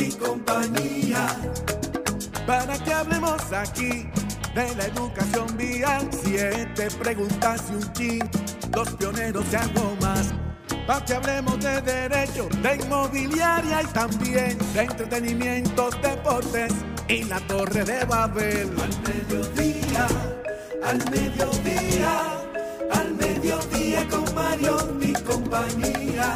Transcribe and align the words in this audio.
Y 0.00 0.12
compañía 0.12 1.26
para 2.46 2.78
que 2.78 2.92
hablemos 2.92 3.52
aquí 3.52 4.08
de 4.54 4.74
la 4.76 4.86
educación 4.86 5.56
vial. 5.56 6.08
Siete 6.24 6.88
preguntas 7.02 7.62
y 7.70 7.74
un 7.74 7.92
chin, 7.92 8.30
los 8.74 8.88
pioneros 8.94 9.44
y 9.52 9.56
algo 9.56 9.96
más. 10.00 10.32
Para 10.86 11.04
que 11.04 11.14
hablemos 11.14 11.58
de 11.60 11.80
derecho, 11.82 12.48
de 12.62 12.76
inmobiliaria 12.76 13.82
y 13.82 13.86
también 13.86 14.58
de 14.74 14.82
entretenimiento, 14.82 15.90
deportes 16.02 16.72
y 17.08 17.24
la 17.24 17.40
torre 17.40 17.84
de 17.84 18.04
Babel. 18.04 18.70
Al 18.80 19.02
mediodía, 19.02 20.06
al 20.84 21.10
mediodía, 21.10 22.20
al 22.92 23.14
mediodía 23.14 23.15
con 24.10 24.34
Mario 24.34 24.76
y 25.00 25.12
compañía. 25.22 26.34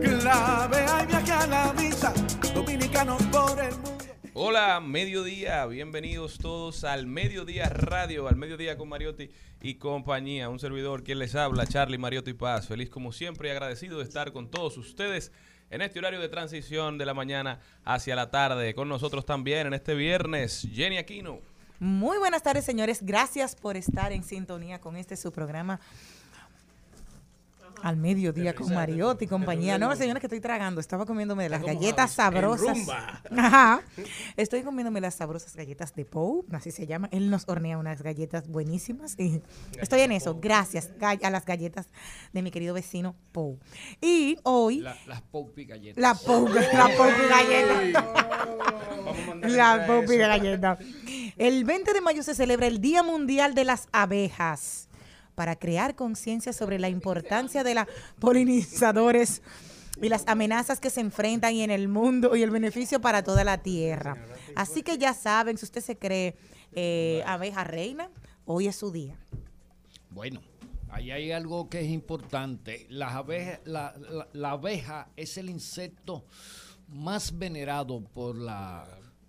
Clave 0.00 0.78
hay 0.78 1.06
viaje 1.06 1.32
a 1.32 1.46
la 1.46 1.72
vista, 1.72 2.14
dominicanos 2.54 3.22
por 3.24 3.60
el 3.60 3.72
mundo. 3.72 3.98
Hola, 4.32 4.80
mediodía, 4.80 5.66
bienvenidos 5.66 6.38
todos 6.38 6.84
al 6.84 7.06
Mediodía 7.06 7.68
Radio, 7.68 8.26
al 8.26 8.36
Mediodía 8.36 8.78
con 8.78 8.88
Mariotti 8.88 9.30
y 9.60 9.74
compañía. 9.74 10.48
Un 10.48 10.58
servidor 10.58 11.04
quien 11.04 11.18
les 11.18 11.34
habla, 11.34 11.66
Charlie 11.66 11.98
Mariotti 11.98 12.32
Paz. 12.32 12.68
Feliz 12.68 12.88
como 12.88 13.12
siempre 13.12 13.48
y 13.48 13.50
agradecido 13.50 13.98
de 13.98 14.04
estar 14.04 14.32
con 14.32 14.50
todos 14.50 14.78
ustedes 14.78 15.32
en 15.68 15.82
este 15.82 15.98
horario 15.98 16.20
de 16.20 16.28
transición 16.30 16.96
de 16.96 17.04
la 17.04 17.12
mañana 17.12 17.60
hacia 17.84 18.16
la 18.16 18.30
tarde. 18.30 18.74
Con 18.74 18.88
nosotros 18.88 19.26
también 19.26 19.66
en 19.66 19.74
este 19.74 19.94
viernes, 19.94 20.66
Jenny 20.72 20.96
Aquino. 20.96 21.40
Muy 21.80 22.18
buenas 22.18 22.42
tardes, 22.42 22.64
señores. 22.64 23.00
Gracias 23.02 23.56
por 23.56 23.76
estar 23.76 24.12
en 24.12 24.22
sintonía 24.22 24.80
con 24.80 24.96
este 24.96 25.16
su 25.16 25.32
programa 25.32 25.80
al 27.82 27.96
mediodía 27.96 28.54
con 28.54 28.72
Mariotti 28.72 29.24
y 29.24 29.28
compañía. 29.28 29.78
No, 29.78 29.94
señores, 29.96 30.20
que 30.20 30.26
estoy 30.26 30.40
tragando. 30.40 30.80
Estaba 30.80 31.06
comiéndome 31.06 31.44
de 31.44 31.48
las 31.48 31.62
galletas 31.62 32.12
sabrosas. 32.12 32.78
Ajá. 33.36 33.82
Estoy 34.36 34.62
comiéndome 34.62 35.00
las 35.00 35.14
sabrosas 35.14 35.54
galletas 35.56 35.94
de 35.94 36.04
Pou, 36.04 36.44
así 36.52 36.70
se 36.70 36.86
llama. 36.86 37.08
Él 37.12 37.30
nos 37.30 37.48
hornea 37.48 37.78
unas 37.78 38.02
galletas 38.02 38.48
buenísimas. 38.48 39.18
Y 39.18 39.42
estoy 39.80 40.00
en 40.00 40.12
eso. 40.12 40.38
Gracias 40.40 40.90
a 41.00 41.30
las 41.30 41.44
galletas 41.44 41.88
de 42.32 42.42
mi 42.42 42.50
querido 42.50 42.74
vecino 42.74 43.14
Pou. 43.32 43.58
Y 44.00 44.38
hoy. 44.42 44.80
La, 44.80 44.96
las 45.06 45.22
Poupi 45.22 45.64
galletas. 45.64 46.00
La 46.00 46.14
Poupi, 46.14 46.52
la 46.52 46.88
Poupi 46.96 47.22
galleta. 47.28 48.14
la 49.48 49.86
Poupi 49.86 50.16
galleta. 50.16 50.78
El 51.36 51.64
20 51.64 51.92
de 51.92 52.00
mayo 52.00 52.22
se 52.22 52.34
celebra 52.34 52.66
el 52.66 52.80
Día 52.80 53.02
Mundial 53.02 53.54
de 53.54 53.64
las 53.64 53.88
Abejas 53.92 54.89
para 55.40 55.56
crear 55.56 55.94
conciencia 55.94 56.52
sobre 56.52 56.78
la 56.78 56.90
importancia 56.90 57.64
de 57.64 57.74
los 57.74 57.86
polinizadores 58.18 59.40
y 60.02 60.10
las 60.10 60.28
amenazas 60.28 60.80
que 60.80 60.90
se 60.90 61.00
enfrentan 61.00 61.54
en 61.54 61.70
el 61.70 61.88
mundo 61.88 62.36
y 62.36 62.42
el 62.42 62.50
beneficio 62.50 63.00
para 63.00 63.24
toda 63.24 63.42
la 63.42 63.56
tierra. 63.62 64.18
Así 64.54 64.82
que 64.82 64.98
ya 64.98 65.14
saben, 65.14 65.56
si 65.56 65.64
usted 65.64 65.80
se 65.80 65.96
cree 65.96 66.36
eh, 66.74 67.22
abeja 67.24 67.64
reina, 67.64 68.10
hoy 68.44 68.66
es 68.66 68.76
su 68.76 68.92
día. 68.92 69.16
Bueno, 70.10 70.42
ahí 70.90 71.10
hay 71.10 71.32
algo 71.32 71.70
que 71.70 71.80
es 71.80 71.88
importante. 71.88 72.84
La, 72.90 73.24
la, 73.64 73.94
la 74.34 74.50
abeja 74.50 75.08
es 75.16 75.38
el 75.38 75.48
insecto 75.48 76.26
más 76.86 77.38
venerado 77.38 78.02
por 78.02 78.36
la 78.36 78.86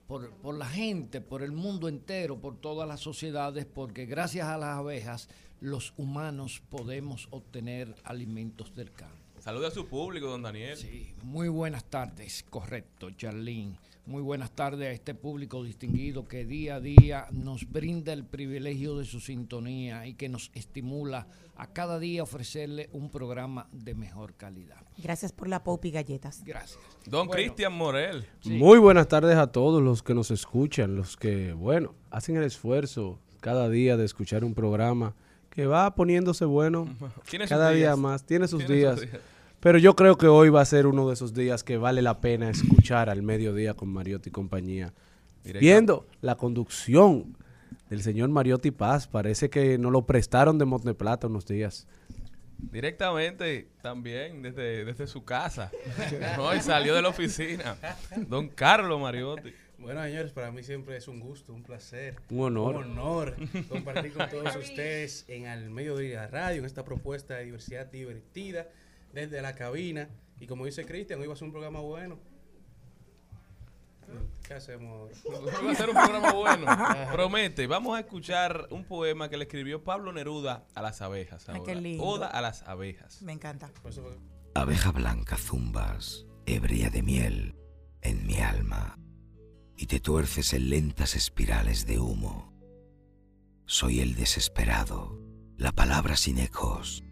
por, 0.07 0.29
por, 0.41 0.57
la 0.57 0.65
gente, 0.65 1.21
por 1.21 1.41
el 1.41 1.53
mundo 1.53 1.87
entero, 1.87 2.41
por 2.41 2.57
todas 2.57 2.85
las 2.85 2.99
sociedades, 2.99 3.65
porque 3.65 4.05
gracias 4.05 4.45
a 4.45 4.57
las 4.57 4.77
abejas 4.77 5.29
los 5.61 5.93
humanos 5.95 6.61
podemos 6.69 7.27
obtener 7.29 7.95
alimentos 8.03 8.75
del 8.75 8.91
campo. 8.91 9.15
Saluda 9.39 9.69
a 9.69 9.71
su 9.71 9.87
público, 9.87 10.27
don 10.27 10.41
Daniel. 10.41 10.75
Sí, 10.75 11.13
muy 11.23 11.49
buenas 11.49 11.83
tardes, 11.85 12.43
correcto, 12.49 13.11
Charlene. 13.11 13.79
Muy 14.07 14.23
buenas 14.23 14.51
tardes 14.51 14.87
a 14.87 14.91
este 14.91 15.13
público 15.13 15.63
distinguido 15.63 16.27
que 16.27 16.45
día 16.45 16.75
a 16.75 16.79
día 16.79 17.27
nos 17.31 17.71
brinda 17.71 18.11
el 18.11 18.25
privilegio 18.25 18.97
de 18.97 19.05
su 19.05 19.19
sintonía 19.19 20.07
y 20.07 20.15
que 20.15 20.29
nos 20.29 20.49
estimula 20.55 21.27
a 21.55 21.67
cada 21.67 21.99
día 21.99 22.23
ofrecerle 22.23 22.89
un 22.93 23.11
programa 23.11 23.67
de 23.71 23.93
mejor 23.93 24.33
calidad. 24.33 24.81
Gracias 24.97 25.31
por 25.31 25.47
la 25.47 25.63
Popi 25.63 25.91
Galletas. 25.91 26.43
Gracias. 26.43 26.79
Don 27.05 27.27
bueno, 27.27 27.43
Cristian 27.43 27.73
Morel. 27.73 28.25
Sí. 28.41 28.49
Muy 28.57 28.79
buenas 28.79 29.07
tardes 29.07 29.37
a 29.37 29.51
todos 29.51 29.81
los 29.83 30.01
que 30.01 30.15
nos 30.15 30.31
escuchan, 30.31 30.95
los 30.95 31.17
que, 31.17 31.53
bueno, 31.53 31.93
hacen 32.09 32.35
el 32.37 32.43
esfuerzo 32.43 33.19
cada 33.39 33.69
día 33.69 33.97
de 33.97 34.05
escuchar 34.05 34.43
un 34.43 34.55
programa 34.55 35.15
que 35.51 35.67
va 35.67 35.93
poniéndose 35.93 36.45
bueno 36.45 36.87
cada 37.47 37.69
día 37.71 37.95
más, 37.95 38.25
tiene 38.25 38.47
sus 38.47 38.65
¿Tiene 38.65 38.75
días. 38.75 39.01
Pero 39.59 39.77
yo 39.77 39.95
creo 39.95 40.17
que 40.17 40.27
hoy 40.27 40.49
va 40.49 40.61
a 40.61 40.65
ser 40.65 40.87
uno 40.87 41.07
de 41.07 41.13
esos 41.13 41.35
días 41.35 41.63
que 41.63 41.77
vale 41.77 42.01
la 42.01 42.19
pena 42.19 42.49
escuchar 42.49 43.11
al 43.11 43.21
mediodía 43.21 43.75
con 43.75 43.89
Mariotti 43.89 44.29
y 44.29 44.31
compañía. 44.31 44.91
Directo. 45.43 45.59
Viendo 45.59 46.07
la 46.21 46.35
conducción 46.35 47.37
del 47.89 48.01
señor 48.01 48.29
Mariotti 48.29 48.71
Paz, 48.71 49.07
parece 49.07 49.51
que 49.51 49.77
nos 49.77 49.91
lo 49.91 50.07
prestaron 50.07 50.57
de 50.57 50.65
Monte 50.65 50.95
Plata 50.95 51.27
unos 51.27 51.45
días. 51.45 51.87
Directamente 52.57 53.67
también 53.81 54.41
desde, 54.41 54.85
desde 54.85 55.05
su 55.05 55.23
casa. 55.23 55.71
no, 56.37 56.55
y 56.55 56.61
salió 56.61 56.95
de 56.95 57.01
la 57.03 57.09
oficina. 57.09 57.75
Don 58.27 58.49
Carlos 58.49 58.99
Mariotti. 58.99 59.53
Bueno, 59.81 60.03
señores, 60.03 60.31
para 60.31 60.51
mí 60.51 60.61
siempre 60.61 60.95
es 60.95 61.07
un 61.07 61.19
gusto, 61.19 61.53
un 61.53 61.63
placer. 61.63 62.21
Un 62.29 62.57
honor. 62.57 62.75
Un 62.75 62.83
honor 62.91 63.35
compartir 63.69 64.13
con 64.13 64.29
todos 64.29 64.55
ustedes 64.55 65.25
en 65.27 65.47
Al 65.47 65.71
Mediodía 65.71 66.27
Radio, 66.27 66.59
en 66.59 66.65
esta 66.65 66.85
propuesta 66.85 67.35
de 67.35 67.45
diversidad 67.45 67.87
divertida 67.87 68.67
desde 69.11 69.41
la 69.41 69.55
cabina. 69.55 70.07
Y 70.39 70.45
como 70.45 70.65
dice 70.65 70.85
Cristian, 70.85 71.19
hoy 71.19 71.27
va 71.27 71.33
a 71.33 71.35
ser 71.35 71.45
un 71.45 71.51
programa 71.51 71.79
bueno. 71.79 72.19
¿Qué 74.47 74.53
hacemos? 74.53 75.09
Va 75.25 75.71
a 75.71 75.75
ser 75.75 75.89
un 75.89 75.95
programa 75.95 76.31
bueno. 76.33 76.67
Promete. 77.11 77.65
Vamos 77.65 77.97
a 77.97 78.01
escuchar 78.01 78.67
un 78.69 78.83
poema 78.83 79.29
que 79.29 79.37
le 79.37 79.45
escribió 79.45 79.83
Pablo 79.83 80.13
Neruda 80.13 80.67
a 80.75 80.81
las 80.83 81.01
abejas. 81.01 81.49
Ay, 81.49 81.61
qué 81.65 81.73
lindo. 81.73 82.03
Oda 82.03 82.27
a 82.27 82.41
las 82.41 82.61
abejas. 82.63 83.21
Me 83.23 83.31
encanta. 83.31 83.71
Abeja 84.53 84.91
blanca 84.91 85.37
zumbas, 85.37 86.27
ebria 86.45 86.89
de 86.89 87.01
miel, 87.01 87.55
en 88.01 88.27
mi 88.27 88.35
alma 88.41 88.97
y 89.81 89.87
te 89.87 89.99
tuerces 89.99 90.53
en 90.53 90.69
lentas 90.69 91.15
espirales 91.15 91.87
de 91.87 91.97
humo. 91.97 92.53
Soy 93.65 93.99
el 93.99 94.13
desesperado, 94.13 95.19
la 95.57 95.71
palabra 95.71 96.17
sin 96.17 96.37
ecos, 96.37 97.03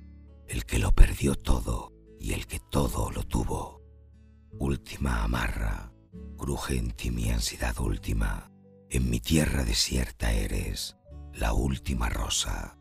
el 0.47 0.65
que 0.65 0.77
lo 0.77 0.91
perdió 0.91 1.33
todo 1.33 1.91
y 2.19 2.33
el 2.33 2.45
que 2.45 2.59
todo 2.59 3.09
lo 3.09 3.23
tuvo. 3.23 3.81
Última 4.51 5.23
amarra, 5.23 5.91
cruje 6.37 6.77
en 6.77 6.91
ti 6.91 7.09
mi 7.09 7.31
ansiedad 7.31 7.75
última. 7.79 8.51
En 8.91 9.09
mi 9.09 9.19
tierra 9.19 9.63
desierta 9.63 10.31
eres 10.31 10.95
la 11.33 11.53
última 11.53 12.07
rosa. 12.07 12.77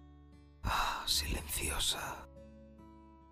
Ah, 0.64 1.02
silenciosa. 1.06 2.28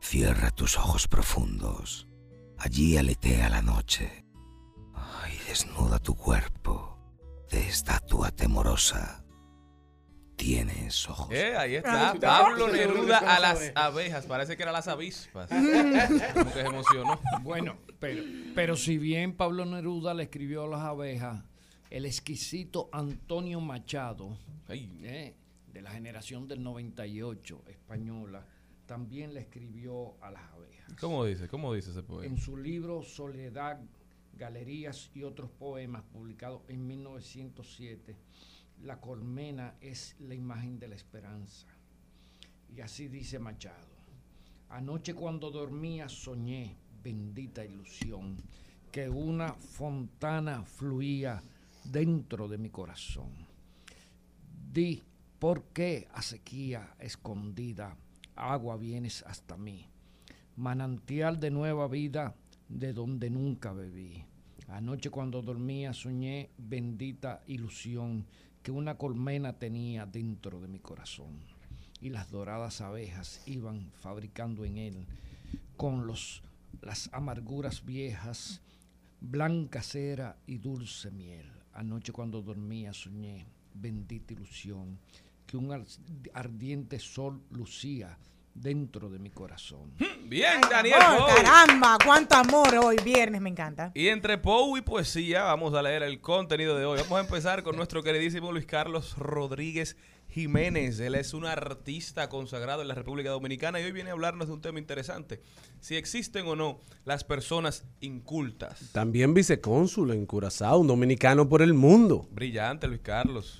Cierra 0.01 0.51
tus 0.53 0.79
ojos 0.79 1.07
profundos. 1.07 2.09
Allí 2.57 2.97
aletea 2.97 3.51
la 3.51 3.61
noche. 3.61 4.26
Desnuda 5.57 5.99
tu 5.99 6.15
cuerpo 6.15 6.99
de 7.51 7.61
estatua 7.61 8.31
temorosa. 8.31 9.25
Tienes 10.37 11.09
ojos. 11.09 11.33
Eh, 11.33 11.57
ahí 11.57 11.77
está. 11.77 12.13
Pablo 12.21 12.69
Neruda 12.69 13.21
a 13.21 13.41
las 13.41 13.73
abejas. 13.75 14.27
Parece 14.27 14.55
que 14.55 14.65
eran 14.65 14.75
las 14.75 14.87
avispas. 14.87 15.49
Como 15.49 16.53
que 16.53 16.61
se 16.61 16.61
emocionó. 16.61 17.19
Bueno, 17.41 17.79
pero, 17.99 18.23
pero 18.55 18.77
si 18.77 18.99
bien 18.99 19.35
Pablo 19.35 19.65
Neruda 19.65 20.13
le 20.13 20.25
escribió 20.25 20.65
a 20.65 20.69
las 20.69 20.81
abejas, 20.83 21.43
el 21.89 22.05
exquisito 22.05 22.91
Antonio 22.93 23.59
Machado, 23.59 24.37
eh, 24.69 25.35
de 25.73 25.81
la 25.81 25.91
generación 25.91 26.49
del 26.49 26.63
98 26.63 27.65
española, 27.69 28.47
también 28.85 29.33
le 29.33 29.41
escribió 29.41 30.23
a 30.23 30.31
las 30.33 30.43
abejas. 30.53 30.93
¿Cómo 31.01 31.25
dice? 31.25 31.49
¿Cómo 31.49 31.73
dice 31.73 31.93
ese 31.93 32.03
poema? 32.03 32.27
En 32.27 32.37
su 32.37 32.59
libro 32.59 33.03
Soledad, 33.03 33.81
Galerías 34.37 35.11
y 35.15 35.23
otros 35.23 35.51
poemas, 35.51 36.03
publicado 36.13 36.63
en 36.69 36.87
1907, 36.87 38.17
la 38.83 39.01
colmena 39.01 39.75
es 39.81 40.15
la 40.21 40.35
imagen 40.35 40.79
de 40.79 40.89
la 40.89 40.95
esperanza. 40.95 41.67
Y 42.75 42.81
así 42.81 43.09
dice 43.09 43.39
Machado. 43.39 43.97
Anoche 44.69 45.15
cuando 45.15 45.51
dormía 45.51 46.09
soñé, 46.09 46.77
bendita 47.03 47.65
ilusión, 47.65 48.37
que 48.93 49.09
una 49.09 49.55
fontana 49.55 50.65
fluía 50.65 51.43
dentro 51.85 52.49
de 52.49 52.59
mi 52.59 52.69
corazón. 52.69 53.31
Di, 54.73 55.03
¿por 55.39 55.65
qué 55.73 56.09
a 56.13 56.21
sequía 56.21 56.95
escondida 56.99 57.97
agua 58.35 58.77
vienes 58.77 59.23
hasta 59.23 59.57
mí? 59.57 59.89
Manantial 60.57 61.39
de 61.39 61.51
nueva 61.51 61.89
vida 61.89 62.35
de 62.69 62.93
donde 62.93 63.31
nunca 63.31 63.73
bebí. 63.73 64.25
Anoche 64.69 65.11
cuando 65.11 65.43
dormía 65.43 65.93
soñé 65.93 66.51
bendita 66.59 67.43
ilusión 67.47 68.27
que 68.63 68.73
una 68.73 68.99
colmena 68.99 69.53
tenía 69.53 70.07
dentro 70.07 70.61
de 70.61 70.67
mi 70.67 70.81
corazón 70.81 71.39
y 72.01 72.11
las 72.11 72.31
doradas 72.31 72.81
abejas 72.81 73.43
iban 73.47 73.93
fabricando 74.01 74.65
en 74.65 74.77
él 74.77 75.07
con 75.77 76.07
los, 76.07 76.43
las 76.83 77.09
amarguras 77.13 77.85
viejas, 77.85 78.61
blanca 79.21 79.83
cera 79.83 80.37
y 80.47 80.59
dulce 80.59 81.11
miel. 81.11 81.47
Anoche 81.73 82.13
cuando 82.13 82.43
dormía 82.43 82.93
soñé, 82.93 83.47
bendita 83.75 84.33
ilusión, 84.33 84.99
que 85.47 85.57
un 85.57 85.87
ardiente 86.35 86.99
sol 86.99 87.41
lucía 87.51 88.19
dentro 88.61 89.09
de 89.09 89.19
mi 89.19 89.31
corazón. 89.31 89.93
Bien, 90.25 90.61
Daniel. 90.69 90.99
caramba, 90.99 91.99
cuánto 92.05 92.35
amor 92.35 92.75
hoy, 92.77 92.97
viernes, 93.05 93.41
me 93.41 93.51
encanta. 93.51 93.93
Y 93.95 94.09
entre 94.09 94.39
Pou 94.39 94.77
y 94.77 94.81
poesía, 94.81 95.45
vamos 95.45 95.75
a 95.75 95.83
leer 95.83 96.03
el 96.03 96.21
contenido 96.21 96.77
de 96.77 96.85
hoy. 96.85 96.99
Vamos 97.03 97.19
a 97.19 97.21
empezar 97.21 97.63
con 97.63 97.77
nuestro 97.77 98.03
queridísimo 98.03 98.53
Luis 98.53 98.67
Carlos 98.67 99.17
Rodríguez 99.17 99.97
Jiménez. 100.29 101.01
Él 101.01 101.15
es 101.15 101.35
un 101.35 101.47
artista 101.47 102.29
consagrado 102.29 102.83
en 102.83 102.89
la 102.89 102.95
República 102.95 103.31
Dominicana 103.31 103.81
y 103.81 103.85
hoy 103.85 103.93
viene 103.93 104.11
a 104.11 104.13
hablarnos 104.15 104.49
de 104.49 104.55
un 104.55 104.61
tema 104.61 104.79
interesante. 104.79 105.41
Si 105.81 105.97
existen 105.97 106.47
o 106.47 106.57
no 106.57 106.81
las 107.05 107.25
personas 107.25 107.85
incultas. 108.01 108.91
También 108.93 109.35
vicecónsul 109.35 110.11
en 110.11 110.27
Curazao, 110.27 110.79
un 110.79 110.89
dominicano 110.89 111.49
por 111.49 111.63
el 111.63 111.75
mundo. 111.75 112.27
Brillante, 112.31 112.89
Luis 112.89 113.01
Carlos. 113.03 113.57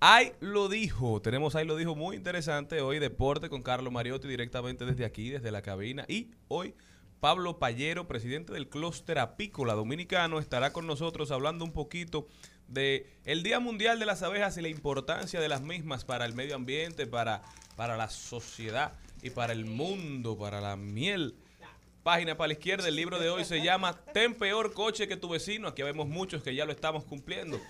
Ay 0.00 0.32
lo 0.38 0.68
dijo, 0.68 1.20
tenemos 1.20 1.56
Ay 1.56 1.66
lo 1.66 1.74
dijo 1.74 1.96
muy 1.96 2.14
interesante 2.14 2.80
hoy, 2.80 3.00
deporte 3.00 3.48
con 3.48 3.62
Carlos 3.62 3.92
Mariotti 3.92 4.28
directamente 4.28 4.84
desde 4.84 5.04
aquí, 5.04 5.30
desde 5.30 5.50
la 5.50 5.60
cabina. 5.60 6.04
Y 6.06 6.30
hoy 6.46 6.74
Pablo 7.18 7.58
Payero, 7.58 8.06
presidente 8.06 8.52
del 8.52 8.68
clúster 8.68 9.18
apícola 9.18 9.74
dominicano, 9.74 10.38
estará 10.38 10.72
con 10.72 10.86
nosotros 10.86 11.32
hablando 11.32 11.64
un 11.64 11.72
poquito 11.72 12.28
de 12.68 13.10
el 13.24 13.42
Día 13.42 13.58
Mundial 13.58 13.98
de 13.98 14.06
las 14.06 14.22
Abejas 14.22 14.56
y 14.56 14.62
la 14.62 14.68
importancia 14.68 15.40
de 15.40 15.48
las 15.48 15.62
mismas 15.62 16.04
para 16.04 16.26
el 16.26 16.32
medio 16.32 16.54
ambiente, 16.54 17.08
para, 17.08 17.42
para 17.74 17.96
la 17.96 18.08
sociedad 18.08 18.92
y 19.24 19.30
para 19.30 19.52
el 19.52 19.64
mundo, 19.64 20.38
para 20.38 20.60
la 20.60 20.76
miel 20.76 21.34
página 22.08 22.38
para 22.38 22.48
la 22.48 22.52
izquierda. 22.54 22.88
El 22.88 22.96
libro 22.96 23.18
de 23.18 23.28
hoy 23.28 23.44
se 23.44 23.60
llama 23.60 23.92
Ten 24.14 24.32
peor 24.32 24.72
coche 24.72 25.06
que 25.06 25.18
tu 25.18 25.28
vecino. 25.28 25.68
Aquí 25.68 25.82
vemos 25.82 26.08
muchos 26.08 26.42
que 26.42 26.54
ya 26.54 26.64
lo 26.64 26.72
estamos 26.72 27.04
cumpliendo. 27.04 27.60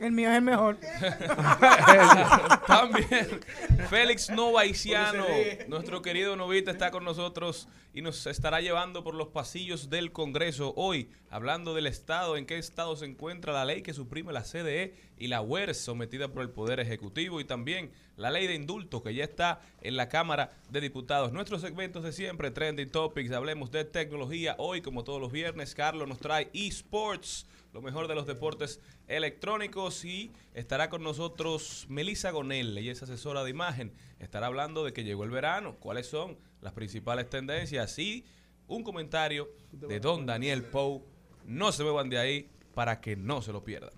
El 0.00 0.10
mío 0.10 0.28
es 0.28 0.38
el 0.38 0.42
mejor. 0.42 0.76
También 2.66 3.40
Félix 3.88 4.28
Novaiciano, 4.28 5.24
nuestro 5.68 6.02
querido 6.02 6.34
novita, 6.34 6.72
está 6.72 6.90
con 6.90 7.04
nosotros 7.04 7.68
y 7.94 8.00
nos 8.00 8.26
estará 8.26 8.60
llevando 8.60 9.04
por 9.04 9.14
los 9.14 9.28
pasillos 9.28 9.90
del 9.90 10.12
Congreso 10.12 10.72
hoy, 10.76 11.10
hablando 11.30 11.74
del 11.74 11.86
Estado, 11.86 12.36
en 12.36 12.46
qué 12.46 12.56
estado 12.56 12.96
se 12.96 13.04
encuentra 13.04 13.52
la 13.52 13.64
ley 13.64 13.82
que 13.82 13.92
suprime 13.92 14.32
la 14.32 14.44
CDE 14.44 14.94
y 15.18 15.26
la 15.26 15.42
UERS 15.42 15.76
sometida 15.76 16.28
por 16.28 16.42
el 16.42 16.50
Poder 16.50 16.80
Ejecutivo 16.80 17.40
y 17.40 17.44
también 17.44 17.92
la 18.16 18.30
ley 18.30 18.46
de 18.46 18.54
indulto 18.54 19.02
que 19.02 19.14
ya 19.14 19.24
está 19.24 19.60
en 19.82 19.96
la 19.96 20.08
Cámara 20.08 20.52
de 20.70 20.80
Diputados. 20.80 21.32
Nuestros 21.32 21.60
segmentos 21.60 22.02
de 22.02 22.12
siempre, 22.12 22.50
Trending 22.50 22.90
Topics, 22.90 23.32
hablemos 23.32 23.70
de 23.70 23.84
tecnología. 23.84 24.54
Hoy, 24.58 24.80
como 24.80 25.04
todos 25.04 25.20
los 25.20 25.32
viernes, 25.32 25.74
Carlos 25.74 26.08
nos 26.08 26.18
trae 26.18 26.50
eSports, 26.54 27.46
lo 27.74 27.82
mejor 27.82 28.08
de 28.08 28.14
los 28.14 28.26
deportes 28.26 28.80
electrónicos 29.08 30.04
y 30.04 30.30
estará 30.54 30.90
con 30.90 31.02
nosotros 31.02 31.86
Melissa 31.88 32.30
Gonel, 32.30 32.76
ella 32.76 32.92
es 32.92 33.02
asesora 33.02 33.44
de 33.44 33.50
imagen. 33.50 33.92
Estará 34.18 34.46
hablando 34.46 34.84
de 34.84 34.92
que 34.92 35.04
llegó 35.04 35.24
el 35.24 35.30
verano, 35.30 35.76
cuáles 35.80 36.06
son 36.06 36.36
las 36.62 36.72
principales 36.72 37.28
tendencias 37.28 37.98
y 37.98 38.24
un 38.68 38.82
comentario 38.82 39.50
de 39.72 40.00
don 40.00 40.24
Daniel 40.24 40.64
Pou. 40.64 41.04
No 41.44 41.72
se 41.72 41.82
muevan 41.82 42.08
de 42.08 42.18
ahí 42.18 42.50
para 42.72 43.00
que 43.00 43.16
no 43.16 43.42
se 43.42 43.52
lo 43.52 43.62
pierdan. 43.62 43.90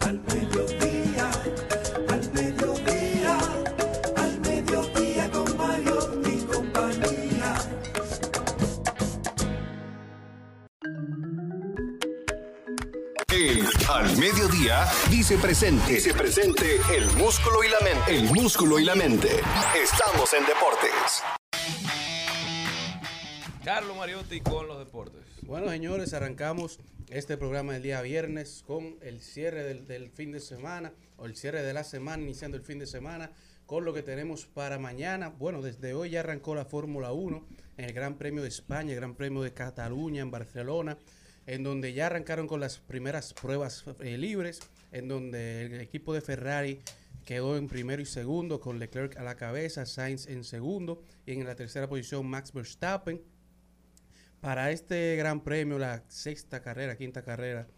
Al 0.00 0.20
mediodía, 0.20 1.30
al 2.08 2.32
mediodía, 2.32 3.38
al 4.16 4.40
mediodía 4.40 5.30
con 5.30 5.56
Mario 5.56 6.22
y 6.26 6.44
compañía. 6.44 7.54
El 13.28 13.66
Al 13.88 14.16
Mediodía 14.18 14.84
dice 15.08 15.38
presente. 15.38 15.94
Dice 15.94 16.12
presente 16.12 16.80
el 16.94 17.06
músculo 17.12 17.62
y 17.64 17.68
la 17.68 17.80
mente. 17.80 18.14
El 18.14 18.24
músculo 18.24 18.78
y 18.78 18.84
la 18.84 18.94
mente. 18.94 19.40
Estamos 19.74 20.34
en 20.34 20.44
deportes. 20.44 21.22
Carlos 23.64 23.96
Mariotti 23.96 24.40
con 24.40 24.66
los 24.66 24.80
deportes. 24.80 25.22
Bueno, 25.42 25.68
señores, 25.68 26.12
arrancamos 26.14 26.80
este 27.10 27.36
programa 27.36 27.74
del 27.74 27.82
día 27.84 28.02
viernes 28.02 28.64
con 28.66 28.96
el 29.02 29.20
cierre 29.20 29.62
del, 29.62 30.10
fin 30.10 30.32
de 30.32 30.40
semana 30.40 30.92
o 31.16 31.26
el 31.26 31.36
cierre 31.36 31.62
de 31.62 31.72
la 31.72 31.84
semana, 31.84 32.24
iniciando 32.24 32.56
el 32.56 32.64
fin 32.64 32.80
de 32.80 32.88
semana, 32.88 33.30
con 33.64 33.84
lo 33.84 33.94
que 33.94 34.02
tenemos 34.02 34.46
para 34.46 34.80
mañana. 34.80 35.28
Bueno, 35.28 35.62
desde 35.62 35.94
hoy 35.94 36.10
ya 36.10 36.20
arrancó 36.20 36.56
la 36.56 36.64
Fórmula 36.64 37.12
1 37.12 37.46
en 37.76 37.84
el 37.84 37.92
Gran 37.92 38.16
Premio 38.16 38.42
de 38.42 38.48
España, 38.48 38.94
el 38.94 38.96
Gran 38.96 39.14
Premio 39.14 39.42
de 39.42 39.52
Cataluña, 39.52 40.22
en 40.22 40.32
Barcelona, 40.32 40.98
en 41.46 41.62
donde 41.62 41.92
ya 41.92 42.06
arrancaron 42.06 42.48
con 42.48 42.58
las 42.58 42.78
primeras 42.78 43.32
pruebas 43.32 43.84
eh, 44.00 44.18
libres, 44.18 44.58
en 44.90 45.06
donde 45.06 45.66
el 45.66 45.80
equipo 45.80 46.14
de 46.14 46.20
Ferrari 46.20 46.80
quedó 47.24 47.56
en 47.56 47.68
primero 47.68 48.02
y 48.02 48.06
segundo, 48.06 48.58
con 48.58 48.80
Leclerc 48.80 49.16
a 49.18 49.22
la 49.22 49.36
cabeza, 49.36 49.86
Sainz 49.86 50.26
en 50.26 50.42
segundo, 50.42 51.04
y 51.26 51.34
en 51.34 51.46
la 51.46 51.54
tercera 51.54 51.88
posición 51.88 52.26
Max 52.26 52.52
Verstappen 52.52 53.22
para 54.42 54.72
este 54.72 55.14
gran 55.14 55.44
premio, 55.44 55.78
la 55.78 56.02
sexta 56.08 56.60
carrera, 56.60 56.96
quinta 56.96 57.22
carrera, 57.22 57.68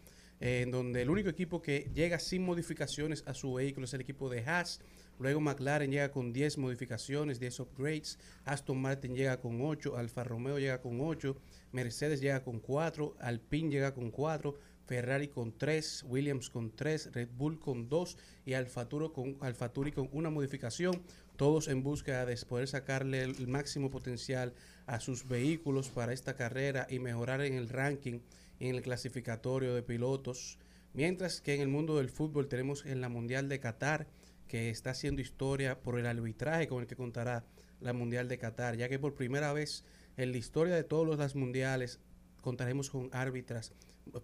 eh, 0.41 0.63
en 0.63 0.71
donde 0.71 1.03
el 1.03 1.11
único 1.11 1.29
equipo 1.29 1.61
que 1.61 1.91
llega 1.93 2.19
sin 2.19 2.43
modificaciones 2.43 3.23
a 3.27 3.35
su 3.35 3.53
vehículo 3.53 3.85
es 3.85 3.93
el 3.93 4.01
equipo 4.01 4.31
de 4.31 4.41
Haas. 4.47 4.81
Luego 5.19 5.43
McLaren 5.43 5.91
llega 5.91 6.11
con 6.11 6.33
10 6.33 6.57
modificaciones, 6.57 7.39
10 7.39 7.61
upgrades. 7.61 8.19
Aston 8.47 8.81
Martin 8.81 9.15
llega 9.15 9.43
con 9.43 9.61
8, 9.61 9.99
Alfa 9.99 10.25
Romeo 10.25 10.59
llega 10.59 10.81
con 10.81 11.03
8, 11.03 11.37
Mercedes 11.73 12.23
llega 12.23 12.43
con 12.43 12.61
4, 12.61 13.15
Alpine 13.21 13.71
llega 13.71 13.93
con 13.93 14.11
4, 14.11 14.59
Ferrari 14.87 15.29
con 15.29 15.59
3, 15.59 16.07
Williams 16.09 16.49
con 16.49 16.75
3, 16.75 17.13
Red 17.13 17.29
Bull 17.37 17.59
con 17.59 17.91
2 17.91 18.17
y 18.47 18.55
Alfa, 18.55 18.89
con, 18.89 19.37
Alfa 19.41 19.71
Turi 19.71 19.93
con 19.93 20.09
una 20.13 20.31
modificación. 20.31 21.03
Todos 21.37 21.69
en 21.69 21.83
busca 21.83 22.25
de 22.25 22.37
poder 22.47 22.69
sacarle 22.69 23.23
el 23.23 23.49
máximo 23.49 23.91
potencial 23.91 24.55
a 24.87 25.01
sus 25.01 25.27
vehículos 25.27 25.89
para 25.89 26.13
esta 26.13 26.35
carrera 26.35 26.87
y 26.89 26.99
mejorar 26.99 27.41
en 27.41 27.55
el 27.55 27.69
ranking 27.69 28.21
en 28.61 28.75
el 28.75 28.83
clasificatorio 28.83 29.75
de 29.75 29.83
pilotos. 29.83 30.59
Mientras 30.93 31.41
que 31.41 31.55
en 31.55 31.61
el 31.61 31.69
mundo 31.69 31.97
del 31.97 32.09
fútbol 32.09 32.49
tenemos 32.49 32.87
en 32.87 33.01
la 33.01 33.09
Mundial 33.09 33.49
de 33.49 33.61
Qatar, 33.61 34.07
que 34.47 34.71
está 34.71 34.91
haciendo 34.91 35.23
historia 35.23 35.81
por 35.81 35.99
el 35.99 36.07
arbitraje 36.07 36.69
con 36.69 36.81
el 36.81 36.87
que 36.87 36.97
contará 36.97 37.45
la 37.81 37.93
Mundial 37.93 38.29
de 38.29 38.39
Qatar, 38.39 38.77
ya 38.77 38.89
que 38.89 38.99
por 38.99 39.15
primera 39.15 39.53
vez 39.53 39.85
en 40.17 40.31
la 40.31 40.39
historia 40.39 40.75
de 40.75 40.85
todos 40.85 41.07
los 41.07 41.35
mundiales 41.35 41.99
contaremos 42.41 42.91
con 42.91 43.09
árbitras 43.13 43.73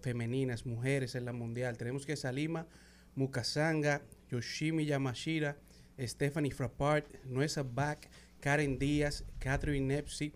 femeninas, 0.01 0.65
mujeres 0.65 1.15
en 1.15 1.25
la 1.25 1.33
Mundial. 1.33 1.77
Tenemos 1.77 2.05
que 2.05 2.15
Salima 2.15 2.67
Mukasanga, 3.15 4.01
Yoshimi 4.29 4.85
Yamashira, 4.85 5.57
Stephanie 5.99 6.51
Frappart, 6.51 7.05
Nuesa 7.25 7.63
Back, 7.63 8.09
Karen 8.39 8.79
Díaz, 8.79 9.23
Catherine 9.39 9.87
Nepsi, 9.87 10.33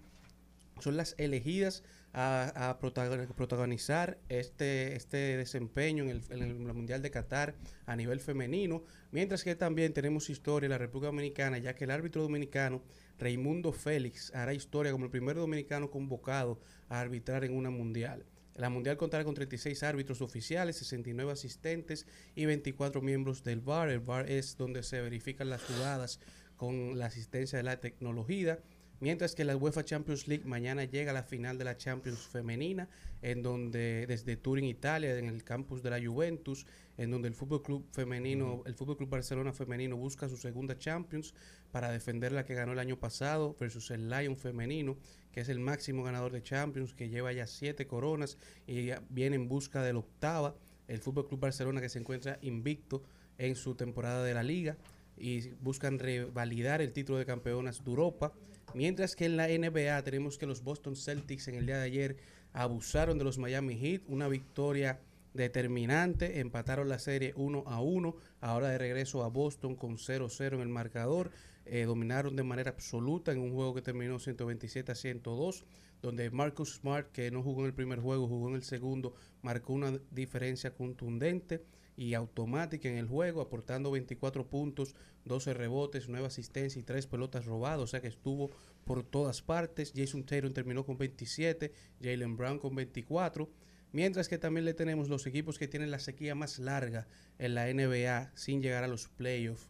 son 0.80 0.98
las 0.98 1.16
elegidas 1.18 1.84
a, 2.18 2.78
protagonizar 2.80 4.18
este, 4.30 4.96
este 4.96 5.18
desempeño 5.38 6.06
en 6.06 6.22
el, 6.30 6.56
Mundial 6.74 7.02
de 7.02 7.12
Qatar 7.12 7.56
a 7.86 7.96
nivel 7.96 8.22
femenino, 8.22 8.84
mientras 9.12 9.44
que 9.44 9.56
también 9.56 9.94
tenemos 9.94 10.30
historia 10.30 10.68
en 10.68 10.72
la 10.72 10.78
República 10.78 11.08
Dominicana, 11.08 11.58
ya 11.58 11.76
que 11.76 11.84
el 11.84 11.92
árbitro 11.92 12.22
dominicano 12.22 12.82
Raimundo 13.20 13.74
Félix 13.74 14.34
hará 14.34 14.54
historia 14.54 14.94
como 14.94 15.06
el 15.06 15.12
primer 15.12 15.36
dominicano 15.36 15.92
convocado 15.92 16.60
a 16.88 17.02
arbitrar 17.02 17.44
en 17.44 17.56
una 17.56 17.70
mundial. 17.70 18.26
La 18.56 18.70
mundial 18.70 18.96
contará 18.96 19.26
con 19.26 19.36
36 19.36 19.84
árbitros 19.84 20.22
oficiales, 20.22 20.78
69 20.78 21.32
asistentes 21.32 22.08
y 22.36 22.46
24 22.46 23.02
miembros 23.02 23.44
del 23.44 23.60
VAR. 23.60 23.90
El 23.90 24.00
VAR 24.00 24.32
es 24.32 24.56
donde 24.56 24.82
se 24.82 25.02
verifican 25.02 25.50
las 25.50 25.62
jugadas 25.64 26.22
con 26.56 26.98
la 26.98 27.08
asistencia 27.08 27.58
de 27.58 27.64
la 27.64 27.82
tecnología. 27.82 28.60
Mientras 29.02 29.36
que 29.36 29.44
la 29.44 29.58
UEFA 29.58 29.84
Champions 29.84 30.30
League 30.30 30.46
mañana 30.46 30.86
llega 30.86 31.12
a 31.12 31.14
la 31.14 31.24
final 31.24 31.58
de 31.58 31.66
la 31.66 31.76
Champions 31.76 32.20
femenina, 32.28 32.88
en 33.22 33.44
donde 33.44 34.06
desde 34.08 34.38
Turín, 34.38 34.64
Italia, 34.64 35.18
en 35.18 35.28
el 35.28 35.44
campus 35.44 35.84
de 35.84 35.90
la 35.90 36.00
Juventus, 36.02 36.66
en 36.98 37.12
donde 37.12 37.28
el 37.28 37.34
Fútbol 37.34 37.62
Club 37.62 37.86
femenino, 37.92 38.64
el 38.66 38.76
Fútbol 38.76 38.98
Club 38.98 39.10
Barcelona 39.10 39.54
femenino 39.54 39.98
busca 39.98 40.30
su 40.30 40.38
segunda 40.38 40.78
Champions 40.78 41.34
para 41.72 41.92
defender 41.92 42.32
la 42.32 42.46
que 42.46 42.54
ganó 42.54 42.72
el 42.72 42.80
año 42.80 42.98
pasado 43.00 43.56
versus 43.60 43.92
el 43.92 44.10
Lion 44.10 44.38
femenino, 44.38 44.98
que 45.32 45.42
es 45.42 45.50
el 45.50 45.60
máximo 45.60 46.04
ganador 46.04 46.32
de 46.32 46.42
Champions, 46.42 46.94
que 46.94 47.10
lleva 47.10 47.34
ya 47.34 47.48
siete 47.48 47.88
coronas 47.88 48.38
y 48.66 48.92
viene 49.10 49.36
en 49.36 49.48
busca 49.48 49.84
de 49.84 49.94
la 49.94 50.00
octava. 50.00 50.56
El 50.88 51.00
Fútbol 51.00 51.28
Club 51.28 51.40
Barcelona 51.42 51.82
que 51.82 51.90
se 51.90 52.00
encuentra 52.00 52.38
invicto 52.42 53.04
en 53.38 53.56
su 53.56 53.76
temporada 53.76 54.24
de 54.24 54.34
la 54.34 54.44
liga 54.44 54.78
y 55.18 55.50
buscan 55.62 56.00
revalidar 56.00 56.82
el 56.82 56.94
título 56.94 57.18
de 57.18 57.26
campeonas 57.26 57.84
de 57.84 57.90
Europa. 57.90 58.34
Mientras 58.74 59.16
que 59.16 59.26
en 59.26 59.38
la 59.38 59.48
NBA 59.48 60.02
tenemos 60.04 60.38
que 60.38 60.46
los 60.46 60.64
Boston 60.64 60.96
Celtics 60.96 61.48
en 61.48 61.56
el 61.56 61.66
día 61.66 61.78
de 61.78 61.86
ayer 61.86 62.18
abusaron 62.54 63.18
de 63.18 63.24
los 63.24 63.38
Miami 63.38 63.76
Heat, 63.76 64.04
una 64.08 64.28
victoria 64.28 65.00
determinante, 65.36 66.40
empataron 66.40 66.88
la 66.88 66.98
serie 66.98 67.34
1 67.36 67.66
a 67.68 67.82
1, 67.82 68.16
ahora 68.40 68.70
de 68.70 68.78
regreso 68.78 69.24
a 69.24 69.28
Boston 69.28 69.76
con 69.76 69.98
0-0 69.98 70.54
en 70.54 70.62
el 70.62 70.70
marcador, 70.70 71.32
eh, 71.66 71.84
dominaron 71.84 72.36
de 72.36 72.44
manera 72.44 72.72
absoluta 72.72 73.32
en 73.32 73.40
un 73.40 73.54
juego 73.54 73.74
que 73.74 73.82
terminó 73.82 74.18
127 74.18 74.94
a 74.94 74.96
102, 74.96 75.66
donde 76.02 76.30
Marcus 76.32 76.76
Smart, 76.76 77.12
que 77.12 77.32
no 77.32 77.44
jugó 77.44 77.62
en 77.62 77.68
el 77.68 77.74
primer 77.74 78.00
juego, 78.00 78.28
jugó 78.28 78.50
en 78.50 78.56
el 78.56 78.64
segundo, 78.64 79.14
marcó 79.42 79.74
una 79.74 80.00
diferencia 80.12 80.74
contundente 80.74 81.64
y 81.98 82.14
automática 82.14 82.88
en 82.90 82.98
el 82.98 83.08
juego, 83.08 83.42
aportando 83.42 83.92
24 83.92 84.48
puntos, 84.48 84.96
12 85.26 85.54
rebotes, 85.54 86.08
9 86.08 86.28
asistencias 86.28 86.78
y 86.78 86.84
3 86.84 87.08
pelotas 87.08 87.46
robadas, 87.46 87.82
o 87.82 87.88
sea 87.88 88.02
que 88.02 88.08
estuvo 88.08 88.52
por 88.86 89.04
todas 89.04 89.42
partes. 89.42 89.92
Jason 89.96 90.24
Taylor 90.24 90.54
terminó 90.54 90.86
con 90.86 90.98
27, 90.98 91.74
Jalen 92.02 92.38
Brown 92.38 92.60
con 92.60 92.76
24. 92.76 93.50
Mientras 93.96 94.28
que 94.28 94.38
también 94.38 94.66
le 94.66 94.74
tenemos 94.74 95.08
los 95.08 95.26
equipos 95.26 95.58
que 95.58 95.70
tienen 95.70 95.90
la 95.90 96.00
sequía 96.00 96.36
más 96.36 96.60
larga 96.60 97.08
en 97.40 97.56
la 97.56 97.74
NBA 97.74 98.30
sin 98.36 98.62
llegar 98.62 98.84
a 98.84 98.90
los 98.90 99.08
playoffs. 99.08 99.70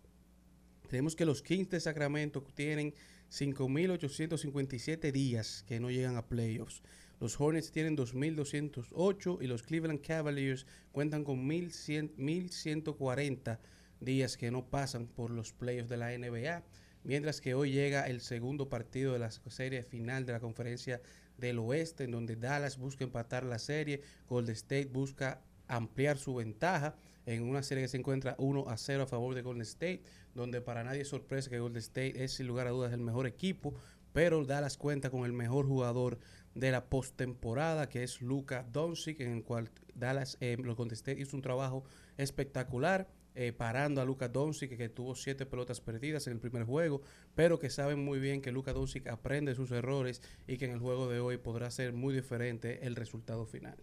Tenemos 0.90 1.16
que 1.16 1.26
los 1.26 1.44
Kings 1.44 1.70
de 1.70 1.80
Sacramento 1.80 2.42
tienen 2.56 2.96
5.857 3.30 5.12
días 5.12 5.64
que 5.68 5.80
no 5.80 5.92
llegan 5.92 6.18
a 6.18 6.26
playoffs. 6.26 6.82
Los 7.20 7.40
Hornets 7.40 7.70
tienen 7.70 7.96
2.208 7.96 9.44
y 9.44 9.46
los 9.46 9.62
Cleveland 9.62 10.02
Cavaliers 10.02 10.66
cuentan 10.92 11.24
con 11.24 11.48
1.140 11.48 13.60
días 14.00 14.38
que 14.38 14.50
no 14.50 14.66
pasan 14.66 15.06
por 15.06 15.30
los 15.30 15.54
playoffs 15.54 15.92
de 15.92 15.98
la 15.98 16.18
NBA. 16.18 16.64
Mientras 17.04 17.42
que 17.42 17.54
hoy 17.54 17.74
llega 17.74 18.08
el 18.08 18.22
segundo 18.22 18.70
partido 18.70 19.14
de 19.14 19.20
la 19.20 19.30
serie 19.30 19.84
final 19.84 20.26
de 20.26 20.34
la 20.34 20.40
conferencia 20.40 21.00
del 21.38 21.60
oeste, 21.60 22.06
en 22.06 22.12
donde 22.12 22.36
Dallas 22.36 22.78
busca 22.78 23.04
empatar 23.04 23.44
la 23.44 23.60
serie, 23.60 24.02
Golden 24.28 24.54
State 24.54 24.86
busca 24.86 25.42
ampliar 25.68 26.18
su 26.18 26.36
ventaja 26.36 26.96
en 27.26 27.44
una 27.44 27.64
serie 27.64 27.84
que 27.84 27.88
se 27.88 27.98
encuentra 27.98 28.36
1 28.38 28.70
a 28.70 28.78
0 28.78 29.04
a 29.04 29.08
favor 29.08 29.34
de 29.36 29.42
Golden 29.42 29.64
State, 29.64 30.04
donde 30.34 30.62
para 30.62 30.84
nadie 30.84 31.02
es 31.02 31.08
sorpresa 31.08 31.50
que 31.50 31.60
Golden 31.60 31.80
State 31.80 32.24
es 32.24 32.34
sin 32.34 32.48
lugar 32.48 32.68
a 32.68 32.72
dudas 32.72 32.94
el 32.94 33.00
mejor 33.00 33.26
equipo, 33.26 33.74
pero 34.14 34.46
Dallas 34.46 34.78
cuenta 34.78 35.10
con 35.10 35.26
el 35.26 35.34
mejor 35.34 35.68
jugador 35.68 36.20
de 36.54 36.72
la 36.72 36.86
postemporada, 36.86 37.90
que 37.90 38.04
es 38.04 38.22
Luca 38.22 38.66
Doncic, 38.72 39.20
en 39.20 39.34
el 39.34 39.44
cual 39.44 39.70
Dallas, 39.94 40.38
eh, 40.40 40.56
lo 40.58 40.76
contesté, 40.76 41.20
hizo 41.20 41.36
un 41.36 41.42
trabajo 41.42 41.84
espectacular. 42.18 43.08
Eh, 43.38 43.52
parando 43.52 44.02
a 44.02 44.06
Luca 44.06 44.30
Doncic, 44.30 44.78
que, 44.78 44.88
tuvo 44.88 45.14
siete 45.14 45.46
pelotas 45.46 45.82
perdidas 45.82 46.26
en 46.28 46.34
el 46.34 46.40
primer 46.40 46.64
juego, 46.64 47.02
pero 47.36 47.60
que 47.60 47.70
saben 47.70 48.04
muy 48.04 48.18
bien 48.20 48.42
que 48.42 48.54
Luca 48.54 48.72
Doncic 48.72 49.08
aprende 49.08 49.56
sus 49.56 49.72
errores 49.72 50.22
y 50.48 50.58
que 50.58 50.66
en 50.66 50.72
el 50.72 50.80
juego 50.80 51.10
de 51.10 51.20
hoy 51.20 51.38
podrá 51.38 51.70
ser 51.70 51.92
muy 51.92 52.14
diferente 52.14 52.88
el 52.88 52.96
resultado 52.96 53.46
final. 53.46 53.76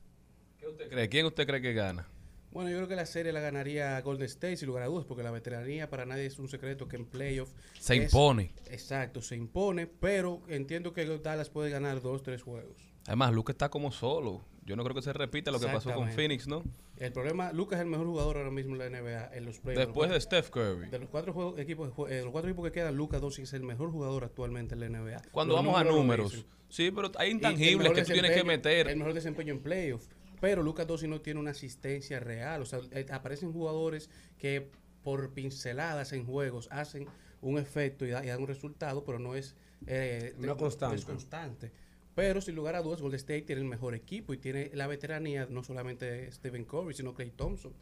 ¿Qué 0.58 0.68
usted 0.68 0.88
cree? 0.88 1.08
¿Quién 1.10 1.26
usted 1.26 1.46
cree 1.46 1.60
que 1.60 1.74
gana? 1.74 2.08
Bueno, 2.52 2.70
yo 2.70 2.76
creo 2.76 2.88
que 2.88 2.96
la 2.96 3.06
serie 3.06 3.32
la 3.32 3.40
ganaría 3.40 4.00
Golden 4.02 4.26
State, 4.26 4.58
sin 4.58 4.68
lugar 4.68 4.84
a 4.84 4.86
dudas, 4.86 5.06
porque 5.06 5.22
la 5.22 5.30
veteranía 5.30 5.88
para 5.88 6.04
nadie 6.04 6.26
es 6.26 6.38
un 6.38 6.48
secreto 6.48 6.86
que 6.86 6.96
en 6.96 7.06
playoff... 7.06 7.50
Se 7.78 7.96
impone. 7.96 8.52
Exacto, 8.70 9.22
se 9.22 9.36
impone, 9.36 9.86
pero 9.86 10.42
entiendo 10.48 10.92
que 10.92 11.06
Dallas 11.18 11.48
puede 11.48 11.70
ganar 11.70 12.02
dos, 12.02 12.22
tres 12.22 12.42
juegos. 12.42 12.76
Además, 13.06 13.32
Lucas 13.32 13.54
está 13.54 13.70
como 13.70 13.90
solo. 13.90 14.44
Yo 14.64 14.76
no 14.76 14.84
creo 14.84 14.94
que 14.94 15.02
se 15.02 15.12
repita 15.12 15.50
lo 15.50 15.58
que 15.58 15.66
pasó 15.66 15.92
con 15.92 16.10
Phoenix, 16.10 16.46
¿no? 16.46 16.62
El 16.96 17.12
problema, 17.12 17.52
Lucas 17.52 17.78
es 17.78 17.84
el 17.84 17.90
mejor 17.90 18.06
jugador 18.06 18.36
ahora 18.36 18.50
mismo 18.50 18.74
en 18.74 18.78
la 18.78 19.00
NBA, 19.00 19.36
en 19.36 19.44
los 19.44 19.58
playoffs. 19.58 19.86
Después 19.86 20.10
de 20.10 20.20
Steph 20.20 20.50
Curry. 20.50 20.88
De 20.88 21.00
los 21.00 21.08
cuatro 21.08 21.58
equipos, 21.58 21.90
eh, 22.08 22.20
los 22.22 22.30
cuatro 22.30 22.48
equipos 22.48 22.66
que 22.66 22.72
quedan, 22.72 22.96
Lucas 22.96 23.20
Doncic 23.20 23.44
es 23.44 23.52
el 23.54 23.64
mejor 23.64 23.90
jugador 23.90 24.22
actualmente 24.22 24.74
en 24.74 24.80
la 24.80 24.88
NBA. 24.88 25.22
Cuando 25.32 25.54
vamos 25.54 25.80
a 25.80 25.84
números. 25.84 26.44
Sí, 26.68 26.90
pero 26.90 27.10
hay 27.16 27.30
intangibles 27.32 27.92
que 27.92 28.04
tú 28.04 28.12
tienes 28.12 28.30
que 28.30 28.44
meter. 28.44 28.88
El 28.88 28.98
mejor 28.98 29.14
desempeño 29.14 29.52
en 29.52 29.60
playoffs. 29.60 30.08
Pero 30.40 30.62
Lucas 30.62 30.86
Dossi 30.86 31.06
no 31.06 31.20
tiene 31.20 31.38
una 31.38 31.50
asistencia 31.50 32.18
real. 32.18 32.62
O 32.62 32.64
sea, 32.64 32.80
eh, 32.92 33.06
aparecen 33.10 33.52
jugadores 33.52 34.10
que 34.38 34.70
por 35.02 35.34
pinceladas 35.34 36.12
en 36.12 36.24
juegos 36.24 36.68
hacen 36.70 37.08
un 37.40 37.58
efecto 37.58 38.06
y, 38.06 38.10
dan 38.10 38.40
un 38.40 38.46
resultado, 38.46 39.04
pero 39.04 39.18
no 39.18 39.34
es, 39.34 39.54
eh, 39.86 40.34
constante. 40.58 41.72
Pero 42.14 42.40
sin 42.40 42.54
lugar 42.54 42.74
a 42.74 42.82
dudas, 42.82 43.00
Golden 43.00 43.18
State 43.18 43.42
tiene 43.42 43.62
el 43.62 43.68
mejor 43.68 43.94
equipo 43.94 44.34
y 44.34 44.38
tiene 44.38 44.70
la 44.74 44.86
veteranía 44.86 45.46
no 45.48 45.64
solamente 45.64 46.30
Stephen 46.32 46.64
Curry, 46.64 46.94
sino 46.94 47.14
Clay 47.14 47.30
Thompson. 47.30 47.72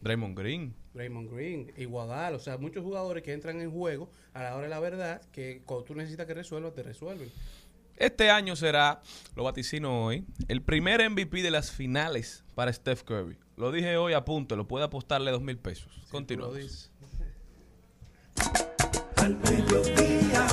Draymond 0.00 0.38
Green. 0.38 0.74
Draymond 0.94 1.32
Green, 1.32 1.72
Iguadal, 1.76 2.34
o 2.34 2.38
sea, 2.38 2.58
muchos 2.58 2.82
jugadores 2.82 3.22
que 3.22 3.32
entran 3.32 3.60
en 3.60 3.70
juego 3.70 4.10
a 4.34 4.42
la 4.42 4.54
hora 4.54 4.64
de 4.64 4.70
la 4.70 4.80
verdad, 4.80 5.22
que 5.32 5.62
cuando 5.64 5.84
tú 5.84 5.94
necesitas 5.94 6.26
que 6.26 6.34
resuelva, 6.34 6.70
te 6.72 6.82
resuelven. 6.82 7.30
Este 7.96 8.30
año 8.30 8.56
será, 8.56 9.00
lo 9.34 9.44
vaticino 9.44 10.04
hoy, 10.04 10.26
el 10.48 10.62
primer 10.62 11.08
MVP 11.08 11.42
de 11.42 11.50
las 11.50 11.70
finales 11.70 12.44
para 12.54 12.72
Steph 12.72 13.02
Curry. 13.04 13.38
Lo 13.56 13.72
dije 13.72 13.96
hoy 13.96 14.12
a 14.12 14.24
punto, 14.24 14.54
lo 14.54 14.68
puede 14.68 14.84
apostarle 14.84 15.30
dos 15.30 15.40
mil 15.40 15.56
pesos. 15.56 16.04
Continuamos. 16.10 16.90
Al 19.16 19.36
mediodía, 19.38 20.46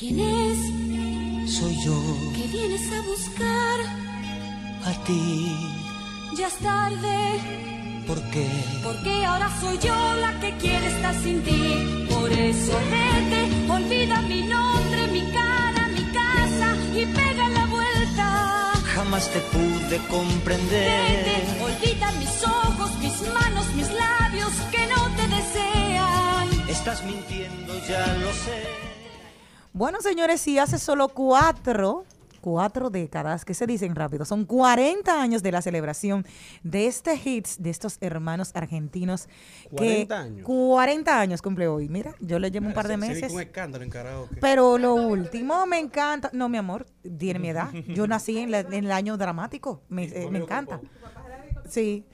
¿Quién 0.00 0.18
es? 0.18 0.58
Soy 1.58 1.76
yo. 1.84 1.94
¿Qué 2.34 2.46
vienes 2.46 2.90
a 2.90 3.02
buscar? 3.02 3.78
A 4.86 5.04
ti 5.04 5.54
ya 6.38 6.46
es 6.46 6.56
tarde. 6.56 7.18
¿Por 8.06 8.18
qué? 8.30 8.48
Porque 8.82 9.26
ahora 9.26 9.50
soy 9.60 9.76
yo 9.76 9.94
la 10.24 10.40
que 10.40 10.56
quiere 10.56 10.86
estar 10.86 11.14
sin 11.22 11.42
ti. 11.42 12.06
Por 12.08 12.32
eso 12.32 12.72
vete, 12.96 13.40
olvida 13.70 14.22
mi 14.22 14.40
nombre, 14.40 15.06
mi 15.08 15.20
cara, 15.32 15.88
mi 15.88 16.04
casa 16.18 16.68
y 16.94 17.04
pega 17.04 17.48
la 17.50 17.66
vuelta. 17.66 18.72
Jamás 18.94 19.30
te 19.30 19.40
pude 19.52 19.98
comprender. 20.08 21.24
Vete, 21.26 21.62
olvida 21.62 22.10
mis 22.12 22.42
ojos, 22.42 22.90
mis 23.00 23.20
manos, 23.34 23.66
mis 23.74 23.90
labios 23.92 24.52
que 24.72 24.82
no 24.86 25.00
te 25.16 25.28
desean. 25.36 26.70
Estás 26.70 27.04
mintiendo, 27.04 27.74
ya 27.86 28.06
lo 28.14 28.32
sé. 28.32 28.89
Bueno, 29.72 30.00
señores, 30.00 30.40
si 30.40 30.58
hace 30.58 30.78
solo 30.78 31.08
cuatro 31.08 32.04
cuatro 32.42 32.88
décadas, 32.88 33.44
que 33.44 33.52
se 33.52 33.66
dicen 33.66 33.94
rápido, 33.94 34.24
son 34.24 34.46
40 34.46 35.20
años 35.20 35.42
de 35.42 35.52
la 35.52 35.60
celebración 35.60 36.24
de 36.62 36.86
este 36.86 37.14
hits 37.22 37.62
de 37.62 37.68
estos 37.68 37.98
hermanos 38.00 38.52
argentinos. 38.54 39.28
40 39.70 40.18
años. 40.18 40.46
40 40.46 41.20
años 41.20 41.42
cumple 41.42 41.68
hoy. 41.68 41.90
Mira, 41.90 42.14
yo 42.18 42.38
le 42.38 42.50
llevo 42.50 42.66
un 42.68 42.72
par 42.72 42.88
de 42.88 42.94
Se- 42.94 43.00
se 43.02 43.08
meses. 43.12 43.32
un 43.34 43.42
escándalo 43.42 43.84
en 43.84 43.90
karaoke. 43.90 44.36
Pero 44.40 44.78
lo 44.78 44.94
último 44.94 45.66
me 45.66 45.78
encanta. 45.80 46.30
No, 46.32 46.48
mi 46.48 46.56
amor, 46.56 46.86
tiene 47.18 47.38
mi 47.40 47.50
edad. 47.50 47.70
Yo 47.88 48.06
nací 48.06 48.38
en, 48.38 48.50
la- 48.50 48.60
en 48.60 48.72
el 48.86 48.90
año 48.92 49.18
dramático. 49.18 49.82
Me, 49.90 50.04
eh, 50.04 50.28
me 50.30 50.38
encanta. 50.38 50.80
Sí. 51.68 52.06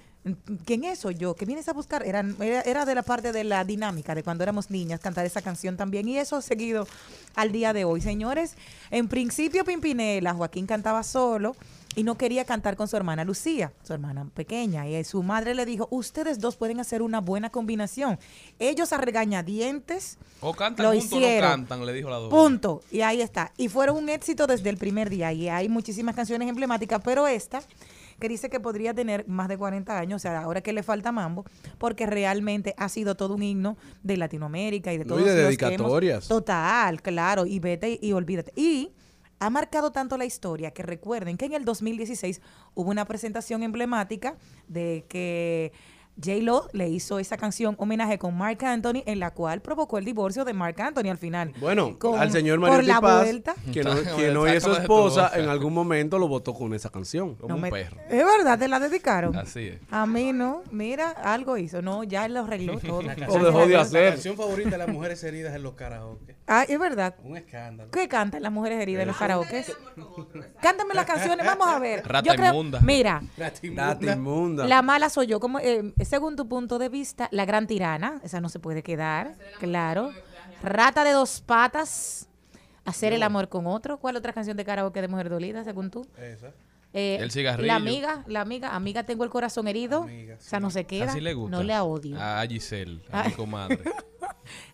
¿Quién 0.65 0.85
es? 0.85 1.01
Soy 1.01 1.15
yo. 1.15 1.35
¿Qué 1.35 1.45
vienes 1.45 1.69
a 1.69 1.73
buscar? 1.73 2.07
Era, 2.07 2.25
era 2.65 2.85
de 2.85 2.95
la 2.95 3.03
parte 3.03 3.33
de 3.33 3.45
la 3.45 3.65
dinámica 3.65 4.15
de 4.15 4.23
cuando 4.23 4.43
éramos 4.43 4.71
niñas, 4.71 5.01
cantar 5.01 5.27
esa 5.27 5.43
canción 5.43 5.77
también. 5.77 6.09
Y 6.09 6.19
eso 6.19 6.41
seguido 6.41 6.87
al 7.35 7.53
día 7.53 7.73
de 7.73 7.85
hoy. 7.85 8.01
Señores, 8.01 8.55
en 8.91 9.09
principio 9.09 9.65
Pimpinela, 9.65 10.35
Joaquín 10.35 10.67
cantaba 10.67 11.03
solo 11.03 11.55
y 11.97 12.03
no 12.03 12.19
quería 12.19 12.45
cantar 12.45 12.77
con 12.77 12.89
su 12.89 12.97
hermana 12.97 13.25
Lucía, 13.25 13.73
su 13.83 13.95
hermana 13.95 14.27
pequeña. 14.35 14.87
Y 14.87 15.03
su 15.05 15.23
madre 15.23 15.55
le 15.55 15.65
dijo, 15.65 15.89
ustedes 15.91 16.39
dos 16.39 16.57
pueden 16.57 16.79
hacer 16.79 17.01
una 17.01 17.21
buena 17.21 17.51
combinación. 17.51 18.19
Ellos 18.59 18.93
a 18.93 18.99
regañadientes 18.99 20.19
O 20.43 20.53
cantan 20.53 20.85
lo 20.85 20.93
juntos 20.93 21.13
o 21.13 21.15
no 21.15 21.21
hicieron. 21.23 21.51
cantan, 21.51 21.87
le 21.87 21.93
dijo 21.95 22.11
la. 22.11 22.29
Punto. 22.29 22.83
Y 22.91 23.01
ahí 23.01 23.23
está. 23.23 23.53
Y 23.57 23.69
fueron 23.69 23.97
un 23.97 24.11
éxito 24.11 24.47
desde 24.47 24.69
el 24.69 24.77
primer 24.77 25.09
día. 25.09 25.33
Y 25.33 25.49
hay 25.49 25.71
muchísimas 25.71 26.15
canciones 26.15 26.49
emblemáticas, 26.49 27.01
pero 27.03 27.27
esta, 27.27 27.63
que 28.19 28.29
dice 28.29 28.49
que 28.51 28.61
podría 28.61 28.95
tener 28.95 29.27
más 29.29 29.49
de 29.49 29.59
40 29.59 29.99
años, 29.99 30.17
o 30.17 30.23
sea, 30.23 30.41
ahora 30.41 30.61
que 30.63 30.73
le 30.73 30.83
falta 30.83 31.13
mambo, 31.13 31.45
porque 31.79 32.07
realmente 32.07 32.75
ha 32.79 32.89
sido 32.89 33.15
todo 33.15 33.35
un 33.35 33.43
himno 33.43 33.77
de 34.03 34.17
Latinoamérica 34.17 34.93
y 34.93 34.99
de 34.99 35.05
No, 35.05 35.15
todos 35.17 35.27
y 35.27 35.31
de 35.31 35.43
los 35.43 35.57
que 35.57 35.65
hemos- 35.65 35.71
dedicatorias. 35.71 36.29
Total, 36.29 37.03
claro. 37.03 37.47
Y 37.47 37.59
vete 37.59 37.99
y 38.01 38.13
olvídate. 38.13 38.53
Y 38.57 38.93
ha 39.39 39.51
marcado 39.51 39.93
tanto 39.93 40.17
la 40.17 40.25
historia 40.25 40.71
que 40.71 40.83
recuerden 40.83 41.37
que 41.37 41.45
en 41.45 41.53
el 41.53 41.65
2016 41.67 42.41
hubo 42.75 42.91
una 42.91 43.05
presentación 43.05 43.63
emblemática 43.63 44.37
de 44.67 45.05
que 45.09 45.73
J-Lo 46.23 46.69
le 46.73 46.89
hizo 46.89 47.19
esa 47.19 47.37
canción 47.37 47.75
homenaje 47.79 48.19
con 48.19 48.35
Mark 48.37 48.65
Anthony, 48.65 49.03
en 49.07 49.19
la 49.21 49.33
cual 49.33 49.61
provocó 49.61 49.99
el 49.99 50.05
divorcio 50.05 50.45
de 50.45 50.55
Mark 50.55 50.81
Anthony 50.81 51.11
al 51.11 51.19
final. 51.19 51.53
Bueno, 51.61 51.99
Con- 51.99 52.19
al 52.19 52.31
señor 52.33 52.59
por 52.61 52.71
Mario 52.71 52.89
la 52.95 53.01
Paz, 53.01 53.23
vuelta. 53.25 53.55
quien, 53.73 53.87
hoy- 53.87 53.97
Sácame- 54.05 54.15
quien 54.17 54.37
hoy 54.37 54.51
es 54.53 54.63
su 54.63 54.73
esposa, 54.73 55.31
en 55.35 55.49
algún 55.49 55.75
momento 55.75 56.19
lo 56.19 56.27
votó 56.29 56.55
con 56.55 56.73
esa 56.75 56.89
canción. 56.91 57.35
Como 57.35 57.49
No 57.51 57.55
un 57.57 57.61
me- 57.61 57.71
perro. 57.71 57.97
Es 58.09 58.25
verdad, 58.25 58.59
te 58.59 58.67
la 58.69 58.79
dedicaron. 58.81 59.37
Así 59.37 59.69
es. 59.69 59.81
A 59.91 60.07
mí 60.07 60.33
no. 60.33 60.63
Mira, 60.71 61.11
algo 61.11 61.57
hizo. 61.59 61.83
No, 61.83 62.03
ya 62.05 62.25
él 62.25 62.35
lo 62.35 62.41
arregló 62.45 62.79
todo. 62.81 63.01
O 63.29 63.39
dejó 63.39 63.67
de 63.67 63.77
hacer. 63.77 64.05
La 64.05 64.11
canción 64.13 64.37
favorita 64.37 64.71
de 64.71 64.79
las 64.79 64.89
mujeres 64.89 65.23
heridas 65.23 65.55
en 65.55 65.63
los 65.63 65.75
karaoke. 65.75 66.35
Ah, 66.47 66.65
es 66.69 66.79
verdad. 66.79 67.15
Un 67.25 67.37
escándalo. 67.37 67.91
¿Qué 67.91 68.09
cantan 68.09 68.43
las 68.43 68.53
mujeres 68.53 68.81
heridas 68.81 69.03
en 69.03 69.09
los 69.09 69.17
karaoke? 69.19 69.65
Cántame 70.63 70.95
las 70.95 71.05
canciones, 71.07 71.45
vamos 71.45 71.67
a 71.69 71.79
ver. 71.79 72.03
Rata 72.07 72.27
Yo 72.27 72.35
creo- 72.37 72.51
inmunda. 72.53 72.81
Mira, 72.81 73.23
Inmunda. 73.63 74.13
inmunda. 74.15 74.67
la 74.67 74.83
mala 74.83 75.09
soy 75.11 75.27
yo. 75.27 75.41
Como, 75.41 75.59
eh, 75.59 75.93
según 76.07 76.37
tu 76.37 76.49
punto 76.49 76.79
de 76.79 76.89
vista, 76.89 77.29
la 77.33 77.45
gran 77.45 77.67
tirana, 77.67 78.21
esa 78.23 78.41
no 78.41 78.49
se 78.49 78.59
puede 78.59 78.83
quedar, 78.83 79.37
claro. 79.59 80.13
Rata 80.63 81.05
de 81.05 81.13
dos 81.13 81.41
patas, 81.41 82.29
hacer 82.85 83.13
el 83.13 83.23
amor 83.23 83.49
con 83.49 83.67
otro. 83.67 83.99
¿Cuál 83.99 84.17
otra 84.17 84.33
canción 84.33 84.57
de 84.57 84.65
karaoke 84.65 85.03
de 85.03 85.09
mujer 85.09 85.29
dolida, 85.29 85.65
según 85.65 85.91
tú? 85.91 86.07
Esa. 86.17 86.53
Eh, 86.99 87.19
El 87.21 87.31
cigarrillo. 87.31 87.67
La 87.67 87.75
amiga, 87.77 88.25
la 88.27 88.41
amiga, 88.41 88.75
amiga, 88.75 89.05
tengo 89.05 89.23
el 89.25 89.31
corazón 89.31 89.69
herido. 89.69 90.05
Amiga, 90.05 90.37
o 90.39 90.43
sea, 90.43 90.61
no 90.61 90.71
se 90.71 90.85
queda. 90.87 91.11
Así 91.11 91.21
le 91.21 91.35
gusta. 91.35 91.57
No 91.57 91.63
le 91.63 91.79
odio. 91.79 92.17
A 92.19 92.45
Giselle, 92.49 93.03
a 93.13 93.25
mi 93.25 93.33
comadre. 93.33 93.79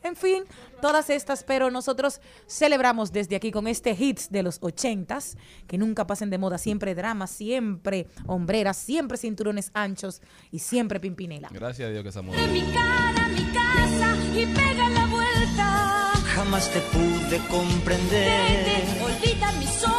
En 0.03 0.17
fin, 0.17 0.45
todas 0.83 1.09
estas, 1.09 1.45
pero 1.45 1.71
nosotros 1.71 2.21
celebramos 2.47 3.11
desde 3.11 3.37
aquí 3.37 3.51
con 3.51 3.67
este 3.67 3.93
hits 3.99 4.31
de 4.31 4.43
los 4.43 4.59
ochentas, 4.61 5.39
que 5.67 5.79
nunca 5.79 6.07
pasen 6.07 6.29
de 6.29 6.37
moda, 6.37 6.59
siempre 6.59 6.95
drama, 6.95 7.27
siempre 7.27 8.07
hombreras, 8.27 8.77
siempre 8.77 9.17
cinturones 9.17 9.71
anchos 9.73 10.21
y 10.51 10.59
siempre 10.59 11.01
pimpinela. 11.01 11.49
Gracias 11.53 11.89
a 11.89 11.91
Dios 11.91 12.03
que 12.03 12.11
esa 12.11 12.21
De 12.21 12.27
mujer. 12.27 12.51
mi 12.51 12.61
cara 12.71 13.29
mi 13.29 13.45
casa 13.51 14.17
y 14.35 14.45
pega 14.55 14.91
la 14.91 15.07
vuelta. 15.07 16.11
Jamás 16.35 16.71
te 16.71 16.81
pude 16.81 17.39
comprender. 17.49 18.65
Vete, 18.65 19.03
olvida 19.05 19.53
mis 19.53 19.83
ojos, 19.85 19.92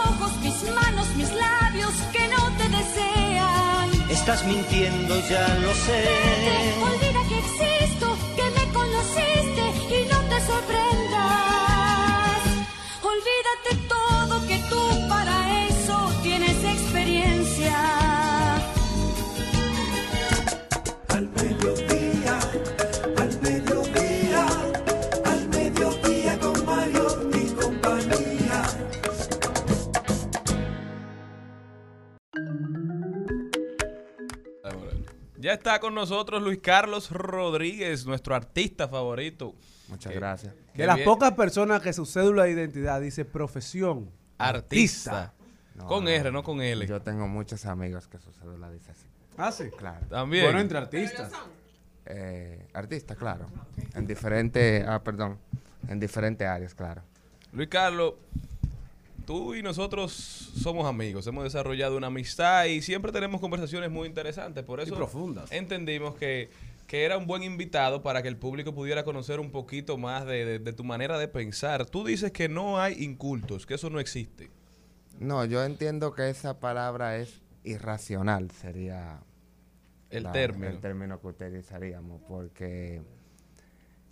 mis 0.44 0.64
manos, 0.76 1.08
mis 1.16 1.32
labios 1.32 1.94
que 2.12 2.28
no 2.28 2.52
te 2.58 2.67
desean. 2.70 3.89
Estás 4.10 4.46
mintiendo, 4.46 5.15
ya 5.30 5.48
lo 5.63 5.74
sé. 5.74 6.00
Vete, 6.26 6.58
olvida 6.89 7.22
que 7.30 7.38
existo, 7.39 8.17
que 8.36 8.46
me 8.58 8.74
conociste 8.74 9.63
y 9.98 10.06
no 10.12 10.20
te 10.30 10.41
sorprendas. 10.41 11.73
Ya 35.43 35.51
está 35.51 35.77
con 35.82 35.93
nosotros 35.93 36.41
Luis 36.41 36.60
Carlos 36.63 37.12
Rodríguez, 37.12 38.06
nuestro 38.06 38.34
artista 38.34 38.88
favorito. 38.88 39.53
Muchas 39.89 40.13
Que- 40.13 40.17
gracias. 40.17 40.53
que 40.73 40.82
De 40.84 40.88
las 40.88 40.95
bien- 40.95 41.06
pocas 41.06 41.34
personas 41.34 41.82
que 41.82 41.91
su 41.91 42.06
cédula 42.06 42.43
de 42.45 42.51
identidad 42.51 43.01
dice 43.01 43.25
profesión. 43.25 44.10
Artista. 44.38 45.34
No, 45.75 45.86
con 45.86 46.08
R, 46.08 46.32
no 46.32 46.43
con 46.43 46.62
L. 46.62 46.88
Yo 46.88 47.01
tengo 47.01 47.27
muchos 47.27 47.65
amigos 47.65 48.08
que 48.08 48.19
su 48.19 48.32
cédula 48.32 48.71
dice 48.71 48.91
así. 48.91 49.06
Ah, 49.36 49.51
sí. 49.51 49.65
Claro. 49.77 50.06
También. 50.08 50.45
Bueno, 50.45 50.62
entre 50.62 50.77
artistas. 50.77 51.29
Eh, 52.06 52.65
artista, 52.73 53.15
claro. 53.17 53.47
En 53.95 54.08
diferentes, 54.08 54.86
ah, 54.88 55.03
perdón, 55.03 55.39
en 55.89 55.99
diferentes 55.99 56.47
áreas, 56.47 56.73
claro. 56.73 57.01
Luis 57.51 57.67
Carlos, 57.67 58.13
tú 59.26 59.56
y 59.56 59.62
nosotros 59.64 60.12
somos 60.14 60.86
amigos, 60.88 61.26
hemos 61.28 61.44
desarrollado 61.44 61.98
una 61.98 62.08
amistad 62.08 62.66
y 62.66 62.82
siempre 62.82 63.12
tenemos 63.12 63.42
conversaciones 63.42 63.90
muy 63.92 64.08
interesantes. 64.08 64.64
Por 64.64 64.80
eso 64.80 64.96
profundas. 64.96 65.52
entendimos 65.52 66.16
que, 66.16 66.50
que 66.88 67.04
era 67.06 67.18
un 67.18 67.26
buen 67.28 67.44
invitado 67.44 68.02
para 68.02 68.22
que 68.22 68.28
el 68.28 68.38
público 68.38 68.74
pudiera 68.74 69.04
conocer 69.04 69.40
un 69.40 69.52
poquito 69.52 69.98
más 69.98 70.26
de, 70.26 70.46
de- 70.46 70.60
de 70.60 70.74
tu 70.74 70.84
manera 70.84 71.18
de 71.18 71.28
pensar. 71.28 71.86
Tú 71.86 72.04
dices 72.04 72.32
que 72.32 72.50
no 72.50 72.80
hay 72.80 73.04
incultos, 73.04 73.66
que 73.66 73.76
eso 73.76 73.90
no 73.90 74.00
existe. 74.00 74.50
No, 75.20 75.46
yo 75.46 75.64
entiendo 75.64 76.14
que 76.14 76.30
esa 76.30 76.60
palabra 76.60 77.18
es 77.18 77.42
irracional, 77.64 78.52
sería 78.52 79.20
El 80.10 80.24
la- 80.24 80.32
término. 80.32 80.68
el 80.68 80.80
término 80.80 81.20
que 81.22 81.28
utilizaríamos, 81.28 82.22
porque 82.28 83.02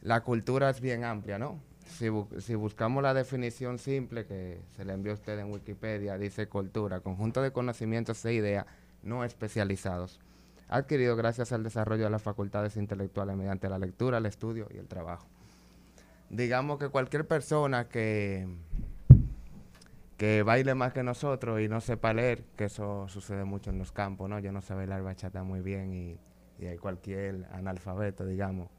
la 0.01 0.21
cultura 0.23 0.69
es 0.69 0.79
bien 0.81 1.03
amplia, 1.03 1.37
¿no? 1.37 1.59
Si, 1.97 2.07
bu- 2.09 2.39
si 2.39 2.55
buscamos 2.55 3.03
la 3.03 3.13
definición 3.13 3.77
simple 3.77 4.25
que 4.25 4.59
se 4.75 4.85
le 4.85 4.93
envió 4.93 5.11
a 5.11 5.15
usted 5.15 5.37
en 5.39 5.51
Wikipedia, 5.51 6.17
dice 6.17 6.47
cultura, 6.47 6.99
conjunto 7.01 7.41
de 7.41 7.51
conocimientos 7.51 8.23
e 8.25 8.33
ideas 8.33 8.65
no 9.03 9.23
especializados, 9.23 10.19
adquirido 10.69 11.15
gracias 11.15 11.51
al 11.51 11.63
desarrollo 11.63 12.05
de 12.05 12.09
las 12.09 12.21
facultades 12.21 12.77
intelectuales 12.77 13.35
mediante 13.35 13.67
la 13.69 13.77
lectura, 13.77 14.19
el 14.19 14.25
estudio 14.25 14.67
y 14.73 14.77
el 14.77 14.87
trabajo. 14.87 15.27
Digamos 16.29 16.79
que 16.79 16.89
cualquier 16.89 17.27
persona 17.27 17.87
que 17.89 18.47
que 20.17 20.43
baile 20.43 20.75
más 20.75 20.93
que 20.93 21.01
nosotros 21.03 21.59
y 21.61 21.67
no 21.67 21.81
sepa 21.81 22.13
leer, 22.13 22.43
que 22.55 22.65
eso 22.65 23.07
sucede 23.09 23.43
mucho 23.43 23.71
en 23.71 23.79
los 23.79 23.91
campos, 23.91 24.29
¿no? 24.29 24.37
Yo 24.39 24.51
no 24.51 24.61
sé 24.61 24.75
bailar 24.75 25.01
bachata 25.01 25.43
muy 25.43 25.61
bien 25.61 25.93
y, 25.93 26.17
y 26.63 26.67
hay 26.67 26.77
cualquier 26.77 27.47
analfabeto, 27.51 28.23
digamos, 28.25 28.69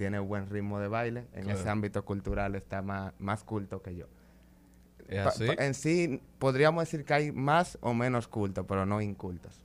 tiene 0.00 0.18
buen 0.18 0.48
ritmo 0.48 0.80
de 0.80 0.88
baile, 0.88 1.26
en 1.34 1.42
Claro. 1.42 1.58
ese 1.58 1.68
ámbito 1.68 2.02
cultural 2.06 2.54
está 2.54 2.80
más, 2.80 3.12
más 3.18 3.44
culto 3.44 3.82
que 3.82 3.94
yo. 3.94 4.06
¿Es 5.08 5.22
Pa- 5.24 5.28
así? 5.28 5.46
pa- 5.46 5.62
en 5.66 5.74
sí, 5.74 6.22
podríamos 6.38 6.84
decir 6.84 7.04
que 7.04 7.12
hay 7.12 7.32
más 7.32 7.76
o 7.82 7.92
menos 7.92 8.26
cultos, 8.26 8.64
pero 8.66 8.86
no 8.86 9.02
incultos. 9.02 9.60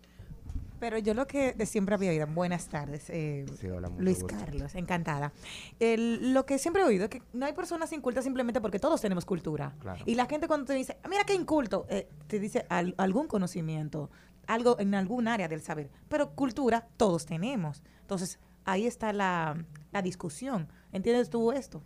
Pero 0.77 0.97
yo 0.97 1.13
lo 1.13 1.25
que 1.25 1.53
de 1.53 1.65
siempre 1.65 1.95
había 1.95 2.09
oído, 2.11 2.27
buenas 2.27 2.67
tardes, 2.67 3.09
eh, 3.09 3.45
Sí, 3.61 3.67
hola, 3.67 3.89
Luis 3.97 4.21
gusto. 4.23 4.37
Carlos, 4.37 4.75
encantada. 4.75 5.31
El- 5.79 6.33
lo 6.33 6.45
que 6.45 6.57
siempre 6.59 6.81
he 6.81 6.85
oído 6.85 7.05
es 7.05 7.09
que 7.11 7.21
no 7.31 7.45
hay 7.45 7.53
personas 7.53 7.93
incultas 7.93 8.25
simplemente 8.25 8.59
porque 8.59 8.77
todos 8.77 8.99
tenemos 8.99 9.23
cultura. 9.23 9.73
Claro. 9.79 10.03
Y 10.05 10.15
la 10.15 10.25
gente 10.25 10.47
cuando 10.47 10.65
te 10.65 10.73
dice, 10.73 10.97
"Ah, 11.01 11.07
mira 11.07 11.23
qué 11.23 11.33
inculto, 11.33 11.85
eh, 11.89 12.09
te 12.27 12.39
dice 12.39 12.65
al- 12.67 12.93
algún 12.97 13.27
conocimiento, 13.27 14.11
algo 14.47 14.77
en 14.81 14.95
algún 14.95 15.29
área 15.29 15.47
del 15.47 15.61
saber. 15.61 15.89
Pero 16.09 16.31
cultura 16.31 16.85
todos 16.97 17.25
tenemos. 17.25 17.81
Entonces, 18.01 18.37
ahí 18.65 18.85
está 18.85 19.13
la, 19.13 19.55
la 19.91 20.01
discusión. 20.01 20.67
¿Entiendes 20.91 21.29
tú 21.29 21.51
esto? 21.51 21.81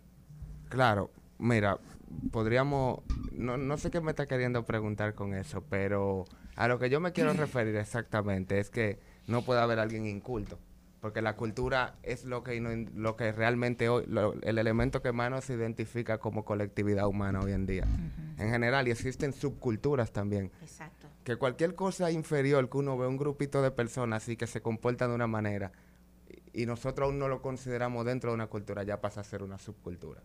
Claro, 0.68 1.10
mira, 1.38 1.78
podríamos, 2.30 3.00
no, 3.32 3.56
no 3.56 3.76
sé 3.76 3.90
qué 3.90 4.00
me 4.00 4.10
está 4.10 4.26
queriendo 4.26 4.64
preguntar 4.64 5.14
con 5.14 5.34
eso, 5.34 5.62
pero 5.68 6.24
a 6.56 6.68
lo 6.68 6.78
que 6.78 6.90
yo 6.90 7.00
me 7.00 7.12
quiero 7.12 7.32
referir 7.34 7.76
exactamente 7.76 8.58
es 8.58 8.70
que 8.70 8.98
no 9.26 9.42
puede 9.42 9.60
haber 9.60 9.78
alguien 9.78 10.06
inculto, 10.06 10.58
porque 11.00 11.22
la 11.22 11.36
cultura 11.36 11.96
es 12.02 12.24
lo 12.24 12.42
que, 12.42 12.60
lo 12.94 13.16
que 13.16 13.32
realmente 13.32 13.88
hoy, 13.88 14.04
lo- 14.06 14.34
el 14.42 14.58
elemento 14.58 15.02
que 15.02 15.12
más 15.12 15.30
nos 15.30 15.50
identifica 15.50 16.18
como 16.18 16.44
colectividad 16.44 17.06
humana 17.06 17.40
hoy 17.40 17.52
en 17.52 17.66
día. 17.66 17.84
en 18.38 18.50
general 18.50 18.88
y 18.88 18.90
existen 18.92 19.32
subculturas 19.32 20.12
también. 20.12 20.50
Exacto. 20.62 21.08
Que 21.24 21.36
cualquier 21.36 21.74
cosa 21.74 22.10
inferior 22.10 22.70
que 22.70 22.78
uno 22.78 22.96
ve 22.96 23.06
un 23.06 23.18
grupito 23.18 23.60
de 23.60 23.70
personas 23.70 24.22
así 24.22 24.36
que 24.36 24.46
se 24.46 24.62
comportan 24.62 25.10
de 25.10 25.14
una 25.16 25.26
manera 25.26 25.72
y 26.52 26.66
nosotros 26.66 27.06
aún 27.06 27.18
no 27.18 27.28
lo 27.28 27.42
consideramos 27.42 28.04
dentro 28.04 28.30
de 28.30 28.34
una 28.34 28.46
cultura, 28.46 28.82
ya 28.82 29.00
pasa 29.00 29.20
a 29.20 29.24
ser 29.24 29.42
una 29.42 29.58
subcultura. 29.58 30.20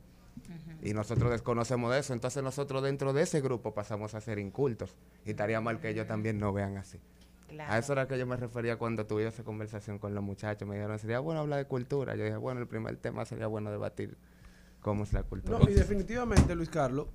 Y 0.82 0.94
nosotros 0.94 1.32
desconocemos 1.32 1.92
de 1.94 2.00
eso, 2.00 2.14
entonces 2.14 2.44
nosotros 2.44 2.84
dentro 2.84 3.14
de 3.14 3.24
ese 3.24 3.42
grupo 3.42 3.74
pasamos 3.74 4.14
a 4.16 4.22
ser 4.22 4.38
incultos. 4.38 4.96
Y 5.26 5.32
estaría 5.32 5.62
mal 5.62 5.80
que 5.80 5.90
ellos 5.90 6.08
también 6.08 6.38
no 6.38 6.54
vean 6.54 6.78
así. 6.78 7.00
A 7.60 7.78
eso 7.78 7.94
era 7.94 8.08
que 8.08 8.18
yo 8.18 8.26
me 8.26 8.36
refería 8.36 8.78
cuando 8.78 9.06
tuve 9.06 9.26
esa 9.28 9.44
conversación 9.44 9.98
con 9.98 10.14
los 10.14 10.24
muchachos. 10.24 10.68
Me 10.68 10.76
dijeron, 10.76 11.00
sería 11.00 11.20
bueno 11.20 11.42
hablar 11.42 11.60
de 11.60 11.66
cultura. 11.66 12.16
Yo 12.16 12.26
dije, 12.26 12.38
bueno, 12.38 12.60
el 12.60 12.68
primer 12.68 12.98
tema 12.98 13.26
sería 13.26 13.48
bueno 13.48 13.72
debatir 13.72 14.18
cómo 14.82 15.04
es 15.04 15.14
la 15.14 15.24
cultura. 15.24 15.60
No, 15.60 15.70
y 15.70 15.74
definitivamente, 15.74 16.54
Luis 16.56 16.70
Carlos, 16.70 17.08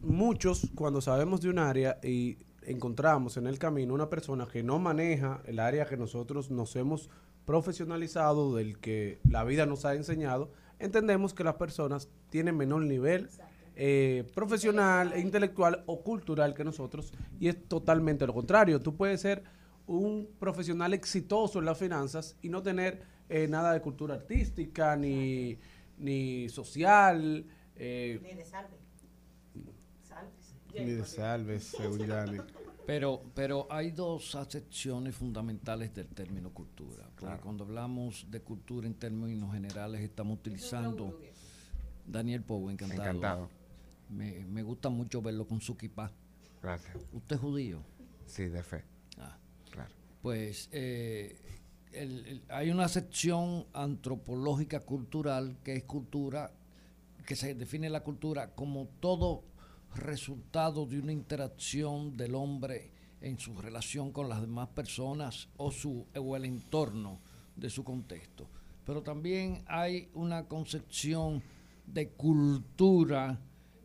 muchos 0.00 0.70
cuando 0.74 1.00
sabemos 1.00 1.40
de 1.40 1.48
un 1.48 1.58
área 1.58 1.98
y 2.02 2.38
encontramos 2.62 3.36
en 3.36 3.46
el 3.46 3.58
camino 3.58 3.94
una 3.94 4.10
persona 4.10 4.46
que 4.46 4.62
no 4.62 4.78
maneja 4.78 5.40
el 5.46 5.60
área 5.60 5.86
que 5.86 5.96
nosotros 5.96 6.50
nos 6.50 6.76
hemos 6.76 7.08
profesionalizado, 7.46 8.54
del 8.56 8.78
que 8.78 9.20
la 9.28 9.44
vida 9.44 9.64
nos 9.64 9.86
ha 9.86 9.94
enseñado, 9.94 10.50
entendemos 10.78 11.32
que 11.32 11.44
las 11.44 11.54
personas 11.54 12.10
tienen 12.28 12.56
menor 12.56 12.82
nivel 12.82 13.30
eh, 13.76 14.24
profesional, 14.34 15.12
e 15.12 15.20
intelectual 15.20 15.84
o 15.86 16.02
cultural 16.02 16.54
que 16.54 16.64
nosotros 16.64 17.12
y 17.38 17.48
es 17.48 17.68
totalmente 17.68 18.26
lo 18.26 18.34
contrario. 18.34 18.82
Tú 18.82 18.96
puedes 18.96 19.20
ser 19.20 19.44
un 19.86 20.28
profesional 20.38 20.92
exitoso 20.92 21.60
en 21.60 21.66
las 21.66 21.78
finanzas 21.78 22.36
y 22.42 22.48
no 22.48 22.62
tener 22.62 23.02
eh, 23.28 23.46
nada 23.48 23.72
de 23.72 23.80
cultura 23.80 24.14
artística 24.14 24.96
ni, 24.96 25.58
ni 25.98 26.48
social. 26.48 27.46
Eh, 27.76 28.18
ni 28.22 28.34
de 28.34 28.44
salve. 28.44 28.76
Ni 30.74 30.90
de 30.92 31.04
salve, 31.06 31.60
seguridad. 31.60 32.26
Pero, 32.86 33.22
pero 33.34 33.66
hay 33.68 33.90
dos 33.90 34.34
acepciones 34.36 35.16
fundamentales 35.16 35.92
del 35.92 36.06
término 36.06 36.50
cultura. 36.50 37.08
Porque 37.18 37.36
cuando 37.38 37.64
hablamos 37.64 38.26
de 38.30 38.40
cultura 38.40 38.86
en 38.86 38.94
términos 38.94 39.52
generales 39.52 40.00
estamos 40.02 40.38
utilizando 40.38 41.18
Daniel 42.06 42.42
Pou, 42.42 42.70
encantado. 42.70 43.02
Encantado. 43.02 43.50
Me, 44.08 44.44
me 44.44 44.62
gusta 44.62 44.88
mucho 44.88 45.20
verlo 45.20 45.46
con 45.48 45.60
su 45.60 45.76
kipá. 45.76 46.12
Gracias. 46.62 46.96
¿Usted 47.12 47.36
es 47.36 47.42
judío? 47.42 47.82
Sí, 48.26 48.44
de 48.44 48.62
fe. 48.62 48.84
Ah. 49.18 49.36
Claro. 49.70 49.90
Pues 50.22 50.68
eh, 50.72 51.36
hay 52.48 52.70
una 52.70 52.88
sección 52.88 53.66
antropológica 53.72 54.80
cultural 54.80 55.58
que 55.64 55.76
es 55.76 55.84
cultura, 55.84 56.52
que 57.26 57.36
se 57.36 57.54
define 57.54 57.90
la 57.90 58.02
cultura 58.02 58.54
como 58.54 58.86
todo 59.00 59.44
resultado 59.94 60.86
de 60.86 60.98
una 60.98 61.12
interacción 61.12 62.16
del 62.16 62.34
hombre 62.34 62.90
en 63.20 63.38
su 63.38 63.54
relación 63.56 64.12
con 64.12 64.28
las 64.28 64.40
demás 64.40 64.68
personas 64.68 65.48
o, 65.56 65.70
su, 65.70 66.06
o 66.14 66.36
el 66.36 66.44
entorno 66.44 67.20
de 67.54 67.70
su 67.70 67.82
contexto. 67.82 68.48
Pero 68.84 69.02
también 69.02 69.64
hay 69.66 70.08
una 70.14 70.46
concepción 70.46 71.42
de 71.86 72.10
cultura 72.10 73.40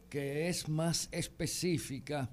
que 0.10 0.50
es 0.50 0.68
más 0.68 1.08
específica 1.12 2.30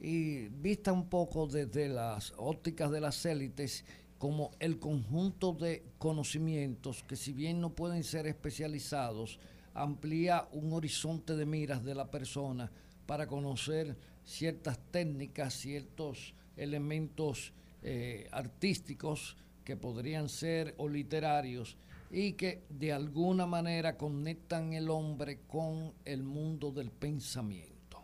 y 0.00 0.48
vista 0.48 0.92
un 0.92 1.08
poco 1.08 1.46
desde 1.46 1.88
las 1.88 2.34
ópticas 2.36 2.90
de 2.90 3.00
las 3.00 3.24
élites 3.24 3.84
como 4.18 4.50
el 4.58 4.78
conjunto 4.78 5.52
de 5.52 5.84
conocimientos 5.98 7.02
que 7.04 7.16
si 7.16 7.32
bien 7.32 7.60
no 7.60 7.74
pueden 7.74 8.04
ser 8.04 8.26
especializados, 8.26 9.38
amplía 9.74 10.48
un 10.52 10.72
horizonte 10.72 11.36
de 11.36 11.46
miras 11.46 11.84
de 11.84 11.94
la 11.94 12.10
persona 12.10 12.70
para 13.06 13.26
conocer 13.26 13.96
ciertas 14.24 14.78
técnicas, 14.90 15.54
ciertos 15.54 16.34
elementos 16.56 17.52
eh, 17.82 18.28
artísticos 18.30 19.36
que 19.64 19.76
podrían 19.76 20.28
ser 20.28 20.74
o 20.78 20.88
literarios 20.88 21.76
y 22.10 22.32
que 22.32 22.62
de 22.68 22.92
alguna 22.92 23.46
manera 23.46 23.96
conectan 23.96 24.72
el 24.74 24.90
hombre 24.90 25.40
con 25.46 25.94
el 26.04 26.22
mundo 26.22 26.70
del 26.70 26.90
pensamiento. 26.90 28.02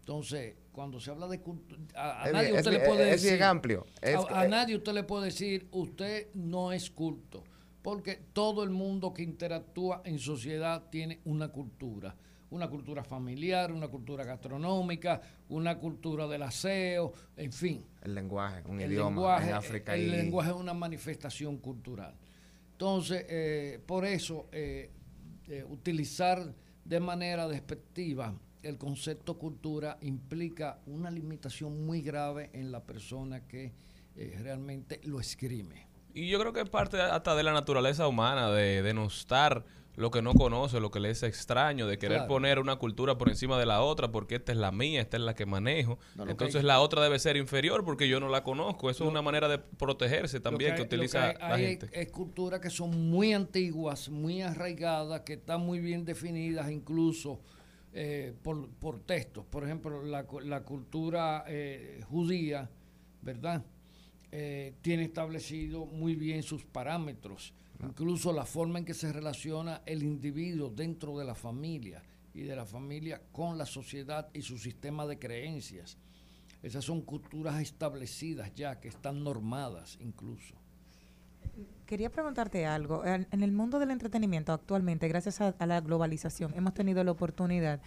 Entonces, 0.00 0.54
cuando 0.72 1.00
se 1.00 1.10
habla 1.10 1.26
de 1.26 1.40
cultura, 1.40 1.80
a, 1.94 2.30
nadie 2.30 2.52
usted 2.52 2.72
le 2.72 2.80
puede 2.80 3.04
decir, 3.06 3.42
amplio. 3.42 3.86
a, 4.30 4.46
nadie 4.46 4.76
usted 4.76 4.92
le 4.92 5.02
puede 5.02 5.26
decir, 5.26 5.68
usted 5.72 6.28
no 6.34 6.72
es 6.72 6.90
culto, 6.90 7.44
porque 7.82 8.20
todo 8.32 8.62
el 8.62 8.70
mundo 8.70 9.12
que 9.12 9.22
interactúa 9.22 10.02
en 10.04 10.18
sociedad 10.18 10.84
tiene 10.90 11.20
una 11.24 11.48
cultura 11.48 12.14
una 12.50 12.68
cultura 12.68 13.02
familiar, 13.02 13.72
una 13.72 13.88
cultura 13.88 14.24
gastronómica, 14.24 15.20
una 15.48 15.78
cultura 15.78 16.26
del 16.26 16.42
aseo, 16.42 17.12
en 17.36 17.52
fin. 17.52 17.84
El 18.02 18.14
lenguaje, 18.14 18.62
un 18.66 18.80
idioma 18.80 19.42
en 19.42 19.54
África. 19.54 19.94
El, 19.94 20.10
lenguaje 20.10 20.50
es 20.50 20.56
una 20.56 20.74
manifestación 20.74 21.58
cultural. 21.58 22.14
Entonces, 22.72 23.24
eh, 23.28 23.80
por 23.86 24.04
eso, 24.04 24.48
eh, 24.52 24.90
eh, 25.48 25.64
utilizar 25.68 26.54
de 26.84 27.00
manera 27.00 27.48
despectiva 27.48 28.34
el 28.62 28.78
concepto 28.78 29.38
cultura 29.38 29.96
implica 30.00 30.80
una 30.86 31.10
limitación 31.10 31.86
muy 31.86 32.02
grave 32.02 32.50
en 32.52 32.72
la 32.72 32.84
persona 32.84 33.46
que 33.46 33.72
realmente 34.16 35.00
lo 35.04 35.20
escribe. 35.20 35.86
Y 36.14 36.28
yo 36.28 36.40
creo 36.40 36.52
que 36.52 36.62
es 36.62 36.68
parte 36.68 36.98
hasta 36.98 37.34
de 37.34 37.42
la 37.42 37.52
naturaleza 37.52 38.08
humana, 38.08 38.50
de 38.50 38.82
denostar 38.82 39.64
lo 39.96 40.10
que 40.10 40.20
no 40.20 40.34
conoce, 40.34 40.78
lo 40.78 40.90
que 40.90 41.00
le 41.00 41.10
es 41.10 41.22
extraño, 41.22 41.86
de 41.86 41.98
querer 41.98 42.26
poner 42.26 42.58
una 42.58 42.76
cultura 42.76 43.16
por 43.16 43.30
encima 43.30 43.58
de 43.58 43.64
la 43.64 43.82
otra, 43.82 44.12
porque 44.12 44.36
esta 44.36 44.52
es 44.52 44.58
la 44.58 44.70
mía, 44.70 45.00
esta 45.00 45.16
es 45.16 45.22
la 45.22 45.34
que 45.34 45.46
manejo. 45.46 45.98
Entonces 46.28 46.64
la 46.64 46.80
otra 46.80 47.02
debe 47.02 47.18
ser 47.18 47.36
inferior 47.36 47.84
porque 47.84 48.06
yo 48.08 48.20
no 48.20 48.28
la 48.28 48.42
conozco. 48.42 48.90
Eso 48.90 49.04
es 49.04 49.10
una 49.10 49.22
manera 49.22 49.48
de 49.48 49.58
protegerse 49.58 50.38
también 50.38 50.74
que, 50.74 50.82
utiliza 50.82 51.32
la 51.32 51.58
gente. 51.58 51.88
Es 51.92 52.10
culturas 52.10 52.60
que 52.60 52.70
son 52.70 53.10
muy 53.10 53.32
antiguas, 53.32 54.10
muy 54.10 54.42
arraigadas, 54.42 55.22
que 55.22 55.34
están 55.34 55.62
muy 55.62 55.80
bien 55.80 56.04
definidas 56.04 56.70
incluso 56.70 57.40
eh, 57.94 58.34
por, 58.42 58.68
por, 58.68 59.00
textos. 59.00 59.46
Por 59.46 59.64
ejemplo, 59.64 60.02
la, 60.02 60.26
la 60.44 60.62
cultura 60.62 61.44
eh, 61.48 62.02
judía, 62.06 62.68
¿verdad? 63.22 63.64
Eh, 64.30 64.74
tiene 64.82 65.04
establecido 65.04 65.86
muy 65.86 66.14
bien 66.14 66.42
sus 66.42 66.64
parámetros 66.64 67.54
incluso 67.82 68.32
la 68.32 68.44
forma 68.44 68.78
en 68.78 68.84
que 68.84 68.94
se 68.94 69.12
relaciona 69.12 69.82
el 69.86 70.02
individuo 70.02 70.70
dentro 70.70 71.18
de 71.18 71.24
la 71.24 71.34
familia 71.34 72.02
y 72.34 72.42
de 72.42 72.56
la 72.56 72.66
familia 72.66 73.22
con 73.32 73.56
la 73.58 73.66
sociedad 73.66 74.28
y 74.34 74.42
su 74.42 74.58
sistema 74.58 75.06
de 75.06 75.18
creencias. 75.18 75.96
Esas 76.62 76.84
son 76.84 77.02
culturas 77.02 77.60
establecidas 77.60 78.54
ya, 78.54 78.80
que 78.80 78.88
están 78.88 79.22
normadas 79.22 79.98
incluso. 80.00 80.54
Quería 81.86 82.10
preguntarte 82.10 82.66
algo. 82.66 83.04
En, 83.04 83.28
el 83.30 83.52
mundo 83.52 83.78
del 83.78 83.92
entretenimiento 83.92 84.52
actualmente, 84.52 85.06
gracias 85.06 85.40
a, 85.40 85.54
la 85.66 85.80
globalización, 85.80 86.52
hemos 86.56 86.74
tenido 86.74 87.04
la 87.04 87.12
oportunidad 87.12 87.80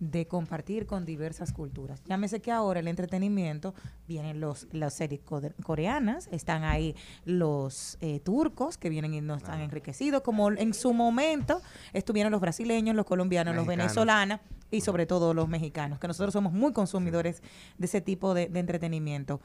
de 0.00 0.26
compartir 0.26 0.86
con 0.86 1.04
diversas 1.04 1.52
culturas. 1.52 2.02
Llámese 2.04 2.42
que 2.42 2.50
ahora 2.50 2.80
el 2.80 2.88
entretenimiento 2.88 3.72
vienen 4.08 4.40
los 4.40 4.66
las 4.72 4.94
series 4.94 5.20
coreanas, 5.62 6.28
están 6.32 6.64
ahí 6.64 6.96
los 7.24 7.96
eh, 8.00 8.18
turcos 8.18 8.76
que 8.76 8.90
vienen 8.90 9.14
y 9.14 9.20
nos 9.20 9.44
han 9.44 9.60
enriquecido, 9.60 10.24
como 10.24 10.50
en 10.50 10.74
su 10.74 10.92
momento 10.92 11.62
estuvieron 11.92 12.32
los 12.32 12.40
brasileños, 12.40 12.96
los 12.96 13.06
colombianos, 13.06 13.54
los 13.54 13.68
venezolanos 13.68 14.40
y 14.72 14.80
sobre 14.80 15.06
todo 15.06 15.32
los 15.32 15.48
mexicanos, 15.48 16.00
que 16.00 16.08
nosotros 16.08 16.32
somos 16.32 16.52
muy 16.52 16.72
consumidores 16.72 17.40
de 17.78 17.86
ese 17.86 18.00
tipo 18.00 18.34
de 18.34 18.50
entretenimiento. 18.52 19.40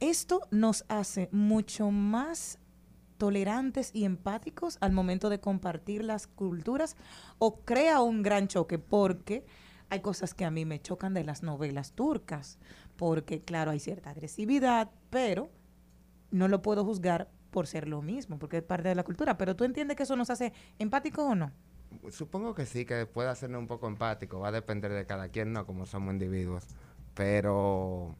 Esto 0.00 0.42
nos 0.50 0.84
hace 0.88 1.30
mucho 1.32 1.90
más 1.90 2.58
tolerantes 3.18 3.90
y 3.94 4.04
empáticos 4.04 4.78
al 4.80 4.92
momento 4.92 5.30
de 5.30 5.40
compartir 5.40 6.04
las 6.04 6.26
culturas 6.26 6.96
o 7.38 7.60
crea 7.60 8.00
un 8.00 8.22
gran 8.22 8.48
choque 8.48 8.78
porque 8.78 9.44
hay 9.90 10.00
cosas 10.00 10.34
que 10.34 10.44
a 10.44 10.50
mí 10.50 10.64
me 10.64 10.80
chocan 10.80 11.14
de 11.14 11.24
las 11.24 11.42
novelas 11.42 11.92
turcas, 11.92 12.58
porque 12.96 13.40
claro, 13.40 13.70
hay 13.70 13.80
cierta 13.80 14.10
agresividad, 14.10 14.90
pero 15.10 15.50
no 16.30 16.48
lo 16.48 16.62
puedo 16.62 16.84
juzgar 16.84 17.30
por 17.50 17.66
ser 17.66 17.86
lo 17.86 18.02
mismo, 18.02 18.38
porque 18.38 18.56
es 18.58 18.62
parte 18.64 18.88
de 18.88 18.96
la 18.96 19.04
cultura, 19.04 19.38
pero 19.38 19.54
tú 19.54 19.64
entiendes 19.64 19.96
que 19.96 20.02
eso 20.02 20.16
nos 20.16 20.30
hace 20.30 20.52
empáticos 20.78 21.24
o 21.24 21.34
no? 21.34 21.52
Supongo 22.10 22.54
que 22.54 22.66
sí, 22.66 22.84
que 22.84 23.06
puede 23.06 23.28
hacernos 23.28 23.60
un 23.60 23.68
poco 23.68 23.86
empático, 23.86 24.40
va 24.40 24.48
a 24.48 24.52
depender 24.52 24.92
de 24.92 25.06
cada 25.06 25.28
quien, 25.28 25.52
no 25.52 25.64
como 25.64 25.86
somos 25.86 26.12
individuos, 26.12 26.66
pero 27.14 28.16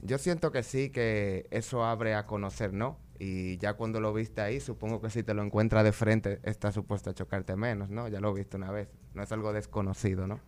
yo 0.00 0.18
siento 0.18 0.52
que 0.52 0.62
sí, 0.62 0.90
que 0.90 1.46
eso 1.50 1.84
abre 1.84 2.14
a 2.14 2.26
conocer, 2.26 2.72
¿no? 2.72 2.98
Y 3.18 3.56
ya 3.58 3.74
cuando 3.74 4.00
lo 4.00 4.12
viste 4.12 4.40
ahí, 4.40 4.60
supongo 4.60 5.00
que 5.00 5.10
si 5.10 5.22
te 5.22 5.34
lo 5.34 5.42
encuentras 5.42 5.84
de 5.84 5.92
frente, 5.92 6.40
está 6.42 6.70
supuesto 6.72 7.10
a 7.10 7.14
chocarte 7.14 7.56
menos, 7.56 7.88
¿no? 7.88 8.08
Ya 8.08 8.20
lo 8.20 8.32
viste 8.34 8.56
una 8.56 8.70
vez. 8.70 8.88
No 9.14 9.22
es 9.22 9.32
algo 9.32 9.52
desconocido, 9.52 10.26
¿no? 10.26 10.40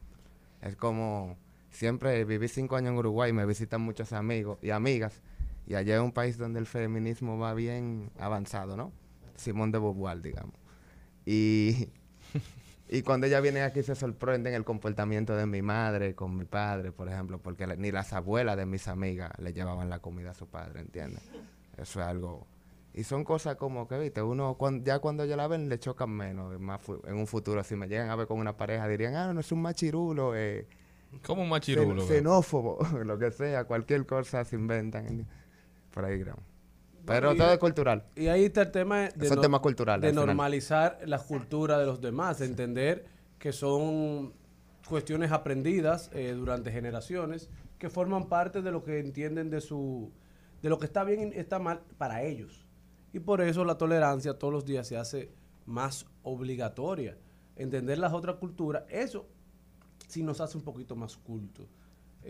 Es 0.61 0.77
como, 0.77 1.39
siempre 1.71 2.25
viví 2.25 2.49
cinco 2.49 2.77
años 2.77 2.93
en 2.93 2.99
Uruguay, 2.99 3.33
me 3.33 3.47
visitan 3.47 3.81
muchos 3.81 4.13
amigos 4.13 4.59
y 4.63 4.71
amigas, 4.71 5.23
y 5.67 5.75
allá 5.75 5.97
es 5.97 6.01
un 6.01 6.13
país 6.13 6.39
donde 6.39 6.59
el 6.59 6.67
feminismo 6.67 7.39
va 7.39 7.55
bien 7.55 8.11
avanzado, 8.19 8.77
¿no? 8.77 8.93
Simón 9.37 9.71
de 9.71 9.79
Beauvoir, 9.79 10.21
digamos. 10.21 10.55
Y 11.25 11.91
Y 12.91 13.03
cuando 13.03 13.27
ella 13.27 13.41
viene 13.41 13.63
aquí 13.63 13.83
se 13.83 13.95
sorprenden 13.95 14.55
el 14.55 14.65
comportamiento 14.65 15.37
de 15.37 15.45
mi 15.47 15.61
madre 15.61 16.15
con 16.15 16.37
mi 16.37 16.45
padre, 16.47 16.91
por 16.91 17.09
ejemplo, 17.09 17.39
porque 17.39 17.67
ni 17.77 17.91
las 17.93 18.13
abuelas 18.15 18.57
de 18.57 18.65
mis 18.65 18.89
amigas 18.89 19.31
le 19.39 19.53
llevaban 19.53 19.91
la 19.91 19.99
comida 19.99 20.31
a 20.31 20.35
su 20.35 20.47
padre, 20.47 20.81
¿entiendes? 20.81 21.23
Eso 21.77 22.01
es 22.01 22.07
algo... 22.07 22.47
Y 22.95 23.05
son 23.05 23.23
cosas 23.25 23.57
como 23.57 23.87
que, 23.87 23.99
viste, 23.99 24.23
uno 24.23 24.57
cuan- 24.57 24.83
ya 24.83 24.99
cuando 24.99 25.25
ya 25.27 25.37
la 25.37 25.47
ven 25.47 25.69
le 25.69 25.79
chocan 25.79 26.11
menos. 26.11 26.59
más 26.59 26.81
fu- 26.81 27.01
en 27.07 27.15
un 27.17 27.27
futuro, 27.27 27.63
si 27.63 27.77
me 27.77 27.87
llegan 27.87 28.09
a 28.11 28.17
ver 28.17 28.27
con 28.27 28.39
una 28.41 28.57
pareja, 28.57 28.89
dirían, 28.89 29.15
ah, 29.15 29.33
no 29.35 29.41
es 29.41 29.53
un 29.53 29.61
machirulo, 29.63 30.35
eh, 30.35 30.67
¿Cómo 31.25 31.43
un 31.43 31.49
xen- 31.49 31.51
machirulo? 31.51 32.03
xenófobo, 32.07 32.79
lo 33.05 33.19
que 33.19 33.31
sea, 33.31 33.65
cualquier 33.65 34.05
cosa 34.07 34.45
se 34.45 34.57
inventan. 34.57 35.27
Por 35.93 36.07
ahí, 36.07 36.19
gran. 36.19 36.37
Pero 37.09 37.35
todo 37.37 37.53
es 37.53 37.59
cultural. 37.59 38.05
Y 38.17 38.27
ahí 38.29 38.45
está 38.45 38.63
el 38.63 38.71
tema 38.71 39.09
de, 39.11 39.29
no- 39.31 39.41
temas 39.41 39.61
culturales, 39.61 40.03
de 40.03 40.09
al 40.09 40.13
final. 40.15 40.27
normalizar 40.27 40.99
la 41.07 41.19
cultura 41.19 41.79
de 41.79 41.87
los 41.87 42.01
demás, 42.01 42.39
de 42.39 42.47
entender 42.47 43.07
que 43.39 43.53
son 43.53 44.33
cuestiones 44.89 45.33
aprendidas 45.33 46.11
eh, 46.15 46.33
durante 46.37 46.71
generaciones 46.73 47.51
que 47.79 47.91
forman 47.91 48.29
parte 48.29 48.63
de 48.63 48.71
lo 48.73 48.83
que 48.83 48.99
entienden 48.99 49.51
de 49.51 49.61
su 49.61 50.11
de 50.63 50.69
lo 50.69 50.79
que 50.79 50.87
está 50.87 51.05
bien 51.05 51.33
y 51.35 51.39
está 51.39 51.59
mal 51.61 51.81
para 51.99 52.23
ellos. 52.23 52.67
Y 53.13 53.21
por 53.21 53.41
eso 53.41 53.65
la 53.65 53.79
tolerancia 53.79 54.35
todos 54.39 54.53
los 54.53 54.65
días 54.65 54.87
se 54.89 54.97
hace 54.97 55.31
más 55.67 56.07
obligatoria. 56.25 57.17
Entender 57.55 57.99
las 57.99 58.13
otras 58.13 58.37
culturas, 58.37 58.83
eso 58.89 59.27
sí 60.09 60.23
nos 60.23 60.41
hace 60.41 60.57
un 60.59 60.65
poquito 60.65 60.97
más 60.97 61.17
culto, 61.17 61.63
eh, 61.63 61.67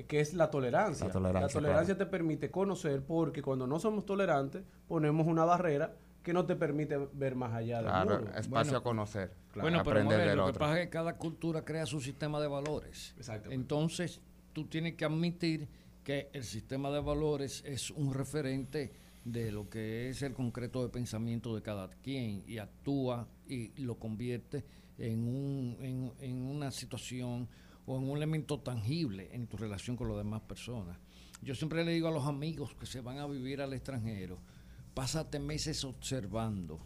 que 0.07 0.21
es 0.21 0.35
la 0.35 0.51
tolerancia. 0.51 1.07
La 1.07 1.13
tolerancia, 1.13 1.61
tolerancia 1.61 1.99
te 1.99 2.07
permite 2.07 2.51
conocer 2.51 3.03
porque 3.03 3.43
cuando 3.43 3.67
no 3.67 3.79
somos 3.79 4.05
tolerantes 4.07 4.63
ponemos 4.87 5.27
una 5.27 5.45
barrera 5.45 5.97
que 6.23 6.33
no 6.33 6.45
te 6.45 6.57
permite 6.57 6.97
ver 7.15 7.35
más 7.37 7.55
allá 7.55 7.77
del 7.79 7.87
Claro, 7.87 8.19
muro. 8.21 8.35
espacio 8.37 8.77
a 8.77 8.83
conocer. 8.83 9.33
Bueno, 9.55 9.79
pero 9.85 10.01
aprender 10.01 10.29
del 10.29 10.37
lo 10.37 10.47
que 10.53 10.59
pasa 10.59 10.79
es 10.79 10.87
que 10.87 10.91
cada 10.91 11.17
cultura 11.17 11.65
crea 11.65 11.87
su 11.87 12.01
sistema 12.01 12.41
de 12.41 12.49
valores. 12.49 13.15
Entonces, 13.51 14.21
tú 14.53 14.67
tienes 14.67 14.95
que 14.95 15.05
admitir 15.05 15.69
que 16.05 16.29
el 16.33 16.45
sistema 16.45 16.91
de 16.91 17.01
valores 17.01 17.63
es 17.67 17.91
un 17.91 18.13
referente 18.13 18.93
de 19.25 19.53
lo 19.53 19.69
que 19.69 20.09
es 20.11 20.23
el 20.23 20.33
concreto 20.35 20.83
de 20.83 20.89
pensamiento 20.91 21.55
de 21.55 21.63
cada 21.63 21.89
quien 21.89 22.43
y 22.47 22.59
actúa 22.59 23.27
y 23.47 23.69
lo 23.83 23.99
convierte 23.99 24.65
en, 24.99 25.21
un, 25.29 25.77
en, 25.81 26.13
en 26.21 26.43
una 26.43 26.71
situación 26.71 27.49
o 27.89 27.97
en 27.97 28.09
un 28.09 28.19
elemento 28.19 28.61
tangible 28.61 29.31
en 29.33 29.47
tu 29.47 29.57
relación 29.57 29.97
con 29.97 30.09
las 30.09 30.19
demás 30.19 30.43
personas. 30.43 30.99
Yo 31.41 31.55
siempre 31.55 31.85
le 31.85 31.93
digo 31.93 32.09
a 32.09 32.13
los 32.13 32.27
amigos 32.27 32.75
que 32.75 32.85
se 32.85 33.01
van 33.01 33.19
a 33.19 33.27
vivir 33.27 33.63
al 33.63 33.73
extranjero, 33.73 34.39
pásate 34.93 35.39
meses 35.39 35.85
observando 35.85 36.81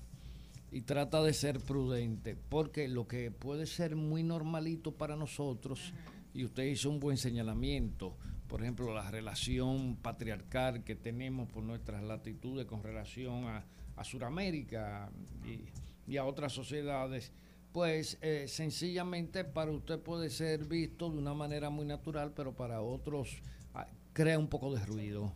y 0.71 0.83
trata 0.83 1.21
de 1.23 1.35
ser 1.35 1.59
prudente, 1.59 2.37
porque 2.37 2.87
lo 2.87 3.09
que 3.09 3.33
puede 3.33 3.67
ser 3.67 3.97
muy 3.97 4.23
normalito 4.23 4.93
para 4.93 5.17
nosotros, 5.17 5.93
y 6.35 6.45
usted 6.45 6.65
hizo 6.65 6.89
un 6.89 7.01
buen 7.01 7.17
señalamiento, 7.17 8.17
por 8.47 8.63
ejemplo, 8.63 8.95
la 8.95 9.11
relación 9.11 9.97
patriarcal 9.97 10.85
que 10.85 10.95
tenemos 10.95 11.49
por 11.51 11.65
nuestras 11.65 12.05
latitudes 12.05 12.67
con 12.67 12.83
relación 12.83 13.47
a, 13.47 13.65
a 13.97 14.05
Sudamérica 14.05 15.11
y, 15.45 16.13
y 16.13 16.17
a 16.17 16.25
otras 16.25 16.53
sociedades, 16.53 17.33
pues 17.73 18.19
eh, 18.21 18.45
sencillamente 18.49 19.45
para 19.45 19.71
usted 19.71 19.99
puede 19.99 20.31
ser 20.31 20.65
visto 20.67 21.11
de 21.11 21.19
una 21.19 21.35
manera 21.35 21.71
muy 21.71 21.87
natural, 21.87 22.33
pero 22.37 22.53
para 22.55 22.81
otros 22.83 23.39
ah, 23.75 23.87
crea 24.13 24.39
un 24.39 24.49
poco 24.49 24.75
de 24.75 24.85
ruido. 24.85 25.33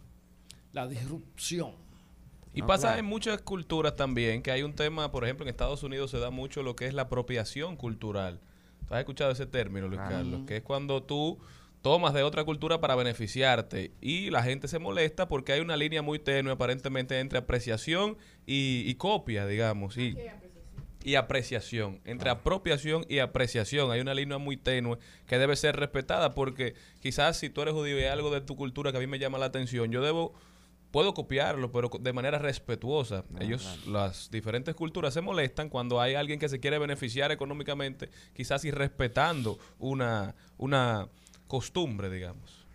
La 0.73 0.87
disrupción. 0.87 1.73
Y 2.53 2.61
No, 2.61 2.67
pasa 2.67 2.89
claro. 2.89 3.01
en 3.01 3.07
muchas 3.07 3.41
culturas 3.43 3.97
también 3.97 4.43
que 4.43 4.51
hay 4.51 4.63
un 4.63 4.75
tema, 4.75 5.11
por 5.11 5.25
ejemplo, 5.25 5.45
en 5.45 5.51
Estados 5.51 5.83
Unidos 5.83 6.11
se 6.11 6.19
da 6.19 6.31
mucho 6.31 6.63
lo 6.63 6.77
que 6.77 6.87
es 6.87 6.95
la 6.95 7.03
apropiación 7.03 7.77
cultural. 7.77 8.41
¿Tú 8.87 8.95
has 8.95 9.01
escuchado 9.01 9.31
ese 9.33 9.47
término, 9.47 9.89
Luis 9.89 9.99
Claro. 10.01 10.17
Carlos? 10.17 10.41
Que 10.47 10.59
es 10.59 10.63
cuando 10.63 11.03
tú 11.03 11.39
tomas 11.83 12.15
de 12.15 12.23
otra 12.23 12.45
cultura 12.45 12.81
para 12.81 12.95
beneficiarte 12.97 13.93
y 14.01 14.31
la 14.31 14.43
gente 14.43 14.69
se 14.69 14.79
molesta 14.79 15.29
porque 15.29 15.53
hay 15.53 15.61
una 15.61 15.77
línea 15.77 16.03
muy 16.03 16.19
tenue 16.19 16.53
aparentemente 16.53 17.19
entre 17.21 17.39
apreciación 17.39 18.17
y, 18.47 18.83
y 18.87 18.95
copia, 18.97 19.47
digamos. 19.47 19.97
Y, 19.97 20.17
y 21.07 21.15
apreciación. 21.15 22.01
Entre 22.05 22.29
apropiación 22.31 23.07
y 23.09 23.21
apreciación. 23.21 23.93
Hay 23.93 24.01
una 24.01 24.13
línea 24.13 24.39
muy 24.39 24.57
tenue 24.57 24.99
que 25.29 25.39
debe 25.39 25.55
ser 25.55 25.77
respetada 25.77 26.35
porque 26.35 26.75
quizás 26.99 27.37
si 27.37 27.49
tú 27.49 27.63
eres 27.63 27.75
judío 27.75 27.97
y 27.97 28.03
hay 28.03 28.09
algo 28.09 28.33
de 28.33 28.41
tu 28.41 28.57
cultura 28.57 28.91
que 28.91 28.99
a 28.99 29.01
mí 29.01 29.07
me 29.07 29.21
llama 29.21 29.39
la 29.39 29.47
atención, 29.47 29.93
yo 29.93 30.03
debo 30.03 30.35
puedo 30.91 31.15
copiarlo, 31.15 31.71
pero 31.71 31.91
de 32.01 32.13
manera 32.13 32.41
respetuosa. 32.41 33.23
Ellos, 33.39 33.87
las 33.87 34.33
diferentes 34.33 34.75
culturas 34.75 35.15
se 35.15 35.21
molestan 35.21 35.69
cuando 35.69 36.01
hay 36.01 36.17
alguien 36.17 36.41
que 36.41 36.49
se 36.49 36.59
quiere 36.59 36.79
beneficiar 36.79 37.31
económicamente, 37.31 38.11
quizás 38.35 38.65
y 38.65 38.73
respetando 38.73 39.61
una, 39.79 40.35
una 40.59 41.07
costumbre, 41.47 42.11
digamos. 42.11 42.67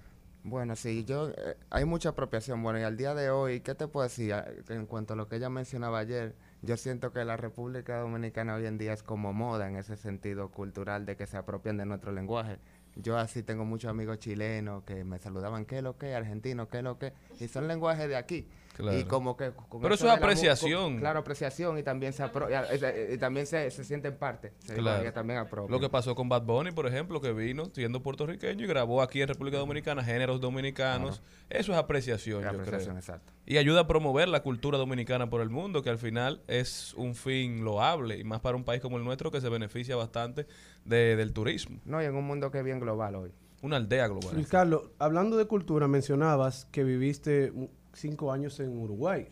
Bueno, 0.44 0.78
sí, 0.78 1.04
yo 1.04 1.30
eh, 1.32 1.58
hay 1.70 1.84
mucha 1.84 2.10
apropiación. 2.10 2.64
Bueno, 2.64 2.80
y 2.80 2.84
al 2.84 2.96
día 2.96 3.14
de 3.14 3.30
hoy, 3.30 3.60
¿qué 3.60 3.76
te 3.76 3.88
puedo 3.88 4.06
decir? 4.08 4.34
Ah, 4.34 4.48
En 4.70 4.86
cuanto 4.86 5.14
a 5.14 5.16
lo 5.18 5.28
que 5.28 5.36
ella 5.36 5.50
mencionaba 5.50 6.00
ayer, 6.00 6.34
yo 6.62 6.78
siento 6.78 7.12
que 7.12 7.26
la 7.26 7.38
República 7.38 8.00
Dominicana 8.00 8.56
hoy 8.56 8.68
en 8.68 8.78
día 8.78 8.94
es 8.94 9.02
como 9.02 9.34
moda 9.34 9.68
en 9.68 9.78
ese 9.78 9.98
sentido 9.98 10.52
cultural 10.52 11.06
de 11.06 11.18
que 11.18 11.26
se 11.26 11.38
apropian 11.38 11.78
de 11.78 11.86
nuestro 11.86 12.12
lenguaje. 12.12 12.60
Yo 12.96 13.18
así 13.18 13.42
tengo 13.42 13.66
muchos 13.66 13.90
amigos 13.90 14.20
chilenos 14.20 14.84
que 14.84 15.04
me 15.04 15.18
saludaban, 15.18 15.66
¿qué 15.66 15.78
es 15.78 15.84
lo 15.84 15.98
que? 15.98 16.14
Argentino, 16.14 16.68
¿qué 16.70 16.80
es 16.80 16.84
lo 16.84 17.00
que? 17.00 17.14
Y 17.40 17.48
son 17.48 17.68
lenguajes 17.68 18.08
de 18.08 18.16
aquí. 18.16 18.48
Claro. 18.76 18.98
Y 18.98 19.04
como 19.04 19.36
que... 19.36 19.52
con 19.52 19.82
Pero 19.82 19.94
eso 19.96 20.06
es 20.08 20.12
apreciación. 20.14 20.98
claro, 21.00 21.20
apreciación 21.20 21.78
y 21.78 21.84
también 21.84 22.14
se, 22.14 22.24
apro- 22.24 22.48
y- 22.50 23.12
y- 23.12 23.14
y 23.16 23.18
también 23.18 23.46
se, 23.46 23.70
se 23.70 23.84
sienten 23.84 24.16
parte. 24.18 24.54
Se 24.60 24.76
Claro. 24.76 25.04
que 25.04 25.12
también. 25.12 25.46
Lo 25.68 25.80
que 25.80 25.90
pasó 25.90 26.16
con 26.16 26.30
Bad 26.30 26.44
Bunny, 26.44 26.72
por 26.72 26.88
ejemplo, 26.88 27.20
que 27.20 27.34
vino 27.34 27.66
siendo 27.74 28.02
puertorriqueño 28.02 28.64
y 28.64 28.68
grabó 28.68 29.02
aquí 29.02 29.22
en 29.22 29.28
República 29.28 29.58
Dominicana 29.58 30.04
géneros 30.04 30.40
dominicanos. 30.42 31.22
Eso 31.50 31.74
es 31.74 31.78
apreciación, 31.78 32.44
yo 32.44 32.50
apreciación, 32.50 32.96
creo. 32.96 32.98
exacto. 33.00 33.34
Y 33.46 33.58
ayuda 33.58 33.82
a 33.82 33.88
promover 33.88 34.30
la 34.30 34.42
cultura 34.42 34.78
dominicana 34.78 35.30
por 35.30 35.42
el 35.42 35.50
mundo, 35.50 35.84
que 35.84 35.90
al 35.90 35.98
final 35.98 36.42
es 36.48 36.94
un 36.96 37.14
fin 37.14 37.64
loable, 37.66 38.18
y 38.18 38.24
más 38.24 38.40
para 38.40 38.56
un 38.56 38.64
país 38.64 38.82
como 38.82 38.98
el 38.98 39.04
nuestro 39.04 39.32
que 39.32 39.42
se 39.42 39.50
beneficia 39.50 39.96
bastante 39.98 40.48
de- 40.86 41.16
del 41.18 41.34
turismo. 41.34 41.80
No, 41.84 42.02
y 42.02 42.06
en 42.06 42.16
un 42.16 42.26
mundo 42.26 42.52
que 42.52 42.60
es 42.60 42.64
bien 42.64 42.80
global 42.80 43.16
hoy. 43.16 43.32
Una 43.62 43.76
aldea 43.76 44.08
global. 44.08 44.34
Luis 44.34 44.48
Carlos, 44.48 44.90
hablando 44.98 45.38
de 45.38 45.46
cultura, 45.46 45.88
mencionabas 45.88 46.66
que 46.72 46.84
viviste 46.84 47.52
cinco 47.94 48.32
años 48.32 48.60
en 48.60 48.78
Uruguay. 48.78 49.28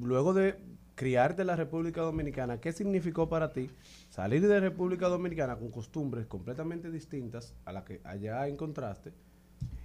Luego 0.00 0.34
de 0.34 0.58
criarte 0.94 1.42
en 1.42 1.48
la 1.48 1.56
República 1.56 2.00
Dominicana, 2.00 2.60
¿qué 2.60 2.72
significó 2.72 3.28
para 3.28 3.52
ti 3.52 3.70
salir 4.10 4.46
de 4.46 4.60
República 4.60 5.08
Dominicana 5.08 5.56
con 5.56 5.70
costumbres 5.70 6.26
completamente 6.26 6.90
distintas 6.90 7.54
a 7.64 7.72
las 7.72 7.84
que 7.84 8.00
allá 8.04 8.46
encontraste? 8.48 9.12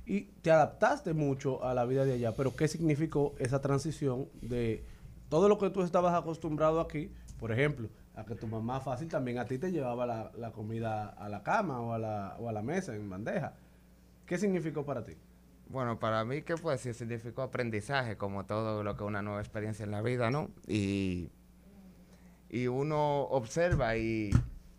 Y 0.05 0.21
te 0.41 0.51
adaptaste 0.51 1.13
mucho 1.13 1.63
a 1.63 1.73
la 1.73 1.85
vida 1.85 2.05
de 2.05 2.13
allá, 2.13 2.33
pero 2.33 2.55
¿qué 2.55 2.67
significó 2.67 3.35
esa 3.39 3.61
transición 3.61 4.27
de 4.41 4.83
todo 5.29 5.47
lo 5.47 5.57
que 5.57 5.69
tú 5.69 5.83
estabas 5.83 6.13
acostumbrado 6.13 6.79
aquí? 6.79 7.11
Por 7.39 7.51
ejemplo, 7.51 7.87
a 8.15 8.25
que 8.25 8.35
tu 8.35 8.47
mamá 8.47 8.79
fácil 8.81 9.07
también 9.07 9.37
a 9.37 9.45
ti 9.45 9.57
te 9.57 9.71
llevaba 9.71 10.05
la, 10.05 10.31
la 10.37 10.51
comida 10.51 11.09
a 11.09 11.29
la 11.29 11.43
cama 11.43 11.79
o 11.79 11.93
a 11.93 11.99
la, 11.99 12.35
o 12.39 12.49
a 12.49 12.51
la 12.51 12.61
mesa 12.61 12.95
en 12.95 13.09
bandeja. 13.09 13.53
¿Qué 14.25 14.37
significó 14.37 14.85
para 14.85 15.03
ti? 15.05 15.13
Bueno, 15.71 15.99
para 15.99 16.25
mí, 16.25 16.41
¿qué 16.41 16.55
puedo 16.57 16.75
decir? 16.75 16.93
Significó 16.93 17.43
aprendizaje, 17.43 18.17
como 18.17 18.45
todo 18.45 18.83
lo 18.83 18.95
que 18.97 19.03
es 19.03 19.07
una 19.07 19.21
nueva 19.21 19.39
experiencia 19.39 19.83
en 19.85 19.91
la 19.91 20.01
vida, 20.01 20.29
¿no? 20.29 20.49
Y, 20.67 21.29
y 22.49 22.67
uno 22.67 23.21
observa 23.23 23.95
y 23.95 24.31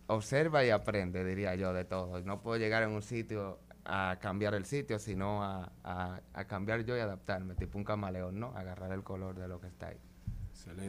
observa 0.07 0.63
y 0.63 0.69
aprende, 0.69 1.25
diría 1.25 1.55
yo, 1.55 1.73
de 1.73 1.83
todo. 1.85 2.21
No 2.21 2.41
puedo 2.41 2.57
llegar 2.59 2.83
en 2.83 2.91
un 2.91 3.01
sitio 3.01 3.59
a 3.85 4.17
cambiar 4.21 4.53
el 4.53 4.65
sitio, 4.65 4.99
sino 4.99 5.43
a, 5.43 5.71
a- 5.83 6.21
a 6.33 6.45
cambiar 6.45 6.85
yo 6.85 6.95
y 6.95 6.99
adaptarme, 6.99 7.55
tipo 7.55 7.77
un 7.79 7.83
camaleón, 7.83 8.39
¿no? 8.39 8.55
Agarrar 8.55 8.91
el 8.91 9.03
color 9.03 9.35
de 9.39 9.47
lo 9.47 9.59
que 9.59 9.67
está 9.67 9.87
ahí. 9.87 9.97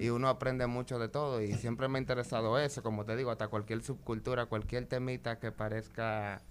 Y 0.04 0.10
uno 0.10 0.28
aprende 0.28 0.66
mucho 0.66 0.98
de 0.98 1.08
todo 1.08 1.40
y 1.40 1.54
siempre 1.54 1.88
me 1.88 1.98
ha 1.98 2.00
interesado 2.02 2.58
eso, 2.58 2.82
como 2.82 3.06
te 3.06 3.16
digo, 3.16 3.30
hasta 3.30 3.48
cualquier 3.48 3.82
subcultura, 3.82 4.46
cualquier 4.46 4.84
temita 4.86 5.38
que 5.40 5.50
parezca 5.50 6.42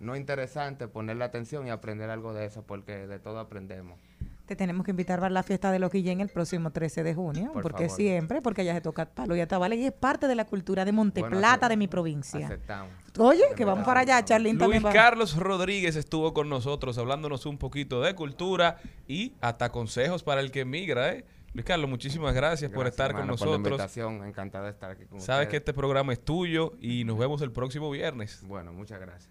no 0.00 0.16
interesante, 0.16 0.88
ponerle 0.88 1.24
atención 1.24 1.66
y 1.66 1.70
aprender 1.70 2.10
algo 2.10 2.32
de 2.34 2.46
eso, 2.46 2.62
porque 2.62 3.06
de 3.06 3.18
todo 3.18 3.38
aprendemos. 3.38 3.98
Te 4.46 4.56
tenemos 4.56 4.84
que 4.84 4.90
invitar 4.90 5.24
a 5.24 5.30
la 5.30 5.42
fiesta 5.42 5.72
de 5.72 5.78
los 5.78 5.90
Guillén 5.90 6.20
el 6.20 6.28
próximo 6.28 6.70
13 6.70 7.02
de 7.02 7.14
junio, 7.14 7.50
Por 7.54 7.62
porque 7.62 7.84
favor. 7.84 7.96
siempre, 7.96 8.42
porque 8.42 8.60
allá 8.60 8.74
se 8.74 8.82
toca 8.82 9.06
palo 9.06 9.34
y 9.34 9.40
atabales 9.40 9.78
y 9.78 9.86
es 9.86 9.92
parte 9.92 10.28
de 10.28 10.34
la 10.34 10.44
cultura 10.44 10.84
de 10.84 10.92
Monteplata 10.92 11.56
Bueno, 11.60 11.68
de 11.70 11.76
mi 11.78 11.88
provincia. 11.88 12.44
Aceptamos. 12.46 12.92
Oye, 13.18 13.44
que 13.56 13.64
vamos 13.64 13.86
para 13.86 14.00
allá, 14.00 14.22
Charlene 14.22 14.58
Luis 14.58 14.60
también 14.60 14.84
va. 14.84 14.92
Carlos 14.92 15.34
Rodríguez 15.36 15.96
estuvo 15.96 16.34
con 16.34 16.50
nosotros 16.50 16.98
hablándonos 16.98 17.46
un 17.46 17.56
poquito 17.56 18.02
de 18.02 18.14
cultura 18.14 18.76
y 19.08 19.32
hasta 19.40 19.70
consejos 19.72 20.22
para 20.22 20.42
el 20.42 20.50
que 20.50 20.66
migra, 20.66 21.12
¿eh? 21.14 21.24
Luis 21.54 21.64
Carlos, 21.64 21.88
muchísimas 21.88 22.34
gracias, 22.34 22.70
por 22.70 22.86
estar 22.86 23.12
con 23.12 23.20
hermano, 23.20 23.38
por 23.38 23.46
la 23.46 23.52
nosotros. 23.52 23.70
invitación, 23.72 24.24
encantado 24.26 24.64
de 24.64 24.72
estar 24.72 24.90
aquí 24.90 25.06
con 25.06 25.20
Sabes 25.22 25.48
que 25.48 25.56
este 25.56 25.72
programa 25.72 26.12
es 26.12 26.20
tuyo 26.22 26.72
y 26.80 27.04
nos 27.04 27.16
vemos 27.16 27.40
el 27.40 27.50
próximo 27.52 27.90
viernes. 27.90 28.42
Bueno, 28.46 28.72
muchas 28.74 29.00
gracias. 29.00 29.30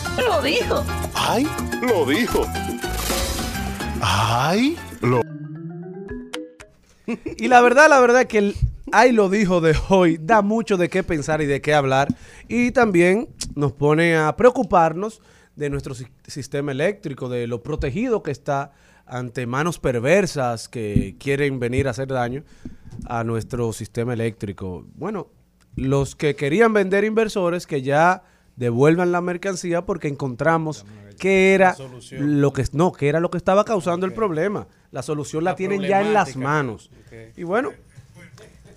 Lo 0.17 0.41
dijo. 0.41 0.83
¡ay! 1.13 1.47
Lo 1.81 2.05
dijo. 2.05 2.45
¡ay! 4.01 4.77
Lo 5.01 5.21
Y 7.37 7.47
la 7.47 7.61
verdad, 7.61 7.89
la 7.89 7.99
verdad 7.99 8.25
que 8.25 8.37
el 8.39 8.55
ay 8.91 9.11
lo 9.11 9.29
dijo 9.29 9.61
de 9.61 9.75
hoy 9.89 10.17
da 10.21 10.41
mucho 10.41 10.77
de 10.77 10.89
qué 10.89 11.03
pensar 11.03 11.41
y 11.41 11.45
de 11.45 11.61
qué 11.61 11.73
hablar. 11.73 12.07
Y 12.47 12.71
también 12.71 13.29
nos 13.55 13.71
pone 13.73 14.15
a 14.15 14.35
preocuparnos 14.35 15.21
de 15.55 15.69
nuestro 15.69 15.93
si- 15.93 16.07
sistema 16.27 16.71
eléctrico, 16.71 17.29
de 17.29 17.47
lo 17.47 17.61
protegido 17.63 18.23
que 18.23 18.31
está 18.31 18.71
ante 19.05 19.45
manos 19.45 19.79
perversas 19.79 20.69
que 20.69 21.15
quieren 21.19 21.59
venir 21.59 21.87
a 21.87 21.91
hacer 21.91 22.07
daño 22.07 22.43
a 23.07 23.23
nuestro 23.23 23.73
sistema 23.73 24.13
eléctrico. 24.13 24.85
Bueno, 24.95 25.27
los 25.75 26.15
que 26.15 26.35
querían 26.35 26.73
vender 26.73 27.03
inversores 27.03 27.65
que 27.67 27.81
ya 27.81 28.23
devuelvan 28.61 29.11
la 29.11 29.21
mercancía 29.21 29.87
porque 29.87 30.07
encontramos 30.07 30.85
que 31.17 31.55
era 31.55 31.75
lo 32.11 32.53
que 32.53 32.63
no, 32.73 32.91
que 32.91 33.09
era 33.09 33.19
lo 33.19 33.31
que 33.31 33.39
estaba 33.39 33.65
causando 33.65 34.05
el 34.05 34.13
problema. 34.13 34.67
La 34.91 35.01
solución 35.01 35.43
la, 35.43 35.51
La 35.51 35.55
tienen 35.55 35.81
ya 35.81 36.01
en 36.01 36.13
las 36.13 36.35
manos. 36.37 36.91
Y 37.35 37.41
bueno, 37.41 37.71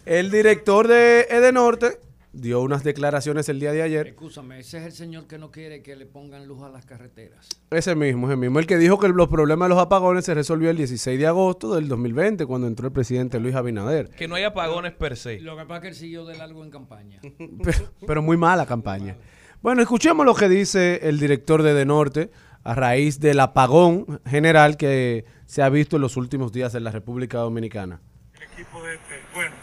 el 0.07 0.31
director 0.31 0.88
de 0.88 1.27
Edenorte 1.29 1.99
dio 2.33 2.62
unas 2.62 2.83
declaraciones 2.83 3.51
el 3.51 3.61
día 3.61 3.73
de 3.73 3.83
ayer. 3.83 4.07
Escúchame, 4.07 4.59
ese 4.59 4.79
es 4.79 4.85
el 4.85 4.92
señor 4.92 5.27
que 5.27 5.37
no 5.37 5.51
quiere 5.51 5.83
que 5.83 5.97
le 5.97 6.07
pongan 6.07 6.47
luz 6.47 6.62
a 6.62 6.70
las 6.70 6.87
carreteras. 6.87 7.47
Ese 7.70 7.94
mismo, 7.94 8.27
ese 8.29 8.37
mismo. 8.37 8.59
El 8.59 8.66
que 8.66 8.79
dijo 8.79 8.99
que 8.99 9.09
los 9.09 9.29
problemas 9.29 9.68
de 9.68 9.75
los 9.75 9.83
apagones 9.83 10.25
se 10.25 10.33
resolvió 10.33 10.70
el 10.70 10.79
16 10.79 11.18
de 11.18 11.27
agosto 11.27 11.75
del 11.75 11.88
2020, 11.88 12.47
cuando 12.47 12.66
entró 12.66 12.87
el 12.87 12.92
presidente 12.92 13.38
Luis 13.38 13.55
Abinader. 13.55 14.09
Que 14.09 14.29
no 14.29 14.35
hay 14.35 14.44
apagones 14.44 14.92
per 14.92 15.16
se. 15.18 15.40
Lo 15.40 15.59
que 15.59 15.64
pasa 15.64 15.77
es 15.77 15.83
que 15.83 15.88
él 15.88 15.94
siguió 15.94 16.25
de 16.25 16.38
largo 16.38 16.64
en 16.64 16.70
campaña. 16.70 17.20
Pero, 17.62 17.79
pero 18.07 18.23
muy 18.23 18.37
mala 18.37 18.64
campaña. 18.64 19.16
Bueno, 19.64 19.81
escuchemos 19.81 20.27
lo 20.27 20.35
que 20.35 20.50
dice 20.50 21.09
el 21.09 21.18
director 21.18 21.62
de 21.62 21.70
Edenorte 21.70 22.31
a 22.64 22.74
raíz 22.74 23.18
del 23.18 23.40
apagón 23.40 24.20
general 24.27 24.77
que 24.77 25.24
se 25.46 25.62
ha 25.62 25.70
visto 25.70 25.96
en 25.96 26.03
los 26.03 26.18
últimos 26.18 26.53
días 26.53 26.74
en 26.74 26.85
la 26.85 26.90
República 26.90 27.38
Dominicana. 27.38 27.98
equipo 28.35 28.83
de 28.83 28.96
este. 28.96 29.22
Bueno, 29.33 29.55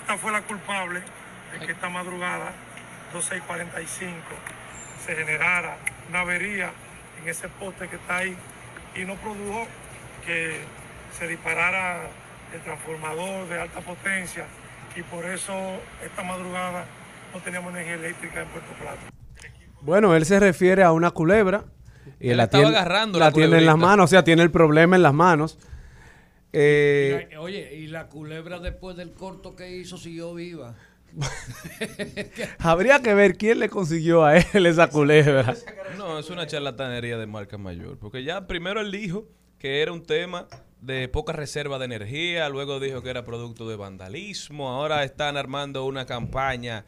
esta 0.00 0.18
fue 0.18 0.32
la 0.32 0.42
culpable 0.42 1.00
de 1.52 1.64
que 1.64 1.70
esta 1.70 1.88
madrugada, 1.88 2.54
12 3.12 3.36
y 3.36 3.40
45, 3.42 4.16
se 5.06 5.14
generara 5.14 5.78
una 6.08 6.22
avería 6.22 6.72
en 7.22 7.28
ese 7.28 7.48
poste 7.48 7.86
que 7.86 7.94
está 7.94 8.16
ahí 8.16 8.36
y 8.96 9.04
no 9.04 9.14
produjo 9.14 9.68
que 10.26 10.56
se 11.16 11.28
disparara 11.28 12.00
el 12.52 12.60
transformador 12.62 13.48
de 13.48 13.60
alta 13.60 13.80
potencia 13.80 14.44
y 14.96 15.02
por 15.02 15.24
eso 15.24 15.54
esta 16.04 16.24
madrugada 16.24 16.84
no 17.32 17.38
teníamos 17.38 17.72
energía 17.74 17.94
eléctrica 17.94 18.42
en 18.42 18.48
Puerto 18.48 18.72
Plata. 18.72 19.16
Bueno, 19.86 20.14
él 20.16 20.24
se 20.26 20.38
refiere 20.40 20.82
a 20.82 20.92
una 20.92 21.12
culebra. 21.12 21.64
Y 22.20 22.30
Él 22.30 22.36
la 22.38 22.44
estaba 22.44 22.64
tiene, 22.64 22.76
agarrando 22.78 23.18
la 23.18 23.26
la 23.26 23.32
tiene 23.32 23.58
en 23.58 23.66
las 23.66 23.76
manos, 23.78 24.04
o 24.04 24.08
sea, 24.08 24.24
tiene 24.24 24.42
el 24.42 24.50
problema 24.50 24.96
en 24.96 25.02
las 25.02 25.14
manos. 25.14 25.58
Eh, 26.52 27.28
Y 27.30 27.34
la- 27.34 27.40
oye, 27.40 27.74
y 27.76 27.86
la 27.88 28.08
culebra 28.08 28.58
después 28.58 28.96
del 28.96 29.12
corto 29.12 29.54
que 29.56 29.76
hizo 29.76 29.96
siguió 29.96 30.34
viva. 30.34 30.74
habría 32.58 33.00
que 33.00 33.14
ver 33.14 33.36
quién 33.36 33.58
le 33.58 33.68
consiguió 33.68 34.24
a 34.24 34.36
él 34.38 34.66
esa 34.66 34.88
culebra. 34.88 35.54
No, 35.96 36.18
es 36.18 36.30
una 36.30 36.46
charlatanería 36.46 37.16
de 37.18 37.26
marca 37.26 37.58
mayor. 37.58 37.98
Porque 37.98 38.24
ya 38.24 38.46
primero 38.46 38.80
él 38.80 38.90
dijo 38.90 39.26
que 39.58 39.82
era 39.82 39.92
un 39.92 40.02
tema 40.04 40.46
de 40.80 41.08
poca 41.08 41.32
reserva 41.32 41.78
de 41.78 41.86
energía, 41.86 42.48
luego 42.48 42.80
dijo 42.80 43.02
que 43.02 43.10
era 43.10 43.24
producto 43.24 43.68
de 43.68 43.76
vandalismo, 43.76 44.68
ahora 44.68 45.04
están 45.04 45.36
armando 45.36 45.84
una 45.84 46.06
campaña 46.06 46.84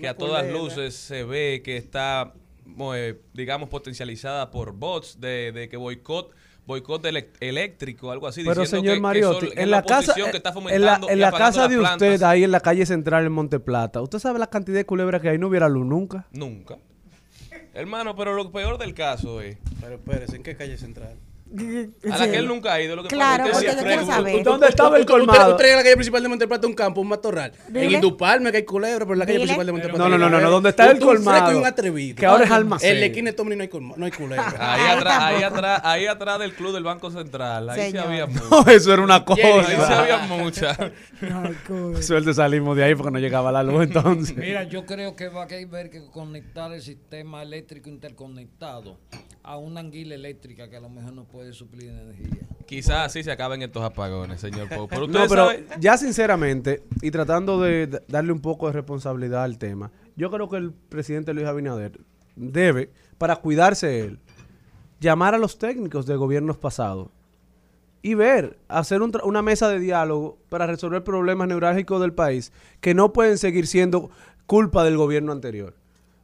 que 0.00 0.08
a 0.08 0.16
todas 0.16 0.50
luces 0.50 0.94
se 0.94 1.24
ve 1.24 1.62
que 1.64 1.76
está, 1.76 2.32
eh, 2.94 3.20
digamos, 3.34 3.68
potencializada 3.68 4.50
por 4.50 4.72
bots 4.72 5.20
de, 5.20 5.52
de 5.52 5.68
que 5.68 5.76
boicot 5.76 6.30
boicot 6.66 7.02
eléctrico, 7.40 8.10
algo 8.10 8.26
así. 8.26 8.42
Pero 8.44 8.60
diciendo 8.60 8.82
señor 8.82 8.92
que- 8.92 8.96
que 8.98 9.00
Mariotti, 9.00 9.46
son- 9.48 9.58
en 9.58 9.70
la 9.70 9.82
casa, 9.82 10.14
que 10.14 10.20
está 10.36 10.50
en 10.50 10.52
la, 10.52 10.52
fomentando 10.52 11.08
en 11.08 11.20
la 11.20 11.32
casa 11.32 11.66
de 11.66 11.78
usted, 11.78 12.22
ahí 12.22 12.44
en 12.44 12.50
la 12.50 12.60
calle 12.60 12.84
central 12.84 13.24
en 13.24 13.32
Monteplata, 13.32 14.02
¿usted 14.02 14.18
sabe 14.18 14.38
la 14.38 14.48
cantidad 14.48 14.76
de 14.76 14.84
culebras 14.84 15.22
que 15.22 15.30
hay? 15.30 15.38
No 15.38 15.46
hubiera 15.48 15.66
luz 15.70 15.86
nunca. 15.86 16.26
Nunca. 16.30 16.76
Hermano, 17.72 18.14
pero 18.16 18.34
lo 18.34 18.50
peor 18.52 18.76
del 18.76 18.92
caso 18.92 19.40
es... 19.40 19.56
Pero 19.80 19.94
espérese, 19.94 20.36
¿en 20.36 20.42
qué 20.42 20.56
calle 20.56 20.76
central? 20.76 21.16
A 22.12 22.18
la 22.18 22.30
que 22.30 22.36
él 22.36 22.46
nunca 22.46 22.74
ha 22.74 22.80
ido. 22.82 22.94
Lo 22.96 23.02
que 23.02 23.08
Claro, 23.08 23.44
pasa 23.44 23.58
es 23.58 23.64
que 23.64 23.66
porque 23.68 23.80
yo 23.80 23.86
quiero 23.86 24.02
Fresco- 24.06 24.12
saber. 24.12 24.44
¿Dónde 24.44 24.66
estaba 24.68 24.96
el 24.96 25.02
usted- 25.02 25.12
colmado? 25.14 25.50
Usted 25.52 25.72
a 25.72 25.76
la 25.76 25.82
calle 25.82 25.94
principal 25.94 26.22
de 26.22 26.28
Monteplata, 26.28 26.66
un 26.66 26.74
campo, 26.74 27.00
un 27.00 27.08
matorral. 27.08 27.52
Dile. 27.68 27.84
En 27.86 27.92
Indupalme 27.92 28.50
que 28.50 28.58
hay 28.58 28.64
culebra, 28.64 28.98
pero 29.06 29.12
en 29.14 29.18
la 29.20 29.24
calle 29.26 29.38
Dile. 29.38 29.44
principal 29.46 29.66
de 29.66 29.72
Monteplata. 29.72 30.02
No, 30.04 30.08
no, 30.10 30.18
no, 30.18 30.28
no, 30.28 30.40
no, 30.40 30.50
¿dónde 30.50 30.68
está 30.70 30.90
el 30.90 30.98
colmado? 30.98 31.58
un 31.58 31.66
atrevido. 31.66 32.16
Que 32.16 32.26
ahora 32.26 32.44
es 32.44 32.50
almacén. 32.50 32.92
En 32.94 33.00
la 33.00 33.06
esquina 33.06 33.30
de 33.30 33.36
Tommy 33.36 33.56
no 33.56 33.62
hay, 33.62 33.68
colma- 33.68 33.94
no 33.96 34.04
hay 34.04 34.12
culebra. 34.12 34.44
Ahí 34.74 34.86
atrás, 34.96 35.18
ahí 35.22 35.42
atrás, 35.42 35.80
ahí 35.84 36.06
atrás 36.06 36.38
del 36.38 36.52
club 36.54 36.72
del 36.74 36.84
Banco 36.84 37.10
Central. 37.10 37.70
Ahí 37.70 37.80
Señor. 37.90 38.04
sí 38.04 38.08
había 38.08 38.26
mucha. 38.26 38.48
No, 38.50 38.66
eso 38.70 38.92
era 38.92 39.02
una 39.02 39.24
Jenny, 39.26 39.42
Ahí 39.42 39.76
cosa. 39.76 40.00
había 40.02 40.18
mucha. 40.18 40.76
Suerte 42.02 42.34
salimos 42.34 42.76
de 42.76 42.84
ahí 42.84 42.94
porque 42.94 43.10
no 43.12 43.18
llegaba 43.18 43.50
la 43.52 43.62
luz 43.62 43.84
entonces. 43.84 44.36
Mira, 44.36 44.64
yo 44.64 44.84
creo 44.86 45.16
que 45.16 45.28
va 45.28 45.42
a 45.42 45.44
haber 45.44 45.90
que 45.90 46.04
conectar 46.10 46.72
el 46.72 46.82
sistema 46.82 47.42
eléctrico 47.42 47.88
interconectado 47.88 48.98
a 49.42 49.56
una 49.56 49.80
anguila 49.80 50.14
eléctrica 50.14 50.68
que 50.68 50.76
a 50.76 50.80
lo 50.80 50.88
mejor 50.90 51.12
no 51.14 51.24
puede 51.24 51.37
suplir 51.52 51.90
energía. 51.90 52.46
Quizás 52.66 53.06
así 53.06 53.22
se 53.22 53.30
acaben 53.32 53.62
estos 53.62 53.82
apagones, 53.82 54.40
señor 54.40 54.68
Pau. 54.68 54.88
Pero 54.88 55.06
No, 55.06 55.26
pero 55.28 55.46
sabe, 55.46 55.66
ya 55.80 55.96
sinceramente, 55.96 56.82
y 57.00 57.10
tratando 57.10 57.60
de 57.60 58.02
darle 58.08 58.32
un 58.32 58.40
poco 58.40 58.66
de 58.66 58.72
responsabilidad 58.72 59.44
al 59.44 59.58
tema, 59.58 59.90
yo 60.16 60.30
creo 60.30 60.48
que 60.48 60.56
el 60.56 60.72
presidente 60.72 61.32
Luis 61.32 61.46
Abinader 61.46 62.00
debe, 62.36 62.90
para 63.16 63.36
cuidarse 63.36 64.00
él, 64.00 64.20
llamar 65.00 65.34
a 65.34 65.38
los 65.38 65.58
técnicos 65.58 66.06
de 66.06 66.16
gobiernos 66.16 66.56
pasados 66.56 67.08
y 68.02 68.14
ver, 68.14 68.58
hacer 68.68 69.02
un 69.02 69.12
una 69.24 69.42
mesa 69.42 69.68
de 69.68 69.80
diálogo 69.80 70.38
para 70.48 70.66
resolver 70.66 71.02
problemas 71.02 71.48
neurálgicos 71.48 72.00
del 72.00 72.12
país 72.12 72.52
que 72.80 72.94
no 72.94 73.12
pueden 73.12 73.38
seguir 73.38 73.66
siendo 73.66 74.10
culpa 74.46 74.84
del 74.84 74.96
gobierno 74.96 75.32
anterior. 75.32 75.74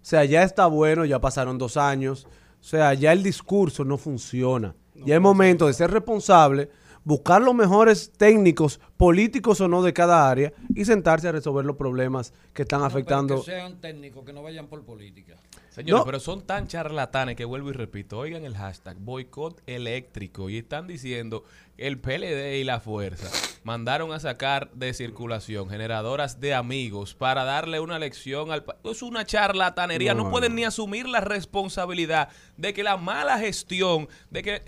O 0.04 0.06
sea, 0.06 0.24
ya 0.24 0.42
está 0.42 0.66
bueno, 0.66 1.04
ya 1.04 1.20
pasaron 1.20 1.58
dos 1.58 1.76
años. 1.76 2.26
O 2.60 2.64
sea, 2.64 2.94
ya 2.94 3.12
el 3.12 3.22
discurso 3.22 3.84
no 3.84 3.98
funciona. 3.98 4.74
Ya 4.94 5.14
es 5.16 5.20
momento 5.20 5.66
de 5.66 5.72
ser 5.72 5.90
responsable, 5.90 6.70
buscar 7.04 7.42
los 7.42 7.54
mejores 7.54 8.12
técnicos, 8.16 8.80
políticos 8.96 9.60
o 9.60 9.68
no, 9.68 9.82
de 9.82 9.92
cada 9.92 10.30
área 10.30 10.52
y 10.74 10.84
sentarse 10.86 11.28
a 11.28 11.32
resolver 11.32 11.64
los 11.64 11.76
problemas 11.76 12.32
que 12.54 12.62
están 12.62 12.80
No, 12.80 12.86
afectando. 12.86 13.34
pero 13.34 13.44
que 13.44 13.50
sean 13.50 13.80
técnicos, 13.80 14.24
que 14.24 14.32
no 14.32 14.42
vayan 14.42 14.68
por 14.68 14.82
política. 14.84 15.34
señores, 15.68 16.00
No. 16.00 16.04
pero 16.06 16.20
son 16.20 16.42
tan 16.42 16.66
charlatanes 16.68 17.34
que 17.36 17.44
vuelvo 17.44 17.68
y 17.70 17.72
repito. 17.72 18.18
Oigan 18.18 18.44
el 18.44 18.56
hashtag 18.56 18.96
boicot 18.96 19.60
eléctrico 19.66 20.48
y 20.48 20.58
están 20.58 20.86
diciendo 20.86 21.42
que 21.76 21.86
el 21.88 21.98
PLD 21.98 22.58
y 22.60 22.64
la 22.64 22.78
Fuerza 22.80 23.28
mandaron 23.64 24.12
a 24.12 24.20
sacar 24.20 24.70
de 24.72 24.94
circulación 24.94 25.68
generadoras 25.68 26.38
de 26.40 26.54
amigos 26.54 27.14
para 27.14 27.42
darle 27.44 27.80
una 27.80 27.98
lección 27.98 28.50
al 28.52 28.62
país. 28.64 28.78
Es 28.84 29.02
una 29.02 29.26
charlatanería. 29.26 30.14
No, 30.14 30.24
No, 30.24 30.30
pueden 30.30 30.52
no. 30.52 30.56
ni 30.56 30.64
asumir 30.64 31.06
la 31.08 31.20
responsabilidad 31.20 32.28
de 32.56 32.72
que 32.72 32.82
la 32.84 32.96
mala 32.96 33.38
gestión, 33.38 34.08
de 34.30 34.42
que 34.42 34.62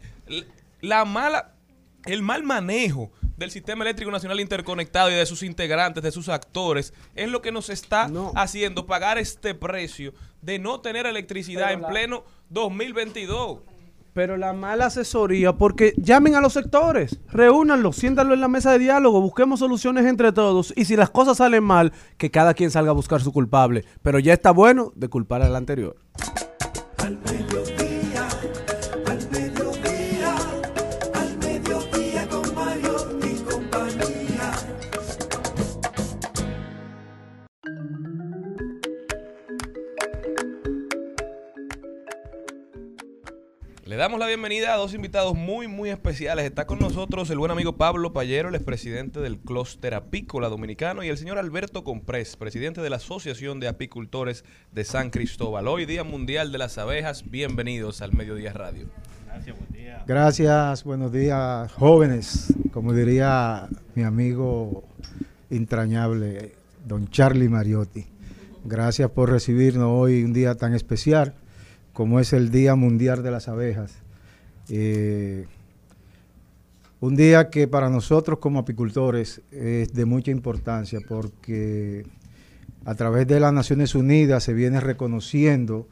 la 0.80 1.04
mala 1.04 1.52
el 2.04 2.22
mal 2.22 2.44
manejo 2.44 3.10
del 3.36 3.50
sistema 3.50 3.82
eléctrico 3.84 4.10
nacional 4.12 4.38
interconectado 4.40 5.10
y 5.10 5.14
de 5.14 5.26
sus 5.26 5.42
integrantes, 5.42 6.02
de 6.02 6.12
sus 6.12 6.28
actores, 6.28 6.94
es 7.16 7.28
lo 7.28 7.42
que 7.42 7.50
nos 7.52 7.68
está 7.68 8.08
No. 8.08 8.32
haciendo 8.36 8.86
pagar 8.86 9.18
este 9.18 9.54
precio 9.54 10.14
de 10.40 10.58
no 10.60 10.80
tener 10.80 11.04
electricidad 11.06 11.64
Pero 11.66 11.74
en 11.74 11.82
la- 11.82 11.88
pleno 11.88 12.24
2022. 12.48 13.58
Pero 14.14 14.38
la 14.38 14.54
mala 14.54 14.86
asesoría, 14.86 15.52
porque 15.52 15.92
llamen 15.98 16.36
a 16.36 16.40
los 16.40 16.54
sectores, 16.54 17.18
reúnanlos, 17.28 17.96
siéntanlo 17.96 18.32
en 18.32 18.40
la 18.40 18.48
mesa 18.48 18.72
de 18.72 18.78
diálogo, 18.78 19.20
busquemos 19.20 19.58
soluciones 19.58 20.06
entre 20.06 20.32
todos 20.32 20.72
y 20.74 20.86
si 20.86 20.96
las 20.96 21.10
cosas 21.10 21.36
salen 21.38 21.64
mal, 21.64 21.92
que 22.16 22.30
cada 22.30 22.54
quien 22.54 22.70
salga 22.70 22.92
a 22.92 22.94
buscar 22.94 23.20
su 23.20 23.32
culpable. 23.32 23.84
Pero 24.00 24.18
ya 24.18 24.32
está 24.32 24.52
bueno 24.52 24.92
de 24.94 25.08
culpar 25.08 25.42
al 25.42 25.54
anterior. 25.56 25.96
Al 26.98 27.18
Le 43.96 44.00
da 44.00 44.08
damos 44.08 44.20
la 44.20 44.26
bienvenida 44.26 44.74
a 44.74 44.76
dos 44.76 44.92
invitados 44.92 45.34
muy, 45.34 45.68
muy 45.68 45.88
especiales. 45.88 46.44
Está 46.44 46.66
con 46.66 46.78
nosotros 46.78 47.30
el 47.30 47.38
buen 47.38 47.50
amigo 47.50 47.78
Pablo 47.78 48.12
Payero, 48.12 48.50
el 48.50 48.54
expresidente 48.54 49.20
del 49.20 49.38
Clúster 49.38 49.94
Apícola 49.94 50.50
Dominicano, 50.50 51.02
y 51.02 51.08
el 51.08 51.16
señor 51.16 51.38
Alberto 51.38 51.82
Comprés, 51.82 52.36
presidente 52.36 52.82
de 52.82 52.90
la 52.90 52.96
Asociación 52.96 53.58
de 53.58 53.68
Apicultores 53.68 54.44
de 54.70 54.84
San 54.84 55.08
Cristóbal. 55.08 55.66
Hoy 55.66 55.86
Día 55.86 56.04
Mundial 56.04 56.52
de 56.52 56.58
las 56.58 56.76
Abejas. 56.76 57.30
Bienvenidos 57.30 58.02
al 58.02 58.12
Mediodía 58.12 58.52
Radio. 58.52 58.86
Gracias, 59.28 59.56
buen 59.56 59.72
día. 59.72 60.04
Gracias, 60.06 60.84
buenos 60.84 61.10
días, 61.10 61.72
jóvenes. 61.72 62.52
Como 62.74 62.92
diría 62.92 63.66
mi 63.94 64.02
amigo 64.02 64.84
entrañable, 65.48 66.52
don 66.84 67.08
Charlie 67.08 67.48
Mariotti. 67.48 68.04
Gracias 68.62 69.10
por 69.10 69.30
recibirnos 69.30 69.88
hoy 69.90 70.22
un 70.22 70.34
día 70.34 70.54
tan 70.54 70.74
especial 70.74 71.34
como 71.96 72.20
es 72.20 72.34
el 72.34 72.50
Día 72.50 72.74
Mundial 72.74 73.22
de 73.22 73.30
las 73.30 73.48
Abejas. 73.48 73.94
Eh, 74.68 75.46
un 77.00 77.16
día 77.16 77.48
que 77.48 77.68
para 77.68 77.88
nosotros 77.88 78.38
como 78.38 78.58
apicultores 78.58 79.40
es 79.50 79.94
de 79.94 80.04
mucha 80.04 80.30
importancia 80.30 80.98
porque 81.08 82.04
a 82.84 82.94
través 82.96 83.26
de 83.26 83.40
las 83.40 83.54
Naciones 83.54 83.94
Unidas 83.94 84.44
se 84.44 84.52
viene 84.52 84.78
reconociendo 84.78 85.88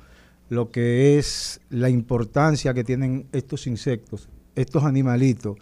lo 0.51 0.71
que 0.71 1.17
es 1.17 1.63
la 1.71 1.89
importancia 1.89 2.75
que 2.75 2.85
tienen 2.85 3.27
estos 3.33 3.67
insectos, 3.67 4.29
estos 4.57 4.85
animalitos, 4.85 5.57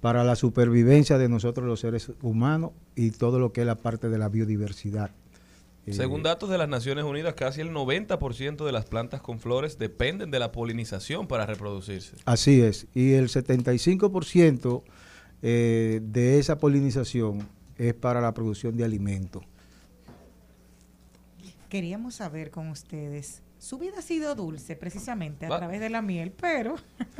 para 0.00 0.22
la 0.22 0.36
supervivencia 0.36 1.18
de 1.18 1.28
nosotros 1.28 1.66
los 1.66 1.80
seres 1.80 2.12
humanos 2.22 2.70
y 2.94 3.10
todo 3.10 3.40
lo 3.40 3.52
que 3.52 3.62
es 3.62 3.66
la 3.66 3.74
parte 3.74 4.08
de 4.08 4.18
la 4.18 4.28
biodiversidad. 4.28 5.10
Según 5.92 6.22
datos 6.22 6.50
de 6.50 6.58
las 6.58 6.68
Naciones 6.68 7.04
Unidas, 7.04 7.34
casi 7.34 7.60
el 7.60 7.70
90% 7.70 8.64
de 8.64 8.72
las 8.72 8.84
plantas 8.84 9.20
con 9.20 9.40
flores 9.40 9.78
dependen 9.78 10.30
de 10.30 10.38
la 10.38 10.52
polinización 10.52 11.26
para 11.26 11.46
reproducirse. 11.46 12.16
Así 12.24 12.60
es, 12.60 12.86
y 12.94 13.12
el 13.12 13.28
75% 13.28 14.82
eh, 15.42 16.00
de 16.02 16.38
esa 16.38 16.58
polinización 16.58 17.48
es 17.76 17.94
para 17.94 18.20
la 18.20 18.34
producción 18.34 18.76
de 18.76 18.84
alimentos. 18.84 19.44
Queríamos 21.68 22.16
saber 22.16 22.50
con 22.50 22.68
ustedes, 22.68 23.42
su 23.58 23.78
vida 23.78 23.98
ha 23.98 24.02
sido 24.02 24.34
dulce 24.34 24.74
precisamente 24.76 25.46
a 25.46 25.56
través 25.56 25.80
de 25.80 25.90
la 25.90 26.00
miel, 26.00 26.32
pero 26.32 26.76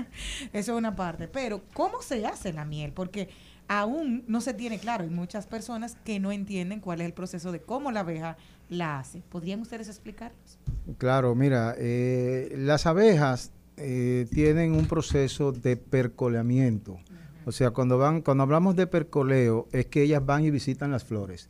eso 0.53 0.73
es 0.73 0.79
una 0.79 0.97
parte, 0.97 1.29
pero 1.29 1.63
¿cómo 1.75 2.01
se 2.01 2.25
hace 2.27 2.53
la 2.53 2.65
miel? 2.65 2.93
Porque 2.93 3.29
aún 3.69 4.25
no 4.27 4.41
se 4.41 4.55
tiene 4.55 4.79
claro. 4.79 5.05
Hay 5.05 5.11
muchas 5.11 5.47
personas 5.47 5.97
que 6.05 6.19
no 6.19 6.33
entienden 6.33 6.81
cuál 6.81 7.01
es 7.01 7.07
el 7.07 7.13
proceso 7.13 7.53
de 7.53 7.61
cómo 7.61 7.93
la 7.93 8.01
abeja 8.01 8.37
la 8.69 8.99
hace. 8.99 9.23
¿Podrían 9.29 9.61
ustedes 9.61 9.89
explicarlos? 9.89 10.59
Claro, 10.97 11.35
mira, 11.35 11.75
eh, 11.79 12.55
las 12.57 12.87
abejas 12.87 13.53
eh, 13.77 14.27
tienen 14.31 14.73
un 14.73 14.87
proceso 14.87 15.53
de 15.53 15.77
percoleamiento. 15.77 16.99
O 17.45 17.53
sea, 17.53 17.71
cuando 17.71 17.97
van, 17.97 18.23
cuando 18.23 18.43
hablamos 18.43 18.77
de 18.77 18.87
percoleo, 18.87 19.69
es 19.73 19.87
que 19.87 20.03
ellas 20.03 20.25
van 20.25 20.45
y 20.45 20.51
visitan 20.51 20.91
las 20.91 21.05
flores. 21.05 21.49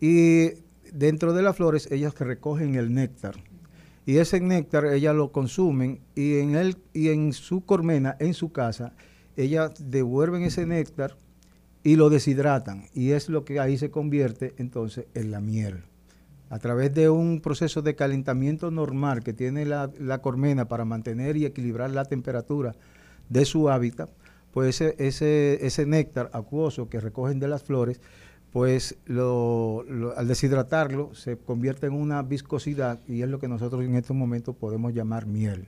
Y 0.00 0.52
dentro 0.92 1.32
de 1.32 1.42
las 1.42 1.56
flores, 1.56 1.90
ellas 1.90 2.18
recogen 2.18 2.76
el 2.76 2.94
néctar. 2.94 3.34
Y 4.06 4.18
ese 4.18 4.40
néctar 4.40 4.86
ellas 4.86 5.14
lo 5.14 5.32
consumen 5.32 6.00
y 6.14 6.38
en 6.38 6.56
él 6.56 6.76
y 6.92 7.08
en 7.08 7.32
su 7.32 7.64
colmena, 7.64 8.16
en 8.20 8.34
su 8.34 8.52
casa, 8.52 8.92
ellas 9.36 9.72
devuelven 9.78 10.42
ese 10.42 10.66
néctar 10.66 11.16
y 11.84 11.96
lo 11.96 12.10
deshidratan 12.10 12.86
y 12.94 13.10
es 13.10 13.28
lo 13.28 13.44
que 13.44 13.60
ahí 13.60 13.78
se 13.78 13.90
convierte 13.90 14.54
entonces 14.56 15.06
en 15.14 15.30
la 15.30 15.40
miel. 15.40 15.84
A 16.50 16.58
través 16.58 16.92
de 16.94 17.10
un 17.10 17.40
proceso 17.40 17.82
de 17.82 17.94
calentamiento 17.94 18.70
normal 18.70 19.22
que 19.22 19.32
tiene 19.32 19.64
la, 19.66 19.90
la 19.98 20.18
cormena 20.18 20.66
para 20.66 20.84
mantener 20.84 21.36
y 21.36 21.44
equilibrar 21.44 21.90
la 21.90 22.06
temperatura 22.06 22.74
de 23.28 23.44
su 23.44 23.68
hábitat, 23.68 24.10
pues 24.52 24.80
ese, 24.80 24.94
ese, 24.98 25.66
ese 25.66 25.86
néctar 25.86 26.30
acuoso 26.32 26.88
que 26.88 27.00
recogen 27.00 27.38
de 27.38 27.48
las 27.48 27.62
flores, 27.62 28.00
pues 28.52 28.96
lo, 29.04 29.84
al 30.16 30.28
deshidratarlo 30.28 31.14
se 31.14 31.36
convierte 31.36 31.86
en 31.86 31.94
una 31.94 32.22
viscosidad 32.22 33.00
y 33.08 33.22
es 33.22 33.28
lo 33.28 33.40
que 33.40 33.48
nosotros 33.48 33.84
en 33.84 33.96
estos 33.96 34.16
momentos 34.16 34.54
podemos 34.54 34.94
llamar 34.94 35.26
miel. 35.26 35.66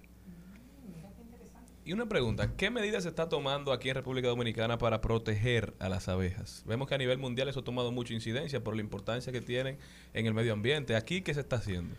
Y 1.86 1.92
una 1.92 2.06
pregunta, 2.06 2.50
¿qué 2.56 2.68
medidas 2.68 3.04
se 3.04 3.08
está 3.08 3.28
tomando 3.28 3.72
aquí 3.72 3.90
en 3.90 3.94
República 3.94 4.26
Dominicana 4.26 4.76
para 4.76 5.00
proteger 5.00 5.72
a 5.78 5.88
las 5.88 6.08
abejas? 6.08 6.64
Vemos 6.66 6.88
que 6.88 6.96
a 6.96 6.98
nivel 6.98 7.18
mundial 7.18 7.48
eso 7.48 7.60
ha 7.60 7.64
tomado 7.64 7.92
mucha 7.92 8.12
incidencia 8.12 8.58
por 8.58 8.74
la 8.74 8.82
importancia 8.82 9.32
que 9.32 9.40
tienen 9.40 9.78
en 10.12 10.26
el 10.26 10.34
medio 10.34 10.52
ambiente. 10.52 10.96
¿Aquí 10.96 11.22
qué 11.22 11.32
se 11.32 11.38
está 11.38 11.56
haciendo? 11.56 11.94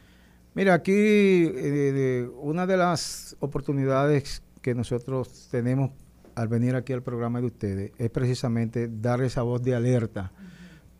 Mira, 0.55 0.73
aquí 0.73 0.91
eh, 0.91 2.27
una 2.41 2.67
de 2.67 2.75
las 2.75 3.37
oportunidades 3.39 4.43
que 4.61 4.75
nosotros 4.75 5.47
tenemos 5.49 5.91
al 6.35 6.49
venir 6.49 6.75
aquí 6.75 6.91
al 6.91 7.01
programa 7.01 7.39
de 7.39 7.47
ustedes 7.47 7.91
es 7.97 8.09
precisamente 8.09 8.89
dar 8.89 9.21
esa 9.21 9.43
voz 9.43 9.63
de 9.63 9.73
alerta, 9.73 10.33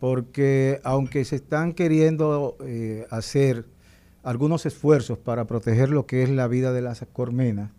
porque 0.00 0.80
aunque 0.82 1.26
se 1.26 1.36
están 1.36 1.74
queriendo 1.74 2.56
eh, 2.64 3.06
hacer 3.10 3.66
algunos 4.22 4.64
esfuerzos 4.64 5.18
para 5.18 5.44
proteger 5.44 5.90
lo 5.90 6.06
que 6.06 6.22
es 6.22 6.30
la 6.30 6.48
vida 6.48 6.72
de 6.72 6.80
las 6.80 7.04
cormenas, 7.12 7.70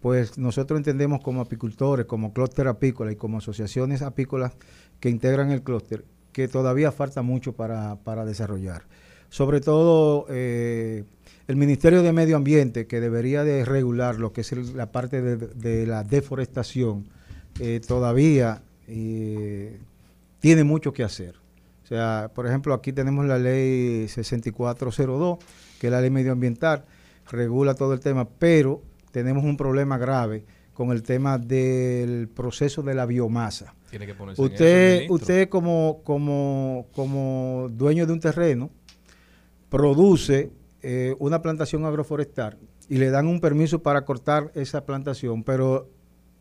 pues 0.00 0.38
nosotros 0.38 0.78
entendemos 0.78 1.20
como 1.20 1.40
apicultores, 1.40 2.06
como 2.06 2.32
clúster 2.32 2.68
apícola 2.68 3.12
y 3.12 3.16
como 3.16 3.38
asociaciones 3.38 4.02
apícolas 4.02 4.52
que 5.00 5.08
integran 5.08 5.50
el 5.50 5.62
clúster, 5.62 6.04
que 6.32 6.48
todavía 6.48 6.92
falta 6.92 7.22
mucho 7.22 7.54
para, 7.54 8.24
desarrollar. 8.24 8.82
Sobre 9.28 9.60
todo 9.60 10.26
eh, 10.28 11.04
el 11.48 11.56
Ministerio 11.56 12.02
de 12.02 12.12
Medio 12.12 12.36
Ambiente, 12.36 12.86
que 12.86 13.00
debería 13.00 13.42
de 13.44 13.64
regular 13.64 14.18
lo 14.18 14.32
que 14.32 14.42
es 14.42 14.52
la 14.74 14.92
parte 14.92 15.22
de, 15.22 15.86
la 15.86 16.04
deforestación, 16.04 17.08
eh, 17.58 17.80
todavía 17.86 18.62
eh, 18.86 19.80
tiene 20.40 20.64
mucho 20.64 20.92
que 20.92 21.04
hacer. 21.04 21.36
O 21.84 21.86
sea, 21.86 22.30
por 22.34 22.46
ejemplo, 22.46 22.74
aquí 22.74 22.92
tenemos 22.92 23.26
la 23.26 23.38
ley 23.38 24.08
6402, 24.08 25.38
que 25.80 25.86
es 25.86 25.90
la 25.92 26.00
ley 26.00 26.10
medioambiental, 26.10 26.84
regula 27.30 27.74
todo 27.74 27.92
el 27.92 28.00
tema, 28.00 28.28
pero 28.28 28.82
tenemos 29.16 29.44
un 29.44 29.56
problema 29.56 29.96
grave 29.96 30.44
con 30.74 30.90
el 30.90 31.02
tema 31.02 31.38
del 31.38 32.28
proceso 32.28 32.82
de 32.82 32.92
la 32.92 33.06
biomasa. 33.06 33.74
Tiene 33.88 34.04
que 34.04 34.12
ponerse 34.12 34.42
usted, 34.42 35.06
usted 35.08 35.48
como, 35.48 36.02
como, 36.04 36.86
como 36.94 37.70
dueño 37.72 38.06
de 38.06 38.12
un 38.12 38.20
terreno, 38.20 38.68
produce 39.70 40.50
eh, 40.82 41.16
una 41.18 41.40
plantación 41.40 41.86
agroforestal 41.86 42.58
y 42.90 42.98
le 42.98 43.08
dan 43.08 43.26
un 43.26 43.40
permiso 43.40 43.82
para 43.82 44.04
cortar 44.04 44.52
esa 44.54 44.84
plantación, 44.84 45.44
pero 45.44 45.88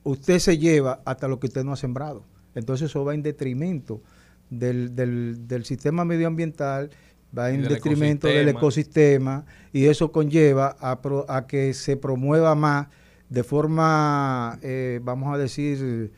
usted 0.03 0.39
se 0.39 0.57
lleva 0.57 1.01
hasta 1.05 1.29
lo 1.29 1.39
que 1.39 1.47
usted 1.47 1.63
no 1.63 1.71
ha 1.71 1.77
sembrado. 1.77 2.25
Entonces 2.55 2.89
eso 2.89 3.05
va 3.05 3.13
en 3.13 3.23
detrimento 3.23 4.01
del, 4.49 4.93
del, 4.97 5.47
del 5.47 5.63
sistema 5.63 6.03
medioambiental 6.03 6.89
va 7.37 7.51
en 7.51 7.63
detrimento 7.63 8.27
del 8.27 8.49
ecosistema 8.49 9.45
y 9.73 9.85
eso 9.85 10.11
conlleva 10.11 10.75
a, 10.79 11.47
que 11.47 11.73
se 11.73 11.97
promueva 11.97 12.55
más 12.55 12.87
de 13.29 13.43
forma, 13.43 14.59
eh, 14.61 14.99
vamos 15.03 15.33
a 15.33 15.37
decir, 15.37 16.11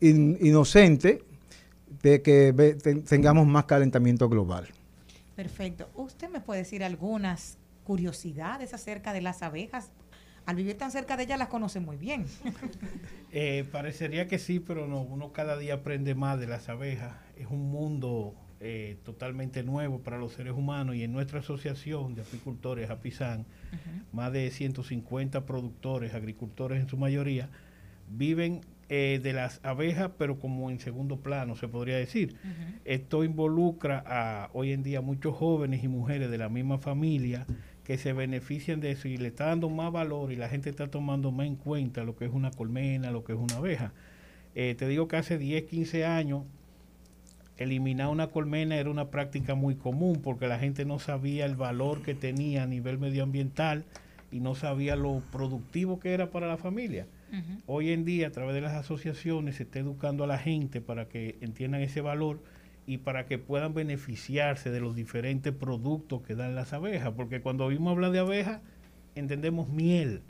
inocente, 0.00 1.22
de 2.02 2.22
que 2.22 2.76
tengamos 3.08 3.46
más 3.46 3.64
calentamiento 3.64 4.28
global. 4.28 4.68
Perfecto. 5.34 5.88
¿Usted 5.94 6.28
me 6.28 6.40
puede 6.40 6.60
decir 6.60 6.82
algunas 6.82 7.58
curiosidades 7.84 8.74
acerca 8.74 9.12
de 9.12 9.22
las 9.22 9.42
abejas? 9.42 9.90
Al 10.46 10.56
vivir 10.56 10.76
tan 10.78 10.90
cerca 10.90 11.16
de 11.16 11.24
ellas 11.24 11.38
las 11.38 11.48
conoce 11.48 11.80
muy 11.80 11.96
bien. 11.96 12.26
Eh, 13.30 13.66
parecería 13.70 14.26
que 14.26 14.38
sí, 14.38 14.58
pero 14.58 14.86
no, 14.86 15.02
uno 15.02 15.34
cada 15.34 15.58
día 15.58 15.74
aprende 15.74 16.14
más 16.14 16.40
de 16.40 16.46
las 16.46 16.70
abejas. 16.70 17.14
Es 17.36 17.46
un 17.50 17.70
mundo 17.70 18.34
eh, 18.60 18.96
totalmente 19.04 19.62
nuevo 19.62 20.00
para 20.00 20.18
los 20.18 20.32
seres 20.32 20.52
humanos 20.52 20.96
y 20.96 21.04
en 21.04 21.12
nuestra 21.12 21.40
asociación 21.40 22.14
de 22.14 22.22
apicultores, 22.22 22.90
APISAN, 22.90 23.46
más 24.12 24.32
de 24.32 24.50
150 24.50 25.46
productores, 25.46 26.14
agricultores 26.14 26.80
en 26.80 26.88
su 26.88 26.96
mayoría, 26.96 27.50
viven 28.10 28.62
eh, 28.88 29.20
de 29.22 29.32
las 29.34 29.60
abejas, 29.64 30.10
pero 30.16 30.38
como 30.38 30.70
en 30.70 30.80
segundo 30.80 31.20
plano, 31.20 31.56
se 31.56 31.68
podría 31.68 31.96
decir. 31.96 32.36
Esto 32.84 33.22
involucra 33.22 34.02
a 34.06 34.50
hoy 34.54 34.72
en 34.72 34.82
día 34.82 35.02
muchos 35.02 35.36
jóvenes 35.36 35.84
y 35.84 35.88
mujeres 35.88 36.30
de 36.30 36.38
la 36.38 36.48
misma 36.48 36.78
familia 36.78 37.46
que 37.84 37.96
se 37.96 38.12
benefician 38.12 38.80
de 38.80 38.90
eso 38.90 39.06
y 39.06 39.18
le 39.18 39.28
está 39.28 39.46
dando 39.46 39.70
más 39.70 39.92
valor 39.92 40.32
y 40.32 40.36
la 40.36 40.48
gente 40.48 40.68
está 40.68 40.90
tomando 40.90 41.30
más 41.30 41.46
en 41.46 41.56
cuenta 41.56 42.02
lo 42.04 42.16
que 42.16 42.24
es 42.24 42.32
una 42.32 42.50
colmena, 42.50 43.10
lo 43.10 43.24
que 43.24 43.34
es 43.34 43.38
una 43.38 43.56
abeja. 43.56 43.92
Eh, 44.54 44.74
te 44.76 44.88
digo 44.88 45.06
que 45.06 45.16
hace 45.16 45.38
10, 45.38 45.64
15 45.64 46.04
años 46.04 46.44
eliminar 47.58 48.08
una 48.08 48.28
colmena 48.28 48.76
era 48.76 48.88
una 48.90 49.10
práctica 49.10 49.54
muy 49.54 49.74
común 49.74 50.20
porque 50.22 50.46
la 50.46 50.58
gente 50.58 50.84
no 50.84 50.98
sabía 50.98 51.44
el 51.44 51.56
valor 51.56 52.02
que 52.02 52.14
tenía 52.14 52.62
a 52.62 52.66
nivel 52.66 52.98
medioambiental 52.98 53.84
y 54.30 54.40
no 54.40 54.54
sabía 54.54 54.94
lo 54.96 55.22
productivo 55.32 55.98
que 56.00 56.12
era 56.12 56.30
para 56.30 56.46
la 56.46 56.56
familia. 56.56 57.06
Hoy 57.66 57.90
en 57.92 58.04
día, 58.06 58.28
a 58.28 58.30
través 58.30 58.54
de 58.54 58.62
las 58.62 58.72
asociaciones, 58.74 59.56
se 59.56 59.64
está 59.64 59.80
educando 59.80 60.24
a 60.24 60.26
la 60.26 60.38
gente 60.38 60.80
para 60.80 61.08
que 61.08 61.36
entiendan 61.42 61.82
ese 61.82 62.00
valor 62.00 62.40
y 62.86 62.98
para 62.98 63.26
que 63.26 63.36
puedan 63.38 63.74
beneficiarse 63.74 64.70
de 64.70 64.80
los 64.80 64.96
diferentes 64.96 65.52
productos 65.52 66.22
que 66.22 66.34
dan 66.34 66.54
las 66.54 66.72
abejas. 66.72 67.12
Porque 67.14 67.42
cuando 67.42 67.66
oímos 67.66 67.90
hablar 67.92 68.12
de 68.12 68.20
abejas, 68.20 68.60
entendemos 69.14 69.68
miel. 69.68 70.22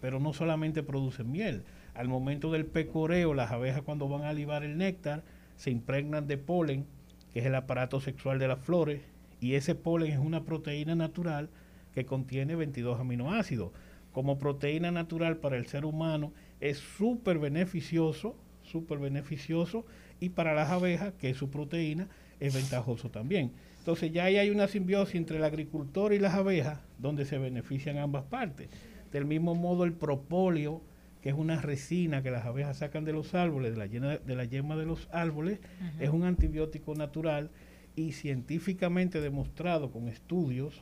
pero 0.00 0.18
no 0.20 0.32
solamente 0.32 0.82
producen 0.82 1.30
miel. 1.30 1.62
Al 1.94 2.08
momento 2.08 2.50
del 2.52 2.66
pecoreo, 2.66 3.34
las 3.34 3.50
abejas 3.50 3.82
cuando 3.82 4.08
van 4.08 4.22
a 4.22 4.32
libar 4.32 4.62
el 4.64 4.78
néctar 4.78 5.22
se 5.58 5.70
impregnan 5.70 6.26
de 6.26 6.38
polen, 6.38 6.86
que 7.32 7.40
es 7.40 7.46
el 7.46 7.54
aparato 7.54 8.00
sexual 8.00 8.38
de 8.38 8.48
las 8.48 8.60
flores, 8.60 9.02
y 9.40 9.54
ese 9.54 9.74
polen 9.74 10.12
es 10.12 10.18
una 10.18 10.44
proteína 10.44 10.94
natural 10.94 11.50
que 11.92 12.06
contiene 12.06 12.56
22 12.56 12.98
aminoácidos. 12.98 13.72
Como 14.12 14.38
proteína 14.38 14.90
natural 14.90 15.36
para 15.36 15.56
el 15.56 15.66
ser 15.66 15.84
humano 15.84 16.32
es 16.60 16.78
súper 16.78 17.38
beneficioso, 17.38 18.36
súper 18.62 18.98
beneficioso, 18.98 19.84
y 20.20 20.30
para 20.30 20.54
las 20.54 20.70
abejas, 20.70 21.12
que 21.14 21.30
es 21.30 21.36
su 21.36 21.50
proteína, 21.50 22.08
es 22.40 22.54
ventajoso 22.54 23.10
también. 23.10 23.52
Entonces 23.80 24.12
ya 24.12 24.24
ahí 24.24 24.36
hay 24.36 24.50
una 24.50 24.68
simbiosis 24.68 25.16
entre 25.16 25.38
el 25.38 25.44
agricultor 25.44 26.12
y 26.12 26.18
las 26.18 26.34
abejas, 26.34 26.80
donde 26.98 27.24
se 27.24 27.38
benefician 27.38 27.98
ambas 27.98 28.24
partes. 28.24 28.68
Del 29.10 29.24
mismo 29.24 29.54
modo 29.54 29.84
el 29.84 29.92
propóleo, 29.92 30.82
que 31.22 31.30
es 31.30 31.34
una 31.34 31.60
resina 31.60 32.22
que 32.22 32.30
las 32.30 32.44
abejas 32.44 32.78
sacan 32.78 33.04
de 33.04 33.12
los 33.12 33.34
árboles, 33.34 33.72
de 33.72 33.78
la, 33.78 34.18
de 34.18 34.36
la 34.36 34.44
yema 34.44 34.76
de 34.76 34.86
los 34.86 35.08
árboles, 35.12 35.58
es 35.98 36.10
un 36.10 36.24
antibiótico 36.24 36.94
natural 36.94 37.50
y 37.96 38.12
científicamente 38.12 39.20
demostrado 39.20 39.90
con 39.90 40.08
estudios 40.08 40.80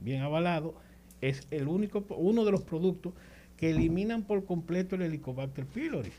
bien 0.00 0.22
avalados, 0.22 0.74
es 1.20 1.46
el 1.50 1.68
único, 1.68 2.04
uno 2.16 2.44
de 2.44 2.52
los 2.52 2.62
productos 2.62 3.14
que 3.56 3.70
eliminan 3.70 4.22
por 4.22 4.44
completo 4.44 4.94
el 4.94 5.02
Helicobacter 5.02 5.66
pylori, 5.66 6.12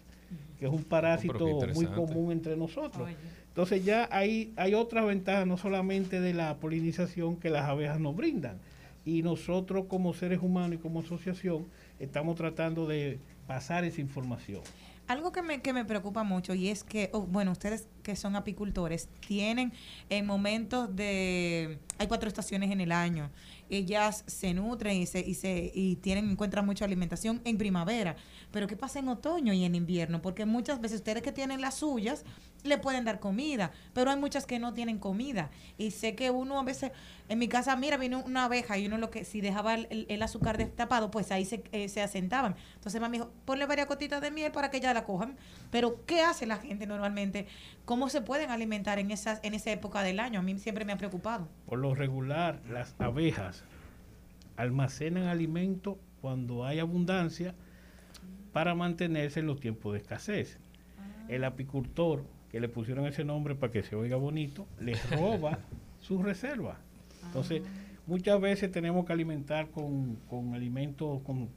que 0.60 0.66
es 0.66 0.72
un 0.72 0.84
parásito 0.84 1.68
muy 1.74 1.86
común 1.86 2.32
entre 2.32 2.58
nosotros. 2.58 3.08
Entonces 3.48 3.86
ya 3.86 4.10
hay, 4.12 4.54
hay 4.58 4.74
otras 4.74 5.06
ventajas, 5.06 5.48
no 5.48 5.58
solamente 5.58 6.20
de 6.20 6.34
la 6.34 6.58
polinización 6.58 7.38
que 7.38 7.50
las 7.50 7.66
abejas 7.66 8.00
nos 8.00 8.16
brindan. 8.16 8.58
Y 9.06 9.24
nosotros 9.24 9.86
como 9.88 10.14
seres 10.14 10.40
humanos 10.42 10.74
y 10.76 10.78
como 10.78 11.00
asociación 11.00 11.66
estamos 12.00 12.36
tratando 12.36 12.86
de 12.86 13.20
pasar 13.50 13.84
esa 13.84 14.00
información. 14.00 14.62
Algo 15.08 15.32
que 15.32 15.42
me, 15.42 15.60
que 15.64 15.74
me 15.74 15.84
preocupa 15.84 16.24
mucho 16.24 16.54
y 16.54 16.70
es 16.70 16.84
que, 16.84 17.10
oh, 17.14 17.22
bueno, 17.22 17.52
ustedes 17.52 17.88
que 18.02 18.16
son 18.16 18.36
apicultores 18.36 19.10
tienen 19.28 19.74
en 20.10 20.26
momentos 20.26 20.96
de... 20.96 21.80
Hay 21.98 22.08
cuatro 22.08 22.28
estaciones 22.28 22.72
en 22.72 22.82
el 22.82 22.92
año. 22.92 23.30
Ellas 23.70 24.24
se 24.26 24.54
nutren 24.54 24.98
y, 24.98 25.06
se, 25.06 25.20
y, 25.20 25.36
se, 25.36 25.72
y 25.74 25.98
tienen, 25.98 26.30
encuentran 26.30 26.66
mucha 26.66 26.86
alimentación 26.86 27.42
en 27.44 27.58
primavera. 27.58 28.16
Pero 28.52 28.68
¿qué 28.68 28.76
pasa 28.76 29.00
en 29.00 29.10
otoño 29.10 29.54
y 29.54 29.64
en 29.64 29.76
invierno? 29.76 30.22
Porque 30.22 30.46
muchas 30.46 30.82
veces 30.82 31.00
ustedes 31.00 31.22
que 31.22 31.32
tienen 31.32 31.62
las 31.62 31.76
suyas 31.76 32.26
le 32.64 32.78
pueden 32.78 33.06
dar 33.06 33.20
comida, 33.20 33.72
pero 33.94 34.12
hay 34.12 34.18
muchas 34.18 34.46
que 34.46 34.60
no 34.60 34.74
tienen 34.74 34.98
comida. 34.98 35.50
Y 35.78 35.92
sé 35.92 36.16
que 36.16 36.32
uno 36.32 36.60
a 36.60 36.64
veces, 36.64 36.92
en 37.30 37.40
mi 37.40 37.48
casa, 37.48 37.76
mira, 37.76 37.98
vino 37.98 38.24
una 38.26 38.46
abeja 38.46 38.78
y 38.78 38.88
uno 38.88 38.98
lo 38.98 39.10
que, 39.10 39.24
si 39.24 39.42
dejaba 39.42 39.76
el, 39.76 40.22
azúcar 40.22 40.58
destapado, 40.58 41.12
pues 41.12 41.32
ahí 41.32 41.46
se, 41.46 41.64
eh, 41.72 41.88
se 41.90 42.02
asentaban. 42.02 42.56
Entonces 42.76 43.00
mami 43.00 43.20
dijo, 43.20 43.32
ponle 43.46 43.66
varias 43.66 43.88
gotitas 43.88 44.22
de 44.22 44.32
miel 44.32 44.52
para 44.52 44.70
que 44.72 44.80
ya 44.80 44.94
la 44.94 45.06
cojan. 45.06 45.38
Pero 45.72 46.06
¿qué 46.06 46.22
hace 46.22 46.46
la 46.46 46.58
gente 46.58 46.86
normalmente? 46.88 47.48
¿Cómo 47.90 48.08
se 48.08 48.22
pueden 48.22 48.52
alimentar 48.52 49.00
en, 49.00 49.10
esas, 49.10 49.40
en 49.42 49.56
esa 49.56 49.72
época 49.72 50.04
del 50.04 50.20
año? 50.20 50.42
A 50.42 50.44
mí 50.44 50.56
siempre 50.60 50.86
me 50.86 50.94
ha 50.94 50.98
preocupado. 51.00 51.48
Por 51.66 51.80
lo 51.80 51.96
regular, 51.96 52.62
las 52.70 52.94
abejas 53.00 53.64
almacenan 54.58 55.24
alimento 55.24 55.98
cuando 56.22 56.68
hay 56.68 56.78
abundancia 56.78 57.56
para 58.54 58.76
mantenerse 58.76 59.40
en 59.40 59.48
los 59.48 59.60
tiempos 59.60 59.94
de 59.94 59.98
escasez. 60.02 60.60
El 61.30 61.44
apicultor 61.44 62.26
que 62.52 62.60
le 62.60 62.70
pusieron 62.70 63.08
ese 63.08 63.24
nombre 63.24 63.56
para 63.56 63.74
que 63.74 63.82
se 63.82 63.96
oiga 63.96 64.18
bonito, 64.18 64.68
les 64.80 65.10
roba 65.10 65.58
sus 66.00 66.22
reservas. 66.22 66.78
Entonces, 67.26 67.64
muchas 68.06 68.40
veces 68.40 68.72
tenemos 68.72 69.04
que 69.04 69.14
alimentar 69.14 69.72
con, 69.72 70.18
con 70.30 70.54
alimentos 70.54 71.24
con 71.24 71.50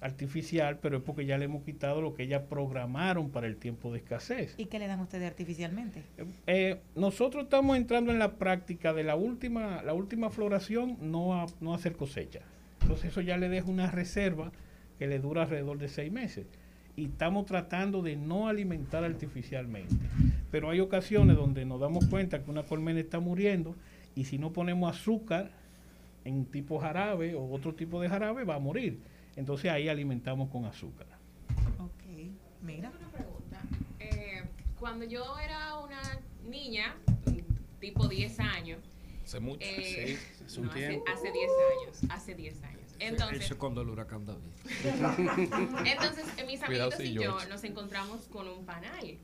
artificial, 0.00 0.78
pero 0.80 0.98
es 0.98 1.02
porque 1.02 1.26
ya 1.26 1.36
le 1.36 1.44
hemos 1.44 1.62
quitado 1.62 2.00
lo 2.00 2.14
que 2.14 2.22
ellas 2.22 2.42
programaron 2.48 3.30
para 3.30 3.46
el 3.46 3.56
tiempo 3.56 3.92
de 3.92 3.98
escasez. 3.98 4.54
¿Y 4.56 4.66
qué 4.66 4.78
le 4.78 4.86
dan 4.86 5.00
ustedes 5.00 5.28
artificialmente? 5.28 6.02
Eh, 6.46 6.78
nosotros 6.94 7.44
estamos 7.44 7.76
entrando 7.76 8.10
en 8.10 8.18
la 8.18 8.32
práctica 8.32 8.92
de 8.92 9.04
la 9.04 9.16
última, 9.16 9.82
la 9.82 9.92
última 9.92 10.30
floración, 10.30 10.96
no, 11.00 11.46
no 11.60 11.74
hacer 11.74 11.96
cosecha. 11.96 12.40
Entonces 12.80 13.10
eso 13.10 13.20
ya 13.20 13.36
le 13.36 13.48
deja 13.48 13.68
una 13.68 13.90
reserva 13.90 14.52
que 14.98 15.06
le 15.06 15.18
dura 15.18 15.42
alrededor 15.42 15.78
de 15.78 15.88
seis 15.88 16.10
meses 16.10 16.46
y 16.96 17.06
estamos 17.06 17.46
tratando 17.46 18.02
de 18.02 18.16
no 18.16 18.48
alimentar 18.48 19.04
artificialmente. 19.04 19.94
Pero 20.50 20.70
hay 20.70 20.80
ocasiones 20.80 21.36
donde 21.36 21.64
nos 21.64 21.80
damos 21.80 22.06
cuenta 22.06 22.42
que 22.42 22.50
una 22.50 22.64
colmena 22.64 23.00
está 23.00 23.20
muriendo 23.20 23.76
y 24.14 24.24
si 24.24 24.38
no 24.38 24.52
ponemos 24.52 24.94
azúcar 24.94 25.50
en 26.24 26.44
tipo 26.46 26.78
jarabe 26.78 27.34
o 27.34 27.50
otro 27.50 27.74
tipo 27.74 28.00
de 28.00 28.08
jarabe 28.08 28.44
va 28.44 28.56
a 28.56 28.58
morir. 28.58 28.98
Entonces 29.36 29.70
ahí 29.70 29.88
alimentamos 29.88 30.50
con 30.50 30.64
azúcar. 30.64 31.06
Ok, 31.78 32.02
mira. 32.62 32.90
Una 32.90 33.10
pregunta. 33.10 33.60
Eh, 33.98 34.42
cuando 34.78 35.04
yo 35.04 35.38
era 35.38 35.76
una 35.78 36.00
niña, 36.44 36.96
tipo 37.80 38.08
10 38.08 38.40
años, 38.40 38.80
hace 39.24 39.40
mucho, 39.40 39.58
eh, 39.60 40.18
hace, 40.44 41.02
hace 41.12 41.32
10 41.32 41.50
años, 41.80 42.00
hace 42.10 42.34
10 42.34 42.62
años. 42.62 42.80
Entonces, 43.00 43.46
Eso 43.46 43.58
cuando 43.58 43.80
el 43.80 43.88
huracán 43.88 44.26
David. 44.26 44.50
Entonces, 45.86 46.26
mis 46.46 46.62
amiguitos 46.62 47.00
y 47.00 47.14
yo 47.14 47.38
nos 47.48 47.64
encontramos 47.64 48.26
con 48.28 48.46
un 48.46 48.64
panal. 48.66 49.18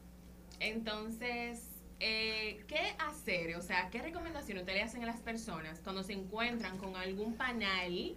Entonces, 0.60 1.60
eh, 2.00 2.64
¿qué 2.66 2.94
hacer? 2.98 3.54
O 3.56 3.62
sea, 3.62 3.90
¿qué 3.90 4.00
recomendaciones 4.00 4.62
ustedes 4.62 4.78
le 4.78 4.84
hacen 4.84 5.02
a 5.02 5.06
las 5.06 5.20
personas 5.20 5.80
cuando 5.80 6.02
se 6.02 6.14
encuentran 6.14 6.78
con 6.78 6.96
algún 6.96 7.34
panal? 7.34 8.14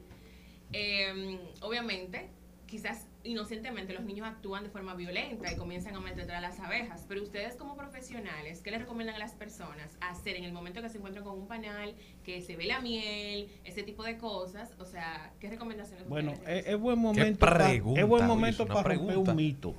Em, 0.72 1.40
obviamente, 1.62 2.30
quizás 2.70 3.08
inocentemente 3.24 3.94
los 3.94 4.04
niños 4.04 4.28
actúan 4.28 4.64
de 4.64 4.70
forma 4.70 4.94
violenta 4.96 5.52
y 5.52 5.56
comienzan 5.56 5.96
a 5.96 6.00
maltratar 6.00 6.36
a 6.38 6.42
las 6.42 6.60
abejas, 6.60 7.06
pero 7.08 7.22
ustedes 7.24 7.56
como 7.56 7.76
profesionales, 7.76 8.62
¿qué 8.62 8.72
les 8.72 8.80
recomiendan 8.80 9.16
a 9.16 9.20
las 9.20 9.34
personas 9.34 9.98
hacer 10.00 10.36
en 10.38 10.44
el 10.44 10.54
momento 10.54 10.82
que 10.82 10.90
se 10.90 10.98
encuentran 10.98 11.26
con 11.26 11.38
un 11.38 11.48
panal, 11.48 11.96
que 12.24 12.42
se 12.42 12.56
ve 12.56 12.66
la 12.66 12.80
miel, 12.80 13.50
ese 13.64 13.84
tipo 13.84 14.04
de 14.04 14.18
cosas? 14.18 14.74
O 14.80 14.86
sea, 14.86 15.34
¿qué 15.40 15.50
recomendaciones? 15.50 16.08
Bueno, 16.08 16.34
es, 16.48 16.78
buen 16.80 17.00
momento 17.00 17.40
para, 17.40 17.72
es 17.74 17.82
buen 17.82 18.26
momento 18.26 18.66
para 18.68 18.96
romper 18.96 19.18
un 19.18 19.36
mito. 19.36 19.76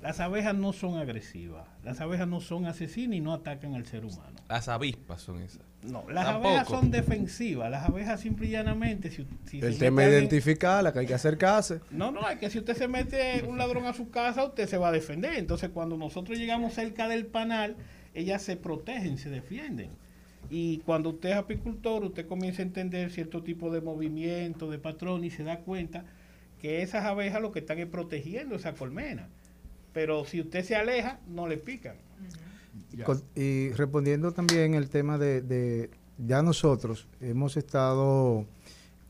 Las 0.00 0.20
abejas 0.20 0.54
no 0.54 0.72
son 0.72 0.98
agresivas, 0.98 1.66
las 1.82 2.00
abejas 2.00 2.28
no 2.28 2.40
son 2.40 2.66
asesinas 2.66 3.16
y 3.16 3.20
no 3.20 3.32
atacan 3.32 3.74
al 3.74 3.86
ser 3.86 4.04
humano. 4.04 4.36
Las 4.48 4.68
avispas 4.68 5.22
son 5.22 5.40
esas. 5.40 5.62
No, 5.84 6.04
las 6.08 6.26
abejas 6.26 6.68
son 6.68 6.90
defensivas. 6.90 7.70
Las 7.70 7.88
abejas 7.88 8.20
simple 8.20 8.46
y 8.46 8.50
llanamente. 8.50 9.10
Si, 9.10 9.26
el 9.60 9.78
tema 9.78 10.04
es 10.04 10.12
identificarla, 10.12 10.92
que 10.92 11.00
hay 11.00 11.06
que 11.06 11.14
acercarse. 11.14 11.80
No, 11.90 12.10
no, 12.10 12.28
es 12.28 12.38
que 12.38 12.48
si 12.50 12.58
usted 12.58 12.76
se 12.76 12.88
mete 12.88 13.44
un 13.46 13.58
ladrón 13.58 13.86
a 13.86 13.92
su 13.92 14.10
casa, 14.10 14.44
usted 14.44 14.66
se 14.66 14.78
va 14.78 14.88
a 14.88 14.92
defender. 14.92 15.34
Entonces, 15.34 15.70
cuando 15.70 15.96
nosotros 15.96 16.38
llegamos 16.38 16.74
cerca 16.74 17.08
del 17.08 17.26
panal, 17.26 17.76
ellas 18.14 18.42
se 18.42 18.56
protegen, 18.56 19.18
se 19.18 19.28
defienden. 19.28 19.90
Y 20.50 20.78
cuando 20.78 21.10
usted 21.10 21.30
es 21.30 21.36
apicultor, 21.36 22.04
usted 22.04 22.26
comienza 22.26 22.62
a 22.62 22.64
entender 22.64 23.10
cierto 23.10 23.42
tipo 23.42 23.70
de 23.70 23.80
movimiento, 23.80 24.70
de 24.70 24.78
patrón, 24.78 25.24
y 25.24 25.30
se 25.30 25.42
da 25.42 25.58
cuenta 25.60 26.04
que 26.60 26.82
esas 26.82 27.04
abejas 27.04 27.42
lo 27.42 27.52
que 27.52 27.58
están 27.60 27.78
es 27.78 27.86
protegiendo 27.86 28.56
esa 28.56 28.74
colmena. 28.74 29.28
Pero 29.92 30.24
si 30.24 30.40
usted 30.40 30.64
se 30.64 30.76
aleja, 30.76 31.20
no 31.28 31.46
le 31.46 31.56
pican. 31.56 31.96
Y 33.34 33.70
respondiendo 33.70 34.32
también 34.32 34.74
el 34.74 34.88
tema 34.88 35.18
de, 35.18 35.90
ya 36.18 36.42
nosotros 36.42 37.06
hemos 37.20 37.56
estado 37.56 38.44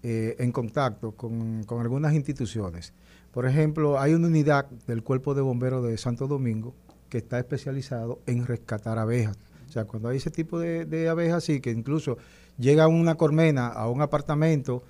eh, 0.03 0.37
en 0.39 0.53
contacto 0.53 1.13
con, 1.13 1.65
algunas 1.69 2.15
instituciones. 2.15 2.93
Por 3.33 3.47
ejemplo, 3.47 3.99
hay 4.01 4.15
una 4.15 4.29
unidad 4.29 4.67
del 4.87 5.03
Cuerpo 5.03 5.35
de 5.35 5.43
Bomberos 5.43 5.85
de 5.85 5.99
Santo 5.99 6.27
Domingo 6.27 6.75
que 7.09 7.19
está 7.19 7.39
especializado 7.39 8.21
en 8.27 8.47
rescatar 8.47 8.99
abejas. 8.99 9.37
O 9.69 9.73
sea, 9.73 9.85
cuando 9.85 10.09
hay 10.09 10.19
ese 10.19 10.31
tipo 10.31 10.59
de, 10.59 10.85
de 10.85 11.09
abejas 11.09 11.39
así, 11.39 11.61
que 11.61 11.71
incluso 11.71 12.17
llega 12.59 12.87
una 12.87 13.17
colmena 13.17 13.69
a 13.69 13.89
un 13.89 14.03
apartamento, 14.03 14.85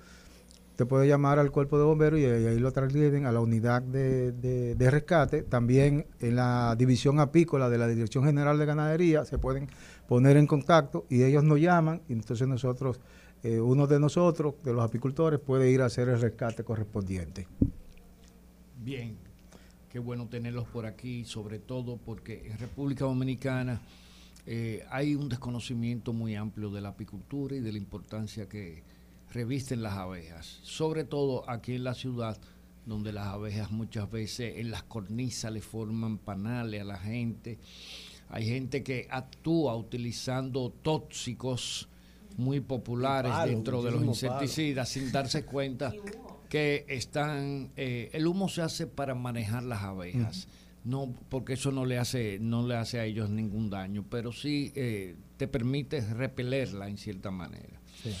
Usted 0.75 0.87
puede 0.87 1.07
llamar 1.07 1.39
al 1.39 1.51
cuerpo 1.51 1.77
de 1.77 1.85
bomberos 1.85 2.19
y, 2.19 2.25
ahí 2.25 2.59
lo 2.59 2.69
transfieren 2.73 3.25
a 3.25 3.31
la 3.31 3.39
unidad 3.39 3.81
de, 3.81 4.75
rescate. 4.91 5.41
También 5.43 6.05
en 6.19 6.35
la 6.35 6.75
división 6.77 7.21
apícola 7.21 7.69
de 7.69 7.77
la 7.77 7.87
Dirección 7.87 8.25
General 8.25 8.59
de 8.59 8.65
Ganadería 8.65 9.23
se 9.23 9.37
pueden 9.37 9.69
poner 10.05 10.35
en 10.35 10.47
contacto 10.47 11.05
y 11.09 11.23
ellos 11.23 11.45
nos 11.45 11.61
llaman 11.61 12.01
y 12.09 12.11
entonces 12.11 12.45
nosotros, 12.45 12.99
eh, 13.41 13.61
uno 13.61 13.87
de 13.87 14.01
nosotros, 14.01 14.55
de 14.65 14.73
los 14.73 14.83
apicultores, 14.83 15.39
puede 15.39 15.71
ir 15.71 15.81
a 15.81 15.85
hacer 15.85 16.09
el 16.09 16.19
rescate 16.19 16.65
correspondiente. 16.65 17.47
Bien, 18.83 19.15
qué 19.89 19.99
bueno 19.99 20.27
tenerlos 20.27 20.67
por 20.67 20.85
aquí, 20.85 21.23
sobre 21.23 21.59
todo 21.59 21.95
porque 21.95 22.51
en 22.51 22.57
República 22.57 23.05
Dominicana 23.05 23.79
eh, 24.45 24.85
hay 24.91 25.15
un 25.15 25.29
desconocimiento 25.29 26.11
muy 26.11 26.35
amplio 26.35 26.69
de 26.69 26.81
la 26.81 26.89
apicultura 26.89 27.55
y 27.55 27.61
de 27.61 27.71
la 27.71 27.77
importancia 27.77 28.49
que 28.49 28.83
revisten 29.35 29.83
las 29.83 29.93
abejas, 29.93 30.59
sobre 30.63 31.03
todo 31.03 31.47
aquí 31.49 31.73
en 31.73 31.83
la 31.83 31.93
ciudad, 31.93 32.37
donde 32.85 33.11
las 33.11 33.27
abejas 33.27 33.69
muchas 33.69 34.09
veces 34.09 34.53
en 34.57 34.71
las 34.71 34.83
cornisas 34.83 35.51
le 35.51 35.61
forman 35.61 36.17
panales 36.17 36.81
a 36.81 36.85
la 36.85 36.97
gente. 36.97 37.59
Hay 38.29 38.47
gente 38.47 38.81
que 38.81 39.07
actúa 39.11 39.75
utilizando 39.75 40.69
tóxicos 40.69 41.89
muy 42.37 42.61
populares 42.61 43.33
dentro 43.45 43.83
de 43.83 43.91
los 43.91 44.03
insecticidas 44.03 44.87
sin 44.89 45.11
darse 45.11 45.43
cuenta 45.53 45.93
que 46.49 46.85
están, 46.87 47.71
eh, 47.75 48.09
el 48.13 48.27
humo 48.27 48.47
se 48.47 48.61
hace 48.61 48.87
para 48.87 49.15
manejar 49.15 49.63
las 49.63 49.81
abejas. 49.81 50.47
No, 50.85 51.13
porque 51.29 51.53
eso 51.53 51.71
no 51.71 51.83
le 51.83 51.97
hace, 51.97 52.37
no 52.39 52.65
le 52.65 52.75
hace 52.75 52.99
a 52.99 53.05
ellos 53.05 53.29
ningún 53.29 53.69
daño, 53.69 54.05
pero 54.09 54.31
sí 54.31 54.71
eh, 54.75 55.15
te 55.35 55.47
permite 55.47 55.99
repelerla 55.99 56.87
en 56.87 56.97
cierta 56.97 57.31
manera. 57.31 57.81
Sí. 58.01 58.13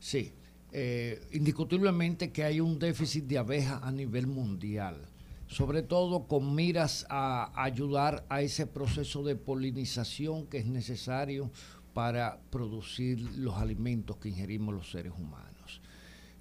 Sí. 0.00 0.32
Eh, 0.78 1.26
indiscutiblemente 1.32 2.32
que 2.32 2.44
hay 2.44 2.60
un 2.60 2.78
déficit 2.78 3.24
de 3.24 3.38
abejas 3.38 3.82
a 3.82 3.90
nivel 3.90 4.26
mundial, 4.26 5.08
sobre 5.46 5.80
todo 5.80 6.26
con 6.28 6.54
miras 6.54 7.06
a 7.08 7.50
ayudar 7.64 8.26
a 8.28 8.42
ese 8.42 8.66
proceso 8.66 9.22
de 9.22 9.36
polinización 9.36 10.46
que 10.48 10.58
es 10.58 10.66
necesario 10.66 11.50
para 11.94 12.42
producir 12.50 13.22
los 13.38 13.54
alimentos 13.54 14.18
que 14.18 14.28
ingerimos 14.28 14.74
los 14.74 14.90
seres 14.90 15.14
humanos. 15.16 15.80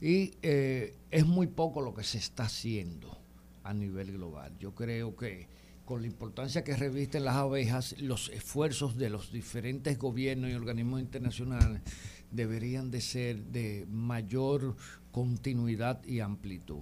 Y 0.01 0.33
eh, 0.41 0.97
es 1.11 1.25
muy 1.25 1.47
poco 1.47 1.79
lo 1.79 1.93
que 1.93 2.03
se 2.03 2.17
está 2.17 2.43
haciendo 2.43 3.17
a 3.63 3.73
nivel 3.73 4.11
global. 4.11 4.51
Yo 4.59 4.75
creo 4.75 5.15
que 5.15 5.47
con 5.85 6.01
la 6.01 6.07
importancia 6.07 6.63
que 6.63 6.75
revisten 6.75 7.23
las 7.23 7.35
abejas, 7.35 7.95
los 8.01 8.27
esfuerzos 8.29 8.97
de 8.97 9.09
los 9.09 9.31
diferentes 9.31 9.97
gobiernos 9.97 10.49
y 10.49 10.55
organismos 10.55 10.99
internacionales 10.99 11.83
deberían 12.35 12.91
de 12.91 13.01
ser 13.01 13.43
de 13.45 13.85
mayor 13.89 14.75
continuidad 15.11 16.03
y 16.05 16.19
amplitud. 16.19 16.81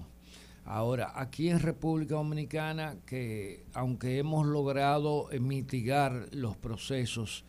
Ahora, 0.65 1.11
aquí 1.15 1.49
en 1.49 1.59
República 1.59 2.15
Dominicana, 2.15 2.97
que 3.05 3.65
aunque 3.73 4.17
hemos 4.17 4.47
logrado 4.47 5.29
mitigar 5.39 6.29
los 6.31 6.55
procesos 6.55 7.43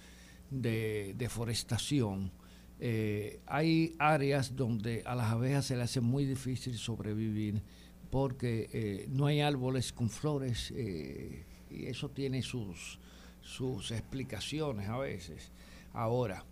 de 0.51 1.15
deforestación, 1.17 2.33
eh, 2.81 3.41
hay 3.47 3.95
áreas 3.99 4.57
donde 4.57 5.03
a 5.07 5.15
las 5.15 5.31
abejas 5.31 5.67
se 5.67 5.77
les 5.77 5.85
hace 5.85 6.01
muy 6.01 6.25
difícil 6.25 6.77
sobrevivir 6.77 7.63
porque 8.11 8.69
eh, 8.73 9.07
no 9.09 9.27
hay 9.27 9.41
árboles 9.41 9.93
con 9.93 10.11
flores 10.11 10.73
eh, 10.77 11.45
y 11.71 11.87
eso 11.87 12.11
tiene 12.11 12.43
sus, 12.43 12.99
sus 13.41 13.91
explicaciones 13.93 14.89
a 14.89 14.99
veces. 14.99 15.51
Ahora, 15.93 16.45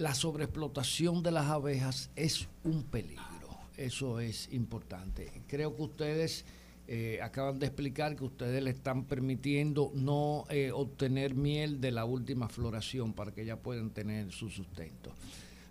la 0.00 0.14
sobreexplotación 0.14 1.22
de 1.22 1.30
las 1.30 1.46
abejas 1.48 2.10
es 2.16 2.48
un 2.64 2.84
peligro, 2.84 3.58
eso 3.76 4.18
es 4.18 4.50
importante. 4.50 5.42
Creo 5.46 5.76
que 5.76 5.82
ustedes 5.82 6.46
eh, 6.88 7.20
acaban 7.22 7.58
de 7.58 7.66
explicar 7.66 8.16
que 8.16 8.24
ustedes 8.24 8.62
le 8.62 8.70
están 8.70 9.04
permitiendo 9.04 9.92
no 9.94 10.46
eh, 10.48 10.72
obtener 10.72 11.34
miel 11.34 11.82
de 11.82 11.90
la 11.90 12.06
última 12.06 12.48
floración 12.48 13.12
para 13.12 13.32
que 13.32 13.44
ya 13.44 13.58
puedan 13.58 13.90
tener 13.90 14.32
su 14.32 14.48
sustento. 14.48 15.12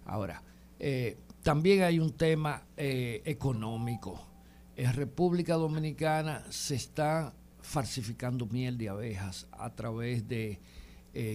Ahora, 0.05 0.43
eh, 0.77 1.17
también 1.41 1.81
hay 1.81 1.97
un 1.97 2.11
tema 2.11 2.65
económico. 2.77 4.27
En 4.75 4.93
República 4.93 5.55
Dominicana 5.55 6.45
se 6.51 6.75
está 6.75 7.33
falsificando 7.61 8.45
miel 8.45 8.77
de 8.77 8.89
abejas 8.89 9.47
a 9.53 9.73
través 9.73 10.27
de 10.27 10.59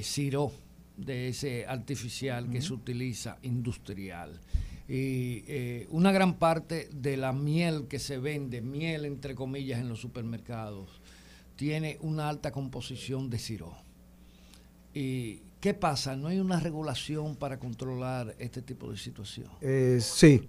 Ciro 0.03 0.53
de 0.97 1.29
ese 1.29 1.67
artificial 1.67 2.51
que 2.51 2.63
se 2.63 2.73
utiliza 2.73 3.39
industrial. 3.43 4.41
Y 4.89 5.45
eh, 5.47 5.87
una 5.91 6.13
gran 6.13 6.35
parte 6.35 6.89
de 6.93 7.17
la 7.17 7.33
miel 7.33 7.87
que 7.89 7.99
se 7.99 8.19
vende, 8.19 8.61
miel 8.61 9.07
entre 9.07 9.35
comillas 9.35 9.81
en 9.81 9.89
los 9.89 10.01
supermercados, 10.01 11.01
tiene 11.57 11.99
una 12.01 12.29
alta 12.29 12.53
composición 12.53 13.31
de 13.31 13.39
siro. 13.39 13.75
¿Y 14.93 15.43
qué 15.61 15.75
pasa? 15.75 16.17
¿No 16.17 16.29
hay 16.29 16.39
una 16.39 16.61
regulación 16.61 17.37
para 17.37 17.59
controlar 17.59 18.35
este 18.39 18.63
tipo 18.63 18.91
de 18.91 18.99
situación? 18.99 19.49
Eh, 19.61 19.99
sí. 20.01 20.49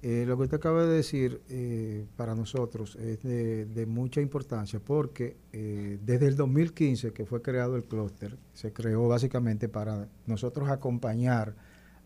Eh, 0.00 0.24
lo 0.28 0.36
que 0.36 0.44
usted 0.44 0.58
acaba 0.58 0.84
de 0.84 0.94
decir 0.94 1.40
eh, 1.48 2.06
para 2.16 2.36
nosotros 2.36 2.96
es 2.96 3.20
de, 3.22 3.84
mucha 3.88 4.20
importancia 4.20 4.78
porque 4.78 5.36
eh, 5.52 5.98
desde 6.04 6.28
el 6.28 6.36
2015 6.36 7.12
que 7.12 7.26
fue 7.26 7.42
creado 7.42 7.74
el 7.74 7.82
clúster, 7.82 8.38
se 8.54 8.72
creó 8.72 9.08
básicamente 9.08 9.68
para 9.68 10.08
nosotros 10.26 10.70
acompañar 10.70 11.56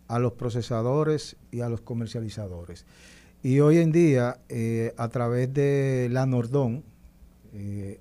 a 0.08 0.18
los 0.18 0.32
procesadores 0.32 1.36
y 1.50 1.60
a 1.60 1.68
los 1.68 1.82
comercializadores. 1.82 2.86
Y 3.42 3.60
hoy 3.60 3.78
en 3.78 3.92
día, 3.92 4.38
a 4.96 5.08
través 5.08 5.52
de 5.52 6.08
la 6.12 6.26
Nordón, 6.26 6.84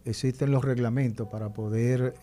existen 0.06 0.52
los 0.52 0.64
reglamentos 0.64 1.28
para 1.30 1.52
poder 1.52 2.14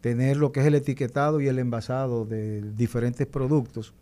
tener 0.00 0.36
lo 0.36 0.52
que 0.52 0.60
es 0.60 0.66
el 0.66 0.76
etiquetado 0.76 1.40
y 1.40 1.48
el 1.48 1.58
envasado 1.58 2.24
de 2.24 2.62
diferentes 2.72 3.26
productos 3.26 3.94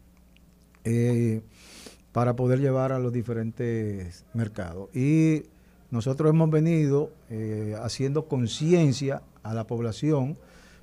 para 2.16 2.34
poder 2.34 2.60
llevar 2.60 2.92
a 2.92 2.98
los 2.98 3.12
diferentes 3.12 4.24
mercados. 4.32 4.88
Y 4.96 5.42
nosotros 5.90 6.30
hemos 6.30 6.48
venido 6.48 7.12
eh, 7.28 7.76
haciendo 7.82 8.24
conciencia 8.24 9.20
a 9.42 9.52
la 9.52 9.66
población 9.66 10.38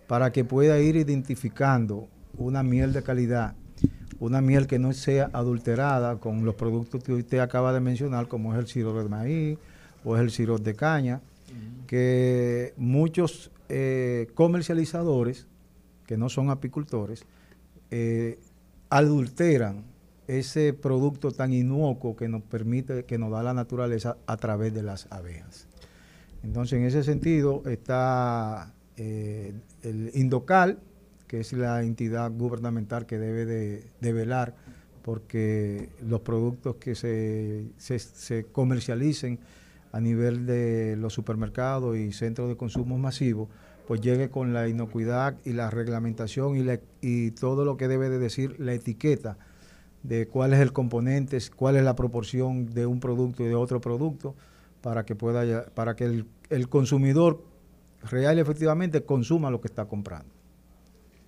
para 0.05 0.31
que 0.31 0.45
pueda 0.45 0.79
ir 0.79 0.95
identificando 0.95 2.07
una 2.37 2.61
miel 2.61 2.93
de 2.93 3.01
calidad, 3.01 3.55
una 4.19 4.41
miel 4.41 4.67
que 4.67 4.77
no 4.77 4.93
sea 4.93 5.31
adulterada 5.33 6.17
con 6.17 6.45
los 6.45 6.53
productos 6.53 7.03
que 7.03 7.13
usted 7.13 7.39
acaba 7.39 7.73
de 7.73 7.79
mencionar, 7.79 8.27
como 8.27 8.53
es 8.53 8.59
el 8.59 8.67
sirope 8.67 9.01
de 9.01 9.09
maíz 9.09 9.57
o 10.05 10.15
es 10.15 10.21
el 10.21 10.29
sirope 10.29 10.61
de 10.61 10.75
caña, 10.75 11.21
que 11.87 12.75
muchos 12.77 13.49
eh, 13.69 14.27
comercializadores, 14.35 15.47
que 16.05 16.15
no 16.15 16.29
son 16.29 16.51
apicultores, 16.51 17.25
eh, 17.89 18.37
adulteran 18.91 19.92
ese 20.27 20.73
producto 20.73 21.31
tan 21.31 21.53
inocuo 21.53 22.15
que 22.15 22.27
nos 22.27 22.41
permite, 22.43 23.05
que 23.05 23.17
nos 23.17 23.31
da 23.31 23.43
la 23.43 23.53
naturaleza 23.53 24.17
a 24.25 24.37
través 24.37 24.73
de 24.73 24.83
las 24.83 25.11
abejas. 25.11 25.67
Entonces, 26.43 26.79
en 26.79 26.85
ese 26.85 27.03
sentido 27.03 27.63
está 27.65 28.73
eh, 28.97 29.53
el 29.81 30.11
Indocal, 30.13 30.79
que 31.27 31.39
es 31.39 31.53
la 31.53 31.83
entidad 31.83 32.31
gubernamental 32.31 33.05
que 33.05 33.17
debe 33.17 33.45
de, 33.45 34.13
velar 34.13 34.55
porque 35.01 35.89
los 36.07 36.21
productos 36.21 36.75
que 36.75 36.95
se, 36.95 37.65
se, 37.77 38.45
comercialicen 38.45 39.39
a 39.91 39.99
nivel 39.99 40.45
de 40.45 40.95
los 40.95 41.13
supermercados 41.13 41.97
y 41.97 42.13
centros 42.13 42.49
de 42.49 42.55
consumo 42.55 42.97
masivos, 42.97 43.49
pues 43.87 43.99
llegue 43.99 44.29
con 44.29 44.53
la 44.53 44.67
inocuidad 44.69 45.35
y 45.43 45.53
la 45.53 45.69
reglamentación 45.69 46.55
y, 46.55 46.79
y 47.01 47.31
todo 47.31 47.65
lo 47.65 47.77
que 47.77 47.87
debe 47.87 48.09
de 48.09 48.19
decir 48.19 48.59
la 48.59 48.73
etiqueta 48.73 49.37
de 50.03 50.27
cuál 50.27 50.53
es 50.53 50.59
el 50.59 50.73
componente, 50.73 51.37
cuál 51.55 51.77
es 51.77 51.83
la 51.83 51.95
proporción 51.95 52.73
de 52.73 52.85
un 52.85 52.99
producto 52.99 53.43
y 53.43 53.47
de 53.47 53.55
otro 53.55 53.81
producto, 53.81 54.35
para 54.81 55.05
que 55.05 55.15
pueda 55.15 55.65
para 55.73 55.95
que 55.95 56.25
el, 56.49 56.69
consumidor 56.69 57.41
real 58.03 58.37
y 58.37 58.41
efectivamente 58.41 59.03
consuma 59.03 59.49
lo 59.49 59.61
que 59.61 59.69
está 59.69 59.85
comprando. 59.85 60.29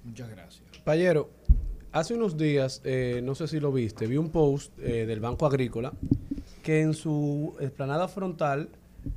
Muchas 0.03 0.29
gracias. 0.29 0.63
Payero, 0.83 1.29
hace 1.93 2.13
unos 2.13 2.37
días, 2.37 2.81
eh, 2.83 3.21
no 3.23 3.33
sé 3.33 3.47
si 3.47 3.61
lo 3.61 3.71
viste, 3.71 4.07
vi 4.07 4.17
un 4.17 4.29
post 4.29 4.77
eh, 4.79 5.05
del 5.05 5.21
Banco 5.21 5.45
Agrícola 5.45 5.93
que 6.61 6.81
en 6.81 6.93
su 6.93 7.55
explanada 7.59 8.07
frontal 8.07 8.69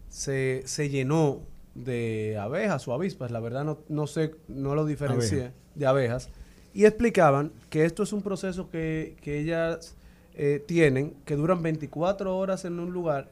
se, 0.09 0.63
se 0.67 0.89
llenó 0.89 1.41
de 1.75 2.39
abejas 2.39 2.87
o 2.87 2.95
avispas, 2.95 3.31
la 3.31 3.41
verdad 3.41 3.65
no, 3.65 3.79
no 3.89 4.07
sé, 4.07 4.35
no 4.47 4.75
lo 4.75 4.85
diferencié, 4.85 5.53
de 5.75 5.87
abejas 5.87 6.31
y 6.79 6.87
explicaban 6.87 7.51
que 7.71 7.85
esto 7.85 8.05
es 8.05 8.13
un 8.13 8.23
proceso 8.23 8.71
que, 8.71 9.17
ellas 9.25 9.97
eh, 10.37 10.63
tienen, 10.65 11.17
que 11.25 11.35
duran 11.35 11.61
24 11.61 12.39
horas 12.39 12.65
en 12.65 12.79
un 12.79 12.93
lugar. 12.93 13.31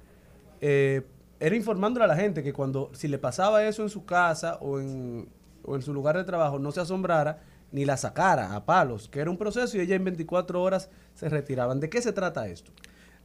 Eh, 0.60 1.02
era 1.38 1.54
informándole 1.54 2.06
a 2.06 2.08
la 2.08 2.16
gente 2.16 2.42
que 2.42 2.52
cuando, 2.52 2.90
si 2.92 3.06
le 3.06 3.18
pasaba 3.18 3.64
eso 3.64 3.84
en 3.84 3.88
su 3.88 4.04
casa 4.04 4.56
o 4.56 4.80
en, 4.80 5.28
o 5.62 5.76
en 5.76 5.82
su 5.82 5.94
lugar 5.94 6.16
de 6.16 6.24
trabajo, 6.24 6.58
no 6.58 6.72
se 6.72 6.80
asombrara 6.80 7.38
ni 7.70 7.84
la 7.84 7.96
sacara 7.96 8.56
a 8.56 8.66
palos, 8.66 9.08
que 9.08 9.20
era 9.20 9.30
un 9.30 9.38
proceso 9.38 9.76
y 9.76 9.80
ella 9.80 9.94
en 9.94 10.02
24 10.02 10.60
horas 10.60 10.90
se 11.14 11.28
retiraban. 11.28 11.78
¿De 11.78 11.88
qué 11.88 12.02
se 12.02 12.12
trata 12.12 12.48
esto? 12.48 12.72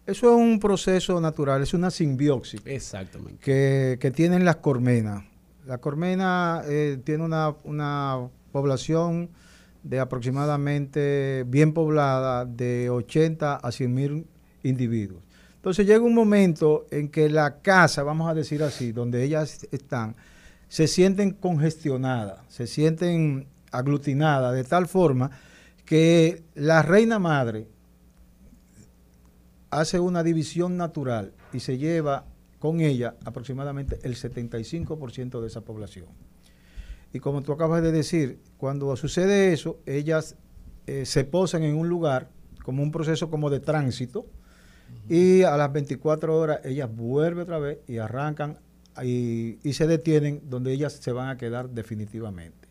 Eso 0.06 0.30
es 0.30 0.38
un 0.38 0.60
proceso 0.60 1.20
natural, 1.20 1.64
es 1.64 1.74
una 1.74 1.90
simbiosis. 1.90 2.62
Exactamente. 2.66 3.40
Que, 3.40 3.98
que 4.00 4.12
tienen 4.12 4.46
las 4.46 4.58
cormenas. 4.58 5.24
La 5.66 5.80
cormena 5.80 6.62
eh, 6.68 7.02
tiene 7.04 7.24
una, 7.24 7.56
una 7.64 8.30
población 8.52 9.32
de 9.84 10.00
aproximadamente 10.00 11.44
bien 11.48 11.74
poblada 11.74 12.46
de 12.46 12.90
80 12.90 13.56
a 13.56 13.72
100 13.72 13.94
mil 13.94 14.28
individuos. 14.64 15.24
Entonces 15.56 15.86
llega 15.86 16.04
un 16.04 16.16
momento 16.16 16.86
en 16.92 17.10
que 17.10 17.30
la 17.30 17.62
casa, 17.62 18.04
vamos 18.04 18.30
a 18.30 18.34
decir 18.34 18.64
así, 18.64 18.92
donde 18.92 19.24
ellas 19.24 19.68
están, 19.72 20.16
se 20.68 20.88
sienten 20.88 21.32
congestionadas, 21.32 22.40
se 22.48 22.66
sienten 22.66 23.48
aglutinadas 23.72 24.54
de 24.56 24.64
tal 24.64 24.88
forma 24.88 25.32
que 25.86 26.44
la 26.56 26.82
reina 26.82 27.20
madre 27.20 27.68
hace 29.70 30.00
una 30.00 30.24
división 30.24 30.78
natural 30.78 31.34
y 31.54 31.60
se 31.60 31.78
lleva 31.78 32.26
con 32.60 32.82
ella 32.82 33.16
aproximadamente 33.26 34.00
el 34.04 34.16
75% 34.16 35.42
de 35.42 35.48
esa 35.48 35.62
población. 35.62 36.08
Y 37.14 37.20
como 37.20 37.42
tú 37.42 37.52
acabas 37.52 37.82
de 37.84 37.92
decir, 37.92 38.40
cuando 38.58 38.96
sucede 38.96 39.54
eso, 39.54 39.80
ellas 39.86 40.38
eh, 40.88 41.06
se 41.06 41.24
posan 41.24 41.64
en 41.64 41.76
un 41.76 41.90
lugar 41.90 42.30
como 42.64 42.84
un 42.84 42.92
proceso 42.92 43.30
como 43.30 43.50
de 43.50 43.60
tránsito 43.60 44.26
y 45.10 45.44
a 45.44 45.58
las 45.58 45.72
24 45.72 46.38
horas 46.38 46.60
ellas 46.64 46.90
vuelven 46.94 47.44
otra 47.44 47.60
vez 47.60 47.80
y 47.88 47.98
arrancan 47.98 48.60
y, 49.04 49.58
y 49.64 49.74
se 49.74 49.88
detienen 49.88 50.42
donde 50.50 50.74
ellas 50.74 50.94
se 50.94 51.12
van 51.12 51.30
a 51.30 51.38
quedar 51.38 51.70
definitivamente. 51.70 52.68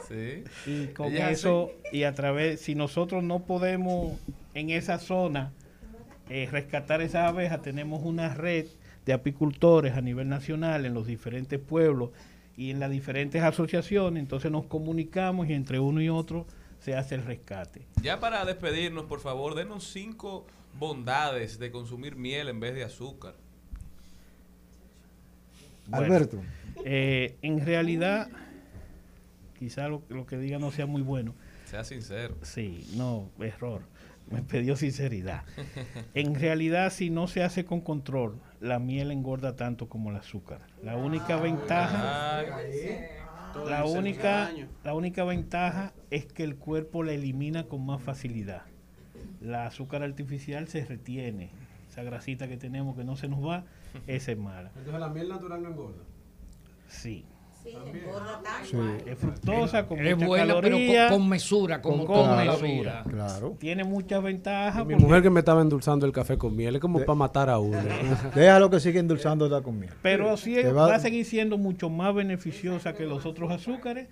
Sí. 0.08 0.44
Y 0.64 0.86
con 0.94 1.12
Ella 1.12 1.30
eso, 1.30 1.70
y 1.92 2.04
a 2.04 2.14
través, 2.14 2.62
si 2.62 2.74
nosotros 2.74 3.22
no 3.22 3.40
podemos 3.40 4.18
en 4.54 4.70
esa 4.70 4.98
zona 4.98 5.52
eh, 6.30 6.48
rescatar 6.50 7.02
esas 7.02 7.28
abejas, 7.28 7.60
tenemos 7.60 8.02
una 8.02 8.34
red 8.34 8.64
de 9.04 9.12
apicultores 9.12 9.98
a 9.98 10.00
nivel 10.00 10.30
nacional 10.30 10.86
en 10.86 10.94
los 10.94 11.06
diferentes 11.06 11.60
pueblos 11.60 12.08
y 12.56 12.70
en 12.70 12.80
las 12.80 12.90
diferentes 12.90 13.42
asociaciones, 13.42 14.22
entonces 14.22 14.50
nos 14.50 14.64
comunicamos 14.64 15.46
y 15.48 15.52
entre 15.52 15.78
uno 15.78 16.00
y 16.00 16.08
otro 16.08 16.46
se 16.80 16.94
hace 16.94 17.14
el 17.16 17.24
rescate. 17.24 17.86
Ya 18.02 18.20
para 18.20 18.44
despedirnos, 18.44 19.04
por 19.06 19.20
favor, 19.20 19.54
denos 19.54 19.84
cinco 19.84 20.46
bondades 20.78 21.58
de 21.58 21.70
consumir 21.70 22.16
miel 22.16 22.48
en 22.48 22.60
vez 22.60 22.74
de 22.74 22.84
azúcar. 22.84 23.34
Bueno, 25.86 26.04
Alberto. 26.06 26.40
eh, 26.84 27.36
en 27.42 27.64
realidad, 27.64 28.28
quizá 29.58 29.88
lo, 29.88 30.02
lo 30.08 30.26
que 30.26 30.36
diga 30.38 30.58
no 30.58 30.70
sea 30.70 30.86
muy 30.86 31.02
bueno. 31.02 31.34
Sea 31.64 31.84
sincero. 31.84 32.36
Sí, 32.42 32.88
no, 32.96 33.30
error. 33.40 33.82
Me 34.30 34.42
pidió 34.42 34.76
sinceridad. 34.76 35.42
En 36.12 36.34
realidad, 36.34 36.92
si 36.92 37.08
no 37.08 37.28
se 37.28 37.42
hace 37.42 37.64
con 37.64 37.80
control, 37.80 38.38
la 38.60 38.78
miel 38.78 39.10
engorda 39.10 39.56
tanto 39.56 39.88
como 39.88 40.10
el 40.10 40.16
azúcar. 40.16 40.60
La 40.82 40.96
única 40.96 41.36
ventaja, 41.36 42.44
la 43.66 43.84
única, 43.84 44.50
la 44.84 44.94
única 44.94 45.24
ventaja 45.24 45.92
es 46.10 46.26
que 46.26 46.44
el 46.44 46.56
cuerpo 46.56 47.02
la 47.02 47.12
elimina 47.12 47.64
con 47.64 47.84
más 47.84 48.02
facilidad. 48.02 48.62
La 49.40 49.66
azúcar 49.66 50.02
artificial 50.02 50.68
se 50.68 50.84
retiene. 50.84 51.50
Esa 51.88 52.02
grasita 52.02 52.48
que 52.48 52.56
tenemos 52.56 52.96
que 52.96 53.04
no 53.04 53.16
se 53.16 53.28
nos 53.28 53.44
va, 53.44 53.64
esa 54.06 54.32
es 54.32 54.38
mala. 54.38 54.70
Entonces 54.76 55.00
la 55.00 55.08
miel 55.08 55.28
natural 55.28 55.62
no 55.62 55.70
engorda. 55.70 56.02
Sí. 56.88 57.24
Sí. 58.64 58.76
Es 59.06 59.18
fructosa, 59.18 59.86
con 59.86 59.98
Es 60.00 60.14
mucha 60.16 60.26
buena, 60.26 60.60
pero 60.60 60.76
con- 60.76 61.18
con 61.18 61.28
mesura, 61.28 61.80
como 61.80 62.04
con 62.06 62.36
la 62.36 62.44
mesura. 62.56 63.02
Claro. 63.08 63.56
Tiene 63.58 63.84
muchas 63.84 64.22
ventajas. 64.22 64.84
Mi 64.86 64.94
porque- 64.94 65.06
mujer 65.06 65.22
que 65.22 65.30
me 65.30 65.40
estaba 65.40 65.62
endulzando 65.62 66.06
el 66.06 66.12
café 66.12 66.36
con 66.36 66.54
miel 66.56 66.76
es 66.76 66.80
como 66.80 66.98
para 67.00 67.14
matar 67.14 67.50
a 67.50 67.58
uno. 67.58 67.78
Déjalo 68.34 68.70
que 68.70 68.80
siga 68.80 69.00
endulzándola 69.00 69.60
con 69.62 69.78
miel. 69.78 69.92
Pero 70.02 70.36
sí 70.36 70.54
va, 70.62 70.72
va- 70.88 70.94
a 70.96 71.00
seguir 71.00 71.24
siendo 71.24 71.58
mucho 71.58 71.90
más 71.90 72.14
beneficiosa 72.14 72.94
que 72.94 73.04
los 73.06 73.26
otros 73.26 73.50
azúcares. 73.50 74.08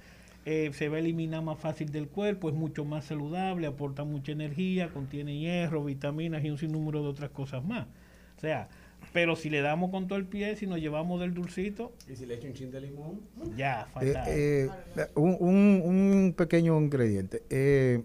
eh, 0.48 0.70
se 0.74 0.88
va 0.88 0.94
a 0.94 1.00
eliminar 1.00 1.42
más 1.42 1.58
fácil 1.58 1.90
del 1.90 2.06
cuerpo, 2.06 2.48
es 2.48 2.54
mucho 2.54 2.84
más 2.84 3.04
saludable, 3.06 3.66
aporta 3.66 4.04
mucha 4.04 4.30
energía, 4.30 4.90
contiene 4.90 5.36
hierro, 5.40 5.82
vitaminas 5.82 6.44
y 6.44 6.50
un 6.50 6.56
sinnúmero 6.58 7.02
de 7.02 7.08
otras 7.08 7.30
cosas 7.30 7.64
más. 7.64 7.86
O 8.36 8.40
sea, 8.40 8.68
pero 9.16 9.34
si 9.34 9.48
le 9.48 9.62
damos 9.62 9.90
con 9.90 10.06
todo 10.08 10.18
el 10.18 10.26
pie, 10.26 10.56
si 10.56 10.66
nos 10.66 10.78
llevamos 10.78 11.18
del 11.20 11.32
dulcito, 11.32 11.94
¿Y 12.06 12.16
si 12.16 12.26
le 12.26 12.34
echo 12.34 12.48
un 12.48 12.52
chin 12.52 12.70
de 12.70 12.82
limón? 12.82 13.20
ya, 13.56 13.88
Eh, 14.02 14.12
fatal. 14.12 14.24
eh, 14.28 14.70
un, 15.14 15.36
un- 15.40 15.82
un 15.86 16.34
pequeño 16.36 16.78
ingrediente. 16.78 17.42
Eh, 17.48 18.02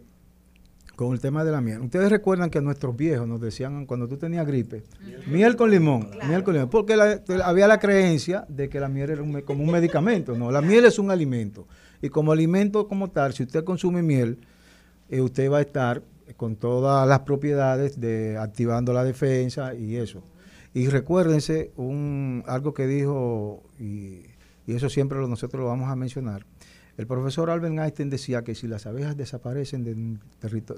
con 0.96 1.12
el 1.12 1.20
tema 1.20 1.44
de 1.44 1.52
la 1.52 1.60
miel. 1.60 1.82
Ustedes 1.82 2.10
recuerdan 2.10 2.50
que 2.50 2.62
nuestros 2.62 2.96
viejos 2.96 3.28
nos 3.28 3.42
decían 3.42 3.86
cuando 3.88 4.08
tú 4.08 4.16
tenías 4.18 4.48
gripe, 4.48 4.84
miel 5.26 5.56
con 5.58 5.70
limón, 5.70 6.12
miel 6.30 6.44
con 6.44 6.54
limón, 6.54 6.70
porque 6.70 6.96
la- 6.96 7.20
había 7.44 7.68
la 7.68 7.78
creencia 7.80 8.46
de 8.48 8.70
que 8.70 8.80
la 8.80 8.88
miel 8.88 9.10
era 9.10 9.22
un 9.22 9.42
como 9.42 9.64
un 9.66 9.72
medicamento. 9.72 10.34
No, 10.38 10.50
la 10.50 10.62
miel 10.62 10.86
es 10.86 10.98
un 10.98 11.12
alimento. 11.12 11.68
Y 12.02 12.08
como 12.08 12.32
alimento 12.32 12.88
como 12.88 13.10
tal, 13.10 13.34
si 13.34 13.44
usted 13.44 13.66
consume 13.66 14.02
miel, 14.02 14.38
eh, 15.10 15.20
usted 15.20 15.52
va 15.52 15.58
a 15.58 15.62
estar 15.62 16.04
con 16.38 16.56
todas 16.56 17.06
las 17.06 17.20
propiedades 17.22 18.00
de 18.00 18.38
activando 18.38 18.94
la 18.94 19.04
defensa 19.04 19.74
y 19.76 19.98
eso. 19.98 20.24
Y 20.74 20.88
recuérdense 20.88 21.72
un, 21.76 22.44
algo 22.48 22.74
que 22.74 22.88
dijo, 22.88 23.64
y, 23.80 24.22
y 24.66 24.74
eso 24.76 24.90
siempre 24.90 25.20
lo- 25.20 25.28
nosotros 25.28 25.62
lo 25.62 25.68
vamos 25.68 25.90
a 25.90 25.96
mencionar, 25.96 26.46
el 26.98 27.08
profesor 27.08 27.50
Albert 27.50 27.78
Einstein 27.78 28.10
decía 28.10 28.44
que 28.44 28.54
si 28.56 28.68
las 28.68 28.86
abejas 28.86 29.18
desaparecen 29.18 29.84
del, 29.84 30.20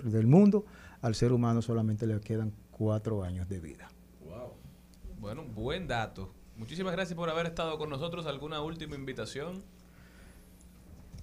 del 0.03 0.27
mundo, 0.27 0.65
al 1.01 1.15
ser 1.15 1.31
humano 1.33 1.61
solamente 1.61 2.07
le 2.07 2.19
quedan 2.21 2.53
cuatro 2.71 3.23
años 3.23 3.47
de 3.49 3.59
vida. 3.59 3.89
Bueno, 5.19 5.43
buen 5.55 5.87
dato. 5.87 6.31
Muchísimas 6.57 6.93
gracias 6.93 7.15
por 7.15 7.29
haber 7.29 7.45
estado 7.47 7.77
con 7.77 7.89
nosotros. 7.89 8.25
¿Alguna 8.25 8.61
última 8.61 8.95
invitación? 8.95 9.63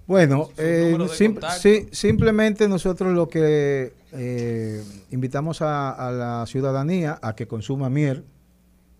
Bueno, 0.07 0.49
eh, 0.57 0.97
sim- 1.13 1.37
sí, 1.59 1.87
simplemente 1.91 2.67
nosotros 2.67 3.13
lo 3.13 3.29
que 3.29 3.93
eh, 4.11 4.83
invitamos 5.11 5.61
a, 5.61 5.91
a 5.91 6.11
la 6.11 6.45
ciudadanía 6.47 7.19
a 7.21 7.35
que 7.35 7.47
consuma 7.47 7.89
miel, 7.89 8.25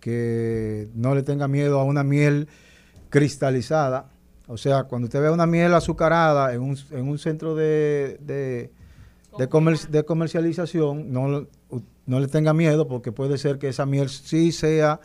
que 0.01 0.89
no 0.93 1.15
le 1.15 1.23
tenga 1.23 1.47
miedo 1.47 1.79
a 1.79 1.85
una 1.85 2.03
miel 2.03 2.49
cristalizada. 3.09 4.09
O 4.47 4.57
sea, 4.57 4.83
cuando 4.83 5.05
usted 5.05 5.21
ve 5.21 5.29
una 5.29 5.45
miel 5.45 5.73
azucarada 5.73 6.53
en 6.53 6.61
un, 6.61 6.77
en 6.91 7.07
un 7.07 7.17
centro 7.17 7.55
de, 7.55 8.17
de, 8.19 8.71
de 9.37 9.47
comer- 9.47 9.87
de 9.87 10.03
comercialización, 10.03 11.13
no, 11.13 11.47
no 12.05 12.19
le 12.19 12.27
tenga 12.27 12.53
miedo 12.53 12.87
porque 12.87 13.11
puede 13.13 13.37
ser 13.37 13.59
que 13.59 13.69
esa 13.69 13.85
miel 13.85 14.09
sí 14.09 14.51
sea 14.51 14.99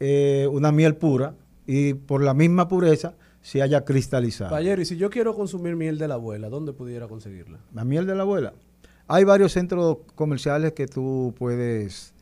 eh, 0.00 0.48
una 0.50 0.72
miel 0.72 0.96
pura 0.96 1.34
y 1.66 1.94
por 1.94 2.22
la 2.24 2.34
misma 2.34 2.66
pureza 2.66 3.14
se 3.42 3.62
haya 3.62 3.84
cristalizado. 3.84 4.54
Ayer, 4.56 4.80
y 4.80 4.84
si 4.84 4.96
yo 4.96 5.10
quiero 5.10 5.34
consumir 5.34 5.76
miel 5.76 5.98
de 5.98 6.08
la 6.08 6.14
abuela, 6.14 6.48
¿dónde 6.48 6.72
pudiera 6.72 7.06
conseguirla? 7.06 7.58
La 7.74 7.84
miel 7.84 8.06
de 8.06 8.14
la 8.14 8.22
abuela. 8.22 8.52
Hay 9.06 9.24
varios 9.24 9.52
centros 9.52 9.98
comerciales 10.14 10.72
que 10.72 10.86
tú 10.86 11.34
puedes 11.38 12.14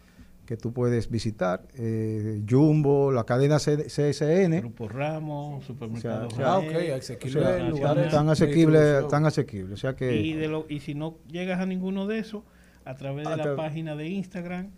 que 0.47 0.57
tú 0.57 0.73
puedes 0.73 1.11
visitar. 1.11 1.67
Eh, 1.75 2.43
Jumbo, 2.49 3.11
la 3.13 3.25
cadena 3.25 3.59
CSN. 3.59 4.61
Grupo 4.61 4.89
Ramos, 4.89 5.65
supermercado. 5.65 6.29
O 6.29 6.31
sea, 6.31 6.53
Ah, 6.55 6.59
ok, 6.59 6.73
asequible 6.97 7.41
o 7.41 7.43
sea, 7.43 7.53
en 7.57 7.63
tan, 7.63 7.71
lugares 7.71 8.11
tan 8.13 8.27
de 8.27 8.33
asequible, 8.33 8.79
distribución. 8.79 9.11
tan 9.11 9.27
asequible. 9.27 9.75
O 9.75 9.77
sea 9.77 9.97
que 9.97 10.17
Y, 10.17 10.33
de 10.35 10.49
lo, 10.49 10.65
y 10.69 10.81
si 10.81 10.95
no 10.95 11.17
llegas 11.31 11.61
a 11.61 11.67
ninguno 11.67 12.07
de 12.07 12.21
esos, 12.21 12.43
a 12.85 12.95
través 12.95 13.27
de 13.27 13.33
A 13.35 13.37
la 13.37 13.45
tra- 13.45 13.57
página 13.57 13.97
de 13.97 14.09
Instagram, 14.09 14.69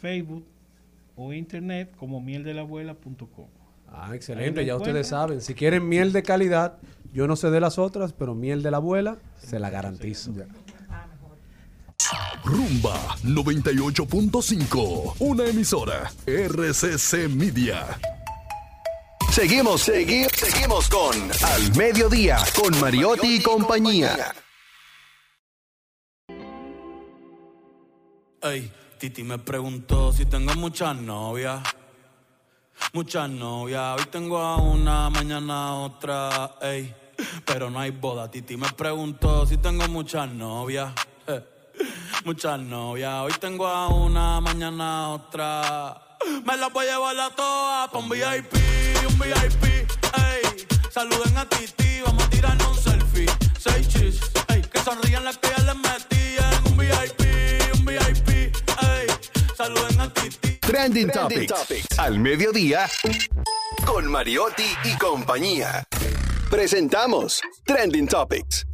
Facebook 0.00 0.44
o 1.16 1.32
internet 1.32 1.90
como 1.98 2.20
mieldelabuela.com. 2.20 3.46
Ah, 3.90 4.10
excelente, 4.14 4.64
ya 4.66 4.76
ustedes 4.76 5.06
saben. 5.08 5.40
Si 5.40 5.54
quieren 5.54 5.88
miel 5.88 6.12
de 6.12 6.22
calidad, 6.22 6.76
yo 7.14 7.26
no 7.26 7.36
sé 7.36 7.50
de 7.50 7.58
las 7.58 7.78
otras, 7.78 8.12
pero 8.12 8.34
miel 8.34 8.62
de 8.62 8.70
la 8.70 8.76
abuela 8.76 9.16
se 9.38 9.58
la 9.58 9.70
garantizo. 9.70 10.32
Rumba 12.48 13.14
98.5. 13.24 15.16
Una 15.18 15.44
emisora. 15.44 16.10
RCC 16.24 17.28
Media. 17.28 18.00
Seguimos, 19.30 19.82
seguimos, 19.82 20.32
seguimos 20.32 20.88
con 20.88 21.14
Al 21.44 21.76
Mediodía, 21.76 22.38
con 22.58 22.80
Mariotti 22.80 23.36
y 23.36 23.42
compañía. 23.42 24.34
Ey, 28.40 28.72
Titi 28.98 29.22
me 29.24 29.38
preguntó 29.38 30.14
si 30.14 30.24
tengo 30.24 30.54
muchas 30.54 30.96
novias. 30.96 31.60
Muchas 32.94 33.28
novias. 33.28 34.00
Hoy 34.00 34.06
tengo 34.10 34.38
a 34.38 34.56
una, 34.56 35.10
mañana 35.10 35.68
a 35.68 35.74
otra. 35.74 36.54
Ey, 36.62 36.94
pero 37.44 37.68
no 37.68 37.78
hay 37.78 37.90
boda. 37.90 38.30
Titi 38.30 38.56
me 38.56 38.70
preguntó 38.70 39.44
si 39.44 39.58
tengo 39.58 39.86
muchas 39.88 40.30
novias. 40.32 40.94
Eh, 41.26 41.57
Muchas 42.24 42.58
novias. 42.60 43.22
Hoy 43.22 43.32
tengo 43.40 43.66
a 43.66 43.88
una, 43.88 44.40
mañana 44.40 45.04
a 45.04 45.08
otra. 45.10 46.02
Me 46.44 46.56
las 46.56 46.72
voy 46.72 46.86
a 46.86 46.92
llevar 46.94 47.18
a 47.18 47.30
todas 47.30 47.88
pa' 47.90 47.98
un 47.98 48.08
VIP, 48.08 48.52
un 49.08 49.18
VIP. 49.18 49.64
Ey, 49.64 50.66
saluden 50.90 51.36
a 51.38 51.48
Titi, 51.48 52.00
vamos 52.04 52.24
a 52.24 52.30
tirarnos 52.30 52.76
un 52.76 52.82
selfie. 52.82 53.26
Seis 53.58 53.88
chis, 53.88 54.20
ey, 54.48 54.62
que 54.62 54.80
sonrían 54.80 55.24
las 55.24 55.38
que 55.38 55.48
ya 55.56 55.62
les 55.64 55.76
metí 55.76 56.36
en 56.36 56.72
un 56.72 56.76
VIP, 56.76 57.78
un 57.78 57.84
VIP. 57.84 58.28
Ey, 58.28 59.06
saluden 59.56 60.00
a 60.00 60.12
Titi. 60.12 60.58
Trending, 60.60 61.10
Topics. 61.10 61.98
Al 61.98 62.18
mediodía, 62.18 62.88
con 63.86 64.06
Mariotti 64.10 64.70
y 64.84 64.96
compañía. 64.98 65.84
Presentamos 66.50 67.40
Trending 67.64 68.08
Topics. 68.08 68.66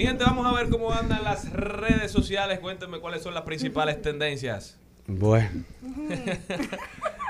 Mi 0.00 0.06
gente, 0.06 0.24
vamos 0.24 0.46
a 0.46 0.52
ver 0.54 0.70
cómo 0.70 0.90
andan 0.90 1.22
las 1.22 1.52
redes 1.52 2.10
sociales. 2.10 2.58
Cuéntenme 2.60 3.00
cuáles 3.00 3.22
son 3.22 3.34
las 3.34 3.42
principales 3.42 4.00
tendencias. 4.00 4.78
Bueno. 5.06 5.62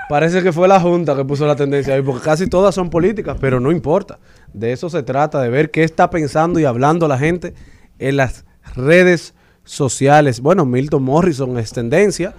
Parece 0.07 0.41
que 0.41 0.53
fue 0.53 0.69
la 0.69 0.79
Junta 0.79 1.13
que 1.13 1.25
puso 1.25 1.45
la 1.45 1.57
tendencia 1.57 1.95
ahí, 1.95 2.01
porque 2.01 2.23
casi 2.23 2.47
todas 2.47 2.73
son 2.73 2.89
políticas, 2.89 3.35
pero 3.41 3.59
no 3.59 3.73
importa. 3.73 4.19
De 4.53 4.71
eso 4.71 4.89
se 4.89 5.03
trata, 5.03 5.41
de 5.41 5.49
ver 5.49 5.69
qué 5.69 5.83
está 5.83 6.09
pensando 6.09 6.61
y 6.61 6.63
hablando 6.63 7.09
la 7.09 7.17
gente 7.17 7.53
en 7.99 8.15
las 8.15 8.45
redes 8.73 9.33
sociales. 9.65 10.39
Bueno, 10.39 10.65
Milton 10.65 11.03
Morrison 11.03 11.57
es 11.57 11.73
tendencia 11.73 12.33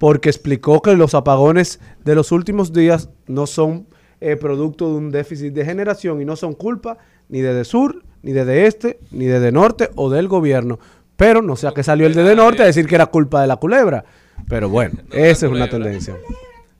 porque 0.00 0.28
explicó 0.28 0.82
que 0.82 0.96
los 0.96 1.14
apagones 1.14 1.78
de 2.04 2.16
los 2.16 2.32
últimos 2.32 2.72
días 2.72 3.10
no 3.28 3.46
son 3.46 3.86
eh, 4.20 4.34
producto 4.34 4.90
de 4.90 4.96
un 4.96 5.12
déficit 5.12 5.52
de 5.52 5.64
generación 5.64 6.20
y 6.20 6.24
no 6.24 6.34
son 6.34 6.54
culpa 6.54 6.98
ni 7.28 7.42
de, 7.42 7.54
de 7.54 7.64
sur, 7.64 8.02
ni 8.22 8.32
de, 8.32 8.44
de 8.44 8.66
este, 8.66 8.98
ni 9.10 9.26
de, 9.26 9.40
de 9.40 9.52
norte 9.52 9.90
o 9.94 10.10
del 10.10 10.28
gobierno. 10.28 10.78
Pero 11.16 11.42
no 11.42 11.56
sé 11.56 11.66
a 11.66 11.72
qué 11.72 11.82
salió 11.82 12.06
el 12.06 12.14
de, 12.14 12.22
de 12.22 12.36
norte 12.36 12.62
a 12.62 12.66
decir 12.66 12.86
que 12.86 12.94
era 12.94 13.06
culpa 13.06 13.40
de 13.40 13.48
la 13.48 13.56
culebra. 13.56 14.04
Pero 14.48 14.68
bueno, 14.68 15.00
esa 15.10 15.46
es 15.46 15.52
una 15.52 15.68
tendencia. 15.68 16.16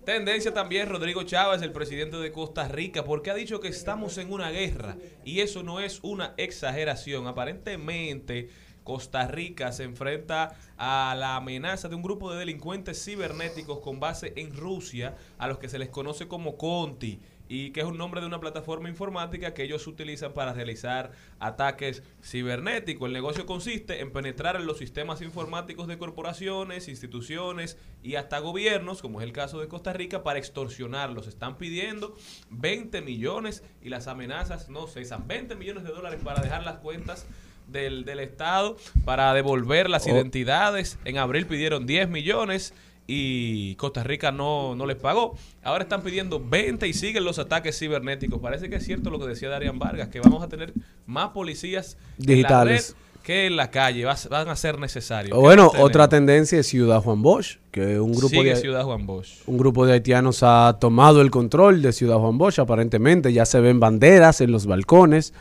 Tendencia 0.05 0.55
también 0.55 0.89
Rodrigo 0.89 1.23
Chávez, 1.25 1.61
el 1.61 1.73
presidente 1.73 2.17
de 2.17 2.33
Costa 2.33 2.67
Rica, 2.67 3.05
porque 3.05 3.31
ha 3.31 3.35
dicho 3.35 3.61
que 3.61 3.69
estamos 3.69 4.17
en 4.17 4.33
una 4.33 4.51
guerra 4.51 4.97
y 5.23 5.41
eso 5.41 5.63
no 5.63 5.81
es 5.81 6.01
una 6.03 6.33
exageración. 6.39 7.27
Aparentemente 7.27 8.49
Costa 8.85 9.27
Rica 9.27 9.71
se 9.71 9.85
enfrenta 9.85 10.57
a 10.79 11.15
la 11.15 11.37
amenaza 11.37 11.91
de 11.91 11.95
un 11.95 12.03
grupo 12.03 12.33
de 12.33 12.39
delincuentes 12.39 13.05
cibernéticos 13.05 13.81
con 13.81 14.01
base 14.01 14.33
en 14.37 14.57
Rusia, 14.57 15.15
a 15.37 15.47
los 15.47 15.59
que 15.59 15.69
se 15.69 15.79
les 15.79 15.91
conoce 15.91 16.27
como 16.27 16.57
Conti 16.57 17.21
y 17.49 17.71
que 17.71 17.81
es 17.81 17.87
un 17.87 17.97
nombre 17.97 18.21
de 18.21 18.27
una 18.27 18.41
plataforma 18.41 18.89
informática 18.89 19.55
que 19.55 19.63
ellos 19.63 19.87
utilizan 19.87 20.33
para 20.33 20.53
realizar 20.53 21.13
ataques 21.41 22.03
cibernéticos. 22.23 23.07
El 23.07 23.13
negocio 23.13 23.47
consiste 23.47 24.01
en 24.01 24.13
penetrar 24.13 24.57
en 24.57 24.67
los 24.67 24.79
sistemas 24.79 25.23
informáticos 25.23 25.89
de 25.89 25.99
corporaciones, 25.99 26.89
instituciones 26.89 27.79
y 28.03 28.17
hasta 28.17 28.39
gobiernos, 28.39 29.01
como 29.03 29.21
es 29.21 29.27
el 29.27 29.33
caso 29.33 29.61
de 29.61 29.69
Costa 29.69 29.93
Rica, 29.93 30.23
para 30.23 30.39
extorsionarlos. 30.39 31.27
Están 31.27 31.57
pidiendo 31.59 32.17
20 32.51 33.01
millones 33.03 33.63
y 33.83 33.89
las 33.89 34.07
amenazas 34.09 34.69
no 34.69 34.87
cesan. 34.87 35.27
20 35.27 35.57
millones 35.57 35.85
de 35.85 35.91
dólares 35.91 36.21
para 36.23 36.43
dejar 36.43 36.63
las 36.65 36.79
cuentas 36.79 37.27
del, 37.67 38.05
del 38.05 38.21
Estado, 38.21 38.77
para 39.05 39.33
devolver 39.35 39.91
las 39.91 40.07
Oh. 40.07 40.11
identidades. 40.11 40.99
En 41.05 41.19
abril 41.19 41.47
pidieron 41.47 41.87
10 41.87 42.09
millones 42.09 42.73
y 43.11 43.75
Costa 43.77 44.05
Rica 44.05 44.31
no, 44.31 44.77
no 44.77 44.87
les 44.87 44.97
pagó. 44.97 45.35
Ahora 45.65 45.85
están 45.85 46.03
pidiendo 46.03 46.39
20 46.39 46.87
y 46.87 46.93
siguen 46.93 47.25
los 47.25 47.39
ataques 47.39 47.77
cibernéticos. 47.79 48.39
Parece 48.39 48.69
que 48.69 48.77
es 48.77 48.85
cierto 48.85 49.11
lo 49.11 49.19
que 49.19 49.27
decía 49.27 49.49
Darian 49.49 49.79
Vargas, 49.79 50.09
que 50.09 50.21
vamos 50.21 50.45
a 50.45 50.49
tener 50.49 50.75
más 51.07 51.31
policías 51.31 51.97
en 52.19 52.27
la 52.27 52.35
Digitales. 52.35 52.89
red 52.89 53.09
que 53.23 53.47
en 53.47 53.57
la 53.57 53.71
calle. 53.71 54.05
Van 54.05 54.49
a 54.49 54.57
ser 54.57 54.79
necesarios. 54.79 55.37
¿Qué 55.37 55.41
Bueno, 55.41 55.71
otra 55.79 56.09
tendencia 56.09 56.61
es 56.61 56.67
Ciudad 56.67 57.03
Juan 57.03 57.23
Bosch, 57.23 57.59
que 57.71 57.99
un 57.99 58.13
grupo 58.13 58.29
Sigue 58.29 58.51
de 58.51 58.57
Ciudad 58.57 58.85
Juan 58.85 59.07
Bosch. 59.07 59.43
un 59.47 59.59
grupo 59.59 59.85
de 59.85 59.95
haitianos 59.95 60.43
ha 60.43 60.79
tomado 60.81 61.21
el 61.21 61.31
control 61.31 61.83
de 61.83 61.93
Ciudad 61.93 62.17
Juan 62.19 62.39
Bosch, 62.39 62.59
aparentemente 62.59 63.33
ya 63.33 63.45
se 63.45 63.61
ven 63.61 63.81
banderas 63.81 64.41
en 64.41 64.51
los 64.51 64.65
balcones, 64.67 65.35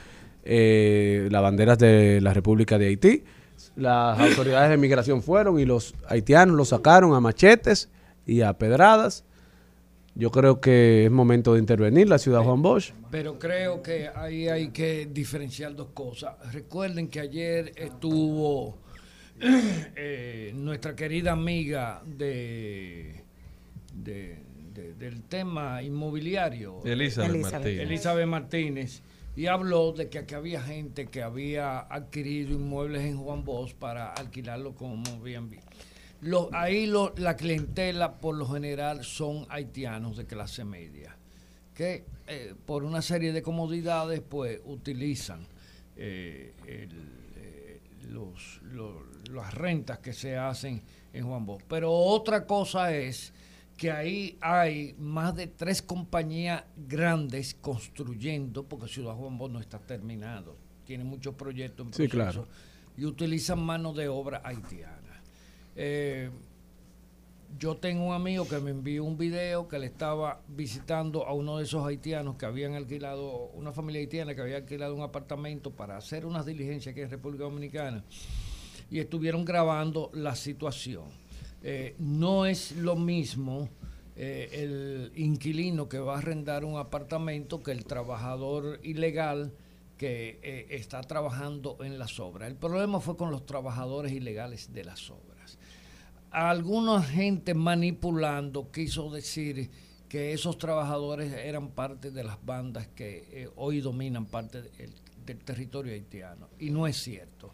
eh, 0.44 1.28
las 1.32 1.42
banderas 1.42 1.78
de 1.78 2.20
la 2.22 2.34
República 2.34 2.78
de 2.78 2.88
Haití. 2.88 3.24
Las 3.78 4.20
autoridades 4.20 4.70
de 4.72 4.78
migración 4.78 5.22
fueron 5.24 5.60
y 5.60 5.66
los 5.66 5.94
haitianos 6.10 6.56
los 6.58 6.70
sacaron 6.70 7.14
a 7.14 7.20
machetes 7.20 7.90
y 8.26 8.42
a 8.42 8.54
pedradas. 8.58 9.24
Yo 10.16 10.32
creo 10.32 10.60
que 10.60 11.06
es 11.06 11.12
momento 11.12 11.54
de 11.54 11.60
intervenir 11.60 12.10
la 12.10 12.18
Ciudad 12.18 12.42
Juan 12.42 12.64
Bosch. 12.64 12.92
Pero 13.12 13.38
creo 13.38 13.84
que 13.84 14.10
ahí 14.16 14.50
hay 14.50 14.70
que 14.70 15.08
diferenciar 15.12 15.76
dos 15.76 15.90
cosas. 15.94 16.34
Recuerden 16.52 17.08
que 17.08 17.20
ayer 17.20 17.72
estuvo 17.76 18.80
eh, 19.40 20.52
nuestra 20.56 20.96
querida 20.96 21.34
amiga 21.34 22.02
de, 22.06 23.22
de- 23.94 24.40
de- 24.74 24.94
del 24.96 25.22
tema 25.24 25.82
inmobiliario, 25.84 26.82
Elizabeth 26.84 27.30
Elizabeth. 27.32 27.54
Martínez. 27.54 27.80
Elizabeth 27.82 28.28
Martínez, 28.28 29.02
y 29.38 29.46
habló 29.46 29.94
de 29.94 30.10
que 30.10 30.18
aquí 30.20 30.34
había 30.34 30.62
gente 30.62 31.06
que 31.08 31.22
había 31.24 31.80
adquirido 31.80 32.54
inmuebles 32.56 33.04
en 33.06 33.18
Juan 33.18 33.46
Bosch 33.46 33.74
para 33.76 34.12
alquilarlo 34.12 34.76
como 34.76 35.04
Airbnb. 35.24 35.60
Ahí 36.52 36.88
lo- 36.88 37.14
la 37.18 37.36
clientela 37.38 38.18
por 38.18 38.36
lo 38.36 38.48
general 38.48 39.04
son 39.06 39.46
haitianos 39.50 40.18
de 40.18 40.26
clase 40.26 40.66
media 40.66 41.16
que 41.76 42.06
eh, 42.26 42.56
por 42.66 42.84
una 42.84 43.04
serie 43.04 43.32
de 43.32 43.44
comodidades 43.44 44.22
pues 44.28 44.60
utilizan 44.66 45.46
eh, 45.96 46.54
eh, 46.66 46.88
los, 48.10 48.60
lo- 48.64 49.04
las 49.32 49.54
rentas 49.54 50.00
que 50.00 50.14
se 50.14 50.36
hacen 50.38 50.82
en 51.14 51.26
Juan 51.28 51.46
Bosch. 51.46 51.62
Pero 51.68 51.92
otra 51.94 52.46
cosa 52.48 52.96
es 52.96 53.32
que 53.78 53.92
ahí 53.92 54.38
hay 54.42 54.96
más 54.98 55.36
de 55.36 55.46
tres 55.48 55.82
compañías 55.84 56.64
grandes 56.76 57.54
construyendo, 57.62 58.64
porque 58.64 58.88
Ciudad 58.88 59.14
Juan 59.16 59.38
Bosch 59.38 59.52
no 59.52 59.60
está 59.60 59.78
terminado, 59.80 60.56
tiene 60.86 61.04
muchos 61.04 61.36
proyectos 61.36 61.86
en 61.86 61.94
Sí, 61.94 62.08
proceso, 62.08 62.42
claro. 62.44 62.48
y 62.98 63.06
utilizan 63.06 63.64
mano 63.64 63.94
de 63.94 64.08
obra 64.08 64.42
haitiana. 64.44 65.22
Eh, 65.76 66.32
yo 67.60 67.78
tengo 67.78 68.08
un 68.08 68.14
amigo 68.14 68.48
que 68.48 68.60
me 68.60 68.72
envió 68.72 69.04
un 69.06 69.18
video 69.18 69.68
que 69.68 69.78
le 69.80 69.86
estaba 69.86 70.42
visitando 70.50 71.26
a 71.28 71.34
uno 71.34 71.58
de 71.60 71.64
esos 71.64 71.86
haitianos 71.86 72.36
que 72.36 72.46
habían 72.46 72.74
alquilado, 72.74 73.46
una 73.54 73.72
familia 73.72 74.02
haitiana 74.02 74.34
que 74.36 74.42
había 74.42 74.58
alquilado 74.58 74.96
un 74.96 75.02
apartamento 75.02 75.72
para 75.72 75.96
hacer 75.98 76.26
unas 76.26 76.46
diligencias 76.46 76.92
aquí 76.94 77.02
en 77.02 77.10
República 77.12 77.44
Dominicana 77.46 78.04
y 78.90 79.00
estuvieron 79.00 79.46
grabando 79.46 80.10
la 80.14 80.36
situación. 80.36 81.04
Eh, 81.64 81.96
no 82.00 82.46
es 82.46 82.74
lo 82.74 82.96
mismo 82.96 83.70
eh, 84.16 84.50
el 84.54 85.12
inquilino 85.16 85.90
que 85.90 86.00
va 86.00 86.16
a 86.16 86.18
arrendar 86.20 86.64
un 86.64 86.78
apartamento 86.78 87.62
que 87.64 87.72
el 87.72 87.86
trabajador 87.86 88.80
ilegal 88.84 89.54
que 89.98 90.40
eh, 90.44 90.68
está 90.70 91.02
trabajando 91.02 91.78
en 91.82 91.98
las 91.98 92.20
obras. 92.20 92.50
El 92.50 92.56
problema 92.56 93.00
fue 93.00 93.18
con 93.18 93.32
los 93.32 93.46
trabajadores 93.46 94.12
ilegales 94.12 94.74
de 94.74 94.84
las 94.84 95.10
obras 95.10 95.28
alguna 96.32 97.02
gente 97.02 97.54
manipulando 97.54 98.72
quiso 98.72 99.10
decir 99.10 99.70
que 100.08 100.34
esos 100.34 100.58
trabajadores 100.58 101.34
eran 101.34 101.70
parte 101.70 102.12
de 102.12 102.24
las 102.24 102.38
bandas 102.46 102.88
que 102.88 103.50
hoy 103.56 103.82
dominan 103.82 104.26
parte 104.26 104.62
del 105.26 105.40
territorio 105.40 105.94
haitiano. 105.94 106.48
Y 106.60 106.70
no 106.70 106.88
es 106.88 106.98
cierto. 106.98 107.52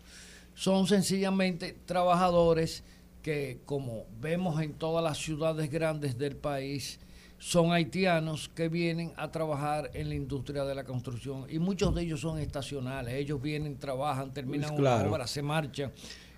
Son 0.53 0.85
sencillamente 0.85 1.75
trabajadores 1.85 2.83
que, 3.23 3.57
como 3.65 4.03
vemos 4.21 4.61
en 4.61 4.73
todas 4.73 5.03
las 5.03 5.17
ciudades 5.17 5.71
grandes 5.71 6.17
del 6.19 6.35
país, 6.35 6.99
son 7.39 7.71
haitianos 7.73 8.49
que 8.53 8.69
vienen 8.69 9.11
a 9.17 9.31
trabajar 9.31 9.89
en 9.95 10.09
la 10.09 10.15
industria 10.15 10.63
de 10.63 10.75
la 10.75 10.83
construcción. 10.83 11.45
Y 11.49 11.57
muchos 11.59 11.93
de 11.95 12.03
ellos 12.03 12.21
son 12.21 12.37
estacionales. 12.39 13.15
Ellos 13.15 13.41
vienen, 13.41 13.77
trabajan, 13.79 14.31
terminan 14.33 14.69
Pues 14.69 14.79
una 14.79 15.03
obra, 15.09 15.25
se 15.27 15.41
marchan 15.41 15.91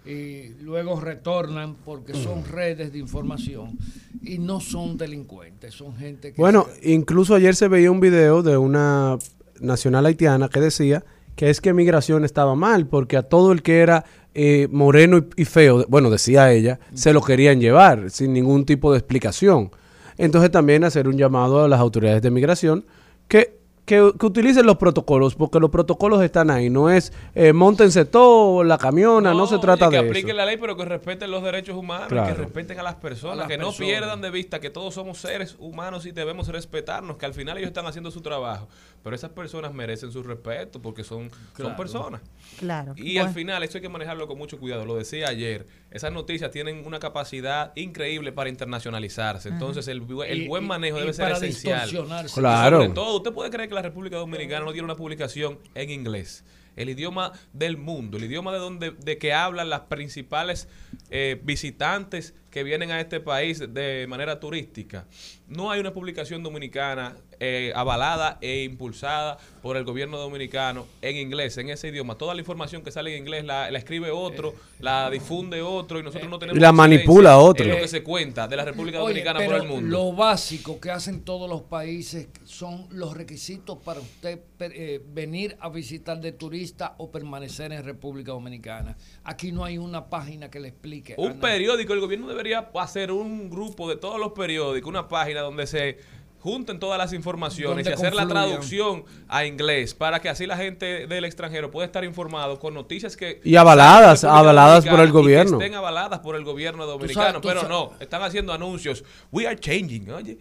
y 0.07 0.49
luego 0.61 0.99
retornan 0.99 1.75
porque 1.83 2.13
son 2.13 2.45
redes 2.45 2.91
de 2.93 2.99
información 2.99 3.75
y 4.21 4.37
no 4.37 4.59
son 4.59 4.97
delincuentes, 4.97 5.73
son 5.73 5.95
gente 5.95 6.31
que... 6.31 6.39
Bueno, 6.39 6.67
se- 6.79 6.91
incluso 6.91 7.33
ayer 7.33 7.55
se 7.55 7.67
veía 7.67 7.89
un 7.91 7.99
video 7.99 8.43
de 8.43 8.55
una 8.57 9.17
nacional 9.59 10.05
haitiana 10.05 10.47
que 10.49 10.59
decía 10.59 11.03
que 11.35 11.49
es 11.49 11.59
que 11.59 11.73
migración 11.73 12.23
estaba 12.23 12.53
mal, 12.55 12.85
porque 12.87 13.17
a 13.17 13.23
todo 13.23 13.51
el 13.51 13.61
que 13.63 13.79
era 13.79 14.05
eh, 14.35 14.67
moreno 14.69 15.25
y, 15.35 15.45
feo, 15.45 15.85
bueno, 15.87 16.09
decía 16.09 16.51
ella, 16.51 16.79
se 16.93 17.13
lo 17.13 17.21
querían 17.21 17.61
llevar 17.61 18.11
sin 18.11 18.33
ningún 18.33 18.65
tipo 18.65 18.91
de 18.91 18.99
explicación. 18.99 19.71
Entonces 20.17 20.51
también 20.51 20.83
hacer 20.83 21.07
un 21.07 21.17
llamado 21.17 21.63
a 21.63 21.67
las 21.69 21.79
autoridades 21.79 22.21
de 22.21 22.31
migración 22.31 22.85
que, 23.29 23.57
que, 23.85 24.11
que 24.19 24.25
utilicen 24.25 24.65
los 24.65 24.77
protocolos, 24.77 25.35
porque 25.35 25.59
los 25.59 25.69
protocolos 25.69 26.21
están 26.23 26.49
ahí, 26.49 26.69
no 26.69 26.89
es 26.89 27.13
eh, 27.35 27.53
montense 27.53 28.05
todo, 28.05 28.63
la 28.63 28.77
camiona, 28.77 29.33
no, 29.33 29.45
se 29.47 29.59
trata 29.59 29.89
que 29.89 29.97
de 29.97 30.01
eso. 30.01 30.07
apliquen 30.09 30.37
la 30.37 30.45
ley, 30.45 30.57
pero 30.57 30.75
que 30.75 30.85
respeten 30.85 31.29
los 31.31 31.43
derechos 31.43 31.75
humanos, 31.75 32.07
Claro. 32.09 32.35
que 32.35 32.41
respeten 32.43 32.79
a 32.79 32.83
las 32.83 32.95
personas, 32.95 33.33
A 33.33 33.39
las 33.41 33.47
que 33.47 33.57
no 33.57 33.71
pierdan 33.71 34.21
de 34.21 34.31
vista 34.31 34.59
que 34.59 34.69
todos 34.69 34.93
somos 34.95 35.19
seres 35.19 35.55
humanos 35.59 36.05
y 36.05 36.11
debemos 36.11 36.47
respetarnos, 36.47 37.17
que 37.17 37.25
al 37.25 37.33
final 37.33 37.57
ellos 37.57 37.67
están 37.67 37.85
haciendo 37.85 38.09
su 38.11 38.21
trabajo, 38.21 38.67
pero 39.03 39.15
esas 39.15 39.29
personas 39.29 39.73
merecen 39.73 40.11
su 40.11 40.23
respeto 40.23 40.81
porque 40.81 41.03
son, 41.03 41.29
son 41.55 41.75
personas. 41.75 42.21
Claro. 42.57 42.93
Y 42.97 43.17
al 43.19 43.29
final, 43.29 43.61
esto 43.61 43.77
hay 43.77 43.81
que 43.83 43.89
manejarlo 43.89 44.27
con 44.27 44.37
mucho 44.37 44.57
cuidado. 44.57 44.83
Lo 44.85 44.95
decía 44.95 45.27
ayer. 45.29 45.67
Esas 45.91 46.11
noticias 46.11 46.49
tienen 46.51 46.85
una 46.85 46.99
capacidad 46.99 47.71
increíble 47.75 48.31
para 48.31 48.49
internacionalizarse. 48.49 49.49
Entonces, 49.49 49.87
el, 49.87 50.03
el 50.27 50.47
buen 50.47 50.65
manejo 50.65 50.97
y 50.97 51.01
debe 51.01 51.13
ser 51.13 51.25
para 51.25 51.37
esencial. 51.37 51.89
Claro. 52.33 52.77
Y 52.79 52.81
sobre 52.83 52.95
todo, 52.95 53.17
usted 53.17 53.31
puede 53.31 53.49
creer 53.51 53.69
que 53.69 53.74
la 53.75 53.81
República 53.81 54.17
Dominicana 54.17 54.65
no 54.65 54.71
tiene 54.71 54.85
una 54.85 54.95
publicación 54.95 55.59
en 55.75 55.89
inglés. 55.89 56.43
El 56.75 56.89
idioma 56.89 57.31
del 57.53 57.77
mundo, 57.77 58.17
el 58.17 58.25
idioma 58.25 58.51
de 58.51 58.59
donde 58.59 58.91
de 58.91 59.17
que 59.17 59.33
hablan 59.33 59.69
las 59.69 59.81
principales 59.81 60.67
eh, 61.09 61.39
visitantes 61.43 62.33
que 62.49 62.63
vienen 62.63 62.91
a 62.91 62.99
este 62.99 63.19
país 63.19 63.63
de 63.73 64.05
manera 64.09 64.39
turística, 64.39 65.05
no 65.47 65.71
hay 65.71 65.79
una 65.79 65.93
publicación 65.93 66.43
dominicana 66.43 67.15
eh, 67.39 67.71
avalada 67.75 68.37
e 68.41 68.63
impulsada 68.63 69.37
por 69.61 69.77
el 69.77 69.83
gobierno 69.83 70.17
dominicano 70.17 70.85
en 71.01 71.17
inglés, 71.17 71.57
en 71.57 71.69
ese 71.69 71.87
idioma. 71.87 72.15
Toda 72.17 72.33
la 72.33 72.41
información 72.41 72.83
que 72.83 72.91
sale 72.91 73.15
en 73.15 73.23
inglés 73.23 73.45
la, 73.45 73.69
escribe 73.69 74.11
otro, 74.11 74.53
la 74.79 75.09
difunde 75.09 75.61
otro 75.61 75.99
y 75.99 76.03
nosotros 76.03 76.29
no 76.29 76.37
tenemos... 76.37 76.57
Y 76.57 76.61
la 76.61 76.71
manipula 76.71 77.37
otro. 77.37 77.65
lo 77.65 77.77
que 77.77 77.87
se 77.87 78.03
cuenta 78.03 78.47
de 78.47 78.55
la 78.55 78.65
República 78.65 78.99
Dominicana 78.99 79.43
por 79.43 79.55
el 79.55 79.63
mundo. 79.63 79.89
Lo 79.89 80.13
básico 80.13 80.79
que 80.79 80.91
hacen 80.91 81.21
todos 81.21 81.49
los 81.49 81.63
países 81.63 82.27
son 82.43 82.87
los 82.91 83.15
requisitos 83.15 83.79
para 83.79 83.99
usted 83.99 84.39
eh, 84.59 85.01
venir 85.13 85.57
a 85.59 85.69
visitar 85.69 86.19
de 86.21 86.31
turista 86.31 86.95
o 86.97 87.11
permanecer 87.11 87.71
en 87.71 87.83
República 87.83 88.31
Dominicana. 88.31 88.95
Aquí 89.23 89.51
no 89.51 89.65
hay 89.65 89.77
una 89.77 90.09
página 90.09 90.49
que 90.49 90.59
le 90.59 90.69
explique. 90.69 91.15
Un 91.17 91.39
periódico, 91.39 91.93
el 91.93 91.99
gobierno 91.99 92.27
debería 92.27 92.69
hacer 92.75 93.11
un 93.11 93.49
grupo 93.49 93.89
de 93.89 93.95
todos 93.95 94.19
los 94.19 94.33
periódicos, 94.33 94.87
una 94.89 95.07
página 95.07 95.41
donde 95.41 95.67
se 95.67 95.97
junten 96.45 96.77
todas 96.79 96.99
las 96.99 97.11
informaciones 97.11 97.87
y 97.87 97.91
hacer 97.91 98.13
la 98.13 98.27
traducción 98.27 99.03
a 99.27 99.45
inglés 99.45 99.95
para 99.95 100.21
que 100.21 100.29
así 100.29 100.45
la 100.45 100.55
gente 100.55 101.07
del 101.07 101.25
extranjero 101.25 101.71
pueda 101.71 101.87
estar 101.87 102.03
informado 102.03 102.59
con 102.59 102.75
noticias 102.75 103.17
que... 103.17 103.41
Y 103.43 103.55
avaladas, 103.55 104.23
avaladas 104.23 104.85
por 104.85 104.99
el 104.99 105.11
gobierno. 105.11 105.57
estén 105.57 105.73
avaladas 105.73 106.19
por 106.19 106.35
el 106.35 106.43
gobierno 106.43 106.85
dominicano, 106.85 107.41
pero 107.41 107.67
no, 107.67 107.93
están 107.99 108.21
haciendo 108.21 108.53
anuncios. 108.53 109.03
We 109.31 109.47
are 109.47 109.57
changing, 109.57 110.11
oye. 110.11 110.37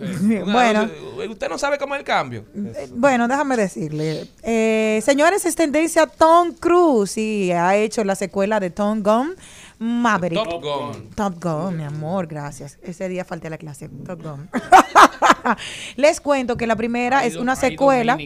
bueno. 0.44 0.90
Usted 1.30 1.48
no 1.48 1.56
sabe 1.56 1.78
cómo 1.78 1.94
es 1.94 2.00
el 2.00 2.04
cambio. 2.04 2.44
Eh, 2.56 2.88
bueno, 2.90 3.28
déjame 3.28 3.56
decirle. 3.56 4.26
Eh, 4.42 5.00
señores, 5.04 5.44
es 5.44 5.54
tendencia 5.54 6.08
Tom 6.08 6.52
Cruise 6.52 7.16
y 7.16 7.52
ha 7.52 7.76
hecho 7.76 8.02
la 8.02 8.16
secuela 8.16 8.58
de 8.58 8.70
Tom 8.70 9.04
Gunn. 9.04 9.36
Maverick. 9.78 10.42
Top 10.42 10.62
Gun. 10.62 11.10
Top 11.14 11.42
Gun, 11.42 11.76
mi 11.76 11.84
amor, 11.84 12.26
gracias. 12.26 12.78
Ese 12.82 13.08
día 13.08 13.24
falté 13.24 13.46
a 13.46 13.50
la 13.50 13.58
clase. 13.58 13.88
Top 13.88 14.22
Gun. 14.22 14.48
Les 15.96 16.20
cuento 16.20 16.56
que 16.56 16.66
la 16.66 16.76
primera 16.76 17.24
es 17.24 17.36
una 17.36 17.56
secuela. 17.56 18.18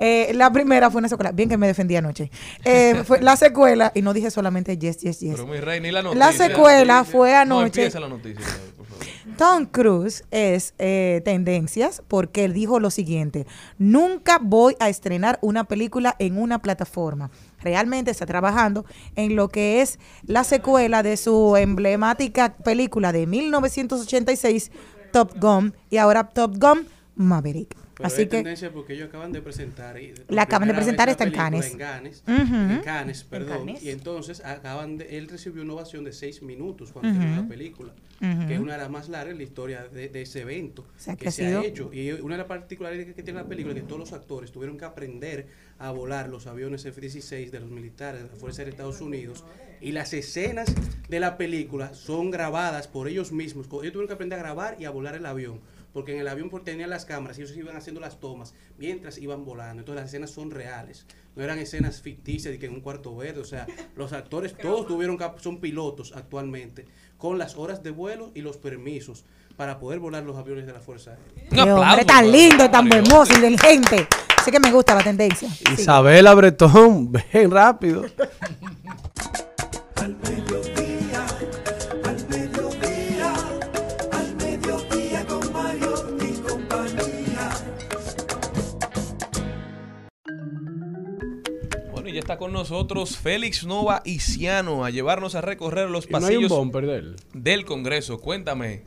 Eh, 0.00 0.32
la 0.34 0.50
primera 0.50 0.90
fue 0.90 1.00
una 1.00 1.08
secuela. 1.08 1.32
Bien 1.32 1.48
que 1.48 1.56
me 1.56 1.66
defendí 1.66 1.96
anoche. 1.96 2.30
Eh, 2.64 3.02
fue 3.06 3.20
la 3.20 3.36
secuela, 3.36 3.92
y 3.94 4.02
no 4.02 4.12
dije 4.12 4.30
solamente 4.30 4.78
yes, 4.78 4.98
yes, 4.98 5.20
yes. 5.20 5.34
Pero 5.34 5.46
mi 5.46 5.60
rey, 5.60 5.80
ni 5.80 5.90
la 5.90 6.02
noticia. 6.02 6.26
La 6.26 6.32
secuela 6.32 7.04
fue 7.04 7.34
anoche. 7.34 7.90
No 7.90 8.00
la 8.00 8.08
noticia, 8.08 8.44
por 8.76 8.86
favor. 8.86 9.06
Tom 9.36 9.66
Cruise 9.66 10.24
es 10.30 10.74
eh, 10.78 11.20
tendencias 11.24 12.02
porque 12.08 12.44
él 12.44 12.54
dijo 12.54 12.80
lo 12.80 12.90
siguiente, 12.90 13.46
nunca 13.76 14.38
voy 14.40 14.76
a 14.80 14.88
estrenar 14.88 15.38
una 15.42 15.64
película 15.64 16.16
en 16.18 16.38
una 16.38 16.62
plataforma. 16.62 17.30
Realmente 17.60 18.10
está 18.10 18.26
trabajando 18.26 18.84
en 19.14 19.36
lo 19.36 19.48
que 19.48 19.82
es 19.82 19.98
la 20.24 20.44
secuela 20.44 21.02
de 21.02 21.16
su 21.16 21.56
emblemática 21.56 22.56
película 22.56 23.12
de 23.12 23.26
1986, 23.26 24.70
Top 25.12 25.32
Gun, 25.40 25.74
y 25.90 25.96
ahora 25.96 26.28
Top 26.28 26.56
Gun 26.58 26.86
Maverick. 27.14 27.85
Así 28.02 28.22
que 28.22 28.26
tendencia 28.26 28.72
porque 28.72 28.92
ellos 28.92 29.08
acaban 29.08 29.32
de 29.32 29.40
presentar 29.40 29.96
la 30.28 30.42
acaban 30.42 30.68
de 30.68 30.74
presentar 30.74 31.08
está 31.08 31.24
en 31.24 31.30
Cannes. 31.30 31.72
En 32.26 32.80
Cannes 32.84 33.24
perdón, 33.24 33.70
y 33.80 33.88
entonces 33.90 34.44
acaban 34.44 34.98
de, 34.98 35.16
él 35.16 35.28
recibió 35.28 35.62
una 35.62 35.74
ovación 35.74 36.04
de 36.04 36.12
seis 36.12 36.42
minutos 36.42 36.92
cuando 36.92 37.18
terminó 37.18 37.42
la 37.42 37.48
película, 37.48 37.92
que 38.20 38.54
es 38.54 38.60
una 38.60 38.72
de 38.72 38.78
las 38.78 38.90
más 38.90 39.08
largas 39.08 39.32
en 39.32 39.38
la 39.38 39.44
historia 39.44 39.88
de, 39.88 40.10
ese 40.20 40.42
evento 40.42 40.84
que, 41.18 41.30
se 41.30 41.46
ha 41.46 41.64
hecho. 41.64 41.90
Y 41.92 42.10
una 42.12 42.34
de 42.34 42.38
las 42.38 42.48
particularidades 42.48 43.14
que 43.14 43.22
tiene 43.22 43.40
la 43.40 43.46
película 43.46 43.74
es 43.74 43.80
que 43.80 43.86
todos 43.86 44.00
los 44.00 44.12
actores 44.12 44.52
tuvieron 44.52 44.76
que 44.76 44.84
aprender 44.84 45.46
a 45.78 45.90
volar 45.90 46.28
los 46.28 46.46
aviones 46.46 46.84
F-16 46.84 47.50
de 47.50 47.60
los 47.60 47.70
militares 47.70 48.22
de 48.22 48.28
la 48.28 48.36
Fuerza 48.36 48.64
de 48.64 48.70
Estados 48.70 49.00
Unidos 49.00 49.44
y 49.80 49.92
las 49.92 50.12
escenas 50.12 50.74
de 51.08 51.20
la 51.20 51.36
película 51.36 51.94
son 51.94 52.30
grabadas 52.30 52.88
por 52.88 53.08
ellos 53.08 53.32
mismos. 53.32 53.66
Ellos 53.66 53.92
tuvieron 53.92 54.06
que 54.06 54.14
aprender 54.14 54.38
a 54.38 54.42
grabar 54.42 54.76
y 54.78 54.84
a 54.84 54.90
volar 54.90 55.14
el 55.14 55.26
avión 55.26 55.60
porque 55.96 56.12
en 56.12 56.20
el 56.20 56.28
avión 56.28 56.50
tenían 56.62 56.90
las 56.90 57.06
cámaras 57.06 57.38
y 57.38 57.40
ellos 57.40 57.56
iban 57.56 57.74
haciendo 57.74 58.02
las 58.02 58.20
tomas 58.20 58.52
mientras 58.76 59.16
iban 59.16 59.46
volando. 59.46 59.80
Entonces 59.80 60.02
las 60.02 60.10
escenas 60.10 60.30
son 60.30 60.50
reales, 60.50 61.06
no 61.34 61.42
eran 61.42 61.58
escenas 61.58 62.02
ficticias 62.02 62.52
de 62.52 62.58
que 62.58 62.66
en 62.66 62.74
un 62.74 62.82
cuarto 62.82 63.16
verde, 63.16 63.40
o 63.40 63.46
sea, 63.46 63.66
los 63.96 64.12
actores 64.12 64.54
todos 64.58 64.86
tuvieron 64.86 65.18
son 65.38 65.58
pilotos 65.58 66.12
actualmente 66.14 66.84
con 67.16 67.38
las 67.38 67.56
horas 67.56 67.82
de 67.82 67.92
vuelo 67.92 68.30
y 68.34 68.42
los 68.42 68.58
permisos 68.58 69.24
para 69.56 69.78
poder 69.78 69.98
volar 69.98 70.22
los 70.22 70.36
aviones 70.36 70.66
de 70.66 70.74
la 70.74 70.80
Fuerza 70.80 71.12
Aérea. 71.12 71.64
Un 71.64 71.70
hombre 71.70 72.04
tan 72.04 72.30
lindo, 72.30 72.68
tan 72.68 72.92
hermoso, 72.92 73.32
inteligente. 73.32 74.06
Sé 74.44 74.52
que 74.52 74.60
me 74.60 74.70
gusta 74.70 74.94
la 74.94 75.02
tendencia. 75.02 75.48
Isabela 75.72 76.34
Bretón, 76.34 77.10
ven 77.32 77.50
rápido. 77.50 78.04
Está 92.26 92.38
con 92.38 92.52
nosotros 92.52 93.16
Félix 93.18 93.64
Nova 93.64 94.02
Ciano 94.18 94.84
a 94.84 94.90
llevarnos 94.90 95.36
a 95.36 95.42
recorrer 95.42 95.88
los 95.88 96.08
pasillos 96.08 96.52
del 97.32 97.64
Congreso. 97.64 98.18
Cuéntame. 98.18 98.82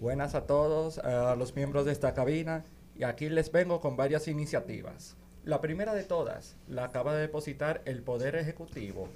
Buenas 0.00 0.34
a 0.34 0.46
todos, 0.46 0.98
a 0.98 1.36
los 1.36 1.54
miembros 1.54 1.84
de 1.84 1.92
esta 1.92 2.12
cabina. 2.12 2.64
Y 2.98 3.04
aquí 3.04 3.28
les 3.28 3.52
vengo 3.52 3.80
con 3.80 3.96
varias 3.96 4.26
iniciativas. 4.26 5.14
La 5.44 5.60
primera 5.60 5.94
de 5.94 6.02
todas 6.02 6.56
la 6.68 6.86
acaba 6.86 7.14
de 7.14 7.20
depositar 7.20 7.82
el 7.84 8.02
Poder 8.02 8.34
Ejecutivo. 8.34 9.08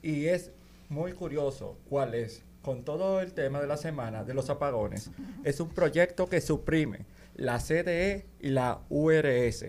Y 0.00 0.26
es 0.26 0.52
muy 0.88 1.12
curioso 1.12 1.76
cuál 1.90 2.14
es, 2.14 2.44
con 2.62 2.84
todo 2.84 3.20
el 3.20 3.32
tema 3.32 3.60
de 3.60 3.66
la 3.66 3.78
semana 3.78 4.22
de 4.22 4.34
los 4.34 4.48
apagones, 4.48 5.10
es 5.42 5.58
un 5.58 5.70
proyecto 5.70 6.28
que 6.28 6.40
suprime 6.40 7.00
la 7.34 7.58
CDE 7.58 8.26
y 8.38 8.50
la 8.50 8.78
URS 8.90 9.64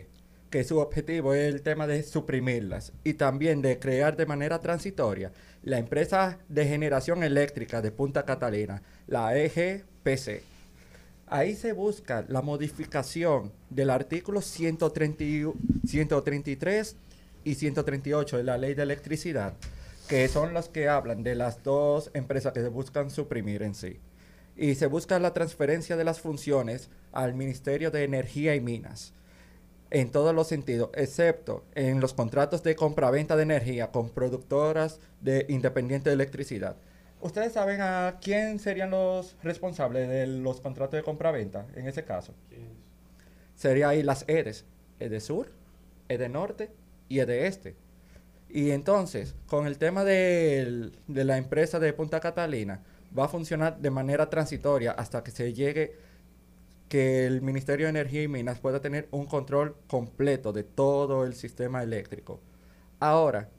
que 0.54 0.64
su 0.64 0.78
objetivo 0.78 1.34
es 1.34 1.52
el 1.52 1.64
tema 1.64 1.88
de 1.88 2.04
suprimirlas 2.04 2.94
y 3.04 3.16
también 3.16 3.64
de 3.64 3.80
crear 3.80 4.16
de 4.16 4.28
manera 4.28 4.60
transitoria 4.60 5.32
la 5.64 5.80
empresa 5.80 6.38
de 6.48 6.68
generación 6.68 7.24
eléctrica 7.24 7.82
de 7.82 7.90
Punta 7.90 8.24
Catalina, 8.24 8.84
la 9.08 9.36
EGPC. 9.36 10.44
Ahí 11.26 11.56
se 11.56 11.74
busca 11.74 12.24
la 12.28 12.44
modificación 12.44 13.52
del 13.72 13.90
artículo 13.90 14.42
133 14.42 16.98
y 17.44 17.56
138 17.56 18.38
de 18.38 18.44
la 18.44 18.60
ley 18.60 18.76
de 18.76 18.84
electricidad, 18.84 19.56
que 20.08 20.28
son 20.28 20.54
los 20.54 20.70
que 20.70 20.88
hablan 20.88 21.24
de 21.24 21.34
las 21.34 21.64
dos 21.64 22.12
empresas 22.14 22.54
que 22.54 22.62
se 22.62 22.70
buscan 22.70 23.10
suprimir 23.10 23.64
en 23.64 23.74
sí. 23.74 24.00
Y 24.56 24.76
se 24.76 24.86
busca 24.86 25.18
la 25.18 25.34
transferencia 25.34 25.98
de 25.98 26.04
las 26.04 26.22
funciones 26.22 26.92
al 27.12 27.34
Ministerio 27.34 27.90
de 27.90 28.04
Energía 28.04 28.54
y 28.54 28.62
Minas 28.62 29.16
en 29.94 30.10
todos 30.10 30.34
los 30.34 30.48
sentidos, 30.48 30.90
excepto 30.96 31.64
en 31.76 32.00
los 32.00 32.16
contratos 32.16 32.64
de 32.64 32.76
compra-venta 32.76 33.36
de 33.36 33.44
energía 33.44 33.92
con 33.92 34.10
productoras 34.10 35.00
de 35.22 35.46
independiente 35.50 36.10
de 36.10 36.16
electricidad. 36.16 36.76
¿Ustedes 37.22 37.54
saben 37.54 37.80
a 37.80 38.18
quién 38.20 38.58
serían 38.60 38.90
los 38.90 39.38
responsables 39.44 40.10
de 40.10 40.26
los 40.26 40.62
contratos 40.62 40.98
de 40.98 41.04
compra-venta 41.04 41.68
en 41.76 41.88
ese 41.88 42.04
caso? 42.04 42.34
Sería 43.56 43.90
ahí 43.90 44.02
las 44.02 44.26
EDES, 44.28 44.66
EDE 45.00 45.20
Sur, 45.22 45.52
EDE 46.10 46.28
Norte 46.28 46.72
y 47.08 47.20
EDE 47.20 47.46
Este. 47.46 47.76
Y 48.50 48.72
entonces, 48.72 49.36
con 49.46 49.68
el 49.68 49.78
tema 49.78 50.04
de, 50.04 50.92
de 51.08 51.24
la 51.24 51.38
empresa 51.38 51.80
de 51.80 51.94
Punta 51.94 52.20
Catalina, 52.20 52.82
va 53.18 53.26
a 53.26 53.30
funcionar 53.30 53.78
de 53.78 53.92
manera 53.92 54.28
transitoria 54.32 54.92
hasta 54.92 55.24
que 55.24 55.30
se 55.30 55.54
llegue 55.54 55.96
que 56.90 57.26
el 57.26 57.42
Ministerio 57.42 57.88
de 57.88 57.92
Energía 57.92 58.24
y 58.24 58.28
Minas 58.28 58.60
pueda 58.60 58.82
tener 58.82 59.08
un 59.12 59.26
control 59.26 59.76
completo 59.88 60.54
de 60.54 60.64
todo 60.64 61.26
el 61.26 61.36
sistema 61.36 61.84
eléctrico. 61.84 62.40
Ahora, 63.00 63.50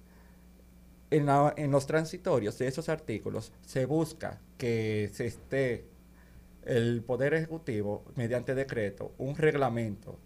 en, 1.10 1.70
los 1.70 1.86
transitorios 1.86 2.58
de 2.58 2.66
esos 2.66 2.88
artículos 2.88 3.52
se 3.62 3.86
busca 3.86 4.40
que 4.58 5.10
se 5.12 5.26
esté 5.26 5.84
el 6.64 7.02
Poder 7.02 7.34
Ejecutivo, 7.34 8.04
mediante 8.16 8.54
decreto, 8.54 9.12
un 9.18 9.36
reglamento 9.36 10.18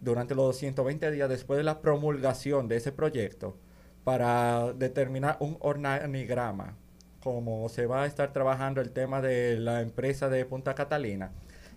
durante 0.00 0.34
los 0.34 0.56
120 0.56 1.10
días 1.10 1.28
después 1.28 1.58
de 1.58 1.64
la 1.64 1.80
promulgación 1.80 2.66
de 2.66 2.76
ese 2.76 2.92
proyecto 2.92 3.56
para 4.04 4.72
determinar 4.72 5.36
un 5.38 5.58
organigrama, 5.60 6.76
como 7.22 7.68
se 7.68 7.86
va 7.86 8.02
a 8.02 8.06
estar 8.06 8.32
trabajando 8.32 8.80
el 8.80 8.90
tema 8.90 9.20
de 9.20 9.58
la 9.58 9.80
empresa 9.80 10.28
de 10.28 10.44
Punta 10.44 10.74
Catalina 10.74 11.30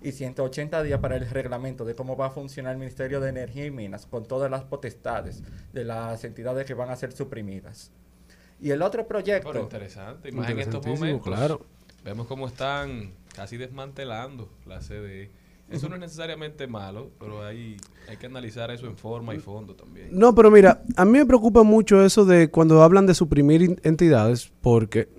y 0.06 0.12
180 0.12 0.84
días 0.84 1.00
para 1.00 1.16
el 1.16 1.28
reglamento 1.28 1.84
de 1.84 1.96
cómo 1.96 2.16
va 2.16 2.28
a 2.28 2.30
funcionar 2.30 2.74
el 2.74 2.78
Ministerio 2.78 3.20
de 3.20 3.30
Energía 3.30 3.66
y 3.66 3.72
Minas 3.72 4.06
con 4.06 4.24
todas 4.24 4.52
las 4.52 4.64
potestades 4.64 5.42
de 5.74 5.84
las 5.84 6.24
entidades 6.24 6.68
que 6.68 6.76
van 6.76 6.92
a 6.92 6.96
ser 6.96 7.12
suprimidas. 7.12 7.92
Y 8.62 8.70
el 8.70 8.84
otro 8.84 9.08
proyecto... 9.08 9.50
Pero 9.52 9.64
interesante, 9.64 10.32
más 10.32 10.48
en 10.48 10.60
estos 10.60 10.86
momentos 10.86 11.24
claro. 11.24 11.66
vemos 12.04 12.28
cómo 12.28 12.48
están 12.48 13.14
casi 13.36 13.58
desmantelando 13.58 14.48
la 14.68 14.80
CDE. 14.80 15.32
Eso 15.72 15.90
no 15.90 15.96
es 15.96 16.02
necesariamente 16.02 16.68
malo, 16.68 17.10
pero 17.20 17.44
hay, 17.44 17.78
hay 18.08 18.18
que 18.18 18.28
analizar 18.28 18.70
eso 18.70 18.86
en 18.86 18.96
forma 18.96 19.34
y 19.34 19.40
fondo 19.40 19.76
también. 19.76 20.10
No, 20.12 20.36
pero 20.36 20.52
mira, 20.52 20.84
a 20.96 21.04
mí 21.04 21.18
me 21.18 21.26
preocupa 21.26 21.64
mucho 21.64 22.06
eso 22.06 22.26
de 22.26 22.52
cuando 22.52 22.84
hablan 22.84 23.08
de 23.08 23.16
suprimir 23.16 23.80
entidades, 23.82 24.52
porque 24.62 25.10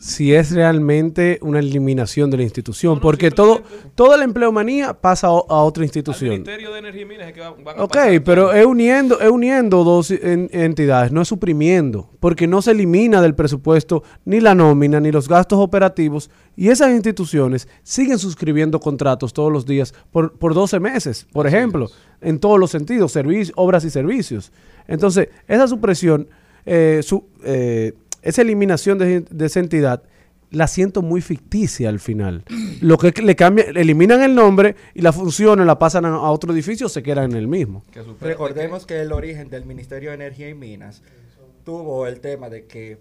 si 0.00 0.32
es 0.32 0.50
realmente 0.50 1.38
una 1.42 1.58
eliminación 1.58 2.30
de 2.30 2.38
la 2.38 2.42
institución, 2.42 3.00
porque 3.00 3.30
todo 3.30 3.60
toda 3.94 4.16
la 4.16 4.24
empleomanía 4.24 4.94
pasa 4.94 5.26
a, 5.26 5.30
otra 5.30 5.84
institución. 5.84 6.32
El 6.32 6.38
Ministerio 6.38 6.72
de 6.72 6.78
Energía 6.78 7.02
y 7.02 7.04
Minas 7.04 7.28
es 7.28 7.34
que 7.34 7.40
van 7.40 7.78
a 7.78 7.84
Ok, 7.84 7.96
pero 8.24 8.50
es 8.50 8.64
uniendo, 8.64 9.20
es 9.20 9.28
uniendo 9.28 9.84
dos 9.84 10.10
entidades, 10.10 11.12
no 11.12 11.20
es 11.20 11.28
suprimiendo, 11.28 12.08
porque 12.18 12.46
no 12.46 12.62
se 12.62 12.70
elimina 12.70 13.20
del 13.20 13.34
presupuesto 13.34 14.02
ni 14.24 14.40
la 14.40 14.54
nómina 14.54 15.00
ni 15.00 15.12
los 15.12 15.28
gastos 15.28 15.58
operativos 15.58 16.30
y 16.56 16.70
esas 16.70 16.92
instituciones 16.92 17.68
siguen 17.82 18.18
suscribiendo 18.18 18.80
contratos 18.80 19.34
todos 19.34 19.52
los 19.52 19.66
días 19.66 19.92
por, 20.10 20.32
por 20.38 20.54
12 20.54 20.80
meses, 20.80 21.26
por 21.30 21.46
ejemplo, 21.46 21.90
en 22.22 22.38
todos 22.38 22.58
los 22.58 22.70
sentidos, 22.70 23.12
servicios, 23.12 23.52
obras 23.54 23.84
y 23.84 23.90
servicios. 23.90 24.50
Entonces, 24.88 25.28
esa 25.46 25.68
supresión, 25.68 26.26
eh, 26.64 27.00
su, 27.02 27.26
eh, 27.44 27.92
esa 28.22 28.42
eliminación 28.42 28.98
de, 28.98 29.24
esa 29.44 29.60
entidad 29.60 30.02
la 30.50 30.66
siento 30.66 31.02
muy 31.02 31.20
ficticia 31.20 31.88
al 31.88 32.00
final. 32.00 32.44
Lo 32.80 32.98
que 32.98 33.12
le 33.22 33.36
cambia, 33.36 33.66
eliminan 33.66 34.22
el 34.22 34.34
nombre 34.34 34.74
y 34.94 35.02
la 35.02 35.12
función 35.12 35.64
la 35.64 35.78
pasan 35.78 36.04
a, 36.04 36.30
otro 36.30 36.52
edificio 36.52 36.86
o 36.86 36.88
se 36.88 37.02
quedan 37.02 37.30
en 37.30 37.36
el 37.36 37.46
mismo. 37.46 37.84
Recordemos 38.20 38.84
que 38.84 39.00
el 39.00 39.12
origen 39.12 39.48
del 39.48 39.64
Ministerio 39.64 40.10
de 40.10 40.16
Energía 40.16 40.48
y 40.48 40.54
Minas 40.54 41.02
tuvo 41.64 42.06
el 42.06 42.20
tema 42.20 42.50
de 42.50 42.66
que 42.66 42.98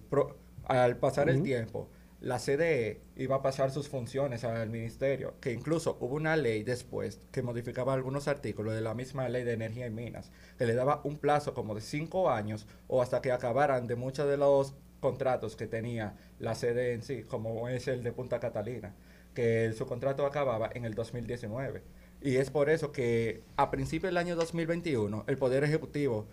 al 0.66 0.98
pasar 0.98 1.30
el 1.30 1.42
tiempo 1.42 1.90
la 2.22 2.38
CDE 2.38 3.00
iba 3.16 3.38
a 3.38 3.42
pasar 3.42 3.72
sus 3.72 3.88
funciones 3.88 4.44
al 4.44 4.70
ministerio, 4.70 5.36
que 5.40 5.54
incluso 5.54 5.98
hubo 6.02 6.16
una 6.16 6.36
ley 6.36 6.64
después 6.64 7.20
que 7.32 7.42
modificaba 7.42 7.94
algunos 7.94 8.28
artículos 8.28 8.74
de 8.74 8.82
la 8.82 8.94
misma 8.94 9.30
ley 9.30 9.44
de 9.44 9.54
energía 9.54 9.88
y 9.88 9.90
minas, 9.90 10.32
que 10.58 10.66
le 10.66 10.74
daba 10.74 11.02
un 11.06 11.18
plazo 11.18 11.54
como 11.54 11.76
de 11.76 11.82
cinco 11.82 12.30
años 12.30 12.68
o 12.88 13.02
hasta 13.02 13.22
que 13.22 13.32
acabaran 13.32 13.88
de 13.88 13.96
muchos 13.96 14.28
de 14.28 14.38
los 14.38 14.76
contratos 15.00 15.56
que 15.56 15.68
tenía 15.68 16.16
la 16.40 16.56
sede 16.56 16.94
en 16.94 17.04
sí, 17.04 17.24
como 17.24 17.70
es 17.70 17.88
el 17.88 18.04
de 18.04 18.12
Punta 18.12 18.40
Catalina, 18.40 18.94
que 19.34 19.74
su 19.78 19.86
contrato 19.86 20.26
acababa 20.26 20.70
en 20.74 20.86
el 20.86 20.94
2019. 20.94 21.82
Y 22.22 22.36
es 22.36 22.50
por 22.50 22.70
eso 22.70 22.92
que 22.92 23.42
a 23.56 23.72
principios 23.72 24.10
del 24.10 24.18
año 24.18 24.36
2021 24.36 25.24
el 25.28 25.38
Poder 25.38 25.64
Ejecutivo 25.64 26.28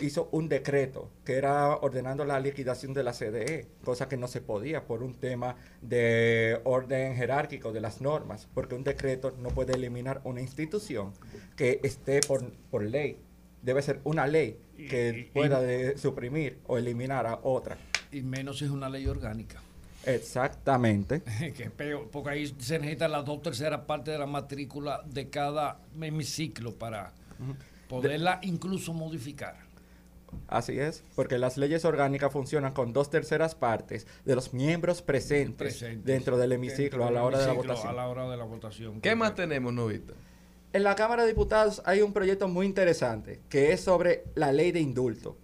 hizo 0.00 0.28
un 0.32 0.48
decreto 0.48 1.10
que 1.24 1.34
era 1.34 1.76
ordenando 1.76 2.24
la 2.24 2.40
liquidación 2.40 2.94
de 2.94 3.02
la 3.02 3.12
CDE, 3.12 3.66
cosa 3.84 4.08
que 4.08 4.16
no 4.16 4.28
se 4.28 4.40
podía 4.40 4.84
por 4.84 5.02
un 5.02 5.14
tema 5.14 5.56
de 5.80 6.60
orden 6.64 7.14
jerárquico 7.14 7.72
de 7.72 7.80
las 7.80 8.00
normas, 8.00 8.48
porque 8.54 8.74
un 8.74 8.84
decreto 8.84 9.34
no 9.38 9.50
puede 9.50 9.74
eliminar 9.74 10.20
una 10.24 10.40
institución 10.40 11.12
que 11.56 11.80
esté 11.82 12.20
por, 12.20 12.52
por 12.70 12.82
ley. 12.82 13.18
Debe 13.62 13.80
ser 13.82 14.00
una 14.04 14.26
ley 14.26 14.58
que 14.76 15.30
pueda 15.32 15.62
suprimir 15.96 16.58
o 16.66 16.78
eliminar 16.78 17.26
a 17.26 17.38
otra. 17.42 17.78
Y 18.12 18.22
menos 18.22 18.58
si 18.58 18.66
es 18.66 18.70
una 18.70 18.88
ley 18.88 19.06
orgánica. 19.06 19.60
Exactamente. 20.04 21.22
que 21.56 21.70
porque 22.10 22.30
ahí 22.30 22.46
se 22.58 22.78
necesita 22.78 23.08
la 23.08 23.22
dos 23.22 23.42
terceras 23.42 23.80
partes 23.82 24.12
de 24.12 24.18
la 24.18 24.26
matrícula 24.26 25.02
de 25.06 25.28
cada 25.30 25.78
hemiciclo 26.00 26.74
para 26.74 27.12
poderla 27.88 28.40
incluso 28.42 28.92
modificar. 28.92 29.56
Así 30.48 30.78
es, 30.78 31.04
porque 31.14 31.38
las 31.38 31.58
leyes 31.58 31.84
orgánicas 31.84 32.32
funcionan 32.32 32.72
con 32.72 32.92
dos 32.92 33.10
terceras 33.10 33.54
partes 33.54 34.06
de 34.24 34.34
los 34.34 34.54
miembros 34.54 35.02
presentes, 35.02 35.84
dentro 36.04 36.38
del 36.38 36.52
hemiciclo, 36.52 37.06
a 37.06 37.10
la 37.10 37.22
hora 37.22 37.38
de 37.38 37.46
la 37.46 37.52
votación. 37.52 37.88
A 37.88 37.92
la 37.92 38.08
hora 38.08 38.30
de 38.30 38.36
la 38.36 38.44
votación. 38.44 39.00
¿Qué 39.00 39.14
más 39.14 39.34
tenemos, 39.34 39.72
Novita? 39.72 40.14
En 40.72 40.84
la 40.84 40.94
Cámara 40.94 41.22
de 41.22 41.28
Diputados 41.28 41.82
hay 41.84 42.00
un 42.00 42.14
proyecto 42.14 42.48
muy 42.48 42.64
interesante 42.64 43.40
que 43.50 43.72
es 43.72 43.82
sobre 43.82 44.24
la 44.34 44.52
ley 44.52 44.72
de 44.72 44.80
indulto. 44.80 45.36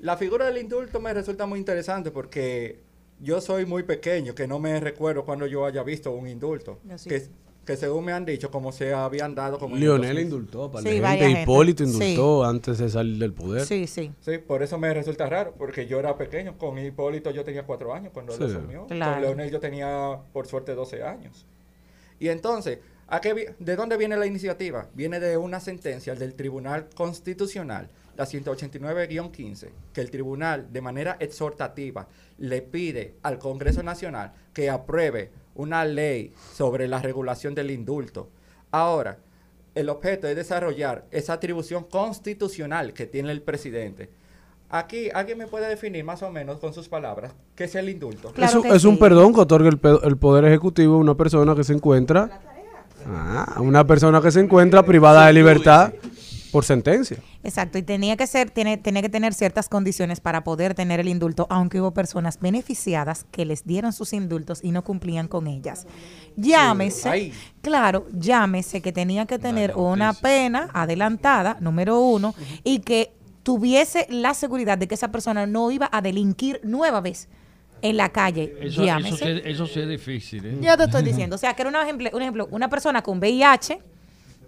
La 0.00 0.16
figura 0.16 0.46
del 0.46 0.58
indulto 0.58 0.98
me 1.00 1.12
resulta 1.12 1.46
muy 1.46 1.58
interesante 1.58 2.10
porque 2.10 2.80
yo 3.20 3.40
soy 3.40 3.66
muy 3.66 3.82
pequeño, 3.82 4.34
que 4.34 4.46
no 4.46 4.58
me 4.58 4.80
recuerdo 4.80 5.24
cuando 5.24 5.46
yo 5.46 5.66
haya 5.66 5.82
visto 5.82 6.10
un 6.12 6.26
indulto. 6.26 6.78
Que, 7.06 7.28
que 7.66 7.76
según 7.76 8.06
me 8.06 8.12
han 8.12 8.24
dicho, 8.24 8.50
como 8.50 8.72
se 8.72 8.94
habían 8.94 9.34
dado 9.34 9.58
como... 9.58 9.76
Lionel 9.76 10.18
indultó, 10.18 10.70
para 10.70 10.82
sí, 10.88 11.00
gente. 11.00 11.42
Hipólito 11.42 11.84
indultó 11.84 12.44
antes 12.44 12.78
de 12.78 12.88
salir 12.88 13.18
del 13.18 13.34
poder. 13.34 13.66
Sí, 13.66 13.86
sí. 13.86 14.10
Sí, 14.20 14.38
por 14.38 14.62
eso 14.62 14.78
me 14.78 14.92
resulta 14.94 15.28
raro, 15.28 15.54
porque 15.58 15.86
yo 15.86 15.98
era 15.98 16.16
pequeño. 16.16 16.56
Con 16.56 16.78
Hipólito 16.78 17.30
yo 17.30 17.44
tenía 17.44 17.64
cuatro 17.64 17.92
años 17.92 18.10
cuando 18.14 18.34
él 18.34 18.42
asumió. 18.42 18.86
Con 18.86 18.98
Leonel 18.98 19.50
yo 19.50 19.60
tenía, 19.60 20.18
por 20.32 20.46
suerte, 20.46 20.74
12 20.74 21.02
años. 21.02 21.44
Y 22.18 22.28
entonces, 22.28 22.78
¿a 23.06 23.20
qué, 23.20 23.54
¿de 23.58 23.76
dónde 23.76 23.98
viene 23.98 24.16
la 24.16 24.26
iniciativa? 24.26 24.88
Viene 24.94 25.20
de 25.20 25.36
una 25.36 25.60
sentencia 25.60 26.14
del 26.14 26.34
Tribunal 26.34 26.88
Constitucional 26.94 27.90
la 28.16 28.24
189-15, 28.24 29.68
que 29.92 30.00
el 30.00 30.10
tribunal 30.10 30.72
de 30.72 30.80
manera 30.80 31.16
exhortativa 31.20 32.06
le 32.38 32.62
pide 32.62 33.14
al 33.22 33.38
Congreso 33.38 33.82
Nacional 33.82 34.32
que 34.52 34.70
apruebe 34.70 35.30
una 35.54 35.84
ley 35.84 36.32
sobre 36.54 36.88
la 36.88 37.00
regulación 37.00 37.54
del 37.54 37.70
indulto. 37.70 38.28
Ahora, 38.70 39.18
el 39.74 39.88
objeto 39.88 40.26
es 40.26 40.36
desarrollar 40.36 41.06
esa 41.10 41.34
atribución 41.34 41.84
constitucional 41.84 42.92
que 42.92 43.06
tiene 43.06 43.30
el 43.30 43.42
presidente. 43.42 44.10
Aquí, 44.68 45.08
¿alguien 45.12 45.38
me 45.38 45.46
puede 45.46 45.68
definir 45.68 46.04
más 46.04 46.22
o 46.22 46.30
menos 46.30 46.58
con 46.58 46.72
sus 46.72 46.88
palabras 46.88 47.34
qué 47.56 47.64
es 47.64 47.74
el 47.74 47.88
indulto? 47.88 48.32
es, 48.36 48.84
un 48.84 48.98
perdón 48.98 49.34
que 49.34 49.40
otorga 49.40 49.68
el, 49.68 49.80
el, 50.04 50.16
Poder 50.16 50.44
Ejecutivo 50.44 50.94
a 50.94 50.98
una 50.98 51.16
persona 51.16 51.54
que 51.54 51.64
se 51.64 51.72
encuentra... 51.72 52.40
Ah, 53.06 53.56
una 53.60 53.86
persona 53.86 54.20
que 54.20 54.30
se 54.30 54.40
encuentra 54.40 54.82
privada 54.82 55.26
de 55.26 55.32
libertad 55.32 55.90
por 56.50 56.64
sentencia. 56.64 57.18
Exacto, 57.42 57.78
y 57.78 57.82
tenía 57.82 58.16
que 58.16 58.26
ser, 58.26 58.50
tiene, 58.50 58.76
tenía 58.76 59.02
que 59.02 59.08
tener 59.08 59.34
ciertas 59.34 59.68
condiciones 59.68 60.20
para 60.20 60.44
poder 60.44 60.74
tener 60.74 61.00
el 61.00 61.08
indulto, 61.08 61.46
aunque 61.50 61.80
hubo 61.80 61.92
personas 61.92 62.38
beneficiadas 62.40 63.24
que 63.30 63.44
les 63.44 63.64
dieron 63.64 63.92
sus 63.92 64.12
indultos 64.12 64.60
y 64.62 64.72
no 64.72 64.82
cumplían 64.84 65.28
con 65.28 65.46
ellas. 65.46 65.86
Llámese, 66.36 67.32
claro, 67.62 68.06
llámese 68.12 68.80
que 68.80 68.92
tenía 68.92 69.26
que 69.26 69.38
tener 69.38 69.76
una 69.76 70.12
pena 70.12 70.68
adelantada, 70.72 71.56
número 71.60 72.00
uno, 72.00 72.34
y 72.64 72.80
que 72.80 73.12
tuviese 73.42 74.06
la 74.10 74.34
seguridad 74.34 74.78
de 74.78 74.88
que 74.88 74.94
esa 74.94 75.10
persona 75.10 75.46
no 75.46 75.70
iba 75.70 75.88
a 75.92 76.00
delinquir 76.02 76.60
nueva 76.62 77.00
vez 77.00 77.28
en 77.82 77.96
la 77.96 78.10
calle. 78.10 78.54
Eso, 78.60 78.84
eso, 78.84 79.66
sí, 79.66 79.80
es 79.80 79.88
difícil. 79.88 80.44
¿eh? 80.44 80.58
Yo 80.60 80.76
te 80.76 80.84
estoy 80.84 81.02
diciendo. 81.02 81.36
O 81.36 81.38
sea, 81.38 81.54
que 81.54 81.62
era 81.62 81.70
un 81.70 81.76
ejemplo, 81.76 82.10
un 82.12 82.22
ejemplo, 82.22 82.48
una 82.50 82.68
persona 82.68 83.02
con 83.02 83.18
VIH 83.18 83.80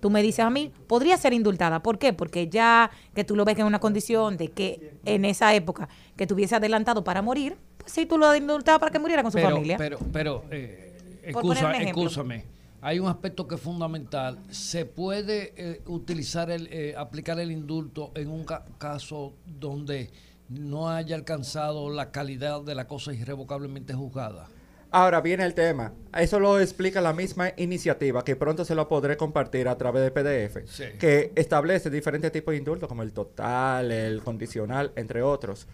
tú 0.03 0.11
me 0.11 0.20
dices 0.20 0.40
a 0.44 0.50
mí, 0.50 0.72
podría 0.88 1.16
ser 1.16 1.32
indultada. 1.32 1.80
¿Por 1.80 1.96
qué? 1.96 2.12
Porque 2.12 2.48
ya 2.48 2.90
que 3.14 3.22
tú 3.22 3.36
lo 3.36 3.44
ves 3.44 3.57
en 3.61 3.66
una 3.66 3.78
condición 3.78 4.36
de 4.36 4.48
que 4.48 4.94
en 5.05 5.24
esa 5.24 5.55
época 5.55 5.88
que 6.16 6.26
tuviese 6.26 6.57
adelantado 6.57 7.05
para 7.05 7.22
morir, 7.22 7.57
pues 7.78 7.92
sí, 7.92 8.05
tú 8.05 8.18
lo 8.18 8.34
indultabas 8.34 8.80
para 8.80 8.90
que 8.90 8.98
muriera 8.98 9.22
con 9.22 9.30
su 9.30 9.38
familia. 9.38 9.76
Pero, 9.78 10.00
pero, 10.12 10.44
eh, 10.50 11.22
escúchame. 11.22 12.44
Hay 12.80 12.98
un 12.98 13.07
aspecto 13.07 13.46
que 13.46 13.55
es 13.55 13.61
fundamental. 13.61 14.40
¿Se 14.50 14.86
puede 14.86 15.55
eh, 15.57 15.82
utilizar, 15.86 16.50
el, 16.50 16.66
eh, 16.72 16.96
aplicar 16.98 17.38
el 17.38 17.53
indulto 17.53 18.11
en 18.16 18.28
un 18.28 18.44
caso 18.78 19.34
donde 19.46 20.11
no 20.48 20.90
haya 20.90 21.14
alcanzado 21.14 21.90
la 21.90 22.11
calidad 22.11 22.62
de 22.62 22.74
la 22.74 22.88
cosa 22.88 23.14
irrevocablemente 23.14 23.94
juzgada? 23.94 24.48
Ahora 24.95 25.22
viene 25.22 25.47
el 25.47 25.55
tema. 25.55 25.95
Eso 26.14 26.38
lo 26.38 26.61
explica 26.61 27.01
la 27.01 27.14
misma 27.14 27.53
iniciativa, 27.57 28.22
que 28.22 28.36
pronto 28.36 28.62
se 28.66 28.74
lo 28.74 28.88
podré 28.88 29.16
compartir 29.16 29.66
a 29.66 29.78
través 29.78 30.03
de 30.03 30.11
PDF, 30.11 30.99
que 30.99 31.32
establece 31.34 31.88
diferentes 31.88 32.30
tipos 32.30 32.53
de 32.53 32.59
indultos, 32.59 32.90
como 32.90 33.03
el 33.03 33.14
total, 33.14 33.90
el 33.90 34.22
condicional, 34.22 34.93
entre 34.95 35.22
otros. 35.22 35.66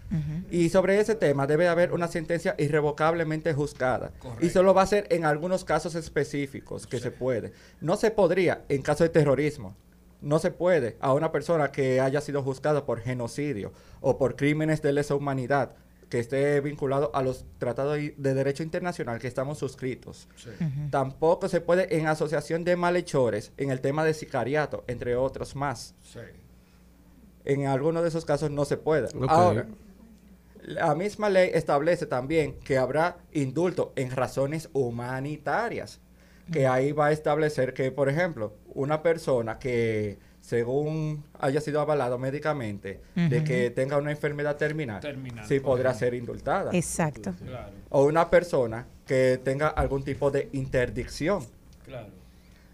Y 0.49 0.69
sobre 0.69 1.01
ese 1.01 1.15
tema 1.15 1.47
debe 1.47 1.67
haber 1.67 1.91
una 1.91 2.07
sentencia 2.07 2.55
irrevocablemente 2.57 3.53
juzgada. 3.53 4.13
Y 4.39 4.51
solo 4.51 4.73
va 4.73 4.83
a 4.83 4.87
ser 4.87 5.05
en 5.09 5.25
algunos 5.25 5.65
casos 5.65 5.95
específicos 5.95 6.87
que 6.87 6.99
se 6.99 7.11
puede. 7.11 7.51
No 7.81 7.97
se 7.97 8.11
podría 8.11 8.63
en 8.69 8.81
caso 8.81 9.03
de 9.03 9.09
terrorismo. 9.09 9.75
No 10.21 10.39
se 10.39 10.51
puede 10.51 10.95
a 11.01 11.13
una 11.13 11.33
persona 11.33 11.71
que 11.71 11.99
haya 11.99 12.21
sido 12.21 12.41
juzgada 12.41 12.85
por 12.85 13.01
genocidio 13.01 13.73
o 13.99 14.17
por 14.17 14.37
crímenes 14.37 14.81
de 14.81 14.93
lesa 14.93 15.15
humanidad 15.15 15.75
que 16.09 16.19
esté 16.19 16.59
vinculado 16.61 17.11
a 17.13 17.21
los 17.21 17.45
tratados 17.59 17.97
de 17.97 18.33
derecho 18.33 18.63
internacional 18.63 19.19
que 19.19 19.27
estamos 19.27 19.59
suscritos. 19.59 20.27
Tampoco 20.89 21.47
se 21.47 21.61
puede 21.61 21.97
en 21.97 22.07
asociación 22.07 22.63
de 22.63 22.75
malhechores 22.75 23.51
en 23.57 23.69
el 23.69 23.79
tema 23.79 24.03
de 24.03 24.13
sicariato, 24.13 24.83
entre 24.87 25.15
otros 25.15 25.55
más. 25.55 25.93
En 27.45 27.67
algunos 27.67 28.01
de 28.01 28.09
esos 28.09 28.25
casos 28.25 28.49
no 28.49 28.65
se 28.65 28.77
puede. 28.77 29.07
Ahora, 29.27 29.67
la 30.63 30.95
misma 30.95 31.29
ley 31.29 31.51
establece 31.53 32.05
también 32.05 32.53
que 32.59 32.77
habrá 32.77 33.17
indulto 33.31 33.93
en 33.95 34.11
razones 34.11 34.69
humanitarias, 34.73 36.01
que 36.51 36.67
ahí 36.67 36.91
va 36.91 37.07
a 37.07 37.11
establecer 37.11 37.73
que, 37.73 37.91
por 37.91 38.09
ejemplo, 38.09 38.55
una 38.73 39.03
persona 39.03 39.59
que 39.59 40.17
según 40.49 41.23
haya 41.37 41.61
sido 41.61 41.79
avalado 41.79 42.17
médicamente, 42.17 43.01
de 43.13 43.43
que 43.43 43.69
tenga 43.69 43.97
una 43.97 44.09
enfermedad 44.09 44.57
terminal, 44.57 44.99
sí 45.47 45.59
podrá 45.59 45.93
ser 45.93 46.15
indultada. 46.15 46.71
Exacto. 46.73 47.35
O 47.89 48.05
una 48.05 48.31
persona 48.31 48.87
que 49.05 49.39
tenga 49.43 49.67
algún 49.67 50.03
tipo 50.03 50.31
de 50.31 50.49
interdicción. 50.53 51.45
Claro. 51.85 52.07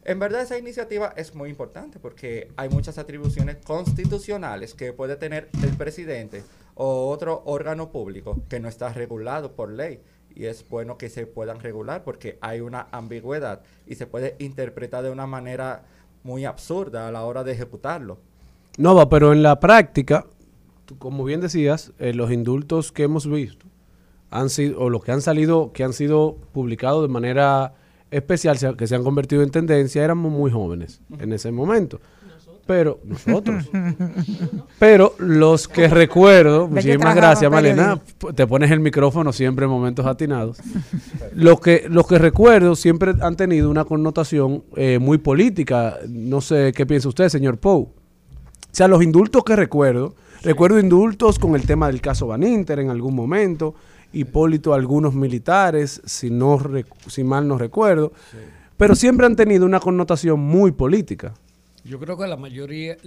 En 0.06 0.20
verdad 0.20 0.44
esa 0.44 0.58
iniciativa 0.58 1.14
es 1.18 1.36
muy 1.36 1.50
importante 1.50 2.00
porque 2.00 2.50
hay 2.56 2.70
muchas 2.70 2.98
atribuciones 2.98 3.58
constitucionales 3.58 4.74
que 4.74 4.94
puede 4.94 5.18
tener 5.18 5.50
el 5.62 5.76
presidente 5.76 6.44
o 6.76 7.10
otro 7.10 7.42
órgano 7.46 7.92
público 7.92 8.42
que 8.48 8.62
no 8.62 8.70
está 8.70 8.94
regulado 8.94 9.52
por 9.54 9.70
ley 9.70 10.00
y 10.34 10.46
es 10.46 10.68
bueno 10.70 10.98
que 10.98 11.10
se 11.10 11.26
puedan 11.26 11.60
regular 11.60 12.04
porque 12.04 12.38
hay 12.40 12.62
una 12.62 12.88
ambigüedad 12.92 13.64
y 13.86 13.96
se 13.96 14.06
puede 14.06 14.36
interpretar 14.40 15.04
de 15.04 15.10
una 15.10 15.26
manera 15.26 15.84
muy 16.26 16.44
absurda 16.44 17.08
a 17.08 17.12
la 17.12 17.24
hora 17.24 17.44
de 17.44 17.52
ejecutarlo. 17.52 18.18
No, 18.80 18.96
va, 18.96 19.08
pero 19.08 19.32
en 19.32 19.44
la 19.44 19.60
práctica, 19.60 20.26
como 20.98 21.24
bien 21.24 21.40
decías, 21.40 21.94
eh, 22.00 22.14
los 22.14 22.32
indultos 22.32 22.92
que 22.92 23.04
hemos 23.04 23.30
visto 23.30 23.68
han 24.32 24.50
sido, 24.50 24.82
o 24.82 24.90
los 24.90 25.04
que 25.04 25.12
han 25.12 25.22
salido, 25.22 25.72
que 25.72 25.84
han 25.84 25.94
sido 25.94 26.36
publicados 26.52 27.04
de 27.04 27.10
manera 27.10 27.76
especial, 28.10 28.58
que 28.76 28.88
se 28.88 28.96
han 28.96 29.04
convertido 29.04 29.44
en 29.44 29.52
tendencia, 29.52 30.04
éramos 30.04 30.32
muy 30.32 30.50
jóvenes 30.50 31.00
en 31.20 31.32
ese 31.32 31.52
momento. 31.52 32.02
Pero 32.66 33.00
nosotros. 33.06 33.70
pero 34.80 35.14
los 35.20 35.68
que 35.68 35.88
recuerdo, 35.88 36.68
muchísimas 36.68 37.16
gracias, 37.16 37.52
Malena. 37.52 38.02
Te 38.36 38.48
pones 38.48 38.72
el 38.72 38.80
micrófono 38.80 39.32
siempre 39.32 39.66
en 39.66 39.72
momentos 39.72 40.06
atinados. 40.06 40.58
los 41.34 41.60
que 41.60 41.86
los 41.90 42.08
que 42.08 42.18
recuerdo 42.18 42.76
siempre 42.76 43.14
han 43.22 43.36
tenido 43.36 43.70
una 43.70 43.86
connotación 43.86 44.64
eh, 44.76 45.00
muy 45.00 45.18
política. 45.20 45.98
No 46.08 46.42
sé 46.42 46.74
qué 46.76 46.86
piensa 46.86 47.08
usted, 47.08 47.30
señor 47.30 47.58
Pou. 47.58 47.82
O 47.82 48.78
sea, 48.78 48.88
los 48.88 49.02
indultos 49.02 49.44
que 49.44 49.56
recuerdo, 49.56 50.16
recuerdo 50.44 50.80
indultos 50.80 51.40
con 51.40 51.56
el 51.56 51.66
tema 51.66 51.88
del 51.88 52.02
caso 52.02 52.28
Van 52.28 52.44
Inter 52.44 52.80
en 52.80 52.90
algún 52.90 53.16
momento, 53.16 53.76
Hipólito 54.12 54.74
algunos 54.74 55.14
militares, 55.14 56.02
si 56.06 56.30
no 56.30 56.60
si 57.08 57.24
mal 57.24 57.48
no 57.48 57.58
recuerdo, 57.58 58.12
pero 58.78 58.96
siempre 58.96 59.26
han 59.26 59.36
tenido 59.36 59.66
una 59.66 59.80
connotación 59.80 60.40
muy 60.40 60.72
política. 60.72 61.34
Yo 61.86 62.00
creo 62.00 62.18
que 62.18 62.26
la 62.26 62.36
mayoría, 62.36 62.98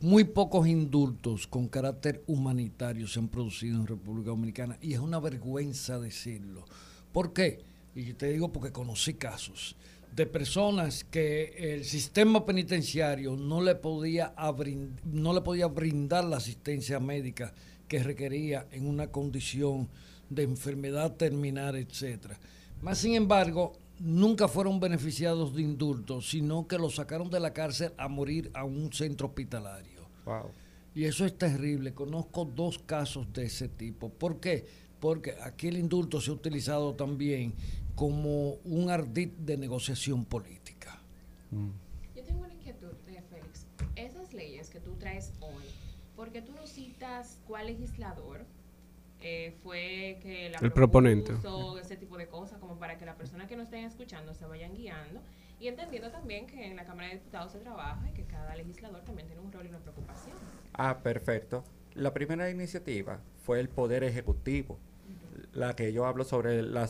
muy 0.00 0.22
pocos 0.22 0.68
indultos 0.68 1.48
con 1.48 1.66
carácter 1.66 2.22
humanitario 2.28 3.08
se 3.08 3.18
han 3.18 3.26
producido 3.26 3.76
en 3.80 3.88
República 3.88 4.30
Dominicana 4.30 4.78
y 4.80 4.92
es 4.92 5.00
una 5.00 5.18
vergüenza 5.18 5.98
decirlo. 5.98 6.64
¿Por 7.12 7.32
qué? 7.32 7.58
Y 7.92 8.12
te 8.12 8.30
digo 8.30 8.52
porque 8.52 8.70
conocí 8.70 9.14
casos 9.14 9.74
de 10.14 10.26
personas 10.26 11.02
que 11.02 11.74
el 11.74 11.84
sistema 11.84 12.46
penitenciario 12.46 13.34
no 13.34 13.60
le 13.62 13.74
podía, 13.74 14.32
no 15.06 15.34
le 15.34 15.40
podía 15.40 15.66
brindar 15.66 16.22
la 16.24 16.36
asistencia 16.36 17.00
médica 17.00 17.52
que 17.88 18.00
requería 18.00 18.68
en 18.70 18.86
una 18.86 19.08
condición 19.08 19.88
de 20.28 20.44
enfermedad 20.44 21.16
terminal, 21.16 21.74
etcétera. 21.74 22.38
Más 22.80 22.98
sin 22.98 23.14
embargo, 23.14 23.72
nunca 24.00 24.48
fueron 24.48 24.80
beneficiados 24.80 25.54
de 25.54 25.62
indulto, 25.62 26.20
sino 26.20 26.66
que 26.66 26.78
los 26.78 26.96
sacaron 26.96 27.30
de 27.30 27.38
la 27.38 27.52
cárcel 27.52 27.92
a 27.98 28.08
morir 28.08 28.50
a 28.54 28.64
un 28.64 28.92
centro 28.92 29.28
hospitalario. 29.28 30.08
Y 30.94 31.04
eso 31.04 31.24
es 31.24 31.36
terrible. 31.36 31.94
Conozco 31.94 32.44
dos 32.44 32.78
casos 32.78 33.32
de 33.32 33.44
ese 33.44 33.68
tipo. 33.68 34.08
¿Por 34.08 34.40
qué? 34.40 34.66
Porque 34.98 35.36
aquí 35.42 35.68
el 35.68 35.76
indulto 35.76 36.20
se 36.20 36.30
ha 36.30 36.34
utilizado 36.34 36.94
también 36.94 37.54
como 37.94 38.54
un 38.64 38.90
ardid 38.90 39.28
de 39.28 39.56
negociación 39.56 40.24
política. 40.24 41.00
Mm. 41.50 41.68
Yo 42.16 42.24
tengo 42.24 42.40
una 42.40 42.54
inquietud, 42.54 42.92
eh, 43.08 43.22
Félix. 43.28 43.66
Esas 43.96 44.32
leyes 44.32 44.70
que 44.70 44.80
tú 44.80 44.94
traes 44.96 45.32
hoy, 45.40 45.64
¿por 46.16 46.30
qué 46.30 46.42
tú 46.42 46.52
no 46.52 46.66
citas 46.66 47.38
cuál 47.46 47.66
legislador 47.66 48.46
eh, 49.22 49.54
fue 49.62 50.18
que 50.22 50.50
la 50.50 50.58
el 50.58 50.72
proponente 50.72 51.34
ese 51.80 51.96
tipo 51.96 52.16
de 52.16 52.26
cosas 52.28 52.58
como 52.58 52.78
para 52.78 52.96
que 52.96 53.04
las 53.04 53.16
personas 53.16 53.48
que 53.48 53.56
nos 53.56 53.64
estén 53.64 53.84
escuchando 53.84 54.34
se 54.34 54.46
vayan 54.46 54.74
guiando 54.74 55.20
y 55.58 55.68
entendiendo 55.68 56.10
también 56.10 56.46
que 56.46 56.66
en 56.66 56.76
la 56.76 56.84
Cámara 56.84 57.08
de 57.08 57.14
Diputados 57.14 57.52
se 57.52 57.58
trabaja 57.58 58.08
y 58.08 58.12
que 58.14 58.24
cada 58.24 58.54
legislador 58.56 59.02
también 59.02 59.26
tiene 59.26 59.42
un 59.42 59.52
rol 59.52 59.66
y 59.66 59.68
una 59.68 59.78
preocupación. 59.80 60.34
Ah, 60.72 61.00
perfecto. 61.02 61.64
La 61.94 62.14
primera 62.14 62.48
iniciativa 62.48 63.20
fue 63.42 63.60
el 63.60 63.68
Poder 63.68 64.04
Ejecutivo, 64.04 64.78
la 65.52 65.76
que 65.76 65.92
yo 65.92 66.06
hablo 66.06 66.24
sobre 66.24 66.62
la, 66.62 66.88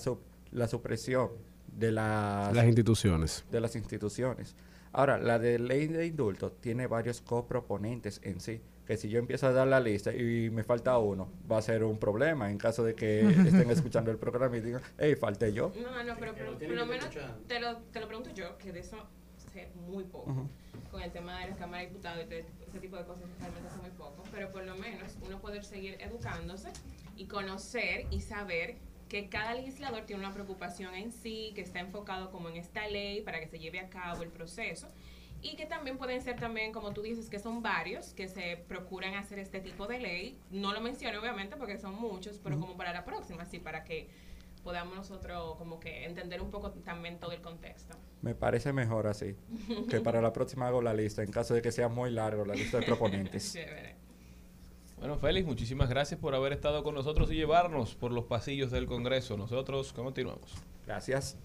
la 0.52 0.68
supresión 0.68 1.30
de 1.66 1.90
las, 1.90 2.54
las 2.54 2.66
instituciones. 2.66 3.44
De 3.50 3.60
las 3.60 3.74
instituciones. 3.74 4.54
Ahora, 4.92 5.18
la 5.18 5.38
de 5.38 5.58
ley 5.58 5.88
de 5.88 6.06
indulto 6.06 6.52
tiene 6.52 6.86
varios 6.86 7.20
coproponentes 7.20 8.20
en 8.22 8.40
sí 8.40 8.60
que 8.90 8.96
si 8.96 9.08
yo 9.08 9.20
empiezo 9.20 9.46
a 9.46 9.52
dar 9.52 9.68
la 9.68 9.78
lista 9.78 10.12
y 10.12 10.50
me 10.50 10.64
falta 10.64 10.98
uno, 10.98 11.28
va 11.48 11.58
a 11.58 11.62
ser 11.62 11.84
un 11.84 11.96
problema 11.96 12.50
en 12.50 12.58
caso 12.58 12.82
de 12.82 12.96
que 12.96 13.20
estén 13.46 13.70
escuchando 13.70 14.10
el 14.10 14.18
programa 14.18 14.56
y 14.56 14.60
digan, 14.60 14.82
hey, 14.98 15.14
falté 15.14 15.52
yo. 15.52 15.72
No, 15.80 16.02
no, 16.02 16.16
pero, 16.18 16.34
por 16.34 16.68
lo 16.68 16.86
menos 16.86 17.08
te 17.46 17.60
lo, 17.60 17.76
te 17.76 18.00
lo 18.00 18.08
pregunto 18.08 18.30
yo, 18.34 18.58
que 18.58 18.72
de 18.72 18.80
eso 18.80 18.96
sé 19.52 19.68
muy 19.86 20.02
poco. 20.02 20.48
Con 20.90 21.02
el 21.02 21.12
tema 21.12 21.38
de 21.38 21.50
la 21.50 21.56
Cámara 21.56 21.84
de 21.84 21.90
Diputados 21.90 22.26
y 22.28 22.34
ese 22.34 22.80
tipo 22.80 22.96
de 22.96 23.04
cosas 23.04 23.22
realmente 23.38 23.70
sé 23.70 23.76
muy 23.80 23.90
poco. 23.90 24.24
Pero 24.32 24.50
por 24.50 24.64
lo 24.64 24.74
menos 24.74 25.16
uno 25.24 25.40
poder 25.40 25.64
seguir 25.64 25.96
educándose 26.00 26.70
y 27.16 27.26
conocer 27.26 28.08
y 28.10 28.22
saber 28.22 28.74
que 29.08 29.28
cada 29.28 29.54
legislador 29.54 30.02
tiene 30.06 30.20
una 30.24 30.34
preocupación 30.34 30.96
en 30.96 31.12
sí, 31.12 31.52
que 31.54 31.60
está 31.60 31.78
enfocado 31.78 32.32
como 32.32 32.48
en 32.48 32.56
esta 32.56 32.88
ley 32.88 33.22
para 33.22 33.38
que 33.38 33.46
se 33.46 33.60
lleve 33.60 33.78
a 33.78 33.88
cabo 33.88 34.24
el 34.24 34.30
proceso 34.30 34.88
y 35.42 35.56
que 35.56 35.66
también 35.66 35.96
pueden 35.96 36.20
ser 36.22 36.38
también, 36.38 36.72
como 36.72 36.92
tú 36.92 37.02
dices, 37.02 37.30
que 37.30 37.38
son 37.38 37.62
varios 37.62 38.12
que 38.14 38.28
se 38.28 38.62
procuran 38.68 39.14
hacer 39.14 39.38
este 39.38 39.60
tipo 39.60 39.86
de 39.86 39.98
ley. 39.98 40.38
No 40.50 40.72
lo 40.72 40.80
menciono 40.80 41.20
obviamente 41.20 41.56
porque 41.56 41.78
son 41.78 41.94
muchos, 41.94 42.38
pero 42.38 42.58
como 42.60 42.76
para 42.76 42.92
la 42.92 43.04
próxima, 43.04 43.46
sí, 43.46 43.58
para 43.58 43.84
que 43.84 44.08
podamos 44.62 44.94
nosotros 44.94 45.56
como 45.56 45.80
que 45.80 46.04
entender 46.04 46.42
un 46.42 46.50
poco 46.50 46.70
también 46.70 47.18
todo 47.18 47.32
el 47.32 47.40
contexto. 47.40 47.96
Me 48.20 48.34
parece 48.34 48.72
mejor 48.72 49.06
así, 49.06 49.34
que 49.88 50.00
para 50.00 50.20
la 50.20 50.32
próxima 50.32 50.68
hago 50.68 50.82
la 50.82 50.92
lista, 50.92 51.22
en 51.22 51.30
caso 51.30 51.54
de 51.54 51.62
que 51.62 51.72
sea 51.72 51.88
muy 51.88 52.10
largo 52.10 52.44
la 52.44 52.54
lista 52.54 52.78
de 52.78 52.86
proponentes. 52.86 53.58
Bueno, 55.00 55.16
Félix, 55.16 55.46
muchísimas 55.46 55.88
gracias 55.88 56.20
por 56.20 56.34
haber 56.34 56.52
estado 56.52 56.84
con 56.84 56.94
nosotros 56.94 57.32
y 57.32 57.34
llevarnos 57.34 57.94
por 57.94 58.12
los 58.12 58.26
pasillos 58.26 58.70
del 58.70 58.84
Congreso. 58.84 59.34
Nosotros 59.38 59.94
continuamos. 59.94 60.52
Gracias. 60.84 61.38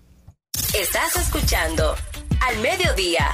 Estás 0.78 1.16
escuchando 1.16 1.96
Al 2.42 2.62
Mediodía 2.62 3.34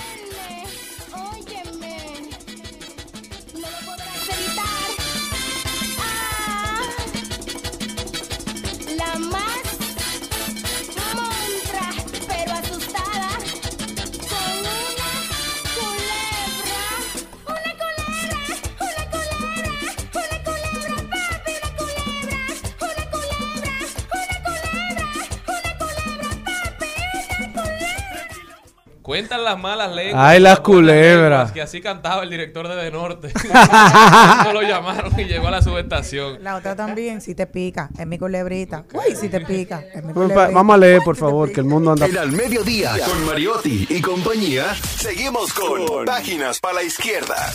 Cuentan 29.11 29.43
las 29.43 29.59
malas 29.59 29.93
lenguas. 29.93 30.23
Ay, 30.25 30.39
las 30.39 30.61
culebras. 30.61 31.51
Que 31.51 31.61
así 31.61 31.81
cantaba 31.81 32.23
el 32.23 32.29
director 32.29 32.65
de 32.69 32.75
De 32.77 32.91
Norte. 32.91 33.33
no 34.45 34.53
lo 34.53 34.61
llamaron 34.61 35.19
y 35.19 35.25
llegó 35.25 35.49
a 35.49 35.51
la 35.51 35.61
subestación. 35.61 36.41
La 36.41 36.55
otra 36.55 36.77
también, 36.77 37.19
si 37.19 37.35
te 37.35 37.45
pica, 37.45 37.89
es 37.99 38.07
mi 38.07 38.17
culebrita. 38.17 38.85
Uy, 38.93 39.13
si 39.17 39.27
te 39.27 39.41
pica, 39.41 39.83
es 39.93 40.01
mi 40.01 40.13
culebrita. 40.13 40.51
Vamos 40.51 40.75
a 40.75 40.77
leer, 40.77 41.01
por 41.03 41.17
favor, 41.17 41.51
que 41.51 41.59
el 41.59 41.65
mundo 41.65 41.91
anda. 41.91 42.05
En 42.05 42.17
al 42.17 42.31
mediodía, 42.31 42.93
con 43.05 43.25
Mariotti 43.25 43.85
y 43.89 43.99
compañía, 43.99 44.73
seguimos 44.75 45.53
con 45.53 46.05
Páginas 46.05 46.61
para 46.61 46.75
la 46.75 46.83
Izquierda. 46.83 47.51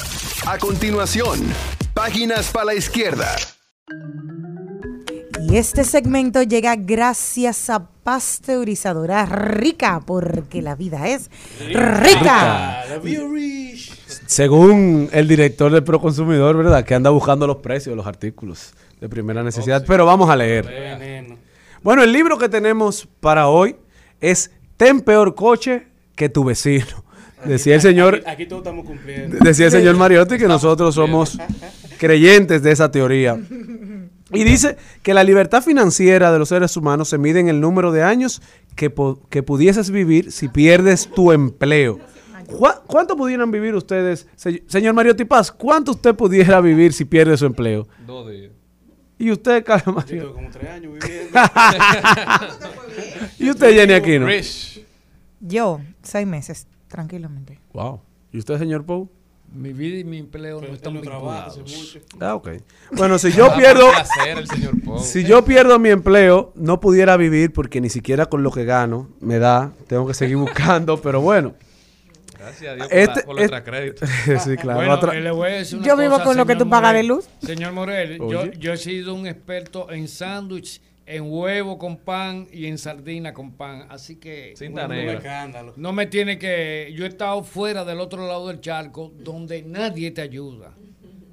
A 0.46 0.58
continuación, 0.58 1.40
Páginas 1.94 2.50
para 2.50 2.66
la 2.66 2.74
Izquierda. 2.74 3.34
Y 5.48 5.58
este 5.58 5.84
segmento 5.84 6.42
llega 6.42 6.74
gracias 6.74 7.70
a 7.70 7.88
pasteurizadora 8.02 9.26
rica, 9.26 10.00
porque 10.04 10.60
la 10.60 10.74
vida 10.74 11.06
es 11.08 11.30
rica. 11.60 12.84
Según 14.26 15.08
el 15.12 15.28
director 15.28 15.70
del 15.70 15.84
Proconsumidor, 15.84 16.56
¿verdad? 16.56 16.84
Que 16.84 16.94
anda 16.94 17.10
buscando 17.10 17.46
los 17.46 17.58
precios 17.58 17.92
de 17.92 17.96
los 17.96 18.06
artículos 18.06 18.74
de 19.00 19.08
primera 19.08 19.44
necesidad. 19.44 19.84
Pero 19.86 20.04
vamos 20.04 20.28
a 20.28 20.34
leer. 20.34 21.36
Bueno, 21.82 22.02
el 22.02 22.12
libro 22.12 22.38
que 22.38 22.48
tenemos 22.48 23.06
para 23.20 23.46
hoy 23.46 23.76
es 24.20 24.50
Ten 24.76 25.00
peor 25.00 25.36
coche 25.36 25.86
que 26.16 26.28
tu 26.28 26.42
vecino. 26.42 27.04
Decía 27.44 27.76
el 27.76 27.80
señor. 27.80 28.22
Aquí, 28.26 28.46
todos 28.46 28.62
estamos 28.62 28.84
cumpliendo. 28.84 29.36
Decía 29.38 29.66
el 29.66 29.72
señor 29.72 29.96
Mariotti 29.96 30.38
que 30.38 30.48
nosotros 30.48 30.96
somos 30.96 31.38
creyentes 31.98 32.62
de 32.62 32.72
esa 32.72 32.90
teoría. 32.90 33.38
Y 34.32 34.44
dice 34.44 34.76
que 35.02 35.14
la 35.14 35.22
libertad 35.22 35.62
financiera 35.62 36.32
de 36.32 36.38
los 36.38 36.48
seres 36.48 36.76
humanos 36.76 37.08
se 37.08 37.18
mide 37.18 37.40
en 37.40 37.48
el 37.48 37.60
número 37.60 37.92
de 37.92 38.02
años 38.02 38.42
que, 38.74 38.92
que 39.30 39.42
pudieses 39.42 39.90
vivir 39.90 40.32
si 40.32 40.48
pierdes 40.48 41.08
tu 41.14 41.32
empleo. 41.32 42.00
¿Cuánto 42.86 43.16
pudieran 43.16 43.50
vivir 43.50 43.74
ustedes, 43.74 44.28
señor 44.36 44.94
Mario 44.94 45.16
Tipaz? 45.16 45.50
¿Cuánto 45.50 45.92
usted 45.92 46.14
pudiera 46.14 46.60
vivir 46.60 46.92
si 46.92 47.04
pierde 47.04 47.36
su 47.36 47.46
empleo? 47.46 47.86
Dos 48.06 48.30
días. 48.30 48.52
¿Y 49.18 49.30
usted, 49.30 49.64
Carlos 49.64 49.86
Yo 49.86 49.92
Mario? 49.92 50.22
tengo 50.22 50.34
como 50.34 50.50
tres 50.50 50.70
años 50.70 50.92
viviendo. 50.92 51.38
¿Y 53.38 53.50
usted, 53.50 53.74
Jenny 53.74 53.92
Aquino? 53.94 54.26
Yo, 55.40 55.80
seis 56.02 56.26
meses, 56.26 56.66
tranquilamente. 56.88 57.58
Wow. 57.72 58.00
¿Y 58.32 58.38
usted, 58.38 58.58
señor 58.58 58.84
Pou? 58.84 59.10
Mi 59.56 59.72
vida 59.72 59.98
y 59.98 60.04
mi 60.04 60.18
empleo 60.18 60.60
no 60.60 60.66
están 60.68 60.92
vinculados. 60.94 61.58
Ah, 62.20 62.34
ok. 62.34 62.48
Bueno, 62.92 63.18
si 63.18 63.32
yo 63.32 63.54
pierdo, 63.56 63.90
placer, 63.90 64.38
el 64.38 64.46
señor 64.48 65.00
si 65.00 65.24
yo 65.24 65.44
pierdo 65.44 65.78
mi 65.78 65.88
empleo, 65.90 66.52
no 66.54 66.78
pudiera 66.78 67.16
vivir 67.16 67.52
porque 67.52 67.80
ni 67.80 67.88
siquiera 67.88 68.26
con 68.26 68.42
lo 68.42 68.50
que 68.50 68.64
gano 68.64 69.08
me 69.20 69.38
da. 69.38 69.72
Tengo 69.86 70.06
que 70.06 70.14
seguir 70.14 70.36
buscando, 70.36 70.96
pero 71.02 71.20
bueno. 71.20 71.54
Gracias 72.38 72.72
a 72.72 72.74
Dios 72.76 72.88
Este- 72.90 73.22
por, 73.22 73.40
la, 73.40 73.48
por 73.48 73.56
este- 73.56 73.70
crédito. 73.70 74.06
sí, 74.44 74.56
claro. 74.56 74.78
Bueno, 74.78 74.94
Otra- 74.94 75.16
eh, 75.16 75.20
le 75.20 75.30
voy 75.30 75.50
a 75.50 75.54
decir 75.54 75.78
una 75.78 75.86
Yo 75.86 75.96
vivo 75.96 76.12
cosa, 76.12 76.24
con 76.24 76.36
lo 76.36 76.46
que 76.46 76.56
tú 76.56 76.68
pagas 76.68 76.92
de 76.92 77.02
luz. 77.02 77.24
Señor 77.42 77.72
Morel, 77.72 78.18
yo, 78.18 78.46
yo 78.52 78.72
he 78.72 78.76
sido 78.76 79.14
un 79.14 79.26
experto 79.26 79.90
en 79.90 80.06
sándwich, 80.06 80.80
en 81.06 81.24
huevo 81.30 81.78
con 81.78 81.96
pan 81.98 82.48
y 82.52 82.66
en 82.66 82.78
sardina 82.78 83.32
con 83.32 83.52
pan. 83.52 83.86
Así 83.88 84.16
que 84.16 84.54
bueno, 84.70 84.88
no 84.88 85.72
no 85.76 85.92
me 85.92 86.06
tiene 86.06 86.38
que... 86.38 86.92
Yo 86.96 87.04
he 87.04 87.08
estado 87.08 87.42
fuera 87.44 87.84
del 87.84 88.00
otro 88.00 88.26
lado 88.26 88.48
del 88.48 88.60
charco 88.60 89.12
donde 89.18 89.62
nadie 89.62 90.10
te 90.10 90.20
ayuda. 90.22 90.72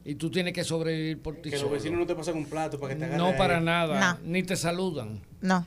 Y 0.06 0.16
tú 0.16 0.30
tienes 0.30 0.54
que 0.54 0.64
sobrevivir 0.66 1.22
por 1.22 1.36
ti 1.38 1.44
Que 1.50 1.52
los 1.52 1.62
solo. 1.62 1.72
vecinos 1.74 2.00
no 2.00 2.06
te 2.06 2.14
pasan 2.14 2.36
un 2.36 2.46
plato 2.46 2.78
para 2.80 2.94
que 2.94 3.00
te 3.00 3.18
No 3.18 3.36
para 3.38 3.58
ahí. 3.58 3.64
nada, 3.64 4.20
ni 4.24 4.44
te 4.44 4.56
saludan. 4.56 5.22
No. 5.42 5.66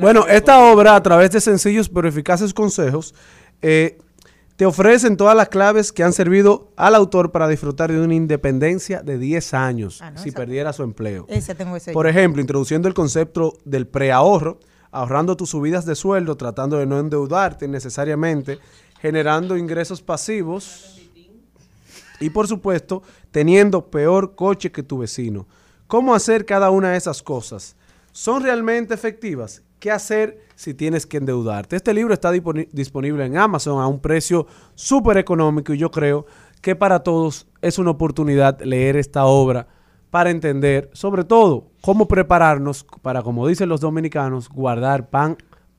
Bueno, 0.00 0.26
esta 0.28 0.70
obra, 0.70 0.94
a 0.94 1.02
través 1.02 1.30
de 1.30 1.40
sencillos 1.40 1.88
pero 1.88 2.06
eficaces 2.08 2.52
consejos, 2.52 3.14
eh, 3.62 3.98
te 4.58 4.66
ofrecen 4.66 5.16
todas 5.16 5.36
las 5.36 5.50
claves 5.50 5.92
que 5.92 6.02
han 6.02 6.12
servido 6.12 6.72
al 6.74 6.96
autor 6.96 7.30
para 7.30 7.46
disfrutar 7.46 7.92
de 7.92 8.00
una 8.00 8.14
independencia 8.16 9.02
de 9.02 9.16
10 9.16 9.54
años 9.54 10.02
Ah, 10.02 10.10
no, 10.10 10.20
si 10.20 10.30
esa- 10.30 10.36
perdiera 10.36 10.72
su 10.72 10.82
empleo. 10.82 11.26
Ese 11.28 11.54
tengo 11.54 11.76
ese. 11.76 11.92
Por 11.92 12.08
ejemplo, 12.08 12.40
introduciendo 12.42 12.88
el 12.88 12.94
concepto 12.94 13.52
del 13.64 13.86
preahorro, 13.86 14.58
ahorrando 14.90 15.36
tus 15.36 15.50
subidas 15.50 15.86
de 15.86 15.94
sueldo, 15.94 16.36
tratando 16.36 16.76
de 16.76 16.86
no 16.86 16.98
endeudarte 16.98 17.68
necesariamente, 17.68 18.58
generando 19.00 19.56
ingresos 19.56 20.02
pasivos 20.02 21.00
y 22.18 22.30
por 22.30 22.48
supuesto, 22.48 23.04
teniendo 23.30 23.86
peor 23.92 24.34
coche 24.34 24.72
que 24.72 24.82
tu 24.82 24.98
vecino. 24.98 25.46
¿Cómo 25.86 26.16
hacer 26.16 26.44
cada 26.44 26.70
una 26.70 26.90
de 26.90 26.96
esas 26.98 27.22
cosas? 27.22 27.76
¿Son 28.10 28.42
realmente 28.42 28.92
efectivas? 28.92 29.62
¿Qué 29.78 29.92
hacer 29.92 30.40
si 30.56 30.74
tienes 30.74 31.06
que 31.06 31.18
endeudarte? 31.18 31.76
Este 31.76 31.94
libro 31.94 32.12
está 32.12 32.32
disponi- 32.32 32.68
disponible 32.72 33.24
en 33.24 33.36
Amazon 33.36 33.80
a 33.80 33.86
un 33.86 34.00
precio 34.00 34.46
súper 34.74 35.18
económico 35.18 35.72
y 35.72 35.78
yo 35.78 35.90
creo 35.90 36.26
que 36.60 36.74
para 36.74 37.04
todos 37.04 37.46
es 37.62 37.78
una 37.78 37.90
oportunidad 37.90 38.60
leer 38.60 38.96
esta 38.96 39.24
obra 39.26 39.68
para 40.10 40.30
entender, 40.30 40.90
sobre 40.94 41.22
todo, 41.22 41.70
cómo 41.80 42.08
prepararnos 42.08 42.84
para, 43.02 43.22
como 43.22 43.46
dicen 43.46 43.68
los 43.68 43.80
dominicanos, 43.80 44.48
guardar 44.48 45.10
pan 45.10 45.36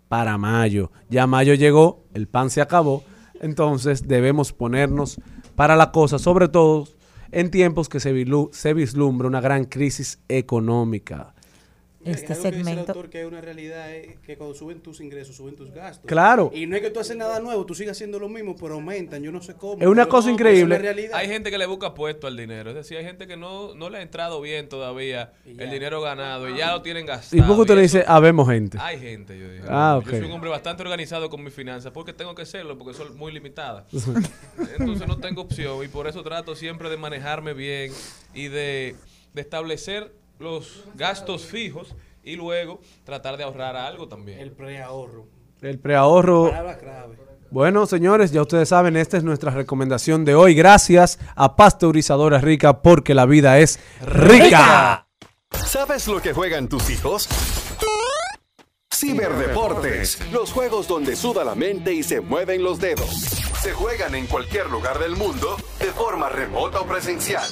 para 0.08 0.38
mayo. 0.38 0.92
Ya 1.10 1.28
mayo 1.28 1.54
llegó, 1.56 2.06
el 2.14 2.28
pan 2.28 2.50
se 2.50 2.62
acabó, 2.62 3.04
entonces 3.42 4.08
debemos 4.08 4.54
ponernos 4.54 5.20
para 5.56 5.76
la 5.76 5.92
cosa, 5.92 6.20
sobre 6.20 6.48
todo 6.48 6.88
en 7.32 7.52
tiempos 7.52 7.90
que 7.90 8.00
se 8.00 8.74
vislumbra 8.74 9.28
una 9.28 9.42
gran 9.42 9.66
crisis 9.66 10.20
económica. 10.30 11.34
Este 12.06 12.32
Algo 12.32 12.44
que 12.44 12.50
dice 12.52 12.60
el 12.60 12.66
segmento. 12.66 12.92
autor 12.94 13.10
que 13.10 13.22
es 13.22 13.28
una 13.28 13.42
realidad 13.42 13.94
es 13.94 14.18
que 14.20 14.38
cuando 14.38 14.56
suben 14.56 14.80
tus 14.80 15.02
ingresos, 15.02 15.36
suben 15.36 15.56
tus 15.58 15.70
gastos. 15.72 16.06
Claro. 16.08 16.50
Y 16.54 16.66
no 16.66 16.78
es 16.78 16.82
que 16.82 16.90
tú 16.92 17.02
haces 17.02 17.18
nada 17.18 17.42
nuevo, 17.42 17.66
tú 17.66 17.76
sigues 17.76 17.92
haciendo 17.92 18.20
lo 18.20 18.30
mismo, 18.30 18.56
pero 18.56 18.76
aumentan. 18.76 19.22
Yo 19.22 19.34
no 19.34 19.42
sé 19.42 19.56
cómo. 19.56 19.82
Es 19.82 19.88
una 19.88 20.06
cosa 20.06 20.28
no, 20.30 20.36
increíble. 20.36 20.76
es 20.76 20.80
una 20.80 20.92
realidad. 20.94 21.12
Hay 21.18 21.28
gente 21.28 21.52
que 21.52 21.58
le 21.58 21.66
busca 21.66 21.94
puesto 21.94 22.28
al 22.28 22.38
dinero. 22.38 22.70
Es 22.70 22.76
decir, 22.78 22.98
hay 22.98 23.04
gente 23.04 23.28
que 23.28 23.36
no, 23.36 23.76
no 23.76 23.90
le 23.90 23.98
ha 23.98 24.02
entrado 24.02 24.40
bien 24.40 24.70
todavía 24.70 25.34
el 25.46 25.70
dinero 25.70 26.00
ganado 26.02 26.50
y 26.50 26.58
ya 26.58 26.72
lo 26.72 26.82
tienen 26.82 27.06
gastado. 27.06 27.44
¿Y 27.44 27.46
por 27.46 27.56
qué 27.58 27.62
usted 27.62 27.76
le 27.76 27.82
dice, 27.82 28.06
habemos 28.08 28.48
gente? 28.48 28.78
Hay 28.80 28.98
gente, 28.98 29.38
yo 29.38 29.50
dije. 29.52 29.66
Ah, 29.68 30.00
Yo 30.02 30.10
soy 30.10 30.22
un 30.22 30.32
hombre 30.32 30.50
bastante 30.50 30.84
organizado 30.84 31.30
con 31.30 31.44
mis 31.44 31.54
finanzas 31.54 31.92
porque 31.92 32.14
tengo 32.14 32.34
que 32.34 32.46
serlo, 32.46 32.78
porque 32.78 32.94
son 32.98 33.18
muy 33.18 33.34
limitadas. 33.34 33.84
Entonces 34.80 35.06
no 35.08 35.18
tengo 35.18 35.42
opción 35.42 35.84
y 35.84 35.88
por 35.90 36.08
eso 36.08 36.24
trato 36.24 36.56
siempre 36.56 36.90
de 36.90 36.96
manejarme 36.98 37.54
bien 37.54 37.92
y 38.34 38.48
de, 38.48 38.96
de 39.34 39.42
establecer 39.42 40.14
los 40.40 40.86
gastos 40.96 41.46
fijos 41.46 41.96
y 42.24 42.36
luego 42.36 42.80
tratar 43.04 43.38
de 43.38 43.44
ahorrar 43.44 43.76
algo 43.76 44.08
también. 44.08 44.40
El 44.40 44.52
preahorro. 44.52 45.28
El 45.62 45.80
preahorro. 45.80 46.50
Palabra 46.50 46.78
clave. 46.78 47.18
Bueno, 47.52 47.88
señores, 47.88 48.32
ya 48.32 48.42
ustedes 48.42 48.70
saben, 48.70 48.96
esta 48.96 49.18
es 49.18 49.24
nuestra 49.24 49.52
recomendación 49.52 50.24
de 50.24 50.36
hoy. 50.36 50.54
Gracias 50.54 51.20
a 51.36 51.56
Pasteurizadora 51.56 52.38
Rica, 52.38 52.82
porque 52.82 53.16
la 53.16 53.26
vida 53.26 53.58
es 53.58 53.80
rica. 54.02 55.08
¿Sabes 55.66 56.08
lo 56.08 56.22
que 56.22 56.32
juegan 56.32 56.68
tus 56.68 56.90
hijos? 56.92 57.28
Ciberdeportes, 58.94 60.20
los 60.32 60.52
juegos 60.52 60.88
donde 60.88 61.16
suda 61.16 61.44
la 61.44 61.56
mente 61.56 61.94
y 61.94 62.04
se 62.04 62.22
mueven 62.22 62.64
los 62.64 62.80
dedos. 62.80 63.10
Se 63.62 63.72
juegan 63.72 64.14
en 64.14 64.28
cualquier 64.28 64.70
lugar 64.70 65.00
del 65.00 65.16
mundo 65.16 65.58
de 65.80 65.88
forma 65.88 66.30
remota 66.30 66.82
o 66.82 66.86
presencial. 66.86 67.44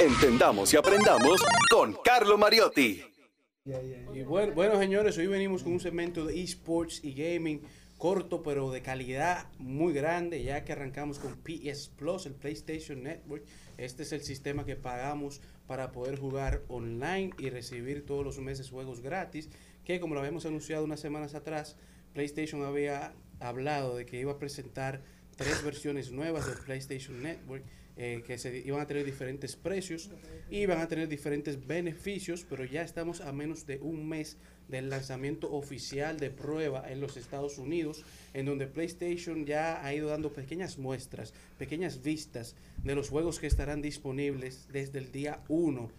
Entendamos 0.00 0.72
y 0.72 0.78
aprendamos 0.78 1.42
con 1.70 1.94
Carlo 2.02 2.38
Mariotti. 2.38 3.04
Bueno, 4.54 4.78
señores, 4.78 5.18
hoy 5.18 5.26
venimos 5.26 5.62
con 5.62 5.74
un 5.74 5.80
segmento 5.80 6.24
de 6.24 6.42
esports 6.42 7.04
y 7.04 7.12
gaming 7.12 7.60
corto, 7.98 8.42
pero 8.42 8.70
de 8.70 8.80
calidad 8.80 9.52
muy 9.58 9.92
grande, 9.92 10.42
ya 10.42 10.64
que 10.64 10.72
arrancamos 10.72 11.18
con 11.18 11.36
PS 11.42 11.90
Plus, 11.98 12.24
el 12.24 12.34
PlayStation 12.34 13.02
Network. 13.02 13.44
Este 13.76 14.04
es 14.04 14.12
el 14.12 14.22
sistema 14.22 14.64
que 14.64 14.74
pagamos 14.74 15.42
para 15.66 15.92
poder 15.92 16.18
jugar 16.18 16.62
online 16.68 17.32
y 17.36 17.50
recibir 17.50 18.06
todos 18.06 18.24
los 18.24 18.38
meses 18.38 18.70
juegos 18.70 19.00
gratis, 19.02 19.50
que 19.84 20.00
como 20.00 20.14
lo 20.14 20.20
habíamos 20.20 20.46
anunciado 20.46 20.82
unas 20.82 21.00
semanas 21.00 21.34
atrás, 21.34 21.76
PlayStation 22.14 22.62
había 22.62 23.12
hablado 23.38 23.96
de 23.96 24.06
que 24.06 24.18
iba 24.18 24.32
a 24.32 24.38
presentar 24.38 25.02
tres 25.36 25.62
versiones 25.62 26.10
nuevas 26.10 26.46
del 26.46 26.56
PlayStation 26.56 27.22
Network 27.22 27.66
eh, 27.96 28.22
que 28.26 28.38
se 28.38 28.58
iban 28.58 28.80
a 28.80 28.86
tener 28.86 29.04
diferentes 29.04 29.56
precios 29.56 30.10
y 30.50 30.66
van 30.66 30.78
a 30.80 30.88
tener 30.88 31.08
diferentes 31.08 31.66
beneficios, 31.66 32.46
pero 32.48 32.64
ya 32.64 32.82
estamos 32.82 33.20
a 33.20 33.32
menos 33.32 33.66
de 33.66 33.78
un 33.78 34.08
mes 34.08 34.36
del 34.68 34.88
lanzamiento 34.88 35.50
oficial 35.52 36.18
de 36.20 36.30
prueba 36.30 36.90
en 36.90 37.00
los 37.00 37.16
Estados 37.16 37.58
Unidos, 37.58 38.04
en 38.34 38.46
donde 38.46 38.66
PlayStation 38.68 39.44
ya 39.44 39.84
ha 39.84 39.92
ido 39.94 40.08
dando 40.08 40.32
pequeñas 40.32 40.78
muestras, 40.78 41.34
pequeñas 41.58 42.02
vistas 42.02 42.54
de 42.84 42.94
los 42.94 43.08
juegos 43.10 43.40
que 43.40 43.48
estarán 43.48 43.82
disponibles 43.82 44.68
desde 44.72 44.98
el 45.00 45.10
día 45.12 45.40
1. 45.48 45.90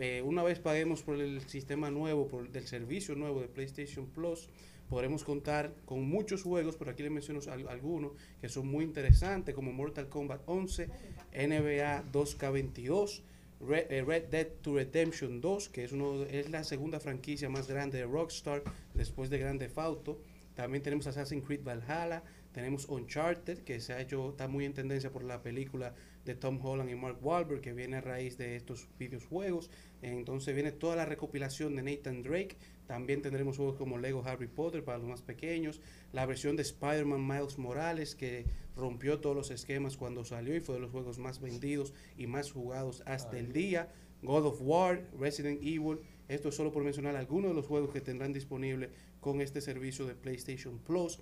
Eh, 0.00 0.22
una 0.24 0.42
vez 0.42 0.58
paguemos 0.60 1.02
por 1.02 1.16
el 1.20 1.40
sistema 1.48 1.90
nuevo, 1.90 2.28
por 2.28 2.46
el 2.54 2.66
servicio 2.66 3.14
nuevo 3.16 3.40
de 3.40 3.48
PlayStation 3.48 4.06
Plus, 4.06 4.48
podremos 4.88 5.24
contar 5.24 5.74
con 5.84 6.02
muchos 6.08 6.42
juegos, 6.42 6.76
por 6.76 6.88
aquí 6.88 7.02
les 7.02 7.12
menciono 7.12 7.40
al- 7.50 7.68
algunos 7.68 8.12
que 8.40 8.48
son 8.48 8.68
muy 8.68 8.84
interesantes, 8.84 9.54
como 9.54 9.72
Mortal 9.72 10.08
Kombat 10.08 10.42
11, 10.46 10.88
NBA 11.32 12.04
2K22, 12.12 13.20
Red, 13.60 13.90
eh, 13.90 14.02
Red 14.02 14.24
Dead 14.30 14.46
to 14.62 14.74
Redemption 14.74 15.40
2, 15.40 15.68
que 15.68 15.84
es, 15.84 15.92
uno, 15.92 16.24
es 16.24 16.50
la 16.50 16.64
segunda 16.64 17.00
franquicia 17.00 17.48
más 17.48 17.68
grande 17.68 17.98
de 17.98 18.04
Rockstar 18.04 18.62
después 18.94 19.30
de 19.30 19.38
Grand 19.38 19.58
Theft 19.58 19.78
Auto. 19.78 20.20
También 20.54 20.82
tenemos 20.82 21.06
Assassin's 21.06 21.44
Creed 21.44 21.62
Valhalla, 21.64 22.22
tenemos 22.52 22.88
Uncharted, 22.88 23.58
que 23.58 23.80
se 23.80 23.92
ha 23.92 24.00
hecho, 24.00 24.30
está 24.30 24.48
muy 24.48 24.64
en 24.64 24.74
tendencia 24.74 25.10
por 25.10 25.22
la 25.22 25.42
película 25.42 25.94
de 26.24 26.34
Tom 26.34 26.58
Holland 26.64 26.90
y 26.90 26.94
Mark 26.94 27.18
Wahlberg, 27.22 27.60
que 27.60 27.72
viene 27.72 27.96
a 27.96 28.00
raíz 28.00 28.36
de 28.36 28.56
estos 28.56 28.88
videojuegos. 28.98 29.70
Entonces 30.02 30.54
viene 30.54 30.70
toda 30.72 30.94
la 30.96 31.04
recopilación 31.04 31.74
de 31.76 31.82
Nathan 31.82 32.22
Drake. 32.22 32.56
También 32.86 33.20
tendremos 33.20 33.56
juegos 33.56 33.76
como 33.76 33.98
Lego 33.98 34.22
Harry 34.24 34.46
Potter 34.46 34.84
para 34.84 34.98
los 34.98 35.08
más 35.08 35.22
pequeños. 35.22 35.80
La 36.12 36.24
versión 36.26 36.56
de 36.56 36.62
Spider-Man 36.62 37.26
Miles 37.26 37.58
Morales, 37.58 38.14
que 38.14 38.46
rompió 38.76 39.18
todos 39.20 39.34
los 39.36 39.50
esquemas 39.50 39.96
cuando 39.96 40.24
salió 40.24 40.54
y 40.54 40.60
fue 40.60 40.76
de 40.76 40.80
los 40.80 40.90
juegos 40.92 41.18
más 41.18 41.40
vendidos 41.40 41.92
y 42.16 42.26
más 42.26 42.50
jugados 42.52 43.02
hasta 43.06 43.38
el 43.38 43.52
día. 43.52 43.92
God 44.22 44.46
of 44.46 44.58
War, 44.62 45.04
Resident 45.18 45.60
Evil. 45.62 45.98
Esto 46.28 46.48
es 46.50 46.54
solo 46.54 46.72
por 46.72 46.84
mencionar 46.84 47.16
algunos 47.16 47.50
de 47.50 47.54
los 47.56 47.66
juegos 47.66 47.90
que 47.92 48.00
tendrán 48.00 48.32
disponible 48.32 48.90
con 49.20 49.40
este 49.40 49.60
servicio 49.60 50.06
de 50.06 50.14
PlayStation 50.14 50.78
Plus. 50.78 51.20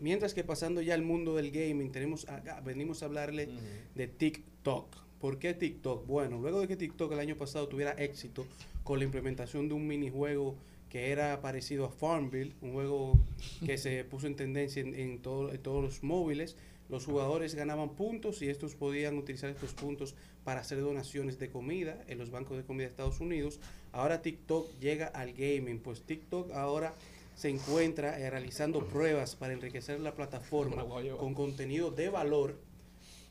Mientras 0.00 0.34
que 0.34 0.44
pasando 0.44 0.82
ya 0.82 0.92
al 0.94 1.02
mundo 1.02 1.34
del 1.36 1.50
gaming, 1.50 1.90
tenemos 1.90 2.28
acá- 2.28 2.60
venimos 2.60 3.02
a 3.02 3.06
hablarle 3.06 3.48
de 3.94 4.06
TikTok. 4.08 5.05
¿Por 5.26 5.40
qué 5.40 5.54
TikTok? 5.54 6.06
Bueno, 6.06 6.38
luego 6.38 6.60
de 6.60 6.68
que 6.68 6.76
TikTok 6.76 7.10
el 7.10 7.18
año 7.18 7.34
pasado 7.34 7.66
tuviera 7.66 7.90
éxito 7.94 8.46
con 8.84 9.00
la 9.00 9.04
implementación 9.06 9.66
de 9.66 9.74
un 9.74 9.84
minijuego 9.84 10.54
que 10.88 11.10
era 11.10 11.40
parecido 11.40 11.84
a 11.84 11.90
Farmville, 11.90 12.52
un 12.62 12.72
juego 12.74 13.18
que 13.64 13.76
se 13.76 14.04
puso 14.08 14.28
en 14.28 14.36
tendencia 14.36 14.80
en, 14.82 14.94
en 14.94 15.18
todo- 15.18 15.50
en 15.52 15.58
todos 15.60 15.82
los 15.82 16.04
móviles, 16.04 16.54
los 16.88 17.06
jugadores 17.06 17.56
ganaban 17.56 17.88
puntos 17.96 18.40
y 18.40 18.48
estos 18.48 18.76
podían 18.76 19.18
utilizar 19.18 19.50
estos 19.50 19.72
puntos 19.72 20.14
para 20.44 20.60
hacer 20.60 20.80
donaciones 20.80 21.40
de 21.40 21.50
comida 21.50 22.00
en 22.06 22.18
los 22.18 22.30
bancos 22.30 22.56
de 22.56 22.62
comida 22.62 22.84
de 22.84 22.90
Estados 22.92 23.18
Unidos. 23.18 23.58
Ahora 23.90 24.22
TikTok 24.22 24.78
llega 24.78 25.08
al 25.08 25.32
gaming, 25.32 25.80
pues 25.80 26.02
TikTok 26.02 26.52
ahora 26.52 26.94
se 27.34 27.48
encuentra 27.48 28.20
eh, 28.20 28.30
realizando 28.30 28.86
pruebas 28.86 29.34
para 29.34 29.54
enriquecer 29.54 29.98
la 29.98 30.14
plataforma 30.14 30.84
con 31.18 31.34
contenido 31.34 31.90
de 31.90 32.10
valor 32.10 32.54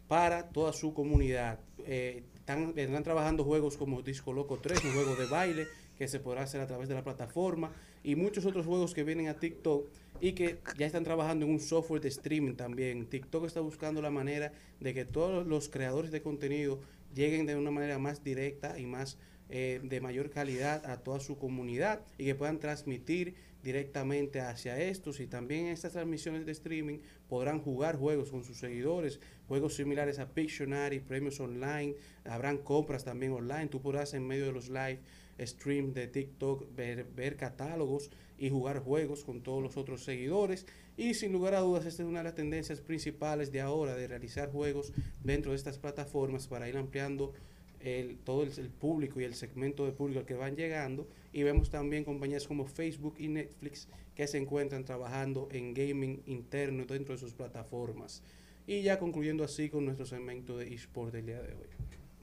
para 0.08 0.50
toda 0.50 0.74
su 0.74 0.94
comunidad. 0.94 1.60
Eh, 1.86 2.24
están, 2.36 3.04
trabajando 3.04 3.44
juegos 3.44 3.76
como 3.76 4.02
Disco 4.02 4.32
Loco 4.32 4.60
3, 4.60 4.84
un 4.86 4.94
juego 4.94 5.16
de 5.16 5.26
baile 5.26 5.68
que 5.98 6.08
se 6.08 6.20
podrá 6.20 6.44
hacer 6.44 6.62
a 6.62 6.68
través 6.68 6.90
de 6.90 6.96
la 6.96 7.04
plataforma 7.04 7.72
y 8.04 8.16
muchos 8.16 8.46
otros 8.46 8.66
juegos 8.66 8.94
que 8.94 9.04
vienen 9.04 9.30
a 9.30 9.34
TikTok 9.36 9.88
y 10.22 10.34
que 10.34 10.60
ya 10.78 10.86
están 10.86 11.04
trabajando 11.04 11.46
en 11.46 11.52
un 11.52 11.60
software 11.60 12.02
de 12.02 12.10
streaming 12.10 12.54
también. 12.54 13.08
TikTok 13.08 13.46
está 13.46 13.62
buscando 13.62 14.02
la 14.02 14.12
manera 14.12 14.52
de 14.80 14.94
que 14.94 15.06
todos 15.06 15.48
los 15.48 15.70
creadores 15.70 16.12
de 16.12 16.22
contenido 16.22 16.80
lleguen 17.16 17.46
de 17.46 17.56
una 17.56 17.72
manera 17.72 17.98
más 17.98 18.24
directa 18.24 18.78
y 18.78 18.86
más 18.86 19.18
eh, 19.50 19.80
de 19.84 20.02
mayor 20.02 20.30
calidad 20.30 20.86
a 20.86 20.98
toda 20.98 21.20
su 21.20 21.38
comunidad 21.38 22.02
y 22.18 22.26
que 22.26 22.36
puedan 22.36 22.60
transmitir 22.60 23.36
directamente 23.64 24.42
hacia 24.42 24.80
estos 24.80 25.20
y 25.20 25.26
también 25.26 25.66
en 25.66 25.74
estas 25.74 25.94
transmisiones 25.94 26.46
de 26.46 26.52
streaming 26.52 27.00
podrán 27.28 27.60
jugar 27.60 27.98
juegos 27.98 28.30
con 28.30 28.44
sus 28.44 28.60
seguidores, 28.60 29.20
juegos 29.48 29.76
similares 29.76 30.20
a 30.20 30.30
Pictionary, 30.30 31.00
premios 31.00 31.40
online, 31.40 31.96
habrán 32.24 32.58
compras 32.58 33.04
también 33.04 33.32
online, 33.32 33.68
tú 33.68 33.82
podrás 33.82 34.14
en 34.14 34.26
medio 34.26 34.46
de 34.46 34.52
los 34.52 34.70
live 34.70 35.00
stream 35.40 35.94
de 35.94 36.08
TikTok 36.08 36.76
ver, 36.76 37.06
ver 37.16 37.36
catálogos 37.36 38.10
y 38.38 38.50
jugar 38.50 38.80
juegos 38.80 39.24
con 39.24 39.42
todos 39.42 39.62
los 39.62 39.78
otros 39.78 40.04
seguidores. 40.04 40.66
Y 40.98 41.14
sin 41.14 41.34
lugar 41.34 41.56
a 41.56 41.60
dudas 41.60 41.86
esta 41.86 42.04
es 42.04 42.10
una 42.10 42.20
de 42.20 42.26
las 42.26 42.36
tendencias 42.36 42.80
principales 42.82 43.52
de 43.52 43.62
ahora 43.62 43.96
de 43.96 44.08
realizar 44.08 44.52
juegos 44.52 44.94
dentro 45.24 45.52
de 45.52 45.58
estas 45.58 45.78
plataformas 45.78 46.48
para 46.48 46.70
ir 46.70 46.78
ampliando 46.78 47.34
el, 47.82 48.18
todo 48.18 48.44
el, 48.44 48.52
el, 48.58 48.70
público 48.70 49.20
y 49.20 49.26
el 49.26 49.36
segmento 49.36 49.86
de 49.86 49.92
público 49.92 50.22
al 50.22 50.26
que 50.26 50.36
van 50.36 50.56
llegando. 50.56 51.08
Y 51.34 51.44
vemos 51.44 51.70
también 51.70 52.06
compañías 52.06 52.48
como 52.48 52.66
Facebook 52.66 53.16
y 53.20 53.28
Netflix 53.28 53.90
que 54.16 54.28
se 54.28 54.38
encuentran 54.38 54.86
trabajando 54.86 55.50
en 55.52 55.74
gaming 55.74 56.24
interno 56.26 56.86
dentro 56.86 57.14
de 57.14 57.20
sus 57.20 57.34
plataformas. 57.34 58.24
Y 58.68 58.82
ya 58.82 58.98
concluyendo 58.98 59.44
así 59.44 59.70
con 59.70 59.86
nuestro 59.86 60.06
segmento 60.06 60.58
de 60.58 60.74
eSport 60.74 61.14
del 61.14 61.28
día 61.28 61.42
de 61.42 61.54
hoy. 61.54 61.68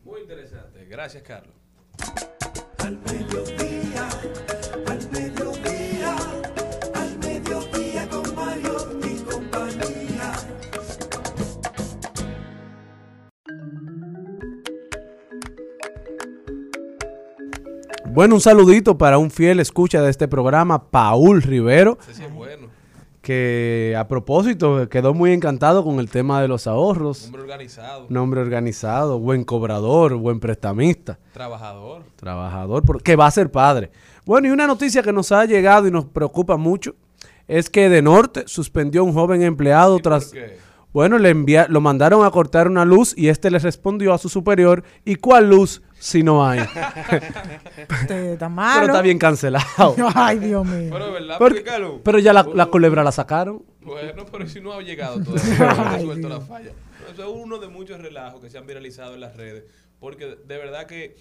Muy 0.05 0.21
interesante. 0.23 0.85
Gracias, 0.87 1.23
Carlos. 1.23 1.55
Al 2.79 2.99
mediodía, 2.99 4.09
al 4.89 5.11
mediodía, 5.13 6.17
al 6.95 7.19
mediodía 7.19 8.09
con 8.09 8.35
Mario 8.35 8.77
y 9.05 9.23
compañía. 9.23 10.33
Bueno, 18.07 18.35
un 18.35 18.41
saludito 18.41 18.99
para 18.99 19.19
un 19.19 19.31
fiel 19.31 19.61
escucha 19.61 20.03
de 20.03 20.11
este 20.11 20.27
programa, 20.27 20.91
Paul 20.91 21.41
Rivero. 21.41 21.99
Sí 22.11 22.25
es 22.25 22.33
bueno. 22.33 22.62
Que 23.23 23.95
a 23.97 24.09
propósito 24.09 24.89
quedó 24.89 25.15
muy 25.15 25.33
encantado 25.33 25.85
con 25.85 26.01
el 26.01 26.11
tema 26.11 26.43
de 26.43 26.49
los 26.49 26.67
ahorros. 26.67 27.27
Hombre 27.27 27.43
organizado. 27.43 28.07
Un 28.11 28.17
hombre 28.17 28.41
organizado, 28.41 29.21
buen 29.21 29.45
cobrador, 29.45 30.17
buen 30.17 30.41
prestamista. 30.41 31.21
Trabajador. 31.33 32.03
Trabajador, 32.17 32.83
por- 32.85 33.01
que 33.03 33.15
va 33.15 33.27
a 33.27 33.31
ser 33.31 33.51
padre. 33.53 33.93
Bueno, 34.27 34.49
y 34.49 34.51
una 34.51 34.67
noticia 34.67 35.03
que 35.05 35.13
nos 35.13 35.31
ha 35.31 35.45
llegado 35.45 35.87
y 35.87 35.93
nos 35.93 36.05
preocupa 36.07 36.57
mucho 36.57 36.97
es 37.47 37.71
que 37.71 37.89
de 37.89 38.03
Norte 38.03 38.43
suspendió 38.47 39.03
a 39.03 39.05
un 39.05 39.13
joven 39.13 39.43
empleado 39.43 39.99
tras... 40.01 40.27
qué? 40.33 40.59
Bueno, 40.93 41.17
le 41.17 41.31
envía, 41.31 41.67
lo 41.71 41.81
mandaron 41.81 42.25
a 42.27 42.31
cortar 42.31 42.69
una 42.69 42.85
luz 42.85 43.15
y 43.17 43.29
este 43.29 43.51
le 43.51 43.59
respondió 43.61 44.13
a 44.13 44.19
su 44.19 44.29
superior, 44.29 44.83
¿y 45.07 45.15
cuál 45.15 45.49
luz 45.49 45.81
si 46.03 46.25
no 46.25 46.45
hay? 46.45 46.59
Está 47.79 48.09
Pero 48.09 48.87
está 48.87 49.03
bien 49.03 49.21
cancelado. 49.21 49.95
Ay, 50.17 50.41
Dios 50.41 50.67
mío. 50.67 50.91
Pero 50.91 51.07
es 51.07 51.13
verdad, 51.13 51.37
Pero, 51.39 51.55
porque, 51.55 52.01
pero 52.03 52.19
ya 52.19 52.33
la, 52.33 52.43
la 52.43 52.67
culebra 52.67 53.05
la 53.05 53.13
sacaron. 53.13 53.65
Bueno, 53.81 54.27
pero 54.27 54.49
si 54.49 54.61
no 54.61 54.73
ha 54.73 54.83
llegado 54.83 55.23
todavía, 55.23 55.59
no 55.59 55.71
ha 55.71 55.97
resuelto 55.97 56.29
la 56.29 56.41
falla. 56.41 56.73
Eso 57.13 57.23
es 57.23 57.29
uno 57.33 57.59
de 57.59 57.69
muchos 57.69 58.01
relajos 58.01 58.41
que 58.41 58.51
se 58.51 58.59
han 58.59 58.67
viralizado 58.67 59.15
en 59.15 59.21
las 59.21 59.37
redes, 59.37 59.65
porque 60.01 60.27
de 60.27 60.59
verdad 60.59 60.87
que 60.87 61.15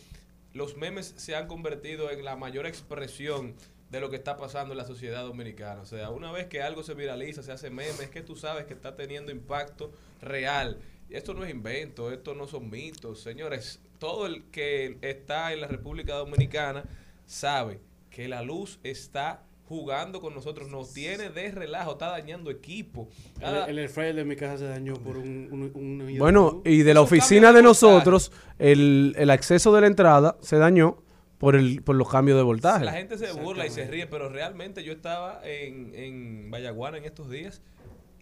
los 0.53 0.75
memes 0.77 1.13
se 1.15 1.35
han 1.35 1.45
convertido 1.45 2.09
en 2.09 2.25
la 2.25 2.35
mayor 2.35 2.65
expresión 2.65 3.53
de 3.91 3.99
lo 3.99 4.09
que 4.09 4.15
está 4.15 4.35
pasando 4.35 4.73
en 4.73 4.79
la 4.79 4.85
sociedad 4.85 5.21
dominicana. 5.21 5.81
O 5.81 5.85
sea, 5.85 6.09
una 6.09 6.31
vez 6.31 6.47
que 6.47 6.63
algo 6.63 6.81
se 6.81 6.95
viraliza, 6.95 7.43
se 7.43 7.51
hace 7.51 7.69
meme, 7.69 8.03
es 8.03 8.09
que 8.09 8.23
tú 8.23 8.35
sabes 8.35 8.65
que 8.65 8.73
está 8.73 8.95
teniendo 8.95 9.31
impacto 9.31 9.91
real. 10.21 10.79
Y 11.07 11.15
esto 11.15 11.35
no 11.35 11.43
es 11.43 11.51
invento, 11.51 12.11
esto 12.11 12.33
no 12.33 12.47
son 12.47 12.71
mitos. 12.71 13.21
Señores, 13.21 13.79
todo 14.01 14.25
el 14.25 14.45
que 14.45 14.97
está 15.03 15.53
en 15.53 15.61
la 15.61 15.67
República 15.67 16.15
Dominicana 16.15 16.85
sabe 17.27 17.79
que 18.09 18.27
la 18.27 18.41
luz 18.41 18.79
está 18.83 19.43
jugando 19.65 20.19
con 20.21 20.33
nosotros, 20.33 20.69
nos 20.69 20.91
tiene 20.91 21.29
de 21.29 21.51
relajo, 21.51 21.91
está 21.91 22.07
dañando 22.09 22.49
equipo. 22.49 23.07
Cada- 23.39 23.67
El, 23.67 23.77
el 23.77 24.15
de 24.15 24.25
mi 24.25 24.35
casa 24.35 24.57
se 24.57 24.65
dañó 24.65 24.95
por 24.95 25.17
un... 25.17 25.47
un- 25.51 25.71
un- 25.75 26.17
Bueno, 26.17 26.63
y 26.65 26.81
de 26.81 26.93
la 26.95 27.01
oficina 27.01 27.53
de 27.53 27.61
nosotros, 27.61 28.31
el, 28.57 29.13
el 29.19 29.29
acceso 29.29 29.71
de 29.71 29.81
la 29.81 29.87
entrada 29.87 30.35
se 30.41 30.57
dañó 30.57 30.97
por, 31.37 31.55
el, 31.55 31.83
por 31.83 31.95
los 31.95 32.09
cambios 32.09 32.37
de 32.37 32.43
voltaje. 32.43 32.83
La 32.83 32.93
gente 32.93 33.19
se 33.19 33.31
burla 33.33 33.67
y 33.67 33.69
se 33.69 33.85
ríe, 33.87 34.07
pero 34.07 34.29
realmente 34.29 34.83
yo 34.83 34.93
estaba 34.93 35.39
en, 35.45 35.93
en 35.93 36.49
Vallaguana 36.51 36.97
en 36.97 37.05
estos 37.05 37.29
días 37.29 37.61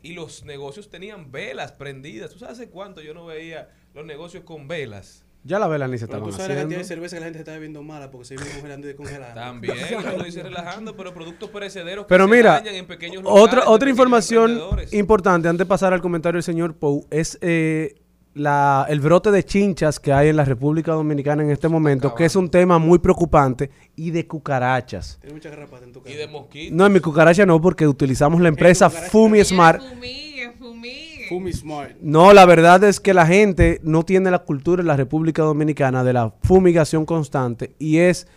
y 0.04 0.12
los 0.12 0.44
negocios 0.44 0.90
tenían 0.90 1.32
velas 1.32 1.72
prendidas. 1.72 2.32
¿Tú 2.32 2.38
sabes 2.38 2.60
hace 2.60 2.70
cuánto 2.70 3.02
yo 3.02 3.14
no 3.14 3.26
veía 3.26 3.70
los 3.96 4.06
negocios 4.06 4.44
con 4.44 4.68
velas? 4.68 5.26
Ya 5.44 5.58
la 5.58 5.68
vela 5.68 5.88
ni 5.88 5.98
se 5.98 6.06
Pero 6.06 6.18
estaban 6.18 6.32
tú 6.32 6.36
sabes 6.36 6.50
la 6.50 6.62
cantidad 6.62 6.78
de 6.80 6.84
haciendo. 6.84 6.88
cerveza 7.08 7.16
que 7.16 7.20
la 7.22 7.26
gente 7.28 7.38
se 7.38 7.42
está 7.42 7.52
bebiendo 7.54 7.82
mala 7.82 8.12
porque 8.12 8.26
se 8.26 8.36
vive 8.36 8.50
congelando 8.52 8.88
y 8.88 8.90
descongelando. 8.90 9.36
También, 9.36 9.76
yo 9.90 10.18
lo 10.18 10.28
hice 10.28 10.44
relajando, 10.44 10.96
pero 10.98 11.14
productos 11.14 11.50
perecederos 11.50 12.06
que 12.06 12.10
Pero 12.10 12.26
se 12.26 12.32
mira, 12.36 12.52
dañan 12.54 12.76
en 12.76 12.86
pequeños 12.88 13.24
locales, 13.24 13.44
otra, 13.44 13.60
otra 13.62 13.74
pequeños 13.78 13.92
información 13.92 14.62
importante 14.92 15.48
antes 15.48 15.60
de 15.60 15.66
pasar 15.66 15.94
al 15.94 16.02
comentario 16.02 16.38
del 16.38 16.44
señor 16.44 16.76
Pou 16.76 17.08
es 17.10 17.38
eh, 17.42 17.96
la, 18.34 18.86
el 18.90 19.00
brote 19.00 19.32
de 19.32 19.44
chinchas 19.44 20.00
que 20.00 20.12
hay 20.12 20.28
en 20.28 20.36
la 20.36 20.44
República 20.46 20.92
Dominicana 20.92 21.42
en 21.42 21.52
este 21.52 21.70
momento, 21.70 22.14
que 22.14 22.26
es 22.26 22.36
un 22.36 22.50
tema 22.50 22.78
muy 22.78 23.00
preocupante, 23.00 23.70
y 23.96 24.12
de 24.12 24.28
cucarachas. 24.28 25.20
Tiene 25.22 25.36
mucha 25.36 25.50
garrapata 25.50 25.86
en 25.86 25.94
tu 25.94 26.02
casa. 26.02 26.14
Y 26.14 26.18
de 26.18 26.28
mosquitos. 26.28 26.76
No, 26.78 26.86
en 26.86 26.94
mi 26.94 27.00
cucaracha 27.00 27.46
no, 27.46 27.60
porque 27.62 27.88
utilizamos 27.88 28.42
la 28.42 28.50
empresa? 28.50 28.90
Fumi 28.90 29.44
Smart. 29.44 29.82
Fumigue, 29.82 30.52
fumigue. 30.60 31.09
Fumi 31.30 31.54
Smart. 31.54 31.96
No, 32.02 32.34
la 32.34 32.46
verdad 32.46 32.84
es 32.84 33.00
que 33.00 33.14
la 33.14 33.26
gente 33.26 33.80
no 33.84 34.04
tiene 34.04 34.32
la 34.32 34.40
cultura 34.40 34.82
en 34.82 34.88
la 34.88 34.98
República 34.98 35.44
Dominicana 35.44 36.04
de 36.04 36.14
la 36.14 36.34
fumigación 36.44 37.06
constante 37.06 37.76
y 37.80 37.98
es 37.98 38.28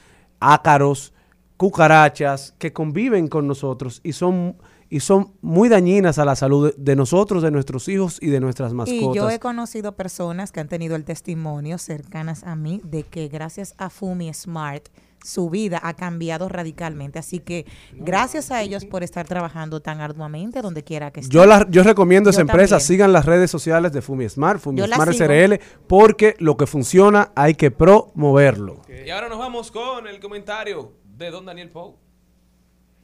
ácaros, 0.40 1.12
cucarachas 1.56 2.55
que 2.59 2.73
conviven 2.73 3.28
con 3.28 3.47
nosotros 3.47 4.01
y 4.05 4.12
son 4.12 4.56
y 4.90 5.01
son 5.01 5.32
muy 5.40 5.70
dañinas 5.70 6.19
a 6.19 6.27
la 6.27 6.36
salud 6.36 6.70
de, 6.70 6.74
de 6.77 6.97
nosotros, 6.97 7.43
de 7.43 7.51
nuestros 7.51 7.89
hijos 7.89 8.19
y 8.20 8.27
de 8.27 8.40
nuestras 8.40 8.74
mascotas. 8.74 9.14
Y 9.14 9.16
yo 9.16 9.31
he 9.31 9.39
conocido 9.39 9.97
personas 9.97 10.52
que 10.52 10.60
han 10.60 10.69
tenido 10.69 10.97
el 10.97 11.06
testimonio 11.06 11.78
cercanas 11.78 12.44
a 12.44 12.56
mí 12.56 12.82
de 12.85 13.02
que 13.02 13.28
gracias 13.28 13.74
a 13.78 13.89
Fumi 13.89 14.35
Smart 14.35 14.89
su 15.24 15.51
vida 15.51 15.81
ha 15.82 15.94
cambiado 15.94 16.49
radicalmente. 16.49 17.19
Así 17.19 17.39
que 17.39 17.66
gracias 17.93 18.51
a 18.51 18.62
ellos 18.62 18.85
por 18.85 19.03
estar 19.03 19.27
trabajando 19.27 19.81
tan 19.81 20.01
arduamente 20.01 20.62
donde 20.62 20.82
quiera 20.85 21.11
que 21.11 21.20
estén. 21.20 21.32
Yo, 21.32 21.47
la- 21.47 21.66
yo 21.70 21.82
recomiendo 21.82 22.31
a 22.31 22.32
esa 22.32 22.40
empresa, 22.40 22.77
también. 22.77 22.86
sigan 22.86 23.12
las 23.12 23.24
redes 23.27 23.51
sociales 23.51 23.93
de 23.93 24.03
Fumi 24.03 24.28
Smart, 24.28 24.61
Fumi 24.61 24.82
Smart. 24.82 25.12
SRL, 25.12 25.61
porque 25.86 26.35
lo 26.39 26.57
que 26.57 26.66
funciona 26.66 27.31
hay 27.35 27.55
que 27.55 27.70
promoverlo. 27.70 28.82
Y 29.07 29.11
ahora 29.11 29.28
nos 29.28 29.39
vamos 29.39 29.70
con 29.70 30.07
el 30.07 30.19
comentario 30.20 30.93
de 31.16 31.31
don 31.31 31.44
Daniel 31.47 31.69
Pou. 31.70 31.97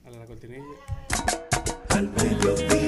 A 0.07 0.11
la 0.11 0.25
cortinilla. 0.25 0.65
Al 1.91 2.09
mediodía, 2.09 2.88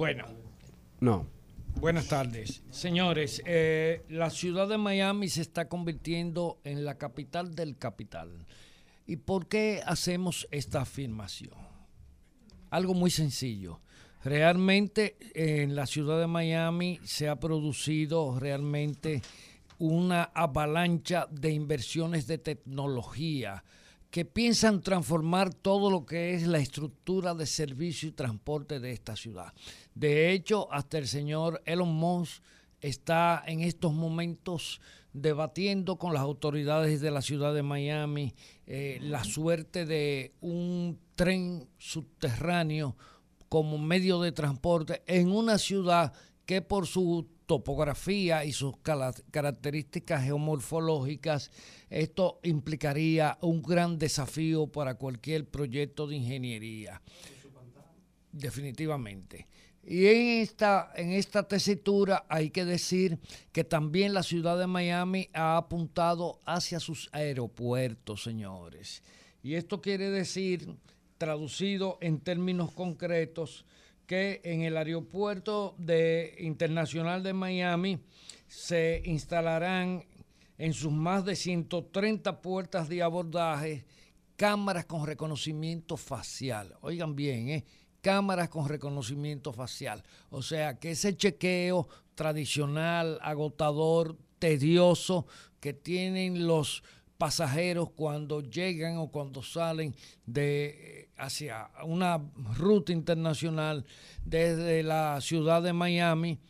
Bueno, 0.00 0.24
No. 1.00 1.26
buenas 1.74 2.08
tardes. 2.08 2.62
Señores, 2.70 3.42
eh, 3.44 4.02
la 4.08 4.30
ciudad 4.30 4.66
de 4.66 4.78
Miami 4.78 5.28
se 5.28 5.42
está 5.42 5.68
convirtiendo 5.68 6.58
en 6.64 6.86
la 6.86 6.96
capital 6.96 7.54
del 7.54 7.76
capital. 7.76 8.46
¿Y 9.06 9.16
por 9.16 9.46
qué 9.46 9.82
hacemos 9.84 10.48
esta 10.52 10.80
afirmación? 10.80 11.52
Algo 12.70 12.94
muy 12.94 13.10
sencillo. 13.10 13.82
Realmente 14.24 15.18
eh, 15.34 15.64
en 15.64 15.76
la 15.76 15.84
ciudad 15.84 16.18
de 16.18 16.26
Miami 16.28 16.98
se 17.04 17.28
ha 17.28 17.38
producido 17.38 18.40
realmente 18.40 19.20
una 19.78 20.30
avalancha 20.32 21.26
de 21.30 21.50
inversiones 21.50 22.26
de 22.26 22.38
tecnología 22.38 23.64
que 24.10 24.24
piensan 24.24 24.82
transformar 24.82 25.54
todo 25.54 25.90
lo 25.90 26.04
que 26.04 26.34
es 26.34 26.46
la 26.46 26.58
estructura 26.58 27.34
de 27.34 27.46
servicio 27.46 28.08
y 28.08 28.12
transporte 28.12 28.80
de 28.80 28.92
esta 28.92 29.14
ciudad. 29.16 29.52
De 29.94 30.32
hecho, 30.32 30.72
hasta 30.72 30.98
el 30.98 31.06
señor 31.06 31.62
Elon 31.64 31.94
Musk 31.94 32.42
está 32.80 33.42
en 33.46 33.60
estos 33.60 33.92
momentos 33.92 34.80
debatiendo 35.12 35.96
con 35.96 36.12
las 36.12 36.22
autoridades 36.22 37.00
de 37.00 37.10
la 37.10 37.22
ciudad 37.22 37.54
de 37.54 37.62
Miami 37.62 38.34
eh, 38.66 38.98
la 39.02 39.24
suerte 39.24 39.84
de 39.84 40.32
un 40.40 40.98
tren 41.16 41.68
subterráneo 41.78 42.96
como 43.48 43.78
medio 43.78 44.20
de 44.20 44.30
transporte 44.32 45.02
en 45.06 45.32
una 45.32 45.58
ciudad 45.58 46.12
que 46.46 46.62
por 46.62 46.86
su 46.86 47.26
topografía 47.50 48.44
y 48.44 48.52
sus 48.52 48.76
características 49.32 50.22
geomorfológicas, 50.22 51.50
esto 51.88 52.38
implicaría 52.44 53.38
un 53.40 53.60
gran 53.60 53.98
desafío 53.98 54.68
para 54.68 54.94
cualquier 54.94 55.48
proyecto 55.48 56.06
de 56.06 56.14
ingeniería. 56.14 57.02
Definitivamente. 58.30 59.48
Y 59.82 60.06
en 60.06 60.42
esta, 60.42 60.92
en 60.94 61.10
esta 61.10 61.48
tesitura 61.48 62.24
hay 62.28 62.50
que 62.50 62.64
decir 62.64 63.18
que 63.50 63.64
también 63.64 64.14
la 64.14 64.22
ciudad 64.22 64.56
de 64.56 64.68
Miami 64.68 65.28
ha 65.32 65.56
apuntado 65.56 66.38
hacia 66.46 66.78
sus 66.78 67.08
aeropuertos, 67.10 68.22
señores. 68.22 69.02
Y 69.42 69.54
esto 69.54 69.80
quiere 69.80 70.08
decir, 70.10 70.76
traducido 71.18 71.98
en 72.00 72.20
términos 72.20 72.70
concretos, 72.70 73.64
que 74.10 74.40
en 74.42 74.62
el 74.62 74.76
aeropuerto 74.76 75.76
de, 75.78 76.34
internacional 76.40 77.22
de 77.22 77.32
Miami 77.32 78.00
se 78.48 79.02
instalarán 79.04 80.04
en 80.58 80.72
sus 80.72 80.90
más 80.90 81.24
de 81.24 81.36
130 81.36 82.42
puertas 82.42 82.88
de 82.88 83.04
abordaje 83.04 83.86
cámaras 84.34 84.86
con 84.86 85.06
reconocimiento 85.06 85.96
facial. 85.96 86.74
Oigan 86.80 87.14
bien, 87.14 87.50
¿eh? 87.50 87.64
cámaras 88.00 88.48
con 88.48 88.68
reconocimiento 88.68 89.52
facial. 89.52 90.02
O 90.30 90.42
sea, 90.42 90.80
que 90.80 90.90
ese 90.90 91.16
chequeo 91.16 91.86
tradicional, 92.16 93.16
agotador, 93.22 94.16
tedioso 94.40 95.28
que 95.60 95.72
tienen 95.72 96.48
los 96.48 96.82
pasajeros 97.16 97.90
cuando 97.90 98.40
llegan 98.40 98.96
o 98.96 99.12
cuando 99.12 99.42
salen 99.42 99.94
de 100.26 101.02
eh, 101.02 101.09
hacia 101.20 101.70
una 101.84 102.20
ruta 102.56 102.92
internacional 102.92 103.84
desde 104.24 104.82
la 104.82 105.20
ciudad 105.20 105.62
de 105.62 105.72
Miami, 105.72 106.40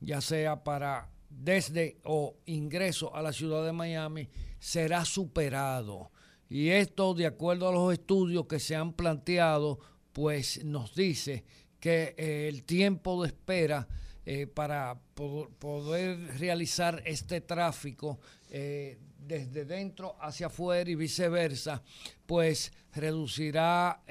ya 0.00 0.20
sea 0.20 0.62
para 0.62 1.10
desde 1.28 1.98
o 2.04 2.36
ingreso 2.46 3.14
a 3.14 3.22
la 3.22 3.32
ciudad 3.32 3.64
de 3.64 3.72
Miami, 3.72 4.28
será 4.58 5.04
superado. 5.04 6.10
Y 6.48 6.68
esto, 6.70 7.14
de 7.14 7.26
acuerdo 7.26 7.68
a 7.68 7.72
los 7.72 7.92
estudios 7.92 8.46
que 8.46 8.58
se 8.58 8.74
han 8.74 8.92
planteado, 8.92 9.78
pues 10.12 10.64
nos 10.64 10.94
dice 10.94 11.44
que 11.78 12.14
eh, 12.16 12.48
el 12.48 12.64
tiempo 12.64 13.22
de 13.22 13.28
espera 13.28 13.86
eh, 14.26 14.46
para 14.46 15.00
poder 15.14 16.38
realizar 16.38 17.02
este 17.06 17.40
tráfico 17.40 18.20
eh, 18.50 18.98
desde 19.30 19.64
dentro 19.64 20.16
hacia 20.20 20.48
afuera 20.48 20.90
y 20.90 20.96
viceversa, 20.96 21.82
pues 22.26 22.72
reducirá 22.92 24.02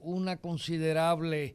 una 0.00 0.36
considerable 0.36 1.54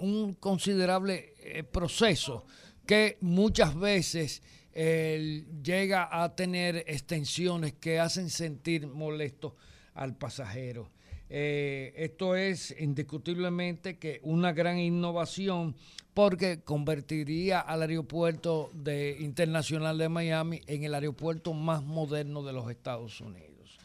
un 0.00 0.34
considerable 0.40 1.34
proceso 1.70 2.46
que 2.86 3.18
muchas 3.20 3.78
veces 3.78 4.42
llega 4.74 6.08
a 6.10 6.34
tener 6.34 6.84
extensiones 6.86 7.74
que 7.74 8.00
hacen 8.00 8.30
sentir 8.30 8.86
molesto 8.86 9.56
al 9.94 10.16
pasajero. 10.16 10.90
Eh, 11.28 11.92
esto 11.96 12.36
es 12.36 12.74
indiscutiblemente 12.78 13.98
que 13.98 14.20
una 14.22 14.52
gran 14.52 14.78
innovación 14.78 15.74
porque 16.14 16.62
convertiría 16.62 17.60
al 17.60 17.82
aeropuerto 17.82 18.70
internacional 19.18 19.98
de 19.98 20.08
Miami 20.08 20.62
en 20.66 20.84
el 20.84 20.94
aeropuerto 20.94 21.52
más 21.52 21.82
moderno 21.82 22.42
de 22.42 22.52
los 22.52 22.70
Estados 22.70 23.20
Unidos. 23.20 23.78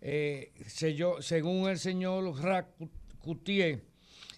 Eh, 0.00 0.52
según 0.66 1.68
el 1.68 1.78
señor 1.78 2.38
Rack 2.40 2.68
Coutier, 3.18 3.82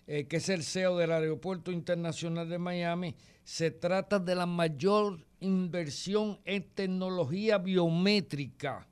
eh, 0.06 0.26
que 0.28 0.36
es 0.36 0.48
el 0.48 0.62
CEO 0.62 0.96
del 0.96 1.10
Aeropuerto 1.10 1.72
Internacional 1.72 2.48
de 2.48 2.58
Miami, 2.58 3.16
se 3.42 3.72
trata 3.72 4.20
de 4.20 4.36
la 4.36 4.46
mayor 4.46 5.18
inversión 5.40 6.38
en 6.44 6.62
tecnología 6.62 7.58
biométrica 7.58 8.86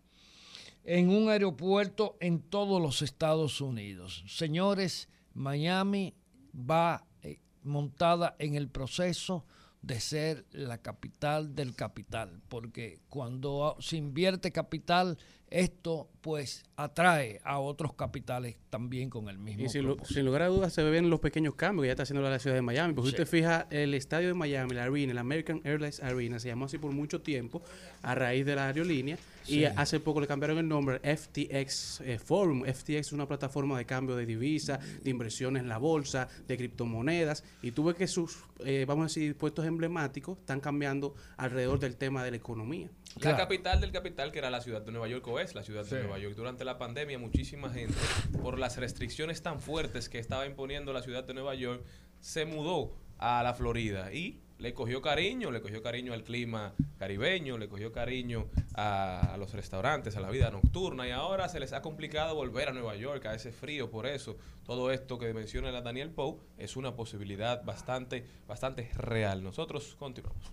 en 0.85 1.09
un 1.09 1.31
aeropuerto 1.31 2.17
en 2.21 2.41
todos 2.41 2.81
los 2.81 3.03
Estados 3.03 3.61
Unidos. 3.61 4.25
Señores, 4.27 5.09
Miami 5.33 6.15
va 6.55 7.07
eh, 7.23 7.41
montada 7.63 8.37
en 8.39 8.55
el 8.55 8.69
proceso 8.69 9.45
de 9.83 10.01
ser 10.01 10.47
la 10.53 10.79
capital 10.79 11.55
del 11.55 11.75
capital, 11.75 12.41
porque 12.49 13.01
cuando 13.09 13.77
se 13.81 13.97
invierte 13.97 14.51
capital 14.51 15.19
esto 15.55 16.11
pues 16.21 16.65
atrae 16.75 17.41
a 17.45 17.61
otros 17.61 17.95
capitales 17.95 18.57
también 18.71 19.09
con 19.09 19.29
el 19.29 19.39
mismo. 19.39 19.65
Y 19.65 19.69
sin, 19.69 20.25
lugar 20.25 20.43
a 20.43 20.47
dudas 20.49 20.73
se 20.73 20.83
ven 20.83 21.11
los 21.11 21.21
pequeños 21.21 21.55
cambios 21.55 21.85
que 21.85 21.89
ya 21.89 21.93
está 21.93 22.03
haciendo 22.03 22.29
la 22.29 22.39
ciudad 22.39 22.57
de 22.57 22.63
Miami. 22.63 22.95
Porque 22.95 23.11
usted 23.11 23.27
fija, 23.27 23.69
el 23.71 23.95
estadio 23.95 24.29
de 24.29 24.35
Miami, 24.35 24.75
la 24.75 24.85
Arena, 24.85 25.13
el 25.13 25.19
American 25.19 25.61
Airlines 25.63 26.03
Arena, 26.03 26.41
se 26.41 26.49
llamó 26.49 26.65
así 26.65 26.79
por 26.79 26.93
mucho 26.93 27.21
tiempo 27.21 27.63
a 28.03 28.15
raíz 28.15 28.45
de 28.47 28.57
la 28.57 28.67
aerolínea. 28.67 29.17
Y 29.47 29.65
hace 29.65 30.01
poco 30.01 30.21
le 30.21 30.27
cambiaron 30.27 30.59
el 30.59 30.69
nombre 30.69 30.99
FTX 30.99 32.01
eh, 32.01 32.19
Forum. 32.19 32.65
FTX 32.65 32.89
es 32.89 33.13
una 33.13 33.27
plataforma 33.27 33.79
de 33.79 33.85
cambio 33.85 34.17
de 34.17 34.27
divisas, 34.27 34.81
de 35.03 35.11
inversiones 35.11 35.63
en 35.63 35.69
la 35.69 35.79
bolsa, 35.79 36.29
de 36.47 36.57
criptomonedas. 36.57 37.45
Y 37.63 37.73
tuve 37.73 37.95
que 37.95 38.07
sus, 38.07 38.39
eh, 38.65 38.85
vamos 38.87 39.05
a 39.05 39.07
decir, 39.07 39.37
puestos 39.37 39.67
emblemáticos 39.67 40.39
están 40.39 40.61
cambiando 40.61 41.15
alrededor 41.37 41.79
del 41.79 41.97
tema 41.97 42.25
de 42.25 42.31
la 42.31 42.37
economía. 42.37 42.89
La 43.21 43.37
capital 43.37 43.81
del 43.81 43.93
capital, 43.93 44.33
que 44.33 44.39
era 44.39 44.51
la 44.51 44.61
ciudad 44.61 44.83
de 44.83 44.91
Nueva 44.91 45.09
York, 45.09 45.27
o 45.29 45.39
es 45.39 45.55
la 45.55 45.63
ciudad 45.63 45.85
de 45.85 46.01
Nueva 46.01 46.19
York. 46.19 46.35
Durante 46.35 46.65
la 46.65 46.79
pandemia, 46.79 47.19
muchísima 47.19 47.71
gente, 47.71 47.95
por 48.43 48.59
las 48.59 48.77
restricciones 48.77 49.43
tan 49.43 49.61
fuertes 49.61 50.09
que 50.09 50.19
estaba 50.19 50.47
imponiendo 50.47 50.93
la 50.93 51.03
ciudad 51.03 51.25
de 51.25 51.35
Nueva 51.35 51.55
York, 51.55 51.85
se 52.21 52.45
mudó 52.45 52.97
a 53.19 53.43
la 53.43 53.55
Florida 53.55 54.13
y 54.13 54.41
le 54.65 54.73
cogió 54.73 55.03
cariño, 55.03 55.51
le 55.51 55.61
cogió 55.61 55.83
cariño 55.83 56.15
al 56.15 56.25
clima 56.25 56.73
caribeño, 56.99 57.59
le 57.59 57.69
cogió 57.69 57.93
cariño 57.93 58.47
a, 58.75 59.37
los 59.39 59.53
restaurantes, 59.53 60.17
a 60.17 60.21
la 60.21 60.31
vida 60.31 60.51
nocturna 60.51 61.07
y 61.07 61.11
ahora 61.11 61.51
se 61.51 61.61
les 61.61 61.75
ha 61.75 61.83
complicado 61.83 62.35
volver 62.35 62.71
a 62.71 62.73
Nueva 62.73 62.97
York, 62.97 63.27
a 63.27 63.35
ese 63.35 63.53
frío, 63.53 63.91
por 63.91 64.07
eso 64.07 64.39
todo 64.65 64.91
esto 64.91 65.19
que 65.19 65.35
menciona 65.35 65.71
la 65.71 65.83
Daniel 65.83 66.09
Poe 66.09 66.37
es 66.57 66.77
una 66.77 66.97
posibilidad 66.97 67.63
bastante, 67.63 68.25
bastante 68.49 68.91
real. 68.95 69.43
Nosotros 69.43 69.97
continuamos. 69.99 70.51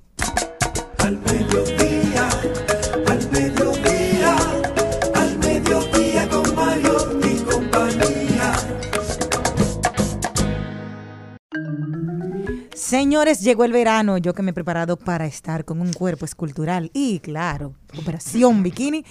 Al 0.97 1.17
mediodía, 1.17 2.29
al 3.07 3.31
mediodía, 3.31 4.35
al 5.15 5.37
mediodía 5.37 6.27
con 6.27 6.53
Mario 6.53 7.30
Señores, 12.91 13.39
llegó 13.39 13.63
el 13.63 13.71
verano, 13.71 14.17
yo 14.17 14.33
que 14.33 14.41
me 14.41 14.51
he 14.51 14.53
preparado 14.53 14.97
para 14.97 15.25
estar 15.25 15.63
con 15.63 15.79
un 15.79 15.93
cuerpo 15.93 16.25
escultural 16.25 16.91
y 16.93 17.21
claro, 17.21 17.73
operación 17.97 18.63
bikini. 18.63 19.05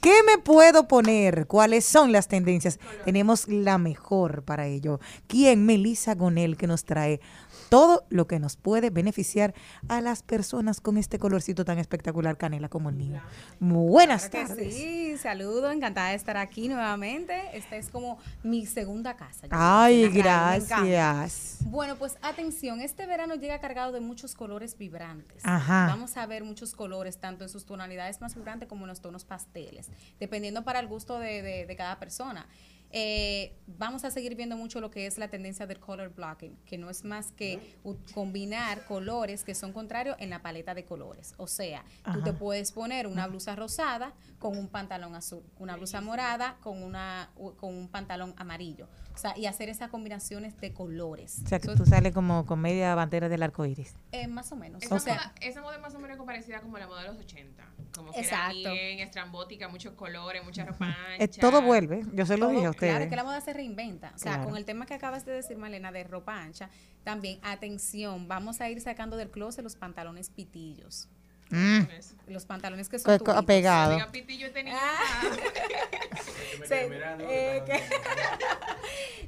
¿Qué 0.00 0.22
me 0.26 0.38
puedo 0.38 0.88
poner? 0.88 1.46
¿Cuáles 1.46 1.84
son 1.84 2.12
las 2.12 2.28
tendencias? 2.28 2.78
Tenemos 3.04 3.46
la 3.46 3.76
mejor 3.76 4.42
para 4.42 4.66
ello. 4.68 5.00
¿Quién? 5.26 5.66
Melissa 5.66 6.14
Gonel, 6.14 6.56
que 6.56 6.66
nos 6.66 6.86
trae 6.86 7.20
todo 7.68 8.06
lo 8.08 8.26
que 8.26 8.38
nos 8.38 8.56
puede 8.56 8.90
beneficiar 8.90 9.54
a 9.88 10.00
las 10.00 10.22
personas 10.22 10.80
con 10.80 10.96
este 10.98 11.18
colorcito 11.18 11.64
tan 11.64 11.78
espectacular 11.78 12.36
canela 12.36 12.68
como 12.68 12.88
el 12.88 12.96
mío. 12.96 13.20
Buenas 13.60 14.30
tardes. 14.30 14.74
Sí, 14.74 15.16
saludo, 15.18 15.70
encantada 15.70 16.10
de 16.10 16.16
estar 16.16 16.36
aquí 16.36 16.68
nuevamente. 16.68 17.34
Esta 17.52 17.76
es 17.76 17.90
como 17.90 18.18
mi 18.42 18.66
segunda 18.66 19.16
casa. 19.16 19.46
Ay, 19.50 20.08
gracias. 20.08 21.58
Bueno, 21.66 21.96
pues 21.96 22.16
atención, 22.22 22.80
este 22.80 23.06
verano 23.06 23.34
llega 23.34 23.58
cargado 23.60 23.92
de 23.92 24.00
muchos 24.00 24.34
colores 24.34 24.78
vibrantes. 24.78 25.42
Ajá. 25.44 25.86
Vamos 25.88 26.16
a 26.16 26.26
ver 26.26 26.44
muchos 26.44 26.74
colores, 26.74 27.18
tanto 27.18 27.44
en 27.44 27.50
sus 27.50 27.66
tonalidades 27.66 28.20
más 28.20 28.34
vibrantes 28.34 28.68
como 28.68 28.84
en 28.84 28.88
los 28.88 29.00
tonos 29.00 29.24
pasteles, 29.24 29.88
dependiendo 30.20 30.64
para 30.64 30.80
el 30.80 30.86
gusto 30.86 31.18
de 31.18 31.74
cada 31.76 31.98
persona. 31.98 32.46
Eh, 32.90 33.52
vamos 33.66 34.04
a 34.04 34.10
seguir 34.10 34.36
viendo 34.36 34.56
mucho 34.56 34.80
lo 34.80 34.90
que 34.90 35.06
es 35.06 35.18
la 35.18 35.28
tendencia 35.28 35.66
del 35.66 35.80
color 35.80 36.14
blocking, 36.14 36.56
que 36.64 36.78
no 36.78 36.88
es 36.88 37.04
más 37.04 37.32
que 37.32 37.76
combinar 38.14 38.84
colores 38.84 39.44
que 39.44 39.54
son 39.54 39.72
contrarios 39.72 40.16
en 40.18 40.30
la 40.30 40.42
paleta 40.42 40.74
de 40.74 40.84
colores. 40.84 41.34
O 41.36 41.46
sea, 41.46 41.84
tú 42.12 42.22
te 42.22 42.32
puedes 42.32 42.72
poner 42.72 43.06
una 43.06 43.26
blusa 43.26 43.56
rosada 43.56 44.14
con 44.46 44.58
un 44.58 44.68
pantalón 44.68 45.16
azul, 45.16 45.42
una 45.58 45.74
blusa 45.74 46.00
morada 46.00 46.56
con, 46.60 46.80
una, 46.80 47.30
con 47.56 47.74
un 47.74 47.88
pantalón 47.88 48.32
amarillo. 48.36 48.88
O 49.12 49.18
sea, 49.18 49.36
y 49.36 49.46
hacer 49.46 49.68
esas 49.68 49.90
combinaciones 49.90 50.56
de 50.60 50.72
colores. 50.72 51.40
O 51.44 51.48
sea, 51.48 51.58
que 51.58 51.74
tú 51.74 51.84
sales 51.84 52.14
como 52.14 52.46
con 52.46 52.60
media 52.60 52.94
bandera 52.94 53.28
del 53.28 53.42
arco 53.42 53.66
iris. 53.66 53.96
Eh, 54.12 54.28
más 54.28 54.52
o 54.52 54.56
menos. 54.56 54.84
Esa, 54.84 54.94
moda, 54.94 55.34
esa 55.40 55.62
moda 55.62 55.78
más 55.78 55.96
o 55.96 55.98
menos 55.98 56.16
parecida 56.24 56.60
como 56.60 56.78
la 56.78 56.86
moda 56.86 57.02
de 57.02 57.08
los 57.08 57.18
80. 57.18 57.64
Como 57.92 58.12
que 58.12 58.20
Exacto. 58.20 58.56
era 58.56 58.72
bien 58.72 59.00
estrambótica, 59.00 59.66
muchos 59.66 59.94
colores, 59.94 60.44
mucha 60.44 60.64
ropa 60.64 60.86
ancha. 61.08 61.24
Eh, 61.24 61.28
todo 61.40 61.60
vuelve, 61.60 62.04
yo 62.12 62.24
se 62.24 62.36
lo 62.36 62.46
dije 62.50 62.66
a 62.66 62.70
ustedes. 62.70 62.94
Claro, 62.94 63.10
que 63.10 63.16
la 63.16 63.24
moda 63.24 63.40
se 63.40 63.52
reinventa. 63.52 64.12
O 64.14 64.18
sea, 64.18 64.44
con 64.44 64.56
el 64.56 64.64
tema 64.64 64.86
que 64.86 64.94
acabas 64.94 65.24
de 65.24 65.32
decir, 65.32 65.58
Malena, 65.58 65.90
de 65.90 66.04
ropa 66.04 66.40
ancha, 66.40 66.70
también, 67.02 67.40
atención, 67.42 68.28
vamos 68.28 68.60
a 68.60 68.70
ir 68.70 68.80
sacando 68.80 69.16
del 69.16 69.32
closet 69.32 69.64
los 69.64 69.74
pantalones 69.74 70.30
pitillos. 70.30 71.08
Mm. 71.50 71.82
Los 72.28 72.44
pantalones 72.44 72.88
que 72.88 72.98
son 72.98 73.18
pegados. 73.46 74.02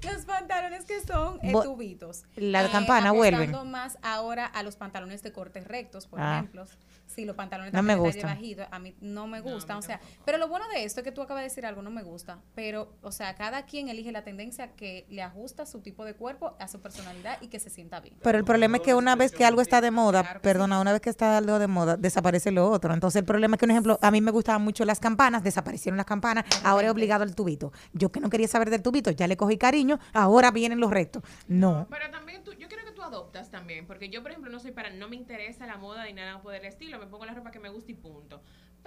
los 0.03 0.25
pantalones 0.25 0.85
que 0.85 1.01
son 1.01 1.39
eh, 1.43 1.53
Bo- 1.53 1.63
tubitos. 1.63 2.25
la 2.37 2.65
Eh, 2.65 2.69
campana 2.71 3.13
vuelven. 3.13 3.51
apostando 3.51 3.65
más 3.71 3.99
ahora 4.03 4.47
a 4.47 4.63
los 4.63 4.77
pantalones 4.77 5.23
de 5.23 5.33
cortes 5.33 5.67
rectos, 5.67 6.07
por 6.07 6.21
Ah. 6.21 6.39
ejemplo. 6.39 6.65
Sí, 7.07 7.25
los 7.25 7.35
pantalones 7.37 7.73
No 7.73 7.83
me 7.83 7.97
gustan. 7.97 8.31
bajito, 8.31 8.67
a 8.71 8.79
mí 8.79 8.95
no 9.01 9.27
me 9.27 9.41
gustan, 9.41 9.79
o 9.79 9.83
sea, 9.83 9.99
pero 10.27 10.37
lo 10.39 10.47
bueno 10.47 10.69
de 10.69 10.85
esto 10.85 11.01
es 11.01 11.05
que 11.05 11.11
tú 11.11 11.23
acabas 11.23 11.41
de 11.41 11.49
decir 11.49 11.65
algo, 11.67 11.81
no 11.83 11.91
me 11.91 12.03
gusta, 12.03 12.39
pero, 12.55 12.93
o 13.03 13.11
sea, 13.11 13.35
cada 13.35 13.65
quien 13.65 13.89
elige 13.89 14.13
la 14.13 14.23
tendencia 14.25 14.73
que 14.77 15.07
le 15.09 15.23
ajusta 15.23 15.63
a 15.63 15.67
su 15.67 15.81
tipo 15.81 16.05
de 16.05 16.15
cuerpo, 16.15 16.55
a 16.61 16.69
su 16.69 16.81
personalidad 16.81 17.39
y 17.41 17.49
que 17.49 17.59
se 17.61 17.71
sienta 17.71 18.01
bien. 18.01 18.15
Pero 18.23 18.39
el 18.39 18.45
problema 18.45 18.77
es 18.77 18.83
que 18.83 18.95
una 18.95 19.17
vez 19.17 19.33
que 19.33 19.45
algo 19.47 19.63
está 19.63 19.81
de 19.81 19.91
moda, 19.91 20.39
perdona, 20.43 20.81
una 20.81 20.93
vez 20.93 21.01
que 21.01 21.11
está 21.11 21.39
algo 21.39 21.59
de 21.59 21.67
moda, 21.67 21.97
desaparece 22.09 22.51
lo 22.51 22.69
otro. 22.71 22.93
Entonces 22.93 23.21
el 23.21 23.25
problema 23.25 23.55
es 23.55 23.61
que, 23.61 23.65
un 23.67 23.71
ejemplo, 23.71 23.99
a 24.03 24.11
mí 24.11 24.21
me 24.21 24.31
gustaban 24.31 24.63
mucho 24.63 24.85
las 24.85 25.01
campanas, 25.01 25.43
desaparecieron 25.45 25.97
las 25.97 26.07
campanas, 26.07 26.45
ahora 26.65 26.89
he 26.89 26.91
obligado 26.91 27.23
al 27.23 27.35
tubito. 27.35 27.73
Yo 27.93 28.11
que 28.11 28.21
no 28.21 28.31
quería 28.31 28.49
saber 28.49 28.71
del 28.71 28.83
tubito, 28.83 29.11
ya 29.11 29.27
le 29.27 29.37
cogí 29.37 29.57
cariño, 29.59 29.99
ahora 30.13 30.51
vienen 30.51 30.81
los 30.81 30.91
rectos. 30.91 31.23
No. 31.47 31.87
Pero 31.91 32.11
también 32.11 32.43
tú, 32.45 32.53
yo 32.53 32.69
creo 32.69 32.85
que 32.85 32.93
tú 32.93 33.03
adoptas 33.03 33.51
también, 33.51 33.87
porque 33.87 34.09
yo, 34.09 34.23
por 34.23 34.31
ejemplo, 34.31 34.51
no 34.51 34.61
soy 34.61 34.73
para, 34.73 34.91
no 34.91 35.09
me 35.09 35.17
interesa 35.17 35.67
la 35.67 35.77
moda 35.77 36.05
ni 36.05 36.13
nada 36.13 36.41
por 36.43 36.55
el 36.55 36.65
estilo, 36.65 36.99
me 36.99 37.07
pongo 37.07 37.27
la 37.27 37.35
ropa 37.35 37.51
que 37.51 37.61
me 37.61 37.69
gusta 37.69 37.93
y 37.93 37.95
punto. 37.95 38.43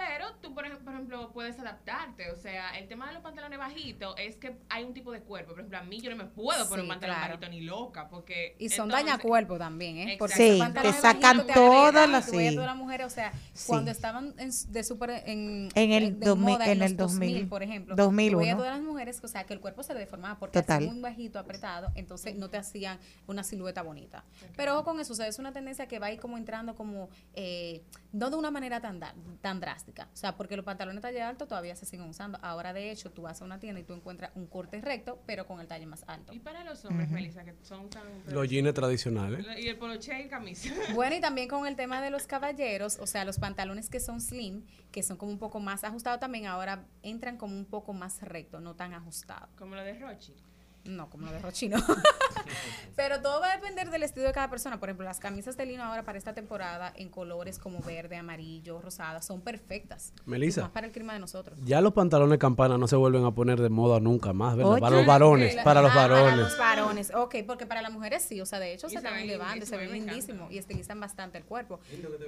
Pero 0.07 0.34
tú, 0.41 0.53
por 0.53 0.65
ejemplo, 0.65 0.84
por 0.86 0.94
ejemplo, 0.94 1.32
puedes 1.32 1.60
adaptarte. 1.60 2.32
O 2.32 2.36
sea, 2.36 2.78
el 2.78 2.88
tema 2.88 3.07
de 3.07 3.14
los 3.14 3.22
pantalones 3.22 3.60
bajitos 3.60 4.15
es 4.18 4.36
que 4.36 4.56
hay 4.69 4.84
un 4.84 4.94
tipo 4.94 5.11
de 5.11 5.22
cuerpo. 5.22 5.52
Por 5.52 5.60
ejemplo, 5.60 5.78
a 5.78 5.84
mí 5.84 6.02
yo 6.02 6.10
no 6.10 6.15
me 6.15 6.26
puedo 6.26 6.68
poner 6.68 6.80
Sí, 6.80 6.82
un 6.82 6.88
pantalón 6.88 7.15
claro. 7.18 7.34
bajito 7.38 7.49
ni 7.52 7.61
loca, 7.61 8.07
porque. 8.10 8.56
Y 8.60 8.69
son 8.69 8.86
entonces- 8.88 9.06
dañacuerpos 9.06 9.60
también, 9.60 9.98
¿eh? 9.98 10.15
Porque 10.18 10.36
Sí, 10.36 10.49
te 10.53 10.57
pantalones 10.60 10.95
sacan 11.02 11.45
todas 11.53 12.10
las- 12.10 12.26
sí. 12.26 12.57
mujeres, 12.76 13.06
o 13.07 13.10
sea, 13.10 13.32
Sí. 13.53 13.65
cuando 13.68 13.91
estaban 13.91 14.34
en, 14.38 14.49
de 14.69 14.84
super 14.84 15.10
en, 15.26 15.69
En 15.76 15.91
el 15.91 16.19
de 16.19 16.26
2000, 16.26 16.53
moda 16.53 16.72
en 16.72 16.80
los 16.80 16.91
el 16.91 16.98
2000, 16.98 17.48
por 17.48 17.64
ejemplo, 17.64 17.95
2001. 17.95 18.38
tú 18.38 18.40
veías 18.41 18.56
a 18.56 18.57
todas 18.57 18.78
las 18.78 18.82
mujeres, 18.86 19.19
o 19.23 19.28
sea, 19.28 19.44
que 19.45 19.53
el 19.53 19.60
cuerpo 19.60 19.84
se 19.84 19.94
le 19.94 19.99
deformaba 19.99 20.40
porque 20.40 20.60
Total. 20.61 20.86
un 20.88 21.02
bajito 21.02 21.38
apretado, 21.40 21.90
entonces 21.95 22.36
no 22.36 22.49
te 22.49 22.57
hacían 22.57 22.98
una 23.28 23.44
silueta 23.44 23.82
bonita. 23.84 24.23
Pero 24.56 24.73
ojo 24.76 24.84
con 24.84 24.99
eso, 24.99 25.14
o 25.14 25.15
sea, 25.15 25.28
es 25.28 25.38
una 25.40 25.52
tendencia 25.52 25.88
que 25.88 25.99
va 25.99 26.07
a 26.07 26.11
ir 26.11 26.19
como 26.19 26.38
entrando 26.38 26.76
como 26.76 27.10
eh, 27.34 27.84
no 28.13 28.29
de 28.29 28.35
una 28.35 28.51
manera 28.51 28.81
tan 28.81 28.99
da- 28.99 29.15
tan 29.41 29.59
drástica, 29.59 30.09
o 30.13 30.15
sea, 30.17 30.35
porque 30.35 30.55
los 30.57 30.65
pantalones 30.65 31.01
talle 31.01 31.21
alto 31.21 31.47
todavía 31.47 31.75
se 31.75 31.85
siguen 31.85 32.09
usando. 32.09 32.38
Ahora 32.41 32.73
de 32.73 32.91
hecho, 32.91 33.11
tú 33.11 33.21
vas 33.23 33.41
a 33.41 33.45
una 33.45 33.59
tienda 33.59 33.79
y 33.79 33.83
tú 33.83 33.93
encuentras 33.93 34.31
un 34.35 34.47
corte 34.47 34.81
recto, 34.81 35.19
pero 35.25 35.47
con 35.47 35.59
el 35.61 35.67
talle 35.67 35.85
más 35.85 36.03
alto. 36.07 36.33
Y 36.33 36.39
para 36.39 36.63
los 36.63 36.83
hombres, 36.85 37.07
Ujú. 37.07 37.15
Melissa, 37.15 37.43
que 37.43 37.55
son 37.63 37.89
tan. 37.89 38.03
Los 38.27 38.47
jeans 38.49 38.73
tradicionales. 38.73 39.45
Y 39.57 39.67
el 39.67 39.77
poloche 39.77 40.21
y 40.21 40.27
camisa. 40.27 40.69
Bueno, 40.93 41.15
y 41.15 41.21
también 41.21 41.47
con 41.47 41.65
el 41.67 41.75
tema 41.75 42.01
de 42.01 42.09
los 42.11 42.27
caballeros, 42.27 42.97
o 42.99 43.07
sea, 43.07 43.23
los 43.25 43.39
pantalones 43.39 43.89
que 43.89 43.99
son 43.99 44.19
slim, 44.21 44.65
que 44.91 45.03
son 45.03 45.17
como 45.17 45.31
un 45.31 45.39
poco 45.39 45.59
más 45.59 45.83
ajustados 45.83 46.19
también, 46.19 46.45
ahora 46.47 46.85
entran 47.03 47.38
como 47.38 47.55
un 47.55 47.65
poco 47.65 47.93
más 47.93 48.21
recto, 48.21 48.59
no 48.59 48.75
tan 48.75 48.93
ajustados. 48.93 49.49
Como 49.57 49.75
lo 49.75 49.83
de 49.83 49.93
Rochi. 49.97 50.35
No, 50.84 51.10
como 51.10 51.28
lo 51.28 51.32
de 51.32 51.40
Rochi, 51.40 51.70
no. 51.70 51.78
Pero 52.95 53.22
todo 53.22 53.40
va 53.40 53.52
a 53.52 53.56
depender 53.56 53.90
del 53.90 54.03
estilo 54.03 54.26
de 54.28 54.34
cada 54.34 54.49
persona. 54.49 54.80
Por 54.80 54.90
ejemplo, 54.90 55.06
las 55.06 55.20
camisas 55.20 55.56
de 55.58 55.66
lino 55.66 55.84
ahora 55.84 56.03
para 56.03 56.18
esta 56.18 56.34
temporada 56.34 56.91
en 56.95 57.10
colores 57.10 57.60
como 57.60 57.80
verde, 57.82 58.18
amarillo, 58.18 58.82
rosada, 58.82 59.22
son 59.22 59.41
perfectas. 59.41 60.14
Melissa. 60.26 60.62
Más 60.64 60.72
para 60.72 60.88
el 60.88 60.91
clima 60.91 61.14
de 61.14 61.20
nosotros. 61.20 61.60
Ya 61.64 61.82
los 61.82 61.94
pantalones 61.94 62.40
campana 62.40 62.78
no 62.78 62.88
se 62.88 62.95
vuelven 62.95 63.26
a 63.26 63.32
poner 63.32 63.62
de 63.62 63.70
moda 63.70 63.99
nunca 63.99 64.34
más, 64.34 64.56
¿verdad? 64.58 64.74
Oye, 64.74 64.82
para 64.82 64.95
los 64.98 65.06
varones, 65.06 65.56
para 65.64 65.82
los 65.82 65.91
ah, 65.91 65.94
Para 65.95 66.14
varones. 66.22 66.40
los 66.40 66.58
varones, 66.58 67.12
ok, 67.16 67.36
porque 67.45 67.66
para 67.66 67.82
las 67.82 67.91
mujeres 67.91 68.24
sí, 68.24 68.41
o 68.41 68.45
sea, 68.45 68.60
de 68.60 68.74
hecho 68.74 68.88
Y 68.88 68.91
se 68.91 69.02
ven 69.02 69.14
elevando, 69.16 69.66
se 69.66 69.78
ven 69.78 69.90
a 69.90 69.94
mí 69.94 69.99
me 69.99 70.06
lindísimo 70.08 70.48
y 70.49 70.58
estilizan 70.58 70.99
bastante 70.99 71.38
el 71.38 71.45
cuerpo. 71.45 71.80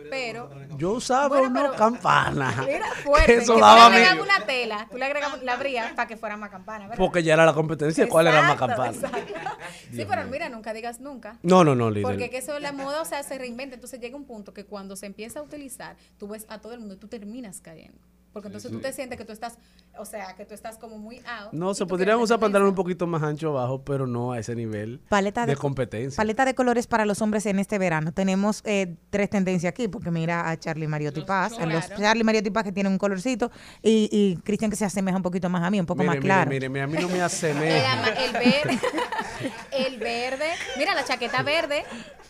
Pero, 0.10 0.50
Yo 0.78 0.92
usaba 0.92 1.28
Bueno, 1.28 1.48
una 1.50 1.62
pero- 1.64 1.76
campana. 1.76 2.54
mira, 2.66 2.86
fuerte, 3.04 3.36
Eso 3.36 3.56
que 3.56 3.62
daba 3.62 3.88
tú 3.88 3.94
le 4.16 4.22
una 4.22 4.46
tela, 4.46 4.88
tú 4.92 4.98
le 4.98 5.06
agregas, 5.06 5.42
la 5.44 5.54
abrías 5.54 5.94
para 5.94 6.08
que 6.08 6.18
fuera 6.18 6.38
más 6.38 6.50
campana, 6.52 6.88
¿verdad? 6.88 6.98
Porque 6.98 7.24
ya 7.24 7.34
era 7.34 7.46
la 7.46 7.54
competencia, 7.54 8.08
¿cuál 8.08 8.28
era 8.28 8.43
Exacto, 8.52 8.68
campana? 8.68 9.58
Sí, 9.92 10.06
pero 10.08 10.26
mira, 10.26 10.50
nunca 10.50 10.74
digas 10.74 11.00
nunca. 11.00 11.38
No, 11.44 11.64
no, 11.64 11.76
no, 11.76 11.90
líder. 11.90 12.04
Porque 12.04 12.30
que 12.30 12.38
eso 12.38 12.58
la 12.60 12.72
moda, 12.72 13.02
o 13.02 13.06
sea, 13.06 13.24
se 13.24 13.38
reinventa. 13.38 13.76
Entonces 13.76 14.00
llega 14.00 14.16
un 14.16 14.26
punto 14.26 14.54
que 14.54 14.66
cuando 14.66 14.96
se 14.96 15.06
empieza 15.06 15.40
a 15.40 15.44
utilizar, 15.44 15.96
tú 16.18 16.28
ves 16.28 16.46
a 16.50 16.60
todo 16.60 16.74
el 16.74 16.80
mundo 16.80 16.96
y 16.96 16.98
tú 16.98 17.08
terminas 17.08 17.62
cayendo. 17.62 18.00
Porque 18.34 18.48
entonces 18.48 18.72
sí. 18.72 18.76
tú 18.76 18.82
te 18.82 18.92
sientes 18.92 19.18
que 19.18 19.26
tú 19.26 19.32
estás, 19.32 19.60
o 19.98 20.06
sea, 20.06 20.36
que 20.36 20.44
tú 20.46 20.56
estás 20.56 20.78
como 20.80 20.98
muy 20.98 21.18
out. 21.20 21.54
No, 21.54 21.74
se 21.76 21.86
podrían 21.86 22.18
usar 22.18 22.40
pantalones 22.40 22.72
un 22.72 22.76
poquito 22.76 23.06
más 23.06 23.22
ancho 23.22 23.50
abajo, 23.50 23.84
pero 23.84 24.08
no 24.08 24.32
a 24.32 24.40
ese 24.40 24.56
nivel 24.56 25.00
Paleta 25.08 25.46
de, 25.46 25.52
de- 25.54 25.56
competencia. 25.56 26.18
Paleta 26.18 26.44
de 26.44 26.56
colores 26.56 26.88
para 26.88 27.06
los 27.06 27.22
hombres 27.22 27.46
en 27.46 27.60
este 27.60 27.78
verano. 27.78 28.12
Tenemos 28.12 28.62
eh, 28.66 28.96
tres 29.12 29.30
tendencias 29.30 29.70
aquí, 29.70 29.88
porque 29.88 30.10
mira 30.10 30.50
a 30.50 30.58
Charlie 30.58 30.88
Mariotti 30.88 31.22
Paz, 31.22 31.54
a 31.60 31.66
los. 31.68 31.88
Charlie 31.90 32.24
Mariotti 32.24 32.50
Paz 32.50 32.64
que 32.64 32.72
tienen 32.72 32.92
un 32.92 32.98
colorcito, 32.98 33.52
y, 33.84 34.10
y 34.12 34.38
Cristian 34.44 34.72
que 34.72 34.78
se 34.78 34.86
asemeja 34.86 35.16
un 35.18 35.24
poquito 35.24 35.48
más 35.50 35.62
a 35.64 35.70
mí, 35.70 35.80
un 35.80 35.86
poco 35.86 36.00
Mire, 36.02 36.16
más 36.16 36.20
claro. 36.24 36.50
mire, 36.50 36.70
mire, 36.70 36.82
a 36.82 36.88
mí 36.88 36.98
no 37.00 37.08
me 37.10 37.22
asemeja. 37.22 38.10
el 38.26 38.34
verde, 38.34 38.80
el 39.72 39.98
verde, 39.98 40.50
mira 40.78 40.94
la 40.96 41.04
chaqueta 41.06 41.42
verde, 41.44 41.84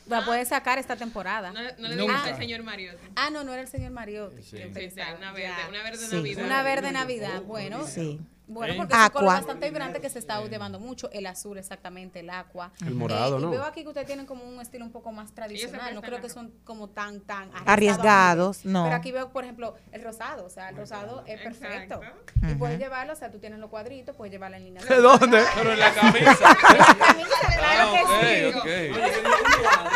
la 0.07 0.23
puedes 0.26 0.48
sacar 0.49 0.80
esta 0.80 0.95
temporada. 0.95 1.52
No, 1.52 1.61
no 1.77 1.88
le 1.88 1.95
digas 1.95 2.27
al 2.27 2.38
señor 2.38 2.64
Mariotti. 2.64 3.07
Ah, 3.15 3.30
no, 3.30 3.44
no 3.44 3.53
era 3.53 3.61
el 3.61 3.68
señor 3.68 3.91
Mariotti. 3.91 4.41
Sí. 4.44 4.57
Sí, 4.73 4.90
sí, 4.91 4.99
una 5.18 5.31
verde, 5.31 5.53
una 5.69 5.84
verde 5.84 5.98
Sí. 6.07 6.15
Navidad. 6.15 6.45
Una 6.45 6.64
verde 6.64 6.91
Navidad, 6.91 7.41
bueno. 7.44 7.85
Sí. 7.88 8.19
Bueno, 8.53 8.73
porque 8.77 8.93
es 8.93 8.99
un 8.99 9.09
color 9.09 9.30
Aqua. 9.30 9.35
bastante 9.39 9.69
vibrante 9.69 9.99
que 10.01 10.09
se 10.09 10.19
está 10.19 10.41
llevando 10.47 10.80
mucho. 10.80 11.09
El 11.11 11.25
azul, 11.25 11.57
exactamente, 11.57 12.19
el 12.21 12.30
agua. 12.30 12.71
El 12.85 12.95
morado, 12.95 13.35
Eh, 13.38 13.39
y 13.39 13.41
¿no? 13.43 13.49
veo 13.51 13.63
aquí 13.63 13.81
que 13.84 13.88
ustedes 13.89 14.07
tienen 14.07 14.25
como 14.25 14.43
un 14.43 14.59
estilo 14.61 14.85
un 14.85 14.91
poco 14.91 15.11
más 15.11 15.34
tradicional. 15.34 15.93
No 15.95 16.01
creo 16.01 16.21
que 16.21 16.30
son 16.30 16.53
como 16.63 16.89
tan, 16.89 17.21
tan 17.21 17.49
Arriesgados, 17.65 18.65
no. 18.65 18.84
Pero 18.84 18.95
aquí 18.95 19.11
veo, 19.11 19.30
por 19.31 19.43
ejemplo, 19.43 19.75
el 19.91 20.03
rosado. 20.03 20.45
O 20.45 20.49
sea, 20.49 20.69
el 20.69 20.77
rosado 20.77 21.23
es 21.25 21.41
perfecto. 21.41 22.01
Y 22.41 22.51
Ujú. 22.51 22.59
puedes 22.59 22.80
llevarlo, 22.80 23.13
o 23.13 23.15
sea, 23.15 23.31
tú 23.31 23.39
tienes 23.39 23.59
los 23.59 23.69
cuadritos, 23.69 24.15
puedes 24.15 24.31
llevarla 24.31 24.57
en 24.57 24.65
línea. 24.65 24.84
¿De 24.84 24.97
dónde? 24.97 25.43
Pero 25.55 25.71
en 25.73 25.80
la 25.80 25.93
camisa. 25.93 26.57
En 26.73 26.77
la 26.77 26.95
camisa, 26.97 27.57
claro 27.57 27.91
Ah, 27.95 28.19
que 28.21 28.53
ok, 28.55 28.63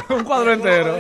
sí. 0.08 0.14
un 0.14 0.24
cuadro 0.24 0.54
entero. 0.54 0.98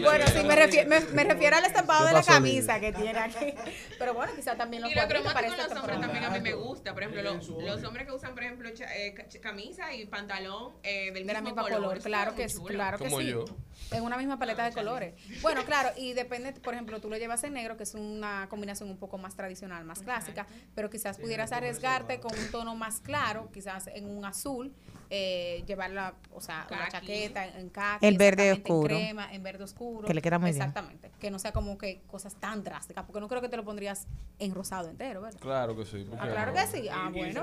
Bueno, 0.00 0.24
sí, 0.26 0.44
me 0.44 0.56
refiero, 0.56 0.88
me, 0.88 1.00
me 1.00 1.24
refiero 1.24 1.56
al 1.56 1.64
estampado 1.64 2.00
¿Qué 2.02 2.08
de 2.08 2.12
la 2.14 2.22
camisa 2.22 2.80
que 2.80 2.92
tiene 2.92 3.18
aquí. 3.18 3.54
Pero 3.98 4.14
bueno, 4.14 4.32
quizá 4.34 4.56
también 4.56 4.82
los 4.82 4.90
Y 4.92 4.94
lo 4.94 5.06
cromático 5.08 5.40
esta 5.52 5.62
de 5.68 5.68
los 5.74 5.78
hombres 5.78 6.00
también 6.00 6.24
a 6.24 6.30
mí 6.30 6.40
me 6.40 6.52
gusta. 6.54 6.92
Por 6.94 7.02
ejemplo, 7.02 7.22
los, 7.22 7.48
los 7.48 7.84
hombres 7.84 8.06
que 8.06 8.12
usan, 8.12 8.34
por 8.34 8.42
ejemplo, 8.44 8.70
cha- 8.70 8.94
eh, 8.96 9.14
ca- 9.14 9.26
camisa 9.40 9.92
y 9.94 10.06
pantalón 10.06 10.74
eh, 10.82 11.12
del 11.12 11.26
de 11.26 11.32
la 11.32 11.40
mismo 11.40 11.62
misma 11.62 11.76
color, 11.76 11.98
claro 12.00 12.34
que 12.34 12.46
claro 12.66 12.98
que 12.98 13.04
Como 13.04 13.20
sí. 13.20 13.28
yo. 13.28 13.44
En 13.92 14.02
una 14.02 14.16
misma 14.16 14.36
paleta 14.38 14.64
de 14.64 14.72
colores. 14.72 15.14
Bueno, 15.42 15.64
claro, 15.64 15.90
y 15.96 16.12
depende, 16.12 16.52
por 16.54 16.74
ejemplo, 16.74 17.00
tú 17.00 17.08
lo 17.08 17.16
llevas 17.18 17.44
en 17.44 17.52
negro, 17.52 17.76
que 17.76 17.84
es 17.84 17.94
una 17.94 18.48
combinación 18.50 18.90
un 18.90 18.96
poco 18.96 19.16
más 19.16 19.36
tradicional, 19.36 19.84
más 19.84 20.00
clásica, 20.02 20.44
pero 20.74 20.90
quizás 20.90 21.18
pudieras 21.18 21.52
arriesgarte 21.52 22.18
con 22.18 22.36
un 22.36 22.50
tono 22.50 22.74
más 22.74 23.00
claro, 23.00 23.48
quizás 23.52 23.86
en 23.86 24.06
un 24.10 24.24
azul, 24.24 24.74
eh, 25.08 25.62
llevarla, 25.68 26.14
o 26.32 26.40
sea, 26.40 26.66
una 26.68 26.88
Caqui. 26.88 26.90
chaqueta 27.06 27.46
en 27.46 27.70
khaki, 27.70 28.04
El 28.04 28.18
verde 28.18 28.50
exactamente, 28.50 28.72
oscuro. 28.72 28.94
en 28.96 29.00
crema, 29.04 29.32
en 29.32 29.42
verde 29.44 29.62
oscuro. 29.64 30.06
Que 30.08 30.14
le 30.14 30.20
queda 30.22 30.40
muy 30.40 30.50
bien. 30.50 30.60
Exactamente, 30.62 31.12
que 31.20 31.30
no 31.30 31.38
sea 31.38 31.52
como 31.52 31.78
que 31.78 32.02
cosas 32.08 32.34
tan 32.34 32.64
drásticas, 32.64 33.04
porque 33.04 33.20
no 33.20 33.28
creo 33.28 33.40
que 33.40 33.48
te 33.48 33.56
lo 33.56 33.64
pondrías 33.64 34.08
en 34.40 34.52
rosado 34.52 34.88
entero, 34.90 35.20
¿verdad? 35.22 35.38
Claro 35.38 35.76
que 35.76 35.84
sí. 35.86 36.04
¿por 36.10 36.18
Ah, 36.20 36.28
claro 36.32 36.50
no? 36.52 36.58
que 36.58 36.66
sí. 36.66 36.88
Ah, 36.90 37.08
bueno. 37.12 37.40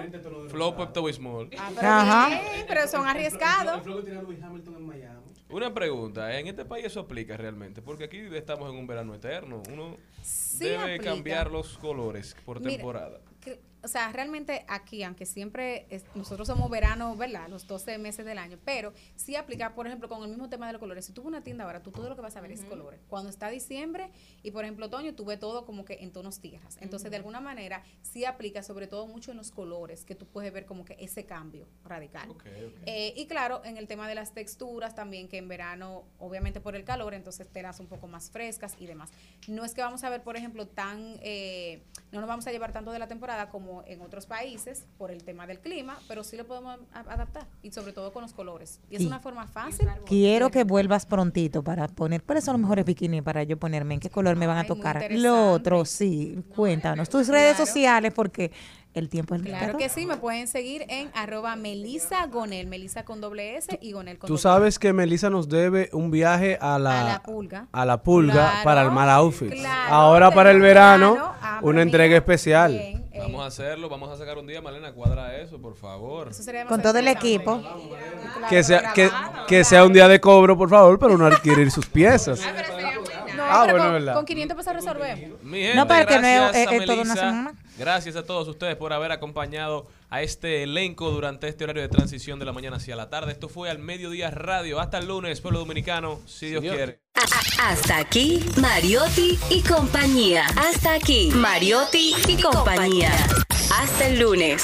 Flow 0.50 0.76
Pepto 0.76 1.04
Bismol. 1.06 1.50
Ah, 1.58 1.72
pero 1.74 1.88
Ajá. 1.88 2.28
bien, 2.28 2.42
pero 2.68 2.86
son 2.90 3.08
arriesgados. 3.08 3.82
Una 5.54 5.72
pregunta, 5.72 6.40
¿en 6.40 6.48
este 6.48 6.66
país 6.66 6.86
eso 6.86 7.02
aplica 7.02 7.38
realmente? 7.38 7.84
Porque 7.84 8.06
aquí 8.06 8.18
estamos 8.34 8.72
en 8.72 8.76
un 8.76 8.88
verano 8.88 9.14
eterno. 9.14 9.62
Uno 9.72 9.98
Sí 10.24 10.66
debe 10.66 10.96
aplica. 10.96 11.04
cambiar 11.12 11.52
los 11.52 11.78
colores 11.78 12.36
por 12.44 12.60
Mira, 12.60 12.72
temporada. 12.72 13.20
O 13.84 13.88
sea, 13.88 14.12
realmente 14.12 14.66
aquí, 14.68 15.04
aunque 15.04 15.26
siempre 15.26 15.86
es- 15.90 16.06
nosotros 16.16 16.48
somos 16.48 16.70
verano, 16.70 17.16
¿verdad? 17.16 17.48
Los 17.50 17.68
12 17.68 17.98
meses 17.98 18.26
del 18.26 18.38
año, 18.38 18.58
pero 18.64 18.94
sí 19.16 19.36
aplica, 19.36 19.76
por 19.76 19.88
ejemplo, 19.88 20.08
con 20.10 20.24
el 20.24 20.30
mismo 20.30 20.50
tema 20.50 20.68
de 20.68 20.74
los 20.74 20.80
colores. 20.80 21.06
Si 21.06 21.12
tú 21.14 21.22
una 21.24 21.44
tienda 21.44 21.66
ahora, 21.66 21.82
tú 21.84 21.92
todo 21.92 22.08
lo 22.10 22.16
que 22.16 22.22
vas 22.22 22.36
a 22.36 22.42
ver 22.42 22.52
es 22.52 22.64
colores. 22.66 23.02
Cuando 23.10 23.30
está 23.30 23.50
diciembre 23.50 24.10
y, 24.42 24.52
por 24.52 24.64
ejemplo, 24.64 24.86
otoño, 24.86 25.14
tú 25.16 25.26
ves 25.26 25.40
todo 25.40 25.66
como 25.66 25.86
que 25.86 25.96
en 26.02 26.12
tonos 26.12 26.40
tierras. 26.40 26.78
Entonces, 26.82 27.12
de 27.12 27.18
alguna 27.18 27.42
manera, 27.42 27.84
sí 28.02 28.26
aplica, 28.26 28.64
sobre 28.64 28.88
todo 28.88 29.08
mucho 29.08 29.32
en 29.32 29.38
los 29.38 29.52
colores, 29.52 30.06
que 30.06 30.16
tú 30.16 30.26
puedes 30.28 30.54
ver 30.54 30.66
como 30.66 30.86
que 30.86 30.96
ese 31.00 31.26
cambio 31.26 31.68
radical. 31.84 32.30
Eh, 32.86 33.14
y 33.18 33.26
claro, 33.28 33.62
en 33.66 33.78
el 33.78 33.88
tema 33.88 34.08
de 34.08 34.16
las 34.16 34.34
texturas 34.34 34.96
también, 34.96 35.28
que 35.28 35.38
en 35.38 35.48
verano, 35.48 36.04
obviamente 36.20 36.62
por 36.62 36.76
el 36.76 36.84
calor, 36.86 37.14
entonces 37.14 37.48
telas 37.52 37.80
un 37.80 37.88
poco 37.88 38.08
más 38.08 38.30
frescas 38.32 38.76
y 38.80 38.86
demás. 38.86 39.10
No 39.48 39.66
es 39.66 39.74
que 39.74 39.82
vamos 39.82 40.04
a 40.04 40.10
ver, 40.10 40.24
por 40.24 40.38
ejemplo, 40.38 40.68
tan, 40.68 41.18
eh, 41.22 41.84
no 42.12 42.20
nos 42.22 42.28
vamos 42.30 42.48
a 42.48 42.52
llevar 42.52 42.72
tanto 42.72 42.92
de 42.92 43.00
la 43.00 43.08
temporada 43.08 43.50
como 43.50 43.73
en 43.88 44.02
otros 44.02 44.28
países 44.28 44.86
por 44.98 45.10
el 45.10 45.24
tema 45.24 45.48
del 45.48 45.60
clima, 45.60 45.98
pero 46.08 46.24
sí 46.24 46.38
lo 46.38 46.46
podemos 46.46 46.78
a- 46.94 47.00
adaptar 47.12 47.48
y 47.64 47.72
sobre 47.72 47.94
todo 47.94 48.14
con 48.14 48.22
los 48.22 48.34
colores. 48.34 48.80
Y 48.92 48.98
es 48.98 49.02
Y- 49.02 49.08
una 49.08 49.20
forma 49.20 49.48
fácil. 49.48 49.88
Quiero 50.06 50.52
que 50.52 50.64
vuelvas 50.64 51.06
prontito 51.08 51.64
para 51.64 51.88
poner, 51.88 52.22
¿cuáles 52.24 52.44
son 52.44 52.54
los 52.54 52.62
mejores 52.62 52.86
bikinis 52.86 53.24
para 53.24 53.44
yo 53.44 53.58
ponerme? 53.58 53.96
¿En 53.96 54.00
qué 54.00 54.10
color 54.12 54.36
me 54.36 54.46
van 54.48 54.58
a 54.60 54.66
tocar? 54.66 55.06
Lo 55.12 55.52
otro, 55.54 55.86
sí, 55.86 56.44
cuéntanos. 56.56 57.10
Tus 57.10 57.28
redes 57.28 57.58
sociales, 57.58 58.14
porque 58.14 58.52
el 58.94 59.10
tiempo 59.10 59.34
es 59.34 59.42
Claro 59.42 59.76
que 59.80 59.90
sí, 59.90 60.06
me 60.06 60.18
pueden 60.18 60.48
seguir 60.48 60.86
en 60.88 61.10
arroba 61.16 61.56
Melisa 61.56 62.28
Gonel, 62.28 62.68
Melisa 62.68 63.04
con 63.04 63.22
doble 63.22 63.58
S 63.58 63.80
y 63.82 63.92
Gonel 63.92 64.20
con 64.20 64.28
Tú 64.28 64.38
sabes 64.38 64.78
que 64.78 64.94
Melissa 64.94 65.32
nos 65.32 65.50
debe 65.50 65.90
un 65.94 66.12
viaje 66.12 66.60
a 66.62 66.78
la, 66.78 67.02
A 67.02 67.04
la 67.14 67.24
pulga. 67.24 67.68
a 67.72 67.86
la 67.86 68.04
pulga 68.04 68.34
Claro, 68.34 68.64
para 68.64 68.82
el 68.84 68.92
mal 68.92 69.10
outfit. 69.10 69.52
claro, 69.52 69.94
Ahora 69.94 70.30
para 70.32 70.52
el 70.52 70.60
verano, 70.62 71.14
verano, 71.14 71.34
ah, 71.42 71.60
una 71.64 71.72
mira, 71.74 71.82
entrega 71.84 72.18
especial. 72.18 72.72
bien, 72.74 73.03
Vamos 73.18 73.44
a 73.44 73.46
hacerlo, 73.48 73.90
vamos 73.90 74.10
a 74.10 74.18
sacar 74.18 74.38
un 74.38 74.48
día, 74.48 74.62
Malena, 74.62 74.92
cuadra 74.92 75.38
eso, 75.38 75.60
por 75.62 75.76
favor. 75.76 76.32
Con 76.68 76.82
todo 76.82 76.98
el 76.98 77.08
equipo. 77.08 77.62
Que 78.50 78.64
sea, 78.64 78.92
que, 78.94 79.10
que 79.48 79.64
sea 79.64 79.86
un 79.86 79.94
día 79.94 80.08
de 80.08 80.20
cobro, 80.20 80.58
por 80.58 80.70
favor, 80.70 80.98
pero 80.98 81.18
no 81.18 81.26
adquirir 81.28 81.70
sus 81.72 81.86
piezas. 81.86 82.42
No, 83.36 83.44
Ah, 83.46 83.64
pero 83.66 83.74
bueno, 83.78 83.84
con, 83.86 83.94
verdad. 83.94 84.14
con 84.16 84.26
500 84.26 84.58
pesos 84.58 84.74
resolvemos. 84.74 85.44
Mi 85.44 85.60
gente, 85.62 85.76
No, 85.76 85.88
pero 85.88 86.08
que 86.08 86.20
no 86.20 86.28
es- 86.50 86.86
toda 86.86 87.02
una 87.02 87.14
semana. 87.16 87.54
Gracias 87.78 88.16
a 88.16 88.24
todos 88.24 88.48
ustedes 88.48 88.76
por 88.76 88.94
haber 88.94 89.12
acompañado 89.12 89.88
a 90.14 90.22
este 90.22 90.62
elenco 90.62 91.10
durante 91.10 91.48
este 91.48 91.64
horario 91.64 91.82
de 91.82 91.90
transición 91.90 92.38
de 92.38 92.46
la 92.46 92.54
mañana 92.54 92.78
hacia 92.78 92.96
la 92.96 93.10
tarde. 93.10 93.32
Esto 93.32 93.50
fue 93.50 93.72
al 93.72 93.80
Mediodía 93.80 94.30
Radio. 94.30 94.80
Hasta 94.80 95.00
el 95.00 95.08
lunes, 95.08 95.42
pueblo 95.42 95.58
dominicano, 95.58 96.20
si 96.28 96.50
Dios 96.50 96.62
quiere. 96.62 97.00
Hasta 97.60 97.98
aquí, 97.98 98.40
Mariotti 98.62 99.40
y 99.50 99.64
compañía. 99.64 100.46
Hasta 100.56 100.94
aquí, 100.94 101.32
Mariotti 101.34 102.14
y 102.28 102.40
compañía. 102.40 103.12
Hasta 103.72 104.08
el 104.08 104.20
lunes. 104.20 104.62